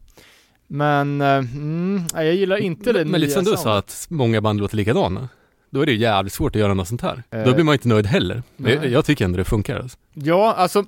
Men, 0.67 1.21
eh, 1.21 1.29
mm, 1.29 2.03
jag 2.15 2.35
gillar 2.35 2.57
inte 2.57 2.93
det 2.93 2.99
Men, 2.99 3.11
men 3.11 3.21
lite 3.21 3.33
som 3.33 3.45
du 3.45 3.57
sa 3.57 3.79
att 3.79 4.07
många 4.11 4.41
band 4.41 4.61
låter 4.61 4.77
likadana. 4.77 5.29
Då 5.71 5.81
är 5.81 5.87
det 5.87 5.93
ju 5.93 5.99
jävligt 5.99 6.33
svårt 6.33 6.57
att 6.57 6.61
göra 6.61 6.75
något 6.75 6.89
sånt 6.89 7.03
här. 7.03 7.23
Eh, 7.31 7.45
Då 7.45 7.55
blir 7.55 7.65
man 7.65 7.73
inte 7.73 7.89
nöjd 7.89 8.07
heller. 8.07 8.43
Jag, 8.57 8.87
jag 8.87 9.05
tycker 9.05 9.25
ändå 9.25 9.39
det 9.39 9.45
funkar 9.45 9.81
alltså. 9.81 9.99
Ja, 10.13 10.55
alltså, 10.55 10.85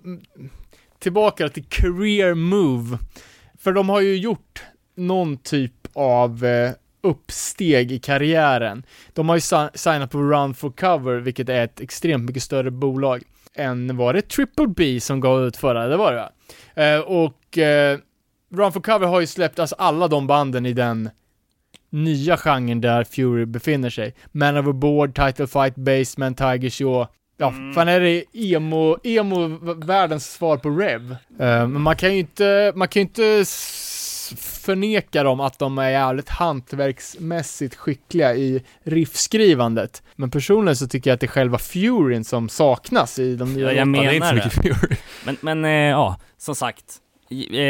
tillbaka 0.98 1.48
till 1.48 1.64
Career 1.64 2.34
Move. 2.34 2.98
För 3.58 3.72
de 3.72 3.88
har 3.88 4.00
ju 4.00 4.16
gjort 4.16 4.62
någon 4.94 5.36
typ 5.36 5.72
av 5.92 6.44
eh, 6.44 6.70
uppsteg 7.06 7.92
i 7.92 7.98
karriären. 7.98 8.82
De 9.12 9.28
har 9.28 9.36
ju 9.36 9.40
si- 9.40 9.68
signat 9.74 10.10
på 10.10 10.18
Run 10.18 10.54
for 10.54 10.70
Cover, 10.70 11.16
vilket 11.16 11.48
är 11.48 11.64
ett 11.64 11.80
extremt 11.80 12.24
mycket 12.24 12.42
större 12.42 12.70
bolag 12.70 13.22
än 13.54 13.96
var 13.96 14.12
det 14.14 14.22
Triple 14.28 14.66
B 14.66 15.00
som 15.00 15.20
gav 15.20 15.44
ut 15.46 15.56
förra, 15.56 15.86
det 15.88 15.96
var 15.96 16.12
det 16.12 16.18
va? 16.18 16.30
Eh, 16.82 17.00
och 17.00 17.58
eh, 17.58 17.98
Run 18.54 18.72
for 18.72 18.80
Cover 18.80 19.06
har 19.06 19.20
ju 19.20 19.26
släppt 19.26 19.58
alltså 19.58 19.76
alla 19.78 20.08
de 20.08 20.26
banden 20.26 20.66
i 20.66 20.72
den 20.72 21.10
nya 21.90 22.36
genren 22.36 22.80
där 22.80 23.04
Fury 23.04 23.44
befinner 23.46 23.90
sig. 23.90 24.14
Man 24.32 24.56
Overboard, 24.56 25.14
Title 25.14 25.46
Fight, 25.46 25.74
Basement, 25.76 26.38
Tiger 26.38 26.70
Shaw. 26.70 27.06
Ja, 27.38 27.52
fan 27.74 27.88
är 27.88 28.00
det 28.00 28.24
emo, 28.32 28.96
emo 29.04 29.48
världens 29.86 30.32
svar 30.32 30.56
på 30.56 30.70
Rev. 30.70 31.10
Eh, 31.12 31.16
men 31.68 31.80
man 31.80 31.96
kan 31.96 32.12
ju 32.12 32.18
inte, 32.18 32.72
man 32.76 32.88
kan 32.88 33.00
ju 33.00 33.06
inte 33.06 33.44
förneka 34.66 35.22
dem 35.22 35.40
att 35.40 35.59
de 35.59 35.78
är 35.78 35.88
jävligt 35.90 36.28
hantverksmässigt 36.28 37.74
skickliga 37.74 38.34
i 38.34 38.62
riffskrivandet. 38.84 40.02
Men 40.16 40.30
personligen 40.30 40.76
så 40.76 40.88
tycker 40.88 41.10
jag 41.10 41.14
att 41.14 41.20
det 41.20 41.26
är 41.26 41.28
själva 41.28 41.59
Furyn 41.59 42.24
som 42.24 42.48
saknas 42.48 43.18
i 43.18 43.36
de 43.36 43.55
nya 43.55 43.66
Ja, 43.66 43.72
jag 43.72 43.88
menar 43.88 44.05
det 44.05 44.10
är 44.10 44.14
inte 44.14 44.28
så 44.28 44.34
mycket 44.34 44.80
Fury. 44.80 44.97
Men, 45.24 45.36
men 45.40 45.64
eh, 45.64 45.70
ja, 45.70 46.16
som 46.38 46.55
sagt. 46.55 46.84
Eh, 47.30 47.60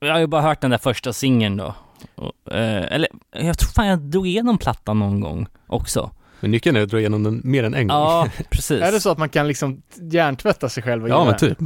jag 0.00 0.12
har 0.12 0.18
ju 0.18 0.26
bara 0.26 0.42
hört 0.42 0.60
den 0.60 0.70
där 0.70 0.78
första 0.78 1.12
singeln 1.12 1.56
då. 1.56 1.74
Och, 2.14 2.52
eh, 2.54 2.92
eller, 2.92 3.08
jag 3.32 3.58
tror 3.58 3.70
fan 3.70 3.86
jag 3.86 3.98
drog 3.98 4.26
igenom 4.26 4.58
plattan 4.58 4.98
någon 4.98 5.20
gång 5.20 5.46
också. 5.66 6.10
Men 6.40 6.50
nyckeln 6.50 6.76
är 6.76 6.82
att 6.82 6.88
dra 6.88 6.98
igenom 6.98 7.22
den 7.22 7.40
mer 7.44 7.64
än 7.64 7.74
en 7.74 7.88
gång. 7.88 7.96
Ja, 7.96 8.28
precis. 8.50 8.82
Är 8.82 8.92
det 8.92 9.00
så 9.00 9.10
att 9.10 9.18
man 9.18 9.28
kan 9.28 9.48
liksom 9.48 9.82
hjärntvätta 9.94 10.68
sig 10.68 10.82
själv 10.82 11.02
och 11.02 11.08
Ja, 11.08 11.24
men 11.24 11.36
typ. 11.36 11.58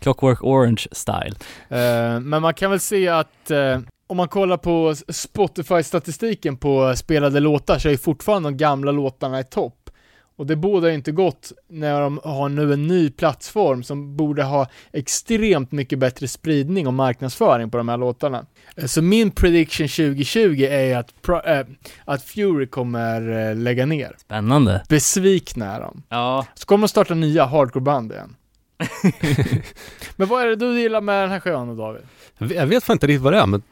Clockwork 0.00 0.44
Orange 0.44 0.86
style. 0.92 1.34
Eh, 1.68 2.20
men 2.20 2.42
man 2.42 2.54
kan 2.54 2.70
väl 2.70 2.80
se 2.80 3.08
att 3.08 3.50
eh, 3.50 3.78
om 4.06 4.16
man 4.16 4.28
kollar 4.28 4.56
på 4.56 4.94
Spotify-statistiken 5.08 6.56
på 6.56 6.96
spelade 6.96 7.40
låtar 7.40 7.78
så 7.78 7.88
är 7.88 7.96
fortfarande 7.96 8.48
de 8.50 8.56
gamla 8.56 8.92
låtarna 8.92 9.40
i 9.40 9.44
topp. 9.44 9.78
Och 10.36 10.46
det 10.46 10.56
bådar 10.56 10.88
inte 10.90 11.12
gott 11.12 11.52
när 11.68 12.00
de 12.00 12.20
har 12.24 12.48
nu 12.48 12.72
en 12.72 12.86
ny 12.86 13.10
plattform 13.10 13.82
som 13.82 14.16
borde 14.16 14.42
ha 14.42 14.66
extremt 14.92 15.72
mycket 15.72 15.98
bättre 15.98 16.28
spridning 16.28 16.86
och 16.86 16.94
marknadsföring 16.94 17.70
på 17.70 17.76
de 17.78 17.88
här 17.88 17.96
låtarna. 17.96 18.46
Eh, 18.76 18.84
Så 18.86 19.02
min 19.02 19.30
prediction 19.30 19.88
2020 19.88 20.62
är 20.70 20.96
att, 20.96 21.28
eh, 21.46 21.60
att 22.04 22.22
Fury 22.22 22.66
kommer 22.66 23.54
lägga 23.54 23.86
ner. 23.86 24.14
Spännande. 24.18 24.82
Besvikna 24.88 25.76
är 25.76 25.80
de. 25.80 26.02
Ja. 26.08 26.46
Så 26.54 26.66
kommer 26.66 26.86
de 26.86 26.88
starta 26.88 27.14
nya 27.14 27.44
hardcoreband 27.44 28.12
igen. 28.12 28.36
Men 30.16 30.28
vad 30.28 30.42
är 30.42 30.46
det 30.46 30.56
du 30.56 30.80
gillar 30.80 31.00
med 31.00 31.22
den 31.22 31.30
här 31.30 31.40
sjön 31.40 31.68
då, 31.68 31.74
David? 31.74 32.02
Jag 32.56 32.66
vet- 32.66 32.84
fan 32.84 32.94
inte 32.94 33.06
riktigt 33.06 33.22
vad 33.22 33.32
det 33.32 33.38
är, 33.38 33.46
men 33.46 33.62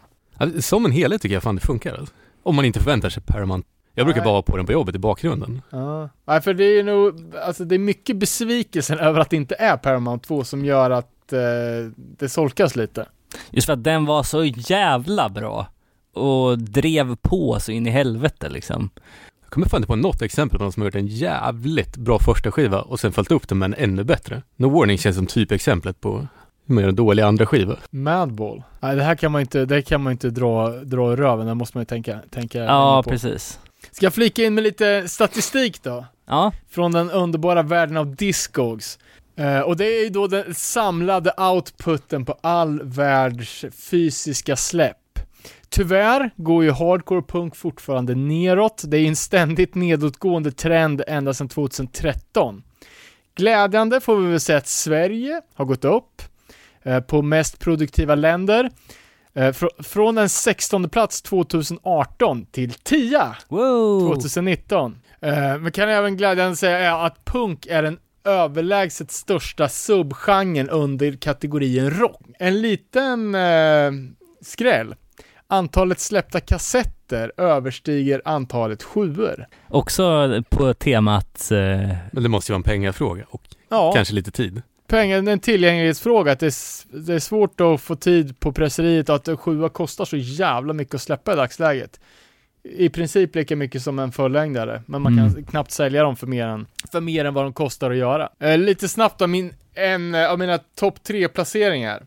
som 0.62 0.84
en 0.84 0.92
helhet 0.92 1.22
tycker 1.22 1.34
jag 1.34 1.42
fan 1.42 1.54
det 1.54 1.60
funkar. 1.60 1.94
Alltså. 1.94 2.14
Om 2.42 2.56
man 2.56 2.64
inte 2.64 2.78
förväntar 2.80 3.08
sig 3.08 3.22
Paramount. 3.22 3.68
Jag 3.94 4.06
brukar 4.06 4.20
Nej. 4.20 4.24
bara 4.24 4.34
ha 4.34 4.42
på 4.42 4.56
den 4.56 4.66
på 4.66 4.72
jobbet 4.72 4.94
i 4.94 4.98
bakgrunden. 4.98 5.62
Ja, 5.70 6.08
Nej, 6.24 6.40
för 6.40 6.54
det 6.54 6.64
är 6.64 6.82
nog, 6.84 7.34
alltså 7.46 7.64
det 7.64 7.74
är 7.74 7.78
mycket 7.78 8.16
besvikelsen 8.16 8.98
över 9.08 9.20
att 9.20 9.30
det 9.30 9.36
inte 9.36 9.54
är 9.54 9.76
Paramount 9.76 10.26
2 10.26 10.44
som 10.44 10.64
gör 10.64 10.90
att 10.90 11.32
eh, 11.32 11.38
det 11.96 12.28
solkas 12.28 12.76
lite. 12.76 13.06
Just 13.50 13.66
för 13.66 13.72
att 13.72 13.84
den 13.84 14.04
var 14.06 14.22
så 14.22 14.44
jävla 14.44 15.28
bra. 15.28 15.66
Och 16.14 16.58
drev 16.58 17.16
på 17.16 17.60
så 17.60 17.72
in 17.72 17.86
i 17.86 17.90
helvete 17.90 18.48
liksom. 18.48 18.90
Jag 19.50 19.54
kommer 19.54 19.66
fan 19.68 19.78
inte 19.78 19.86
på 19.86 19.96
något 19.96 20.22
exempel 20.22 20.58
på 20.58 20.64
någon 20.64 20.72
som 20.72 20.80
har 20.82 20.86
gjort 20.86 20.94
en 20.94 21.06
jävligt 21.06 21.96
bra 21.96 22.18
första 22.18 22.52
skiva 22.52 22.80
och 22.82 23.00
sen 23.00 23.12
följt 23.12 23.30
upp 23.30 23.48
den 23.48 23.58
med 23.58 23.66
en 23.66 23.74
ännu 23.90 24.04
bättre. 24.04 24.42
No 24.56 24.66
Warning 24.78 24.98
känns 24.98 25.16
som 25.16 25.26
typexemplet 25.26 26.00
på 26.00 26.28
hur 26.66 26.74
man 26.74 26.82
gör 26.82 26.88
en 26.88 26.96
dålig 26.96 27.22
andra 27.22 27.46
skiva. 27.46 27.76
Madball. 27.90 28.62
Nej, 28.80 28.96
det 28.96 29.02
här 29.02 29.14
kan 29.14 29.32
man 29.32 29.40
inte, 29.40 29.64
det 29.64 29.82
kan 29.82 30.02
man 30.02 30.12
inte 30.12 30.30
dra, 30.30 30.68
dra 30.68 31.12
i 31.12 31.16
röven, 31.16 31.46
det 31.46 31.54
måste 31.54 31.76
man 31.76 31.82
ju 31.82 31.86
tänka, 31.86 32.18
tänka 32.30 32.58
Ja, 32.58 33.02
på. 33.02 33.10
precis. 33.10 33.58
Ska 33.92 34.06
jag 34.06 34.14
flika 34.14 34.42
in 34.44 34.54
med 34.54 34.64
lite 34.64 35.08
statistik 35.08 35.82
då? 35.82 36.04
Ja, 36.28 36.52
Från 36.68 36.92
den 36.92 37.10
underbara 37.10 37.62
världen 37.62 37.96
av 37.96 38.16
Discogs. 38.16 38.98
Eh, 39.36 39.60
och 39.60 39.76
det 39.76 39.84
är 39.84 40.04
ju 40.04 40.10
då 40.10 40.26
den 40.26 40.54
samlade 40.54 41.30
outputen 41.38 42.24
på 42.24 42.34
all 42.40 42.82
världs 42.82 43.64
fysiska 43.90 44.56
släpp. 44.56 44.96
Tyvärr 45.68 46.30
går 46.36 46.64
ju 46.64 46.70
hardcore 46.70 47.22
punk 47.22 47.56
fortfarande 47.56 48.14
neråt. 48.14 48.82
Det 48.86 48.98
är 48.98 49.06
en 49.08 49.16
ständigt 49.16 49.74
nedåtgående 49.74 50.52
trend 50.52 51.02
ända 51.06 51.34
sedan 51.34 51.48
2013. 51.48 52.62
Glädjande 53.34 54.00
får 54.00 54.16
vi 54.16 54.30
väl 54.30 54.40
säga 54.40 54.58
att 54.58 54.68
Sverige 54.68 55.40
har 55.54 55.64
gått 55.64 55.84
upp 55.84 56.22
eh, 56.82 57.00
på 57.00 57.22
mest 57.22 57.58
produktiva 57.58 58.14
länder. 58.14 58.70
Eh, 59.34 59.48
fr- 59.52 59.82
från 59.82 60.18
en 60.18 60.28
16 60.28 60.88
plats 60.88 61.22
2018 61.22 62.46
till 62.46 62.72
10 62.72 63.20
wow! 63.48 64.14
2019. 64.14 64.98
Eh, 65.20 65.58
men 65.58 65.72
kan 65.72 65.88
jag 65.88 65.98
även 65.98 66.16
glädjande 66.16 66.56
säga 66.56 66.96
att 66.96 67.24
punk 67.24 67.66
är 67.66 67.82
den 67.82 67.98
överlägset 68.24 69.10
största 69.10 69.68
subgenren 69.68 70.70
under 70.70 71.12
kategorin 71.12 71.90
rock. 71.90 72.20
En 72.38 72.60
liten 72.62 73.34
eh, 73.34 73.90
skräll. 74.42 74.94
Antalet 75.52 76.00
släppta 76.00 76.40
kassetter 76.40 77.32
överstiger 77.36 78.22
antalet 78.24 78.82
sjuor. 78.82 79.46
Också 79.68 80.28
på 80.50 80.74
temat, 80.74 81.50
eh, 81.50 81.58
Men 82.12 82.22
det 82.22 82.28
måste 82.28 82.52
ju 82.52 82.54
vara 82.54 82.58
en 82.58 82.62
pengafråga 82.62 83.24
och 83.30 83.42
Ja, 83.68 83.92
kanske 83.94 84.14
lite 84.14 84.30
tid. 84.30 84.62
pengar, 84.86 85.22
det 85.22 85.30
är 85.30 85.32
en 85.32 85.40
tillgänglighetsfråga. 85.40 86.32
Att 86.32 86.40
det, 86.40 86.46
är, 86.46 86.98
det 87.06 87.14
är 87.14 87.18
svårt 87.18 87.60
att 87.60 87.80
få 87.80 87.96
tid 87.96 88.40
på 88.40 88.52
presseriet 88.52 89.08
och 89.08 89.14
att 89.14 89.28
en 89.28 89.36
sjua 89.36 89.68
kostar 89.68 90.04
så 90.04 90.16
jävla 90.16 90.72
mycket 90.72 90.94
att 90.94 91.02
släppa 91.02 91.32
i 91.32 91.36
dagsläget. 91.36 92.00
I 92.62 92.88
princip 92.88 93.34
lika 93.34 93.56
mycket 93.56 93.82
som 93.82 93.98
en 93.98 94.12
fullängdare, 94.12 94.82
men 94.86 95.02
man 95.02 95.16
kan 95.16 95.26
Mm. 95.28 95.44
knappt 95.44 95.70
sälja 95.70 96.02
dem 96.02 96.16
för 96.16 96.26
mer 96.26 96.46
än, 96.46 96.66
för 96.92 97.00
mer 97.00 97.24
än 97.24 97.34
vad 97.34 97.44
de 97.44 97.52
kostar 97.52 97.90
att 97.90 97.96
göra. 97.96 98.28
Eh, 98.40 98.58
lite 98.58 98.88
snabbt 98.88 99.18
då, 99.18 99.26
min, 99.26 99.54
en 99.74 100.14
av 100.14 100.38
mina 100.38 100.58
topp 100.58 101.02
tre 101.02 101.28
placeringar. 101.28 102.06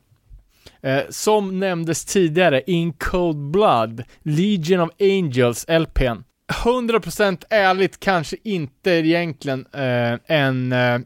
Eh, 0.81 1.01
som 1.09 1.59
nämndes 1.59 2.05
tidigare, 2.05 2.61
In 2.67 2.93
Cold 2.93 3.51
Blood, 3.51 4.03
Legion 4.23 4.79
of 4.79 4.89
Angels, 4.99 5.65
LPn. 5.67 6.23
100% 6.47 7.43
ärligt 7.49 7.99
kanske 7.99 8.37
inte 8.43 8.91
egentligen 8.91 9.65
eh, 9.73 10.37
en 10.37 10.71
eh, 10.71 10.99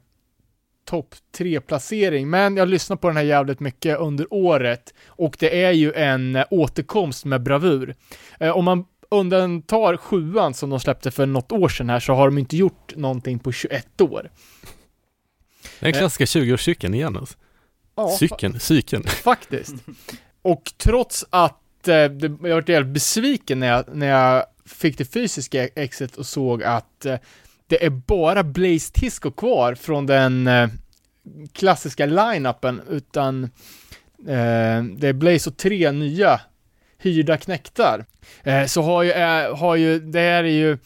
topp 0.86 1.16
3 1.38 1.62
placering, 1.62 2.30
men 2.30 2.58
jag 2.58 2.68
lyssnar 2.68 2.98
på 2.98 3.08
den 3.08 3.18
här 3.18 3.24
jävligt 3.24 3.60
mycket 3.60 4.00
under 4.00 4.34
året 4.34 4.94
och 5.08 5.36
det 5.40 5.64
är 5.64 5.72
ju 5.72 5.94
en 5.94 6.36
eh, 6.36 6.46
återkomst 6.50 7.26
med 7.26 7.44
bravur. 7.44 7.96
Eh, 8.40 8.58
om 8.58 8.66
man 8.66 8.86
undantar 9.12 9.98
sjuan 9.98 10.54
som 10.54 10.70
de 10.70 10.80
släppte 10.80 11.12
för 11.12 11.26
något 11.26 11.52
år 11.52 11.70
sedan 11.70 11.90
här 11.90 12.00
så 12.00 12.14
har 12.14 12.28
de 12.28 12.38
inte 12.38 12.58
gjort 12.58 12.96
någonting 12.96 13.40
på 13.40 13.52
21 13.52 14.02
år. 14.02 14.32
Den 15.80 15.94
klassiska 15.94 16.40
20-årscykeln 16.40 16.96
igen 16.96 17.18
alltså. 17.18 17.38
Ja, 17.98 18.18
Cykeln, 18.20 18.60
cykeln. 18.60 19.04
Faktiskt. 19.08 19.76
Och 20.42 20.72
trots 20.78 21.26
att 21.30 21.88
eh, 21.88 21.96
jag 21.96 22.30
varit 22.30 22.70
jävligt 22.70 22.94
besviken 22.94 23.60
när 23.60 23.68
jag, 23.68 23.84
när 23.94 24.08
jag 24.08 24.46
fick 24.66 24.98
det 24.98 25.06
fysiska 25.06 25.68
exet 25.68 26.16
och 26.16 26.26
såg 26.26 26.64
att 26.64 27.06
eh, 27.06 27.16
det 27.68 27.86
är 27.86 27.90
bara 27.90 28.44
Blaze 28.44 28.94
Tisco 28.94 29.32
kvar 29.32 29.76
från 29.76 30.06
den 30.06 30.48
eh, 30.48 30.70
klassiska 31.54 32.06
line-upen, 32.06 32.82
utan 32.90 33.44
eh, 34.28 34.84
det 34.84 35.08
är 35.08 35.14
Blaze 35.14 35.50
och 35.50 35.58
tre 35.58 35.92
nya 35.92 36.42
hyrda 36.98 37.38
knäktar. 37.38 38.06
Eh, 38.44 38.66
så 38.66 38.82
har 38.82 39.04
ju, 39.04 39.12
eh, 39.12 39.58
har 39.58 39.76
ju, 39.76 40.00
det 40.00 40.20
här 40.20 40.44
är 40.44 40.48
ju 40.48 40.78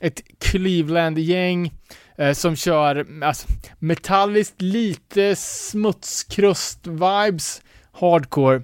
ett 0.00 0.22
Cleveland-gäng 0.38 1.72
eh, 2.20 2.32
som 2.32 2.56
kör 2.56 3.06
alltså, 3.22 3.48
metalliskt, 3.78 4.62
lite 4.62 5.36
smutskrust-vibes, 5.36 7.62
hardcore, 7.92 8.62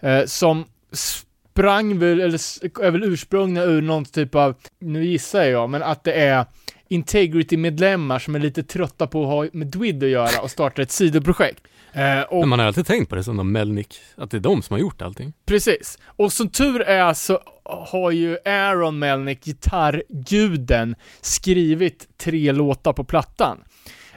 eh, 0.00 0.24
som 0.24 0.64
sprang 0.92 1.98
väl, 1.98 2.20
eller 2.20 2.38
är 2.84 2.90
väl 2.90 3.04
ursprungna 3.04 3.62
ur 3.62 3.82
någon 3.82 4.04
typ 4.04 4.34
av, 4.34 4.54
nu 4.78 5.04
gissar 5.04 5.44
jag, 5.44 5.70
men 5.70 5.82
att 5.82 6.04
det 6.04 6.12
är 6.12 6.46
Integrity-medlemmar 6.88 8.18
som 8.18 8.34
är 8.34 8.38
lite 8.38 8.62
trötta 8.62 9.06
på 9.06 9.22
att 9.22 9.28
ha 9.28 9.46
med 9.52 9.66
Dwid 9.66 10.04
att 10.04 10.10
göra 10.10 10.40
och 10.42 10.50
startar 10.50 10.82
ett 10.82 10.90
sidoprojekt. 10.90 11.62
Eh, 11.92 12.20
och 12.20 12.40
Men 12.40 12.48
man 12.48 12.58
har 12.58 12.66
alltid 12.66 12.86
tänkt 12.86 13.08
på 13.08 13.14
det 13.14 13.24
som 13.24 13.36
de 13.36 13.52
Melnick, 13.52 14.00
att 14.16 14.30
det 14.30 14.36
är 14.36 14.40
de 14.40 14.62
som 14.62 14.74
har 14.74 14.78
gjort 14.80 15.02
allting. 15.02 15.32
Precis. 15.46 15.98
Och 16.04 16.32
som 16.32 16.48
tur 16.48 16.80
är 16.80 17.14
så 17.14 17.40
har 17.64 18.10
ju 18.10 18.38
Aaron 18.44 18.98
Melnick, 18.98 19.44
gitarrguden, 19.44 20.94
skrivit 21.20 22.08
tre 22.18 22.52
låtar 22.52 22.92
på 22.92 23.04
plattan. 23.04 23.64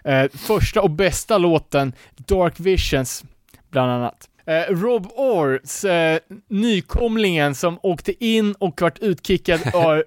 Eh, 0.03 0.25
första 0.33 0.81
och 0.81 0.91
bästa 0.91 1.37
låten, 1.37 1.93
Dark 2.15 2.59
Visions, 2.59 3.23
bland 3.71 3.91
annat. 3.91 4.29
Eh, 4.45 4.73
Rob 4.73 5.07
Orrs, 5.15 5.85
eh, 5.85 6.19
nykomlingen 6.47 7.55
som 7.55 7.79
åkte 7.83 8.25
in 8.25 8.55
och 8.59 8.81
vart 8.81 8.99
utkickad 8.99 9.59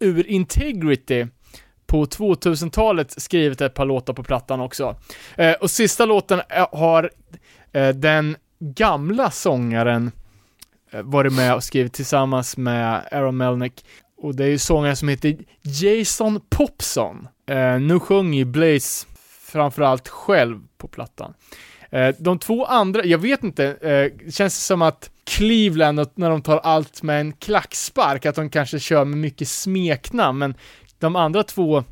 ur 0.00 0.26
Integrity 0.26 1.26
på 1.92 2.04
2000-talet 2.04 3.22
skrivit 3.22 3.60
ett 3.60 3.74
par 3.74 3.84
låtar 3.84 4.12
på 4.12 4.22
plattan 4.22 4.60
också. 4.60 4.96
Eh, 5.36 5.52
och 5.52 5.70
sista 5.70 6.04
låten 6.04 6.40
eh, 6.48 6.66
har 6.72 7.10
eh, 7.72 7.88
den 7.88 8.36
gamla 8.58 9.30
sångaren 9.30 10.10
eh, 10.90 11.02
varit 11.02 11.32
med 11.32 11.54
och 11.54 11.64
skrivit 11.64 11.92
tillsammans 11.92 12.56
med 12.56 13.02
Aaron 13.12 13.36
Melnick. 13.36 13.84
Och 14.22 14.34
det 14.34 14.44
är 14.44 14.48
ju 14.48 14.58
sångaren 14.58 14.96
som 14.96 15.08
heter 15.08 15.36
Jason 15.62 16.40
Popson. 16.50 17.28
Eh, 17.46 17.80
nu 17.80 18.00
sjunger 18.00 18.38
ju 18.38 18.44
Blaze 18.44 19.06
framförallt 19.40 20.08
själv 20.08 20.60
på 20.78 20.88
plattan. 20.88 21.34
Eh, 21.90 22.14
de 22.18 22.38
två 22.38 22.64
andra, 22.64 23.04
jag 23.04 23.18
vet 23.18 23.44
inte, 23.44 23.64
eh, 23.66 24.30
känns 24.30 24.66
som 24.66 24.82
att 24.82 25.10
Cleveland, 25.24 26.06
när 26.14 26.30
de 26.30 26.42
tar 26.42 26.58
allt 26.58 27.02
med 27.02 27.20
en 27.20 27.32
klackspark, 27.32 28.26
att 28.26 28.34
de 28.34 28.50
kanske 28.50 28.78
kör 28.78 29.04
med 29.04 29.18
mycket 29.18 29.48
smeknamn, 29.48 30.38
men 30.38 30.54
de 31.02 31.16
andra 31.16 31.42
två 31.42 31.84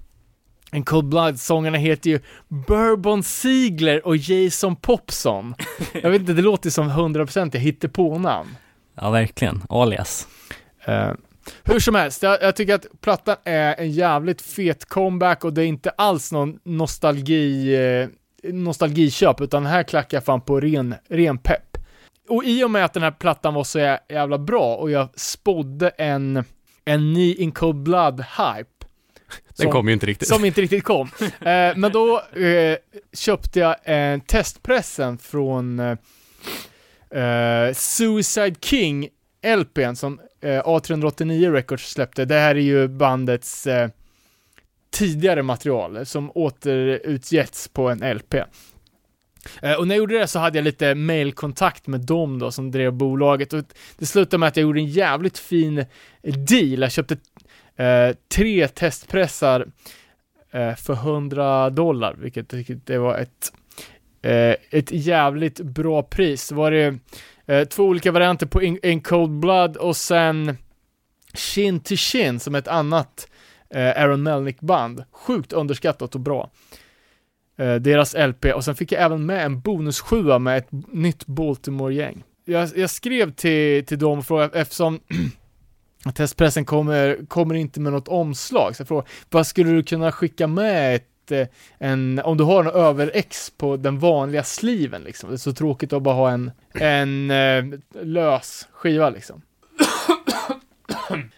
en 0.72 0.82
Cold 0.84 1.08
Blood-sångarna 1.08 1.78
heter 1.78 2.10
ju 2.10 2.20
Bourbon 2.48 3.22
Ziegler 3.22 4.06
och 4.06 4.16
Jason 4.16 4.76
Popson. 4.76 5.54
Jag 6.02 6.10
vet 6.10 6.20
inte, 6.20 6.32
det 6.32 6.42
låter 6.42 6.70
som 6.70 6.90
100% 6.90 7.50
jag 7.52 7.60
hittar 7.60 7.88
på 7.88 8.18
namn. 8.18 8.56
ja 8.94 9.10
verkligen, 9.10 9.62
alias. 9.68 10.28
Eh, 10.84 11.10
hur 11.64 11.80
som 11.80 11.94
helst, 11.94 12.22
jag, 12.22 12.42
jag 12.42 12.56
tycker 12.56 12.74
att 12.74 12.86
plattan 13.00 13.36
är 13.44 13.74
en 13.78 13.90
jävligt 13.90 14.42
fet 14.42 14.84
comeback 14.84 15.44
och 15.44 15.52
det 15.52 15.62
är 15.62 15.66
inte 15.66 15.90
alls 15.90 16.32
någon 16.32 16.58
nostalgi, 16.64 17.74
eh, 17.76 18.08
nostalgiköp, 18.52 19.40
utan 19.40 19.66
här 19.66 19.82
klackar 19.82 20.16
jag 20.16 20.24
fan 20.24 20.40
på 20.40 20.60
ren, 20.60 20.94
ren 21.08 21.38
pepp. 21.38 21.76
Och 22.28 22.44
i 22.44 22.64
och 22.64 22.70
med 22.70 22.84
att 22.84 22.92
den 22.94 23.02
här 23.02 23.10
plattan 23.10 23.54
var 23.54 23.64
så 23.64 23.78
jä- 23.78 23.98
jävla 24.08 24.38
bra 24.38 24.76
och 24.76 24.90
jag 24.90 25.08
spådde 25.14 25.88
en, 25.88 26.44
en 26.84 27.12
ny 27.12 27.34
In 27.34 27.52
Cold 27.52 27.88
Blood-hype 27.88 28.79
Den 29.56 29.64
Som- 29.64 29.72
kom 29.72 29.86
ju 29.88 29.94
inte 29.94 30.06
riktigt. 30.06 30.28
Som 30.28 30.44
inte 30.44 30.60
riktigt 30.60 30.84
kom. 30.84 31.10
Eh, 31.40 31.76
men 31.76 31.92
då 31.92 32.20
eh, 32.20 32.76
köpte 33.12 33.60
jag 33.60 33.76
en 33.84 34.20
testpressen 34.20 35.18
från 35.18 35.78
eh, 35.80 35.96
eh, 37.22 37.72
Suicide 37.74 38.54
King 38.60 39.08
LPn 39.58 39.94
som 39.96 40.20
eh, 40.40 40.48
A389 40.64 41.52
Records 41.52 41.90
släppte. 41.90 42.24
Det 42.24 42.34
här 42.38 42.54
är 42.54 42.60
ju 42.60 42.88
bandets 42.88 43.66
eh, 43.66 43.88
tidigare 44.92 45.42
material 45.42 46.06
som 46.06 46.30
återutgetts 46.34 47.68
på 47.68 47.88
en 47.88 48.16
LP. 48.16 48.34
Eh, 49.62 49.72
och 49.78 49.88
när 49.88 49.94
jag 49.94 49.98
gjorde 49.98 50.18
det 50.18 50.26
så 50.26 50.38
hade 50.38 50.58
jag 50.58 50.64
lite 50.64 50.94
mailkontakt 50.94 51.86
med 51.86 52.00
dem 52.00 52.38
då 52.38 52.50
som 52.50 52.70
drev 52.70 52.92
bolaget 52.92 53.52
och 53.52 53.64
det 53.98 54.06
slutade 54.06 54.38
med 54.38 54.46
att 54.48 54.56
jag 54.56 54.62
gjorde 54.62 54.80
en 54.80 54.86
jävligt 54.86 55.38
fin 55.38 55.84
deal. 56.22 56.82
Jag 56.82 56.92
köpte 56.92 57.16
eh, 57.80 58.16
tre 58.28 58.68
testpressar 58.68 59.66
eh, 60.50 60.74
för 60.74 60.92
100 60.92 61.70
dollar, 61.70 62.14
vilket, 62.18 62.52
vilket 62.52 62.86
det 62.86 62.98
var 62.98 63.18
ett, 63.18 63.52
eh, 64.22 64.54
ett 64.70 64.90
jävligt 64.90 65.60
bra 65.60 66.02
pris. 66.02 66.42
Så 66.42 66.54
var 66.54 66.70
det 66.70 66.98
eh, 67.46 67.64
två 67.64 67.84
olika 67.84 68.12
varianter 68.12 68.46
på 68.46 68.62
In, 68.62 68.78
In 68.82 69.00
Cold 69.00 69.40
Blood 69.40 69.76
och 69.76 69.96
sen 69.96 70.56
Shin 71.34 71.80
to 71.80 71.94
Shin 71.96 72.40
som 72.40 72.54
ett 72.54 72.68
annat 72.68 73.28
eh, 73.74 74.02
Aaron 74.02 74.22
Melnick-band. 74.22 75.04
Sjukt 75.12 75.52
underskattat 75.52 76.14
och 76.14 76.20
bra. 76.20 76.50
Eh, 77.58 77.74
deras 77.74 78.14
LP 78.14 78.44
och 78.44 78.64
sen 78.64 78.74
fick 78.74 78.92
jag 78.92 79.02
även 79.02 79.26
med 79.26 79.44
en 79.44 79.60
bonussjua 79.60 80.38
med 80.38 80.58
ett 80.58 80.68
nytt 80.92 81.26
Baltimore-gäng. 81.26 82.24
Jag, 82.44 82.68
jag 82.76 82.90
skrev 82.90 83.32
till, 83.32 83.86
till 83.86 83.98
dem 83.98 84.18
och 84.18 84.26
frågade 84.26 84.60
eftersom 84.60 85.00
testpressen 86.14 86.64
kommer, 86.64 87.26
kommer 87.28 87.54
inte 87.54 87.80
med 87.80 87.92
något 87.92 88.08
omslag. 88.08 88.76
Så 88.76 88.80
jag 88.80 88.88
frågade, 88.88 89.08
vad 89.30 89.46
skulle 89.46 89.70
du 89.70 89.82
kunna 89.82 90.12
skicka 90.12 90.46
med 90.46 90.94
ett, 90.94 91.30
eh, 91.30 91.46
en, 91.78 92.20
om 92.24 92.36
du 92.36 92.44
har 92.44 92.64
en 92.64 92.70
över-X 92.70 93.52
på 93.56 93.76
den 93.76 93.98
vanliga 93.98 94.42
sliven 94.42 95.02
liksom? 95.02 95.28
Det 95.30 95.34
är 95.34 95.38
så 95.38 95.52
tråkigt 95.52 95.92
att 95.92 96.02
bara 96.02 96.14
ha 96.14 96.30
en, 96.30 96.50
en 96.74 97.30
eh, 97.30 97.64
lös 98.02 98.68
skiva 98.72 99.10
liksom. 99.10 99.42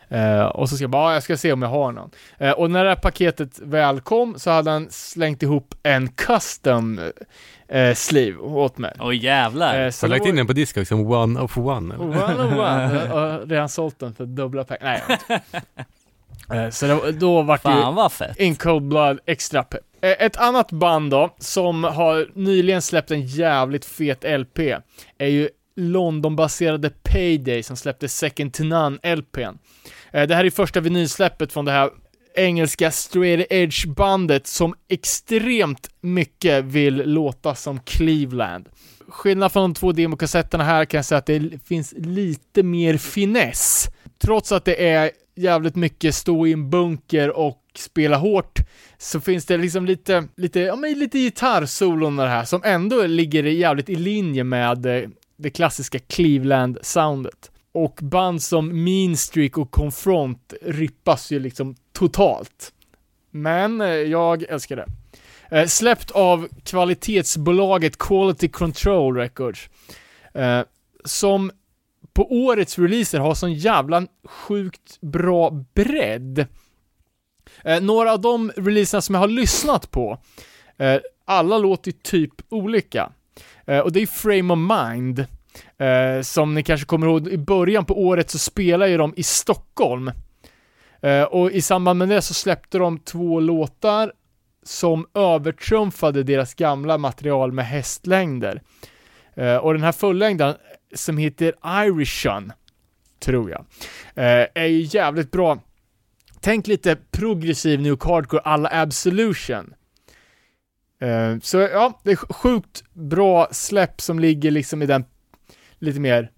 Eh, 0.08 0.42
och 0.44 0.68
så 0.68 0.76
ska 0.76 0.82
jag 0.84 0.90
bara, 0.90 1.10
"Ja, 1.10 1.14
jag 1.14 1.22
ska 1.22 1.36
se 1.36 1.52
om 1.52 1.62
jag 1.62 1.68
har 1.68 1.92
någon. 1.92 2.10
Eh, 2.38 2.50
och 2.50 2.70
när 2.70 2.84
det 2.84 2.90
här 2.90 2.96
paketet 2.96 3.58
väl 3.58 4.00
kom 4.00 4.38
så 4.38 4.50
hade 4.50 4.70
han 4.70 4.90
slängt 4.90 5.42
ihop 5.42 5.74
en 5.82 6.08
custom 6.08 7.00
eh, 7.72 7.94
sleeve 7.94 8.38
åt 8.38 8.78
mig. 8.78 8.92
Åh 9.00 9.16
jävlar. 9.16 9.84
Eh, 9.84 9.90
så 9.90 10.06
Har 10.06 10.08
du 10.08 10.14
lagt 10.18 10.26
in 10.28 10.36
den 10.36 10.46
på 10.46 10.52
Discogs 10.52 10.88
som 10.88 11.06
one 11.06 11.40
of 11.40 11.58
one? 11.58 11.94
Eller? 11.94 12.04
One 12.04 12.42
on 12.44 12.52
one. 12.58 12.94
Jag 13.06 13.06
har 13.06 13.46
redan 13.46 13.68
sålt 13.68 13.98
den 13.98 14.14
för 14.14 14.26
dubbla 14.26 14.64
pengar. 14.64 14.82
Nej, 15.08 15.18
jag. 15.28 15.40
Eh, 16.50 16.70
Så 16.70 16.86
det, 16.86 17.12
då 17.12 17.42
vart 17.42 17.62
det 17.62 17.68
ju 17.70 17.92
vad 17.92 18.12
fett. 18.12 18.40
In 18.40 18.56
Cold 18.56 18.82
Blood 18.88 19.18
extra 19.26 19.62
pepp. 19.62 19.80
Eh, 20.02 20.10
Ett 20.26 20.36
annat 20.36 20.72
band 20.72 21.10
då, 21.10 21.34
som 21.38 21.84
har 21.84 22.26
nyligen 22.34 22.82
släppt 22.82 23.10
en 23.10 23.22
jävligt 23.26 23.84
fet 23.84 24.24
LP, 24.40 24.58
är 25.18 25.26
ju 25.26 25.48
Londonbaserade 25.76 26.90
Payday 26.90 27.62
som 27.62 27.76
släppte 27.76 28.08
Second 28.08 28.52
to 28.54 28.64
None 28.64 28.98
LPn. 29.16 29.58
Eh, 30.12 30.26
Det 30.26 30.34
här 30.34 30.44
är 30.44 30.50
första 30.50 30.80
vinylsläppet 30.80 31.52
från 31.52 31.64
det 31.64 31.72
här 31.72 31.90
engelska 32.34 32.90
straight 32.90 33.46
edge 33.50 33.86
bandet 33.86 34.46
som 34.46 34.74
extremt 34.88 35.90
mycket 36.00 36.64
vill 36.64 36.96
låta 36.96 37.54
som 37.54 37.80
Cleveland. 37.80 38.68
Skillnad 39.08 39.52
från 39.52 39.62
de 39.62 39.74
två 39.74 39.92
demokassetterna 39.92 40.64
här 40.64 40.84
kan 40.84 40.98
jag 40.98 41.04
säga 41.04 41.18
att 41.18 41.26
det 41.26 41.64
finns 41.64 41.94
lite 41.96 42.62
mer 42.62 42.96
finess. 42.96 43.88
Trots 44.22 44.52
att 44.52 44.64
det 44.64 44.88
är 44.88 45.10
jävligt 45.34 45.76
mycket 45.76 46.14
stå 46.14 46.46
i 46.46 46.52
en 46.52 46.70
bunker 46.70 47.36
och 47.36 47.58
spela 47.76 48.16
hårt, 48.16 48.58
så 48.98 49.20
finns 49.20 49.46
det 49.46 49.56
liksom 49.56 49.86
lite, 49.86 50.28
lite, 50.36 50.60
ja 50.60 50.76
men 50.76 50.98
lite 50.98 51.18
gitarrsolon 51.18 52.18
och 52.18 52.24
det 52.24 52.30
här 52.30 52.44
som 52.44 52.62
ändå 52.64 53.06
ligger 53.06 53.42
jävligt 53.42 53.88
i 53.88 53.94
linje 53.94 54.44
med 54.44 54.86
eh, 54.86 55.08
det 55.36 55.50
klassiska 55.50 55.98
Cleveland-soundet. 55.98 57.51
Och 57.72 57.98
band 58.02 58.42
som 58.42 58.84
Mean 58.84 59.16
Streak 59.16 59.58
och 59.58 59.70
Confront 59.70 60.54
rippas 60.62 61.30
ju 61.30 61.38
liksom 61.38 61.74
totalt. 61.92 62.72
Men 63.30 63.80
eh, 63.80 63.88
jag 63.88 64.42
älskar 64.42 64.76
det. 64.76 64.86
Eh, 65.56 65.66
släppt 65.66 66.10
av 66.10 66.48
kvalitetsbolaget 66.64 67.98
Quality 67.98 68.48
Control 68.48 69.16
Records. 69.16 69.70
Eh, 70.34 70.60
som 71.04 71.50
på 72.12 72.32
årets 72.32 72.78
releaser 72.78 73.18
har 73.18 73.34
sån 73.34 73.54
jävla 73.54 74.06
sjukt 74.24 75.00
bra 75.00 75.64
bredd. 75.74 76.46
Eh, 77.64 77.80
några 77.82 78.12
av 78.12 78.20
de 78.20 78.52
releaserna 78.56 79.00
som 79.00 79.14
jag 79.14 79.22
har 79.22 79.28
lyssnat 79.28 79.90
på, 79.90 80.18
eh, 80.78 81.00
alla 81.24 81.58
låter 81.58 81.90
ju 81.90 81.98
typ 82.02 82.32
olika. 82.48 83.12
Eh, 83.66 83.78
och 83.78 83.92
det 83.92 84.02
är 84.02 84.06
Frame 84.06 84.52
of 84.52 84.58
Mind, 84.58 85.26
eh, 85.78 86.22
som 86.22 86.54
ni 86.54 86.62
kanske 86.62 86.86
kommer 86.86 87.06
ihåg, 87.06 87.28
i 87.28 87.38
början 87.38 87.84
på 87.84 88.02
året 88.02 88.30
så 88.30 88.38
spelade 88.38 88.90
ju 88.90 88.96
de 88.96 89.14
i 89.16 89.22
Stockholm. 89.22 90.10
Eh, 91.02 91.22
och 91.22 91.50
i 91.50 91.62
samband 91.62 91.98
med 91.98 92.08
det 92.08 92.22
så 92.22 92.34
släppte 92.34 92.78
de 92.78 92.98
två 92.98 93.40
låtar 93.40 94.12
som 94.62 95.06
övertrumfade 95.14 96.22
deras 96.22 96.54
gamla 96.54 96.98
material 96.98 97.52
med 97.52 97.66
hästlängder. 97.66 98.62
Eh, 99.34 99.56
och 99.56 99.72
den 99.72 99.82
här 99.82 99.92
fullängden, 99.92 100.54
som 100.94 101.16
heter 101.18 101.54
Irishan, 101.84 102.52
tror 103.20 103.50
jag, 103.50 103.64
eh, 104.14 104.46
är 104.54 104.66
ju 104.66 104.80
jävligt 104.80 105.30
bra. 105.30 105.58
Tänk 106.40 106.66
lite 106.66 106.96
progressiv 107.10 107.80
New 107.80 107.96
Cardcore 107.96 108.14
Hardcore 108.14 108.40
alla 108.40 108.68
Absolution. 108.72 109.74
Eh, 111.00 111.38
så 111.42 111.58
ja, 111.58 112.00
det 112.02 112.10
är 112.10 112.16
sjukt 112.16 112.84
bra 112.92 113.48
släpp 113.50 114.00
som 114.00 114.18
ligger 114.18 114.50
liksom 114.50 114.82
i 114.82 114.86
den 114.86 115.04
lite 115.82 116.00
mer 116.00 116.30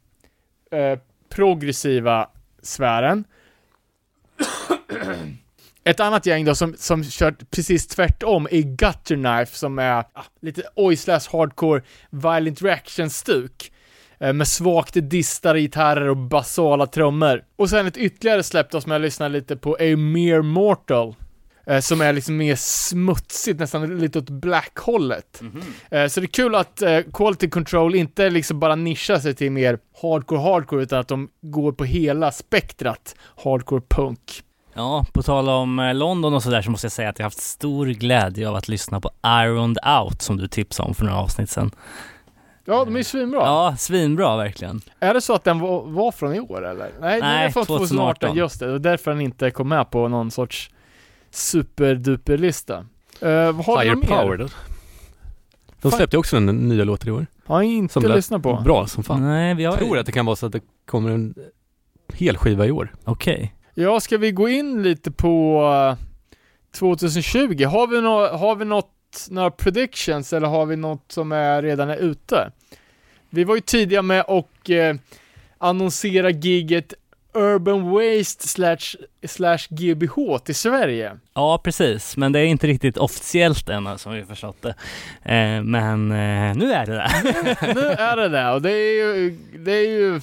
eh, 0.71 0.99
progressiva 1.29 2.29
sfären. 2.63 3.25
Ett 5.85 6.01
annat 6.01 6.27
gäng 6.27 6.45
då 6.45 6.55
som, 6.55 6.75
som 6.79 7.05
kört 7.05 7.51
precis 7.51 7.87
tvärtom 7.87 8.49
är 8.51 8.61
Gutter 8.61 9.15
Knife 9.15 9.57
som 9.57 9.79
är 9.79 9.93
ah, 9.93 10.25
lite 10.41 10.63
oj 10.75 10.97
slash 10.97 11.21
hardcore 11.33 11.83
violent 12.11 12.63
reaction-stuk. 12.63 13.73
Eh, 14.19 14.33
med 14.33 14.49
svagt 14.49 14.95
distade 14.95 15.61
gitarrer 15.61 16.09
och 16.09 16.17
basala 16.17 16.87
trummor. 16.87 17.45
Och 17.57 17.71
sen 17.71 17.87
ett 17.87 17.97
ytterligare 17.97 18.43
släpp 18.43 18.71
då 18.71 18.81
som 18.81 18.93
jag 18.93 19.03
lyssnade 19.03 19.33
lite 19.33 19.57
på 19.57 19.79
är 19.79 19.97
Mere 19.97 20.43
Mortal. 20.43 21.15
Eh, 21.67 21.81
som 21.81 22.01
är 22.01 22.13
liksom 22.13 22.37
mer 22.37 22.57
smutsigt, 22.57 23.61
nästan 23.61 23.99
lite 23.99 24.19
åt 24.19 24.31
black-hållet. 24.31 25.43
Eh, 25.91 26.07
så 26.07 26.21
det 26.21 26.25
är 26.25 26.29
kul 26.29 26.55
att 26.55 26.83
eh, 26.83 27.01
Quality 27.13 27.51
Control 27.51 27.95
inte 27.95 28.31
liksom 28.31 28.61
bara 28.61 28.75
nischar 28.75 29.19
sig 29.19 29.35
till 29.35 29.53
mer 29.53 29.79
hardcore-hardcore, 30.03 30.81
utan 30.81 31.01
att 31.01 31.09
de 31.09 31.29
går 31.41 31.73
på 31.73 31.85
hela 31.85 32.33
spektrat 32.33 33.17
hardcore-punk. 33.45 34.43
Ja, 34.75 35.07
på 35.13 35.23
tal 35.23 35.49
om 35.49 35.79
eh, 35.79 35.95
London 35.95 36.35
och 36.35 36.43
sådär 36.43 36.63
så 36.63 36.71
måste 36.71 36.85
jag 36.85 36.93
säga 36.93 37.09
att 37.09 37.19
jag 37.19 37.27
haft 37.27 37.41
stor 37.41 37.87
glädje 37.87 38.49
av 38.49 38.55
att 38.55 38.69
lyssna 38.69 39.01
på 39.01 39.11
Ironed 39.27 39.79
Out 40.03 40.23
som 40.23 40.37
du 40.37 40.49
tipsade 40.49 40.89
om 40.89 40.95
för 40.95 41.05
några 41.05 41.19
avsnitt 41.19 41.51
sedan. 41.51 41.71
Ja, 42.65 42.85
de 42.85 42.95
är 42.95 42.99
ju 42.99 43.05
svinbra. 43.05 43.41
Ja, 43.41 43.75
svinbra 43.79 44.37
verkligen. 44.37 44.81
Är 45.01 45.15
det 45.15 45.21
så 45.21 45.35
att 45.35 45.45
den 45.45 45.61
var, 45.61 45.83
var 45.83 46.13
från 46.13 46.35
i 46.35 46.41
år 46.41 46.67
eller? 46.67 46.91
Nej, 47.01 47.21
den 47.21 47.31
Nej, 47.31 47.47
är 47.47 47.51
från 47.51 47.67
2018. 47.67 48.15
2018. 48.15 48.37
Just 48.37 48.61
det, 48.61 48.73
och 48.73 48.81
därför 48.81 49.11
den 49.11 49.21
inte 49.21 49.51
kom 49.51 49.69
med 49.69 49.91
på 49.91 50.09
någon 50.09 50.31
sorts 50.31 50.71
superduper-lista. 51.35 52.79
Uh, 53.23 53.53
vad 53.53 53.65
har 53.65 53.83
Higher? 53.83 53.97
Power 53.97 54.37
då? 54.37 54.49
De 55.83 55.91
släppte 55.91 56.19
också 56.19 56.37
en 56.37 56.47
nya 56.47 56.85
låt 56.85 57.07
i 57.07 57.11
år. 57.11 57.27
Har 57.47 57.63
jag 57.63 57.73
inte 57.73 57.93
Som 57.93 58.03
lyssnat 58.03 58.43
på. 58.43 58.61
Bra 58.65 58.87
som 58.87 59.05
fan. 59.05 59.23
Nej, 59.23 59.55
vi 59.55 59.65
har 59.65 59.73
Jag 59.73 59.79
tror 59.79 59.99
att 59.99 60.07
det 60.07 60.13
kan 60.13 60.27
vara 60.27 60.37
så 60.37 60.47
att 60.47 60.53
det 60.53 60.61
kommer 60.87 61.11
en 61.11 61.35
hel 62.13 62.37
skiva 62.37 62.67
i 62.67 62.71
år. 62.71 62.93
Okej. 63.05 63.55
Ja, 63.75 64.01
ska 64.01 64.19
vi 64.19 64.33
gå 64.33 64.49
in 64.49 64.83
lite 64.83 65.11
på 65.11 65.63
eh, 65.91 66.05
2020? 66.79 67.65
Har 67.65 67.87
vi, 67.87 68.01
nå 68.01 68.29
har 68.29 68.57
vi 68.57 68.65
något, 68.65 69.27
några 69.31 69.51
predictions 69.51 70.33
eller 70.33 70.49
har 70.49 70.67
vi 70.67 70.77
något 70.77 71.13
som 71.13 71.33
är 71.33 71.63
redan 71.63 71.91
är 71.91 71.97
ute? 71.97 72.51
Vi 73.31 73.45
var 73.45 73.55
ju 73.55 73.61
tidiga 73.61 74.03
med 74.03 74.21
att 74.21 74.71
eh, 74.71 74.95
annonsera 75.59 76.31
giget 76.31 76.95
Urban 77.35 77.91
Waste 77.91 78.49
slash, 78.49 78.97
slash 79.27 79.59
GBH 79.71 80.39
till 80.45 80.55
Sverige. 80.55 81.13
Ja, 81.35 81.61
precis. 81.65 82.17
Men 82.17 82.33
det 82.33 82.41
är 82.41 82.45
inte 82.45 82.67
riktigt 82.67 82.97
officiellt 82.97 83.69
än 83.69 83.99
som 83.99 84.13
vi 84.13 84.25
förstått 84.25 84.63
det. 84.63 84.75
Eh, 85.23 85.63
men 85.63 86.11
eh, 86.11 86.57
nu 86.57 86.73
är 86.73 86.87
det 86.87 86.93
det. 86.93 87.11
nu 87.75 87.87
är 87.87 88.17
det 88.17 88.29
det 88.29 88.51
och 88.51 88.63
det 88.63 88.71
är 88.71 89.17
ju, 89.17 89.39
det 89.59 89.73
är 89.73 89.89
ju 89.89 90.21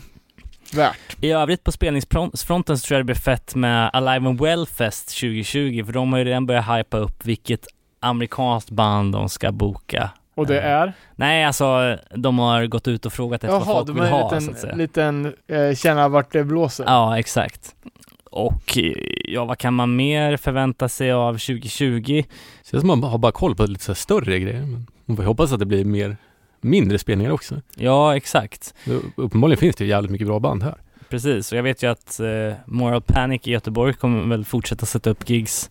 värt. 0.73 1.17
I 1.21 1.31
övrigt 1.31 1.63
på 1.63 1.71
spelningsfronten 1.71 2.77
så 2.77 2.87
tror 2.87 2.95
jag 2.95 2.99
det 2.99 3.05
blir 3.05 3.15
fett 3.15 3.55
med 3.55 3.89
Alive 3.93 4.27
and 4.27 4.41
Well 4.41 4.67
Fest 4.67 5.19
2020 5.19 5.83
för 5.85 5.93
de 5.93 6.11
har 6.11 6.19
ju 6.19 6.25
redan 6.25 6.45
börjat 6.45 6.65
hypa 6.77 6.97
upp 6.97 7.25
vilket 7.25 7.67
amerikanskt 7.99 8.69
band 8.69 9.13
de 9.13 9.29
ska 9.29 9.51
boka. 9.51 10.09
Och 10.35 10.47
det 10.47 10.61
Eh, 10.61 10.71
är? 10.71 10.93
Nej, 11.15 11.45
alltså 11.45 11.97
de 12.15 12.39
har 12.39 12.65
gått 12.65 12.87
ut 12.87 13.05
och 13.05 13.13
frågat 13.13 13.43
efter 13.43 13.47
vad 13.59 13.67
Jaha, 13.67 13.75
folk 13.75 13.87
de 13.87 13.95
vill 13.95 14.09
ha 14.11 14.35
en 14.35 14.41
så 14.41 14.51
att 14.51 14.59
säga. 14.59 14.75
liten, 14.75 15.23
liten 15.23 15.67
eh, 15.69 15.75
känna 15.75 16.07
vart 16.09 16.31
det 16.31 16.43
blåser. 16.43 16.83
Ja, 16.87 17.19
exakt. 17.19 17.75
och 18.23 18.77
eh, 18.77 18.93
ja, 19.25 19.45
vad 19.45 19.57
kan 19.57 19.73
man 19.73 19.95
mer 19.95 20.37
förvänta 20.37 20.89
sig 20.89 21.11
av 21.11 21.33
2020? 21.33 22.23
Känns 22.63 22.81
som 22.81 22.87
man 22.87 23.03
har 23.03 23.17
bara 23.17 23.31
koll 23.31 23.55
på 23.55 23.65
lite 23.65 23.83
så 23.83 23.91
här 23.91 23.95
större 23.95 24.39
grejer. 24.39 24.61
Men 24.61 24.87
man 25.05 25.17
får 25.17 25.23
hoppas 25.23 25.51
att 25.51 25.59
det 25.59 25.65
blir 25.65 25.85
mer, 25.85 26.17
mindre 26.61 26.97
spelningar 26.99 27.31
också. 27.31 27.61
Ja, 27.75 28.17
exakt. 28.17 28.73
Uppenbarligen 29.15 29.57
finns 29.59 29.75
det 29.75 29.83
ju 29.83 29.89
jävligt 29.89 30.11
mycket 30.11 30.27
bra 30.27 30.39
band 30.39 30.63
här. 30.63 30.75
Precis, 31.09 31.51
och 31.51 31.57
jag 31.57 31.63
vet 31.63 31.83
ju 31.83 31.91
att 31.91 32.19
eh, 32.19 32.53
Moral 32.65 33.01
Panic 33.01 33.41
i 33.47 33.51
Göteborg 33.51 33.93
kommer 33.93 34.29
väl 34.29 34.45
fortsätta 34.45 34.85
sätta 34.85 35.09
upp 35.09 35.29
gigs 35.29 35.69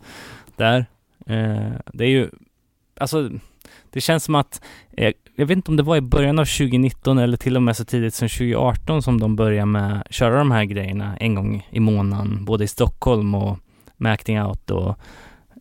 där. 0.57 0.87
Eh, 1.27 1.71
det 1.93 2.05
är 2.05 2.09
ju, 2.09 2.31
alltså, 3.01 3.31
det 3.91 4.01
känns 4.01 4.25
som 4.25 4.35
att, 4.35 4.63
eh, 4.97 5.13
jag 5.37 5.47
vet 5.47 5.57
inte 5.57 5.71
om 5.71 5.77
det 5.77 5.83
var 5.83 5.97
i 5.97 6.01
början 6.01 6.39
av 6.39 6.45
2019 6.45 7.19
eller 7.19 7.37
till 7.37 7.57
och 7.57 7.63
med 7.63 7.77
så 7.77 7.85
tidigt 7.85 8.15
som 8.15 8.29
2018 8.29 9.03
som 9.03 9.21
de 9.21 9.37
började 9.37 9.67
med 9.67 10.03
köra 10.11 10.39
de 10.39 10.51
här 10.51 10.65
grejerna 10.65 11.17
en 11.21 11.35
gång 11.35 11.69
i 11.71 11.81
månaden, 11.81 12.45
både 12.45 12.65
i 12.65 12.69
Stockholm 12.69 13.35
och 13.35 13.59
med 13.97 14.13
Acting 14.13 14.43
Out 14.43 14.71
och 14.71 14.99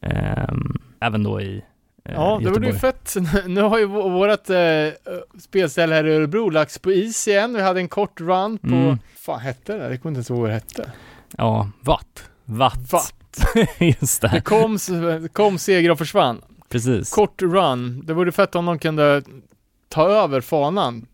ehm, 0.01 0.77
även 1.01 1.23
då 1.23 1.41
i 1.41 1.57
eh, 2.05 2.13
Ja, 2.13 2.39
det 2.43 2.49
var 2.49 2.59
ju 2.67 2.73
fett. 2.73 3.15
Nu 3.47 3.61
har 3.61 3.77
ju 3.79 3.85
vå- 3.85 4.11
vårat 4.13 4.49
eh, 4.49 5.17
spelställe 5.39 5.95
här 5.95 6.05
i 6.07 6.13
Örebro 6.15 6.49
lagts 6.49 6.79
på 6.79 6.91
is 6.91 7.27
igen. 7.27 7.53
Vi 7.53 7.61
hade 7.61 7.79
en 7.79 7.87
kort 7.87 8.21
run 8.21 8.57
på, 8.57 8.67
Mm. 8.67 8.97
fan 9.15 9.39
hette 9.39 9.77
det? 9.77 9.89
Det 9.89 9.97
kommer 9.97 10.11
inte 10.11 10.17
ens 10.17 10.29
ihåg 10.29 10.39
vad 10.39 10.49
det 10.49 10.53
hette. 10.53 10.91
Ja, 11.37 11.69
Watt. 11.81 12.23
Watt. 12.45 12.91
Watt. 12.91 13.13
Just 13.79 14.21
Det 14.21 14.27
det, 14.33 14.41
kom, 14.41 14.77
kom 15.33 15.57
seger 15.57 15.91
och 15.91 15.97
försvann. 15.97 16.41
Precis. 16.69 17.09
Kort 17.09 17.41
run. 17.41 18.05
Det 18.05 18.13
vore 18.13 18.31
fett 18.31 18.55
om 18.55 18.65
de 18.65 18.79
kunde 18.79 19.23
ta 19.89 20.09
över 20.09 20.41
fanan. 20.41 21.05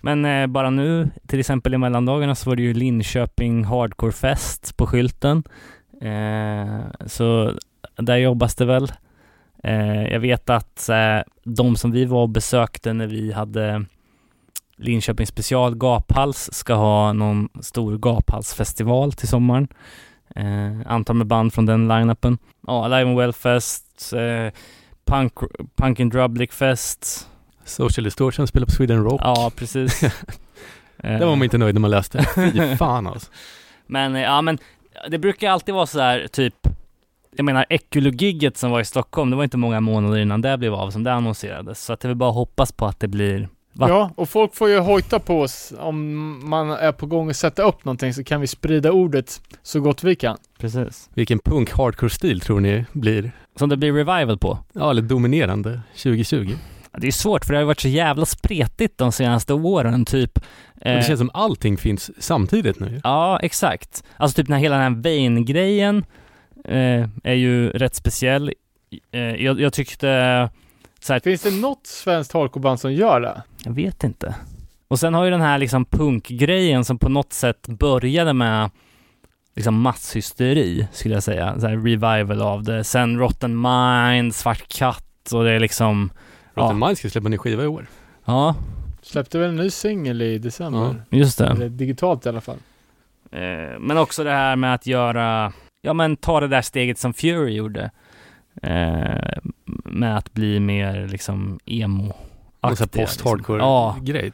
Men 0.00 0.24
eh, 0.24 0.46
bara 0.46 0.70
nu, 0.70 1.10
till 1.26 1.40
exempel 1.40 1.74
i 1.74 1.78
mellandagarna 1.78 2.34
så 2.34 2.50
var 2.50 2.56
det 2.56 2.62
ju 2.62 2.74
Linköping 2.74 3.64
Hardcore 3.64 4.12
Fest 4.12 4.76
på 4.76 4.86
skylten. 4.86 5.42
Eh, 6.00 7.06
så 7.06 7.52
där 7.96 8.16
jobbas 8.16 8.54
det 8.54 8.64
väl. 8.64 8.92
Eh, 9.62 10.02
jag 10.12 10.20
vet 10.20 10.50
att 10.50 10.88
eh, 10.88 11.18
de 11.44 11.76
som 11.76 11.90
vi 11.90 12.04
var 12.04 12.22
och 12.22 12.28
besökte 12.28 12.92
när 12.92 13.06
vi 13.06 13.32
hade 13.32 13.84
Linköping 14.76 15.26
special 15.26 15.74
gaphals 15.74 16.48
ska 16.52 16.74
ha 16.74 17.12
någon 17.12 17.48
stor 17.60 17.98
gaphalsfestival 17.98 19.12
till 19.12 19.28
sommaren. 19.28 19.68
Eh, 20.36 20.92
antar 20.92 21.14
med 21.14 21.26
band 21.26 21.54
från 21.54 21.66
den 21.66 21.88
line-upen. 21.88 22.38
Ja, 22.66 22.88
Live 22.88 23.10
and 23.10 23.18
Well 23.18 23.32
Fest, 23.32 24.12
eh, 24.12 24.52
Punk, 25.06 25.32
Punk 25.76 26.00
and 26.00 26.12
Drublic 26.12 26.52
Fest. 26.52 27.28
Social 27.64 28.04
Distortion 28.04 28.46
spelar 28.46 28.66
på 28.66 28.72
Sweden 28.72 29.04
Rock. 29.04 29.20
Ja, 29.24 29.52
precis. 29.56 30.00
Det 30.96 31.24
var 31.24 31.36
man 31.36 31.42
inte 31.42 31.58
nöjd 31.58 31.74
när 31.74 31.80
man 31.80 31.90
läste. 31.90 32.24
Fy 32.34 32.76
fan 32.76 33.06
alltså. 33.06 33.30
Men 33.86 34.16
eh, 34.16 34.22
ja, 34.22 34.42
men 34.42 34.58
det 35.08 35.18
brukar 35.18 35.50
alltid 35.50 35.74
vara 35.74 35.86
så 35.86 36.00
här 36.00 36.26
typ 36.32 36.54
jag 37.36 37.44
menar 37.44 37.66
Ekulogigget 37.68 38.56
som 38.56 38.70
var 38.70 38.80
i 38.80 38.84
Stockholm, 38.84 39.30
det 39.30 39.36
var 39.36 39.44
inte 39.44 39.56
många 39.56 39.80
månader 39.80 40.18
innan 40.18 40.40
det 40.40 40.58
blev 40.58 40.74
av 40.74 40.90
som 40.90 41.04
det 41.04 41.12
annonserades. 41.12 41.84
Så 41.84 41.92
att 41.92 42.00
det 42.00 42.08
vill 42.08 42.16
bara 42.16 42.30
hoppas 42.30 42.72
på 42.72 42.86
att 42.86 43.00
det 43.00 43.08
blir 43.08 43.48
Va? 43.78 43.88
Ja, 43.88 44.10
och 44.16 44.28
folk 44.28 44.54
får 44.54 44.68
ju 44.68 44.78
hojta 44.78 45.18
på 45.18 45.40
oss 45.40 45.72
om 45.78 46.40
man 46.50 46.70
är 46.70 46.92
på 46.92 47.06
gång 47.06 47.30
att 47.30 47.36
sätta 47.36 47.62
upp 47.62 47.84
någonting 47.84 48.14
så 48.14 48.24
kan 48.24 48.40
vi 48.40 48.46
sprida 48.46 48.92
ordet 48.92 49.40
så 49.62 49.80
gott 49.80 50.04
vi 50.04 50.16
kan. 50.16 50.36
Precis. 50.58 51.10
Vilken 51.14 51.38
punk 51.38 51.72
hardcore 51.72 52.10
stil 52.10 52.40
tror 52.40 52.60
ni 52.60 52.84
blir, 52.92 53.32
Som 53.56 53.68
det 53.68 53.76
blir 53.76 53.92
revival 53.92 54.38
på. 54.38 54.58
ja 54.72 54.90
eller 54.90 55.02
dominerande 55.02 55.80
2020? 56.02 56.50
Det 56.98 57.06
är 57.06 57.12
svårt 57.12 57.44
för 57.44 57.52
det 57.52 57.58
har 57.58 57.64
varit 57.64 57.80
så 57.80 57.88
jävla 57.88 58.26
spretigt 58.26 58.98
de 58.98 59.12
senaste 59.12 59.54
åren, 59.54 60.04
typ. 60.04 60.38
Och 60.38 60.44
det 60.82 60.94
eh, 60.94 61.02
känns 61.06 61.18
som 61.18 61.30
allting 61.34 61.76
finns 61.76 62.10
samtidigt 62.18 62.80
nu. 62.80 63.00
Ja, 63.04 63.40
exakt. 63.42 64.04
Alltså 64.16 64.36
typ 64.36 64.46
den 64.46 64.54
här 64.54 64.60
hela 64.60 64.76
den 64.78 64.94
här 64.94 65.02
Vain-grejen 65.02 66.04
eh, 66.64 67.08
är 67.24 67.34
ju 67.34 67.70
rätt 67.70 67.94
speciell. 67.94 68.52
Eh, 69.12 69.20
jag, 69.20 69.60
jag 69.60 69.72
tyckte 69.72 70.06
så 71.00 71.12
här, 71.12 71.20
Finns 71.20 71.42
det 71.42 71.50
något 71.50 71.86
svenskt 71.86 72.32
hardcoreband 72.32 72.80
som 72.80 72.92
gör 72.92 73.20
det? 73.20 73.42
Jag 73.66 73.72
vet 73.74 74.04
inte. 74.04 74.34
Och 74.88 74.98
sen 74.98 75.14
har 75.14 75.24
ju 75.24 75.30
den 75.30 75.40
här 75.40 75.58
liksom 75.58 75.84
punkgrejen 75.84 76.84
som 76.84 76.98
på 76.98 77.08
något 77.08 77.32
sätt 77.32 77.68
började 77.68 78.32
med 78.32 78.70
liksom 79.56 79.80
masshysteri, 79.80 80.88
skulle 80.92 81.14
jag 81.14 81.22
säga. 81.22 81.60
Så 81.60 81.66
här 81.66 81.76
revival 81.76 82.42
av 82.42 82.62
det. 82.62 82.84
Sen 82.84 83.18
Rotten 83.18 83.60
Mind, 83.60 84.34
Svart 84.34 84.68
Katt 84.78 85.32
och 85.32 85.44
det 85.44 85.50
är 85.52 85.60
liksom, 85.60 86.10
Rotten 86.54 86.78
Ja. 86.80 86.86
Minds 86.86 86.98
ska 87.00 87.10
släppa 87.10 87.24
en 87.26 87.30
ny 87.30 87.38
skiva 87.38 87.62
i 87.64 87.66
år. 87.66 87.86
ja, 88.24 88.54
Släppte 89.02 89.38
väl 89.38 89.48
en 89.48 89.56
ny 89.56 89.70
singel 89.70 90.22
i 90.22 90.38
december? 90.38 91.02
just 91.10 91.38
det. 91.38 91.46
Eller 91.46 91.68
digitalt 91.68 92.26
i 92.26 92.28
alla 92.28 92.40
fall. 92.40 92.58
Eh, 93.32 93.78
men 93.78 93.98
också 93.98 94.24
det 94.24 94.30
här 94.30 94.56
med 94.56 94.74
att 94.74 94.86
göra, 94.86 95.52
ja 95.82 95.92
men 95.92 96.16
ta 96.16 96.40
det 96.40 96.48
där 96.48 96.62
steget 96.62 96.98
som 96.98 97.14
Fury 97.14 97.52
gjorde. 97.54 97.90
Eh, 98.62 99.38
med 99.84 100.16
att 100.16 100.32
bli 100.32 100.60
mer 100.60 101.08
liksom 101.08 101.58
emo. 101.66 102.14
Så 102.74 102.84
här 102.84 102.86
post-hardcore 103.06 103.58
Ja. 103.58 103.96
grej. 104.02 104.26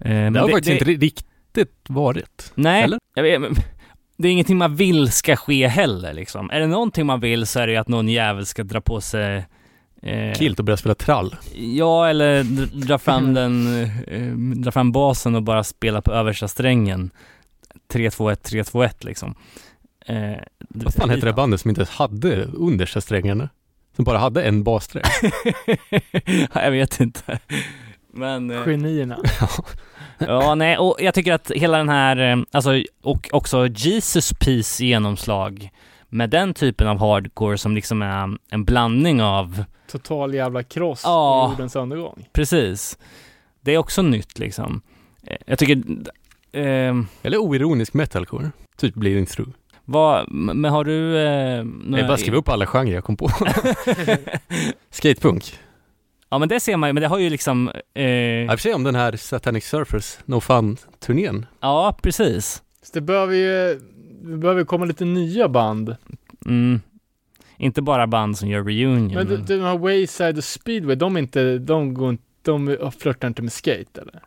Eh, 0.00 0.10
men 0.10 0.32
Det 0.32 0.40
har 0.40 0.48
faktiskt 0.48 0.72
inte 0.80 0.84
riktigt 1.06 1.70
varit. 1.88 2.52
Nej, 2.54 2.82
Eller? 2.82 2.98
jag 3.14 3.22
vet, 3.22 3.40
men 3.40 3.54
det 4.16 4.28
är 4.28 4.32
ingenting 4.32 4.56
man 4.56 4.76
vill 4.76 5.12
ska 5.12 5.36
ske 5.36 5.66
heller 5.68 6.12
liksom. 6.12 6.50
Är 6.50 6.60
det 6.60 6.66
någonting 6.66 7.06
man 7.06 7.20
vill 7.20 7.46
så 7.46 7.60
är 7.60 7.66
det 7.66 7.72
ju 7.72 7.78
att 7.78 7.88
någon 7.88 8.08
jävel 8.08 8.46
ska 8.46 8.62
dra 8.64 8.80
på 8.80 9.00
sig 9.00 9.46
eh, 10.02 10.32
Kilt 10.38 10.58
och 10.58 10.64
börja 10.64 10.76
spela 10.76 10.94
trall. 10.94 11.36
Ja, 11.56 12.08
eller 12.08 12.42
dra- 12.86 12.98
fram 12.98 13.34
den, 13.34 13.84
eh, 14.08 14.32
dra 14.36 14.70
fram 14.72 14.92
basen 14.92 15.34
och 15.34 15.42
bara 15.42 15.64
spela 15.64 16.02
på 16.02 16.12
översta 16.12 16.48
strängen. 16.48 17.10
3-2-1, 17.92 18.36
3-2-1 18.42 19.04
liksom. 19.04 19.34
Eh, 20.06 20.14
det- 20.14 20.84
Vad 20.84 20.94
fan 20.94 21.10
heter 21.10 21.26
det 21.26 21.32
bandet 21.32 21.60
som 21.60 21.68
inte 21.68 21.80
ens 21.80 21.90
hade 21.90 22.44
understa 22.44 23.00
strängarna? 23.00 23.48
Som 23.96 24.04
bara 24.04 24.18
hade 24.18 24.42
en 24.42 24.64
bassträng. 24.64 25.02
jag 26.54 26.70
vet 26.70 27.00
inte. 27.00 27.38
Men... 28.12 28.50
eh, 28.50 28.64
Genierna. 28.64 29.18
Ja, 30.18 30.54
nej, 30.54 30.78
och 30.78 30.96
jag 31.00 31.14
tycker 31.14 31.32
att 31.32 31.50
hela 31.50 31.78
den 31.78 31.88
här, 31.88 32.16
eh, 32.32 32.36
alltså, 32.50 32.82
och 33.02 33.28
också 33.32 33.66
Jesus 33.66 34.32
Peace 34.32 34.84
genomslag 34.84 35.70
med 36.08 36.30
den 36.30 36.54
typen 36.54 36.88
av 36.88 36.98
hardcore 36.98 37.58
som 37.58 37.74
liksom 37.74 38.02
är 38.02 38.36
en 38.50 38.64
blandning 38.64 39.22
av, 39.22 39.64
Total 39.90 40.34
jävla 40.34 40.62
kross 40.62 41.00
Ja. 41.04 41.46
i 41.48 41.50
jordens 41.52 41.76
undergång. 41.76 42.24
precis, 42.32 42.98
det 43.60 43.74
är 43.74 43.78
också 43.78 44.02
nytt 44.02 44.38
liksom. 44.38 44.82
Eh, 45.26 45.36
Jag 45.46 45.58
tycker, 45.58 45.82
eh, 46.52 46.94
Eller 47.22 47.36
oironisk 47.38 47.94
metalcore. 47.94 48.50
Typ 48.76 48.94
Bleeding 48.94 49.26
Through. 49.26 49.50
Vad, 49.84 50.32
men 50.32 50.64
har 50.64 50.84
du 50.84 51.18
eh, 51.18 51.64
några... 51.64 51.98
Jag 51.98 52.08
bara 52.08 52.16
skriva 52.16 52.36
upp 52.36 52.48
alla 52.48 52.66
genrer 52.66 52.94
jag 52.94 53.04
kom 53.04 53.16
på. 53.16 53.30
Skatepunk. 54.90 55.58
Ja 56.30 56.38
men 56.38 56.48
det 56.48 56.60
ser 56.60 56.76
man 56.76 56.88
ju, 56.88 56.92
men 56.92 57.00
det 57.00 57.08
har 57.08 57.18
ju 57.18 57.30
liksom, 57.30 57.68
eh, 57.94 58.52
och 58.52 58.60
för 58.60 58.74
om 58.74 58.84
den 58.84 58.94
här 58.94 59.16
Satanic 59.16 59.64
Surfers 59.64 60.18
No 60.24 60.40
Fun-turnén. 60.40 61.46
ja 61.60 61.98
precis. 62.02 62.62
Så 62.82 62.90
det 62.92 63.00
behöver 63.00 63.34
ju, 63.34 63.80
det 64.22 64.36
behöver 64.36 64.64
komma 64.64 64.84
lite 64.84 65.04
nya 65.04 65.48
band. 65.48 65.96
Mm. 66.46 66.80
Inte 67.56 67.82
bara 67.82 68.06
band 68.06 68.38
som 68.38 68.48
gör 68.48 68.64
reunion. 68.64 69.14
Men 69.14 69.28
men- 69.28 69.46
de, 69.46 69.60
här 69.60 69.78
Wayside 69.78 70.38
och 70.38 70.44
Speedway, 70.44 70.96
de 70.96 71.16
är 71.16 71.20
inte, 71.20 71.58
de 71.58 71.94
går 71.94 72.10
inte, 72.10 72.24
de 72.42 72.76
flörtar 72.98 73.28
inte 73.28 73.42
med 73.42 73.52
skate 73.52 74.00
eller? 74.00 74.22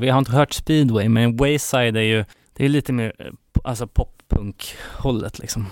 Vi 0.00 0.08
har 0.08 0.18
inte 0.18 0.32
hört 0.32 0.52
speedway, 0.52 1.08
men 1.08 1.36
Wayside 1.36 1.96
är 1.96 2.02
ju, 2.02 2.24
det 2.52 2.64
är 2.64 2.68
lite 2.68 2.92
mer, 2.92 3.12
eh, 3.18 3.26
alltså 3.62 3.86
poppunk-hållet 3.86 5.38
liksom. 5.38 5.66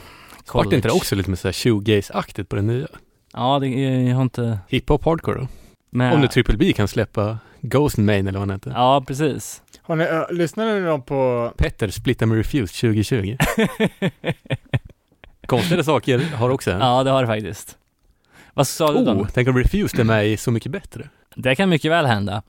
Vart 0.53 0.73
inte 0.73 0.89
det 0.89 0.95
också 0.95 1.15
lite 1.15 1.31
med 1.31 1.39
så 1.39 1.49
här 1.49 1.53
shoegaze-aktigt 1.53 2.49
på 2.49 2.57
den 2.57 2.67
nya? 2.67 2.87
Ja, 3.33 3.59
det, 3.59 3.69
jag 3.69 4.15
har 4.15 4.23
inte 4.23 4.59
Hiphop 4.69 5.05
hardcore 5.05 5.39
då? 5.41 5.49
med. 5.91 6.15
Om 6.15 6.21
nu 6.21 6.29
Triple 6.29 6.57
B 6.57 6.73
kan 6.73 6.89
släppa 6.89 7.39
Ghost 7.61 7.99
Main 7.99 8.27
eller 8.27 8.39
vad 8.39 8.49
han 8.49 8.57
heter. 8.57 8.71
Ja, 8.71 9.05
precis. 9.07 9.63
Har 9.83 9.97
ni, 9.97 10.05
ö, 10.05 10.27
lyssnade 10.31 10.81
ni 10.81 10.87
då 10.87 10.99
på, 10.99 11.53
Petter 11.57 11.89
Split 11.89 12.23
and 12.23 12.33
Refused 12.33 12.91
2020. 12.91 13.37
Konstiga 15.47 15.85
saker 15.85 16.19
har 16.37 16.51
också 16.51 16.71
en. 16.71 16.81
ja, 16.81 17.05
det 17.05 17.11
har 17.11 17.21
det 17.23 17.27
faktiskt. 17.27 17.77
Vad 18.55 18.67
sa 18.67 18.93
du 18.93 19.05
då? 19.05 19.11
Oh, 19.13 19.29
tänk 19.35 19.49
om 19.49 19.59
Refused 19.59 20.01
är 20.01 20.05
med 20.05 20.29
i 20.29 20.37
Så 20.37 20.51
Mycket 20.51 20.73
Bättre. 20.73 21.09
Det 21.35 21.55
kan 21.55 21.69
mycket 21.69 21.91
väl 21.91 22.07
hända. 22.07 22.43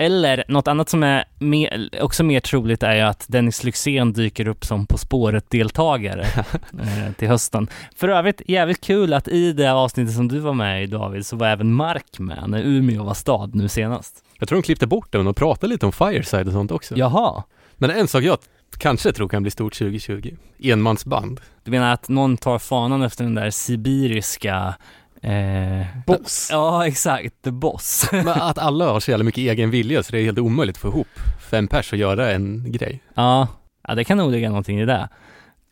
Eller 0.00 0.44
något 0.48 0.68
annat 0.68 0.88
som 0.88 1.02
är 1.02 1.24
mer, 1.38 1.88
också 2.00 2.24
mer 2.24 2.40
troligt 2.40 2.82
är 2.82 2.94
ju 2.94 3.00
att 3.00 3.24
Dennis 3.28 3.64
Lyxzén 3.64 4.12
dyker 4.12 4.48
upp 4.48 4.64
som 4.64 4.86
På 4.86 4.98
spåret-deltagare 4.98 6.22
eh, 6.80 7.12
till 7.18 7.28
hösten. 7.28 7.68
För 7.96 8.08
övrigt 8.08 8.42
jävligt 8.46 8.80
kul 8.80 9.14
att 9.14 9.28
i 9.28 9.52
det 9.52 9.72
avsnittet 9.72 10.14
som 10.14 10.28
du 10.28 10.38
var 10.38 10.54
med 10.54 10.82
i 10.82 10.86
David 10.86 11.26
så 11.26 11.36
var 11.36 11.46
även 11.46 11.72
Mark 11.72 12.18
med 12.18 12.44
när 12.48 12.62
Umeå 12.62 13.04
var 13.04 13.14
stad 13.14 13.54
nu 13.54 13.68
senast. 13.68 14.24
Jag 14.38 14.48
tror 14.48 14.56
de 14.58 14.62
klippte 14.62 14.86
bort 14.86 15.12
den 15.12 15.26
och 15.26 15.36
pratade 15.36 15.72
lite 15.72 15.86
om 15.86 15.92
Fireside 15.92 16.46
och 16.46 16.52
sånt 16.52 16.70
också. 16.70 16.96
Jaha, 16.98 17.42
Men 17.76 17.90
en 17.90 18.08
sak 18.08 18.22
jag 18.22 18.38
kanske 18.78 19.12
tror 19.12 19.28
kan 19.28 19.42
bli 19.42 19.50
stort 19.50 19.78
2020. 19.78 20.36
Enmansband. 20.58 21.40
du 21.64 21.70
menar 21.70 21.92
att 21.92 22.08
någon 22.08 22.36
tar 22.36 22.58
fanan 22.58 23.02
efter 23.02 23.24
den 23.24 23.34
där 23.34 23.50
sibiriska 23.50 24.74
eh, 25.22 25.86
Boss? 26.06 26.48
Ja, 26.50 26.86
exakt. 26.86 27.42
The 27.42 27.50
Boss. 27.50 28.08
Men 28.12 28.28
att 28.28 28.58
alla 28.58 28.84
har 28.92 29.00
så 29.00 29.10
jävla 29.10 29.24
mycket 29.24 29.38
egen 29.42 29.70
vilja 29.70 30.02
så 30.02 30.12
det 30.12 30.18
är 30.20 30.24
helt 30.24 30.38
omöjligt 30.38 30.76
att 30.76 30.80
få 30.82 30.88
ihop 30.88 31.08
fem 31.50 31.68
pers 31.68 31.92
och 31.92 31.98
göra 31.98 32.30
en 32.32 32.72
grej. 32.72 33.02
ja. 33.14 33.48
ja, 33.88 33.94
det 33.94 34.04
kan 34.04 34.18
nog 34.18 34.30
ligga 34.32 34.48
någonting 34.48 34.80
i 34.80 34.86
det. 34.86 35.08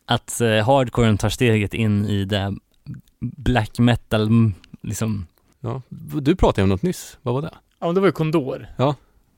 att 0.05 0.41
eh, 0.41 0.65
hardcoren 0.65 1.17
tar 1.17 1.29
steget 1.29 1.73
in 1.73 2.05
i 2.05 2.25
det 2.25 2.53
black 3.21 3.79
metal, 3.79 4.21
mm, 4.21 4.53
liksom, 4.83 5.27
Ja. 5.59 5.81
Du 6.21 6.35
pratade 6.35 6.63
om 6.63 6.69
något 6.69 6.81
nyss, 6.81 7.17
vad 7.21 7.33
var 7.33 7.41
det? 7.41 7.51
Ja, 7.79 7.85
men 7.85 7.95
det 7.95 8.01
var 8.01 8.07
ju 8.07 8.11
Condor. 8.11 8.67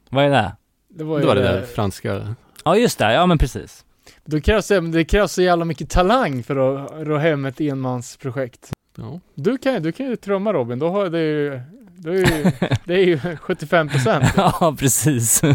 vad 0.10 0.26
är 0.26 0.30
det? 0.30 0.52
Det 0.90 1.04
var 1.04 1.16
Det 1.18 1.22
ju... 1.22 1.28
var 1.28 1.36
det 1.36 1.42
där 1.42 1.58
eh, 1.62 1.66
franska... 1.66 2.36
Ja 2.66 2.78
just 2.78 3.00
det, 3.00 3.14
ja 3.14 3.26
men 3.26 3.38
precis. 3.38 3.86
Då 4.26 4.42
krävs 4.42 4.68
det, 4.68 4.80
det 4.92 5.06
krävs 5.06 5.32
så 5.32 5.42
jävla 5.42 5.66
mycket 5.66 5.90
talang 5.90 6.44
för 6.44 6.56
att 6.86 6.92
ro 7.08 7.18
hem 7.18 7.46
ett 7.46 7.62
enmansprojekt. 7.62 8.72
Ja. 8.96 9.20
Du 9.36 9.58
kan, 9.58 9.84
du 9.84 9.92
kan 9.92 10.06
ju 10.06 10.16
trumma 10.16 10.54
Robin, 10.54 10.80
då 10.80 10.90
har 10.90 11.10
det 11.10 11.20
ju, 11.22 11.62
då 11.96 12.12
är 12.12 12.16
ju, 12.16 12.52
det 12.86 12.94
är 12.94 13.06
ju 13.06 13.38
75 13.38 13.90
procent. 13.90 14.26
ja, 14.36 14.76
precis. 14.80 15.42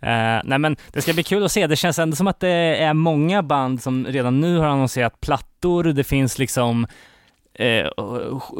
Eh, 0.00 0.40
nej 0.44 0.58
men 0.58 0.76
det 0.92 1.02
ska 1.02 1.12
bli 1.12 1.22
kul 1.22 1.44
att 1.44 1.52
se. 1.52 1.66
Det 1.66 1.76
känns 1.76 1.98
ändå 1.98 2.16
som 2.16 2.26
att 2.26 2.40
det 2.40 2.48
är 2.82 2.94
många 2.94 3.42
band 3.42 3.82
som 3.82 4.06
redan 4.06 4.40
nu 4.40 4.58
har 4.58 4.66
annonserat 4.66 5.20
plattor. 5.20 5.84
Det 5.84 6.04
finns 6.04 6.38
liksom 6.38 6.86
eh, 7.54 7.86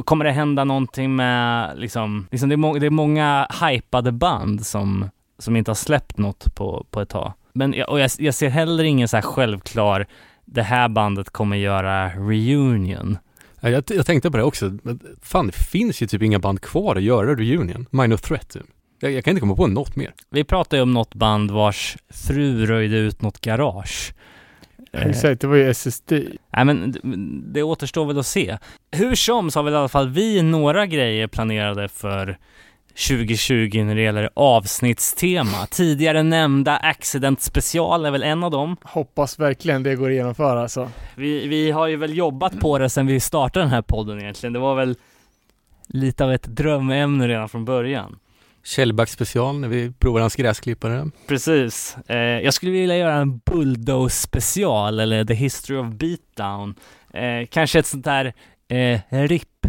kommer 0.04 0.24
det 0.24 0.30
hända 0.30 0.64
någonting 0.64 1.16
med 1.16 1.72
liksom, 1.78 2.28
liksom 2.30 2.48
det, 2.48 2.54
är 2.54 2.56
må- 2.56 2.78
det 2.78 2.86
är 2.86 2.90
många 2.90 3.48
hypade 3.62 4.12
band 4.12 4.66
som, 4.66 5.10
som 5.38 5.56
inte 5.56 5.70
har 5.70 5.74
släppt 5.76 6.18
något 6.18 6.54
på, 6.54 6.86
på 6.90 7.00
ett 7.00 7.08
tag. 7.08 7.32
Men 7.52 7.72
jag, 7.74 7.88
och 7.90 8.00
jag, 8.00 8.10
jag 8.18 8.34
ser 8.34 8.48
heller 8.48 8.84
ingen 8.84 9.08
så 9.08 9.16
här 9.16 9.22
självklar, 9.22 10.06
det 10.46 10.62
här 10.62 10.88
bandet 10.88 11.30
kommer 11.30 11.56
göra 11.56 12.08
reunion. 12.08 13.18
Ja, 13.60 13.70
Jag, 13.70 13.84
jag 13.88 14.06
tänkte 14.06 14.30
på 14.30 14.36
det 14.36 14.42
också. 14.42 14.78
Men 14.82 15.00
Fan, 15.22 15.46
det 15.46 15.52
finns 15.52 16.02
ju 16.02 16.06
typ 16.06 16.22
inga 16.22 16.38
band 16.38 16.60
kvar 16.60 16.96
att 16.96 17.02
göra 17.02 17.34
reunion. 17.34 17.86
Minor 17.90 18.16
Threat 18.16 18.48
typ. 18.48 18.62
Jag, 19.00 19.12
jag 19.12 19.24
kan 19.24 19.30
inte 19.30 19.40
komma 19.40 19.56
på 19.56 19.66
något 19.66 19.96
mer. 19.96 20.14
Vi 20.30 20.44
pratar 20.44 20.76
ju 20.76 20.82
om 20.82 20.92
något 20.92 21.14
band 21.14 21.50
vars 21.50 21.96
fru 22.10 22.66
röjde 22.66 22.96
ut 22.96 23.22
något 23.22 23.40
garage. 23.40 24.12
Exakt, 24.92 25.40
det 25.40 25.46
var 25.46 25.56
ju 25.56 25.70
SSD. 25.70 26.12
Nej 26.52 26.64
men 26.64 26.92
d- 26.92 27.00
det 27.54 27.62
återstår 27.62 28.06
väl 28.06 28.18
att 28.18 28.26
se. 28.26 28.58
Hur 28.90 29.14
som 29.14 29.50
så 29.50 29.58
har 29.58 29.64
väl 29.64 29.74
i 29.74 29.76
alla 29.76 29.88
fall 29.88 30.08
vi 30.08 30.42
några 30.42 30.86
grejer 30.86 31.26
planerade 31.26 31.88
för 31.88 32.38
2020 32.96 33.84
när 33.84 33.94
det 33.94 34.00
gäller 34.00 34.30
avsnittstema. 34.34 35.66
Tidigare 35.70 36.22
nämnda 36.22 36.76
Accident 36.76 37.42
special 37.42 38.04
är 38.04 38.10
väl 38.10 38.22
en 38.22 38.44
av 38.44 38.50
dem. 38.50 38.76
Hoppas 38.82 39.38
verkligen 39.38 39.82
det 39.82 39.94
går 39.94 40.08
att 40.08 40.14
genomföra 40.14 40.62
alltså. 40.62 40.90
Vi, 41.14 41.46
vi 41.46 41.70
har 41.70 41.86
ju 41.86 41.96
väl 41.96 42.16
jobbat 42.16 42.60
på 42.60 42.78
det 42.78 42.90
sedan 42.90 43.06
vi 43.06 43.20
startade 43.20 43.64
den 43.64 43.70
här 43.70 43.82
podden 43.82 44.20
egentligen. 44.20 44.52
Det 44.52 44.58
var 44.58 44.74
väl 44.74 44.96
lite 45.88 46.24
av 46.24 46.32
ett 46.32 46.42
drömämne 46.42 47.28
redan 47.28 47.48
från 47.48 47.64
början. 47.64 48.18
Källback 48.64 49.08
special 49.08 49.58
när 49.58 49.68
vi 49.68 49.92
provar 49.92 50.20
hans 50.20 50.36
gräsklippare. 50.36 51.10
Precis. 51.28 51.96
Eh, 52.06 52.16
jag 52.16 52.54
skulle 52.54 52.72
vilja 52.72 52.96
göra 52.96 53.14
en 53.14 53.38
Bulldoze 53.38 54.22
special 54.22 55.00
eller 55.00 55.24
The 55.24 55.34
History 55.34 55.76
of 55.76 55.86
Beatdown. 55.86 56.74
Eh, 57.14 57.46
kanske 57.50 57.78
ett 57.78 57.86
sånt 57.86 58.04
där 58.04 58.32
eh, 58.68 59.00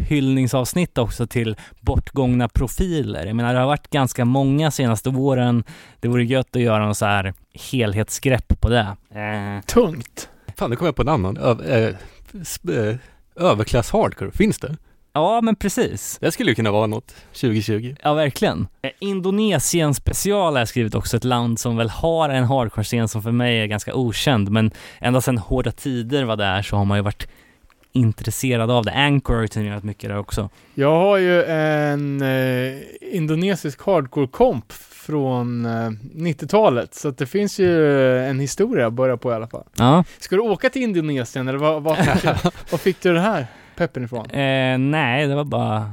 RIP-hyllningsavsnitt 0.08 0.98
också 0.98 1.28
till 1.28 1.56
bortgångna 1.82 2.48
profiler. 2.50 3.26
Jag 3.26 3.36
menar, 3.36 3.54
det 3.54 3.60
har 3.60 3.68
varit 3.68 3.90
ganska 3.90 4.26
många 4.26 4.72
senaste 4.72 5.10
åren. 5.10 5.64
Det 6.00 6.08
vore 6.08 6.26
gött 6.26 6.56
att 6.56 6.62
göra 6.62 6.86
någon 6.86 6.96
så 6.96 7.06
här 7.06 7.34
helhetsgrepp 7.72 8.62
på 8.62 8.70
det. 8.70 8.88
Eh, 9.16 9.66
Tungt. 9.66 10.30
Fan, 10.58 10.70
nu 10.70 10.76
kom 10.76 10.86
jag 10.86 10.96
på 10.96 11.02
en 11.02 11.08
annan. 11.10 11.38
Ö, 11.38 11.94
sp- 12.34 12.90
äh, 12.90 12.96
överklass 13.46 13.92
hardcore, 13.92 14.32
finns 14.32 14.60
det? 14.60 14.76
ja, 15.14 15.42
men 15.42 15.56
precis. 15.56 16.18
Det 16.22 16.32
skulle 16.32 16.52
ju 16.52 16.56
kunna 16.56 16.72
vara 16.72 16.88
något 16.88 17.16
2020. 17.34 17.96
Ja, 18.04 18.14
verkligen. 18.14 18.68
Eh, 18.82 18.92
Indonesien 19.00 19.94
special 19.94 20.54
har 20.54 20.60
jag 20.60 20.68
skrivit 20.68 20.96
också, 20.96 21.18
ett 21.18 21.24
land 21.24 21.60
som 21.60 21.78
väl 21.78 21.90
har 21.90 22.30
en 22.30 22.44
hardcore-scen 22.44 23.08
som 23.08 23.22
för 23.24 23.32
mig 23.32 23.60
är 23.60 23.66
ganska 23.66 23.96
okänd, 23.96 24.50
men 24.52 24.72
ända 25.00 25.22
sedan 25.22 25.38
Hårda 25.38 25.72
Tider 25.72 26.24
var 26.24 26.36
där 26.36 26.62
så 26.62 26.76
har 26.78 26.86
man 26.86 26.98
ju 26.98 27.02
varit 27.02 27.28
intresserad 27.92 28.72
av 28.72 28.86
det. 28.86 28.92
Anchor 28.92 29.34
har 29.34 29.42
ju 29.42 29.48
turnerat 29.48 29.84
mycket 29.84 30.10
där 30.10 30.18
också. 30.18 30.50
Jag 30.74 31.00
har 31.00 31.18
ju 31.18 31.44
en 31.44 32.22
eh, 32.22 32.78
indonesisk 33.02 33.82
hardcore-komp 33.82 34.74
från 35.08 35.66
eh, 35.66 35.90
90-talet, 36.16 36.94
så 36.96 37.08
att 37.08 37.18
det 37.18 37.26
finns 37.26 37.60
ju 37.60 38.20
en 38.20 38.40
historia 38.40 38.88
att 38.88 38.94
börja 38.94 39.18
på 39.18 39.32
i 39.32 39.36
alla 39.36 39.48
fall. 39.48 39.64
Ja. 39.78 40.04
Ska 40.20 40.36
du 40.36 40.42
åka 40.42 40.70
till 40.70 40.82
Indonesien 40.82 41.48
eller 41.48 41.60
vad, 41.60 41.84
vad, 41.84 41.98
fick, 41.98 42.22
du, 42.22 42.50
vad 42.72 42.82
fick 42.82 43.02
du 43.02 43.14
det 43.14 43.22
här 43.22 43.48
peppen 43.76 44.04
ifrån? 44.04 44.30
Eh, 44.30 44.78
nej, 44.78 45.28
det 45.28 45.36
var 45.36 45.44
bara... 45.44 45.92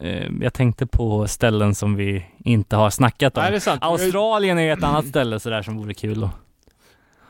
Eh, 0.00 0.30
jag 0.40 0.54
tänkte 0.54 0.86
på 0.86 1.28
ställen 1.28 1.74
som 1.74 1.96
vi 1.96 2.26
inte 2.38 2.76
har 2.76 2.90
snackat 2.90 3.36
om. 3.36 3.44
Nej, 3.44 3.60
är. 3.66 3.78
Australien 3.80 4.58
är 4.58 4.72
ett 4.72 4.84
annat 4.84 5.06
ställe 5.08 5.40
sådär 5.40 5.62
som 5.62 5.76
vore 5.76 5.94
kul 5.94 6.24
att... 6.24 6.30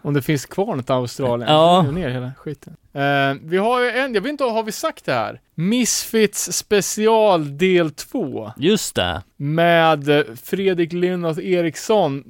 Om 0.04 0.14
det 0.14 0.22
finns 0.22 0.46
kvar 0.46 0.76
något 0.76 0.90
Australien. 0.90 1.50
Ja. 1.50 1.82
Ner 1.92 2.08
hela 2.08 2.32
skiten. 2.38 2.76
Eh, 2.92 3.34
vi 3.42 3.56
har 3.56 3.80
ju 3.80 3.90
en, 3.90 4.14
jag 4.14 4.20
vet 4.20 4.30
inte, 4.30 4.44
har 4.44 4.62
vi 4.62 4.72
sagt 4.72 5.04
det 5.04 5.12
här? 5.12 5.40
Misfits 5.54 6.52
special 6.52 7.58
del 7.58 7.90
2 7.90 8.52
Just 8.56 8.94
det! 8.94 9.22
med 9.36 10.24
Fredrik 10.42 10.92
Lindoth 10.92 11.40
Eriksson 11.40 12.24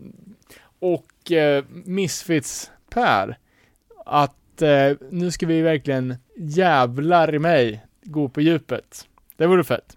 och 0.80 1.32
eh, 1.32 1.64
Misfits 1.84 2.70
Per. 2.90 3.38
Att 4.06 4.62
eh, 4.62 4.96
nu 5.10 5.30
ska 5.30 5.46
vi 5.46 5.62
verkligen 5.62 6.14
jävlar 6.36 7.34
i 7.34 7.38
mig 7.38 7.84
gå 8.02 8.28
på 8.28 8.40
djupet. 8.40 9.08
Det 9.36 9.46
vore 9.46 9.64
fett. 9.64 9.96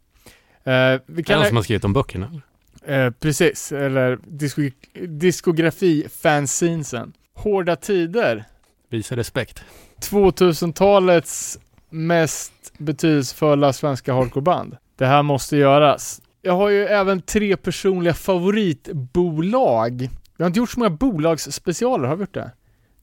Eh, 0.64 0.74
vi 0.74 0.74
Är 0.74 1.02
det 1.06 1.24
kan... 1.24 1.38
någon 1.38 1.48
som 1.48 1.56
har 1.56 1.64
skrivit 1.64 1.86
om 1.86 1.94
böckerna? 1.94 2.41
Eh, 2.86 3.10
precis, 3.10 3.72
eller 3.72 4.20
disko 4.24 4.62
diskografi 4.94 6.08
fanzinesen. 6.10 7.14
Hårda 7.38 7.76
tider. 7.76 8.45
Visa 8.89 9.15
respekt. 9.15 9.64
2000-talets 10.11 11.59
mest 11.89 12.53
betydelsefulla 12.77 13.73
svenska 13.73 14.14
hardcoreband. 14.14 14.77
Det 14.95 15.05
här 15.05 15.23
måste 15.23 15.57
göras. 15.57 16.22
Jag 16.41 16.53
har 16.53 16.69
ju 16.69 16.85
även 16.85 17.22
tre 17.22 17.57
personliga 17.57 18.14
favoritbolag. 18.14 20.09
Vi 20.38 20.43
har 20.43 20.47
inte 20.47 20.59
gjort 20.59 20.69
så 20.69 20.80
många 20.80 20.89
bolagsspecialer, 20.89 22.07
har 22.07 22.15
vi 22.15 22.22
gjort 22.22 22.34
det? 22.34 22.51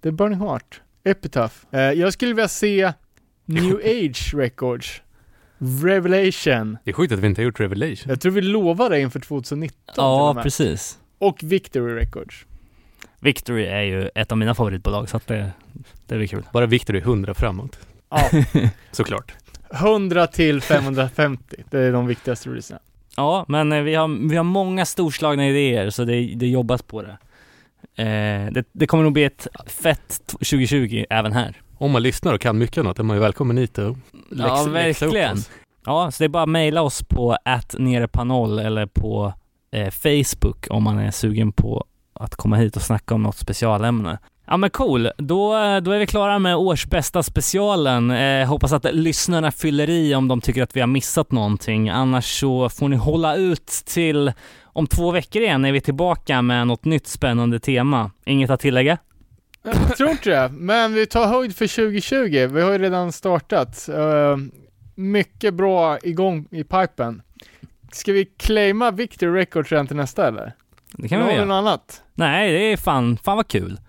Det 0.01 0.09
är 0.09 0.13
Burning 0.13 0.39
Heart, 0.41 0.81
Epitaph. 1.05 1.55
Eh, 1.71 1.81
jag 1.81 2.13
skulle 2.13 2.35
vilja 2.35 2.49
se 2.49 2.93
New 3.45 3.77
Age 3.85 4.35
Records, 4.35 5.03
Revelation. 5.59 6.79
Det 6.85 6.91
är 6.91 6.93
sjukt 6.95 7.13
att 7.13 7.19
vi 7.19 7.27
inte 7.27 7.41
har 7.41 7.45
gjort 7.45 7.61
Revelation. 7.61 8.09
Jag 8.09 8.21
tror 8.21 8.33
vi 8.33 8.41
lovade 8.43 9.01
inför 9.01 9.21
2019 9.21 9.95
till 9.95 10.01
och 10.03 10.07
Ja, 10.07 10.41
precis. 10.43 10.99
Och 11.19 11.39
Victory 11.43 11.95
Records. 11.95 12.47
Victory 13.25 13.67
är 13.67 13.83
ju 13.83 14.11
ett 14.15 14.33
av 14.33 14.39
mina 14.39 14.55
favoritbolag, 14.55 15.09
så 15.09 15.17
att 15.17 15.27
det, 15.27 15.51
det 16.07 16.17
blir 16.17 16.27
kul. 16.27 16.43
Bara 16.53 16.67
Victor 16.67 16.97
är 16.97 17.01
100 17.01 17.35
framåt. 17.35 17.79
Ja, 18.11 18.31
Såklart. 18.93 19.35
100 19.73 20.27
till 20.27 20.61
550. 20.61 21.57
Det 21.71 21.79
är 21.79 21.93
de 21.93 22.07
viktigaste 22.07 22.49
releaserna. 22.49 22.81
Ja, 23.17 23.45
men 23.49 23.73
eh, 23.73 23.83
vi 23.83 23.95
har, 23.95 24.29
vi 24.29 24.37
har 24.37 24.45
många 24.45 24.85
storslagna 24.85 25.49
idéer, 25.49 25.91
så 25.91 26.05
det, 26.05 26.35
det 26.35 26.47
jobbas 26.47 26.83
på 26.83 27.03
det. 27.03 27.17
Eh, 28.03 28.53
det. 28.53 28.65
Det 28.73 28.87
kommer 28.87 29.05
nog 29.05 29.13
bli 29.13 29.25
ett 29.25 29.47
fett 29.67 30.27
2020 30.27 31.05
även 31.11 31.33
här. 31.33 31.61
Om 31.79 31.91
man 31.91 32.03
lyssnar 32.03 32.35
och 32.35 32.41
kan 32.41 32.59
mycket 32.59 32.79
annat 32.79 32.99
är 32.99 33.03
man 33.03 33.17
ju 33.17 33.21
välkommen 33.21 33.57
hit 33.57 33.79
och 33.79 33.97
läxa, 34.31 34.49
Ja, 34.49 34.65
verkligen. 34.65 35.37
Ja, 35.87 36.11
så 36.11 36.23
det 36.23 36.25
är 36.25 36.29
bara 36.29 36.43
att 36.43 36.49
mejla 36.49 36.83
oss 36.83 37.03
på 37.03 37.37
atnerepanoll 37.45 38.59
eller 38.59 38.87
på 38.87 39.33
eh, 39.71 39.91
Facebook 39.91 40.67
om 40.71 40.83
man 40.83 40.99
är 40.99 41.11
sugen 41.11 41.53
på 41.53 41.85
att 42.15 42.37
komma 42.37 42.57
hit 42.57 42.77
och 42.77 42.83
snacka 42.83 43.15
om 43.15 43.23
något 43.23 43.37
specialämne. 43.37 44.19
Ja 44.47 44.57
men 44.57 44.71
cool, 44.71 45.11
då, 45.19 45.57
eh, 45.57 45.77
då 45.77 45.91
är 45.91 45.99
vi 45.99 46.07
klara 46.07 46.39
med 46.39 46.57
årsbästa 46.57 47.23
specialen. 47.23 48.11
Eh, 48.11 48.47
hoppas 48.47 48.73
att 48.73 48.95
lyssnarna 48.95 49.51
fyller 49.51 49.91
i 49.91 50.15
om 50.15 50.29
de 50.29 50.41
tycker 50.41 50.63
att 50.63 50.77
vi 50.77 50.81
har 50.81 50.87
missat 50.87 51.33
någonting. 51.33 51.89
Annars 51.89 52.41
så 52.41 52.69
får 52.69 52.89
ni 52.89 52.97
hålla 52.97 53.37
ut 53.37 53.67
till 53.67 54.33
om 54.63 54.87
två 54.87 55.11
veckor 55.11 55.43
igen 55.43 55.65
är 55.65 55.73
vi 55.73 55.81
tillbaka 55.81 56.43
med 56.43 56.67
något 56.67 56.85
nytt 56.85 57.07
spännande 57.07 57.61
tema. 57.61 58.11
Inget 58.25 58.51
att 58.51 58.61
tillägga? 58.61 58.99
Jag 59.63 59.97
tror 59.97 60.11
inte 60.11 60.31
det, 60.31 60.49
men 60.53 60.95
vi 60.95 61.07
tar 61.07 61.27
höjd 61.27 61.57
för 61.57 61.67
2020. 61.67 62.47
Vi 62.53 62.63
har 62.63 62.73
ju 62.73 62.79
redan 62.79 63.13
startat. 63.13 63.89
Uh, 63.89 64.37
mycket 64.95 65.55
bra 65.55 65.99
igång 65.99 66.49
i 66.51 66.65
pipen. 66.65 67.23
Ska 67.93 68.13
vi 68.13 68.25
claima 68.25 68.91
Victory 68.91 69.41
Records 69.41 69.73
redan 69.73 69.87
till 69.87 69.97
nästa 69.97 70.29
eller? 70.29 70.53
Det 70.99 71.09
kan 71.09 71.19
vi 71.19 71.25
väl 71.25 71.33
har 71.33 71.37
göra. 71.39 71.45
något 71.45 71.55
annat? 71.69 72.03
Nej, 72.15 72.53
det 72.53 72.73
är 72.73 72.77
fan, 72.77 73.17
fan 73.25 73.37
vad 73.37 73.49
kul. 73.49 73.81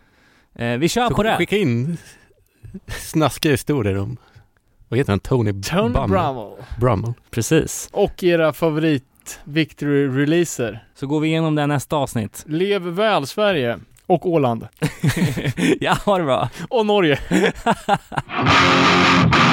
Eh, 0.56 0.78
vi 0.78 0.90
kör 0.90 1.10
Så 1.10 1.16
på 1.16 1.24
det. 1.24 1.38
skicka 1.38 1.58
in 1.58 1.98
snaskiga 2.88 3.52
historier 3.52 3.98
om, 3.98 4.18
vad 4.88 4.98
heter 4.98 5.12
han, 5.12 5.20
Tony, 5.20 5.54
Tony 5.62 5.94
Bum- 5.94 6.08
Brummel. 6.08 6.52
Brummel. 6.80 7.14
Press. 7.32 7.90
Och 7.94 8.24
era 8.24 8.54
favorit 8.54 9.40
Victory-releaser. 9.44 10.84
Så 10.96 11.08
går 11.08 11.20
vi 11.20 11.28
igenom 11.28 11.56
det 11.56 11.68
nästa 11.68 11.96
avsnitt. 11.96 12.44
Lev 12.48 12.82
väl 12.82 13.28
Sverige. 13.28 13.80
Och 14.08 14.30
Åland. 14.30 14.68
ja, 15.80 15.98
ha 16.06 16.18
det 16.18 16.24
bra. 16.24 16.50
Och 16.70 16.86
Norge. 16.86 17.20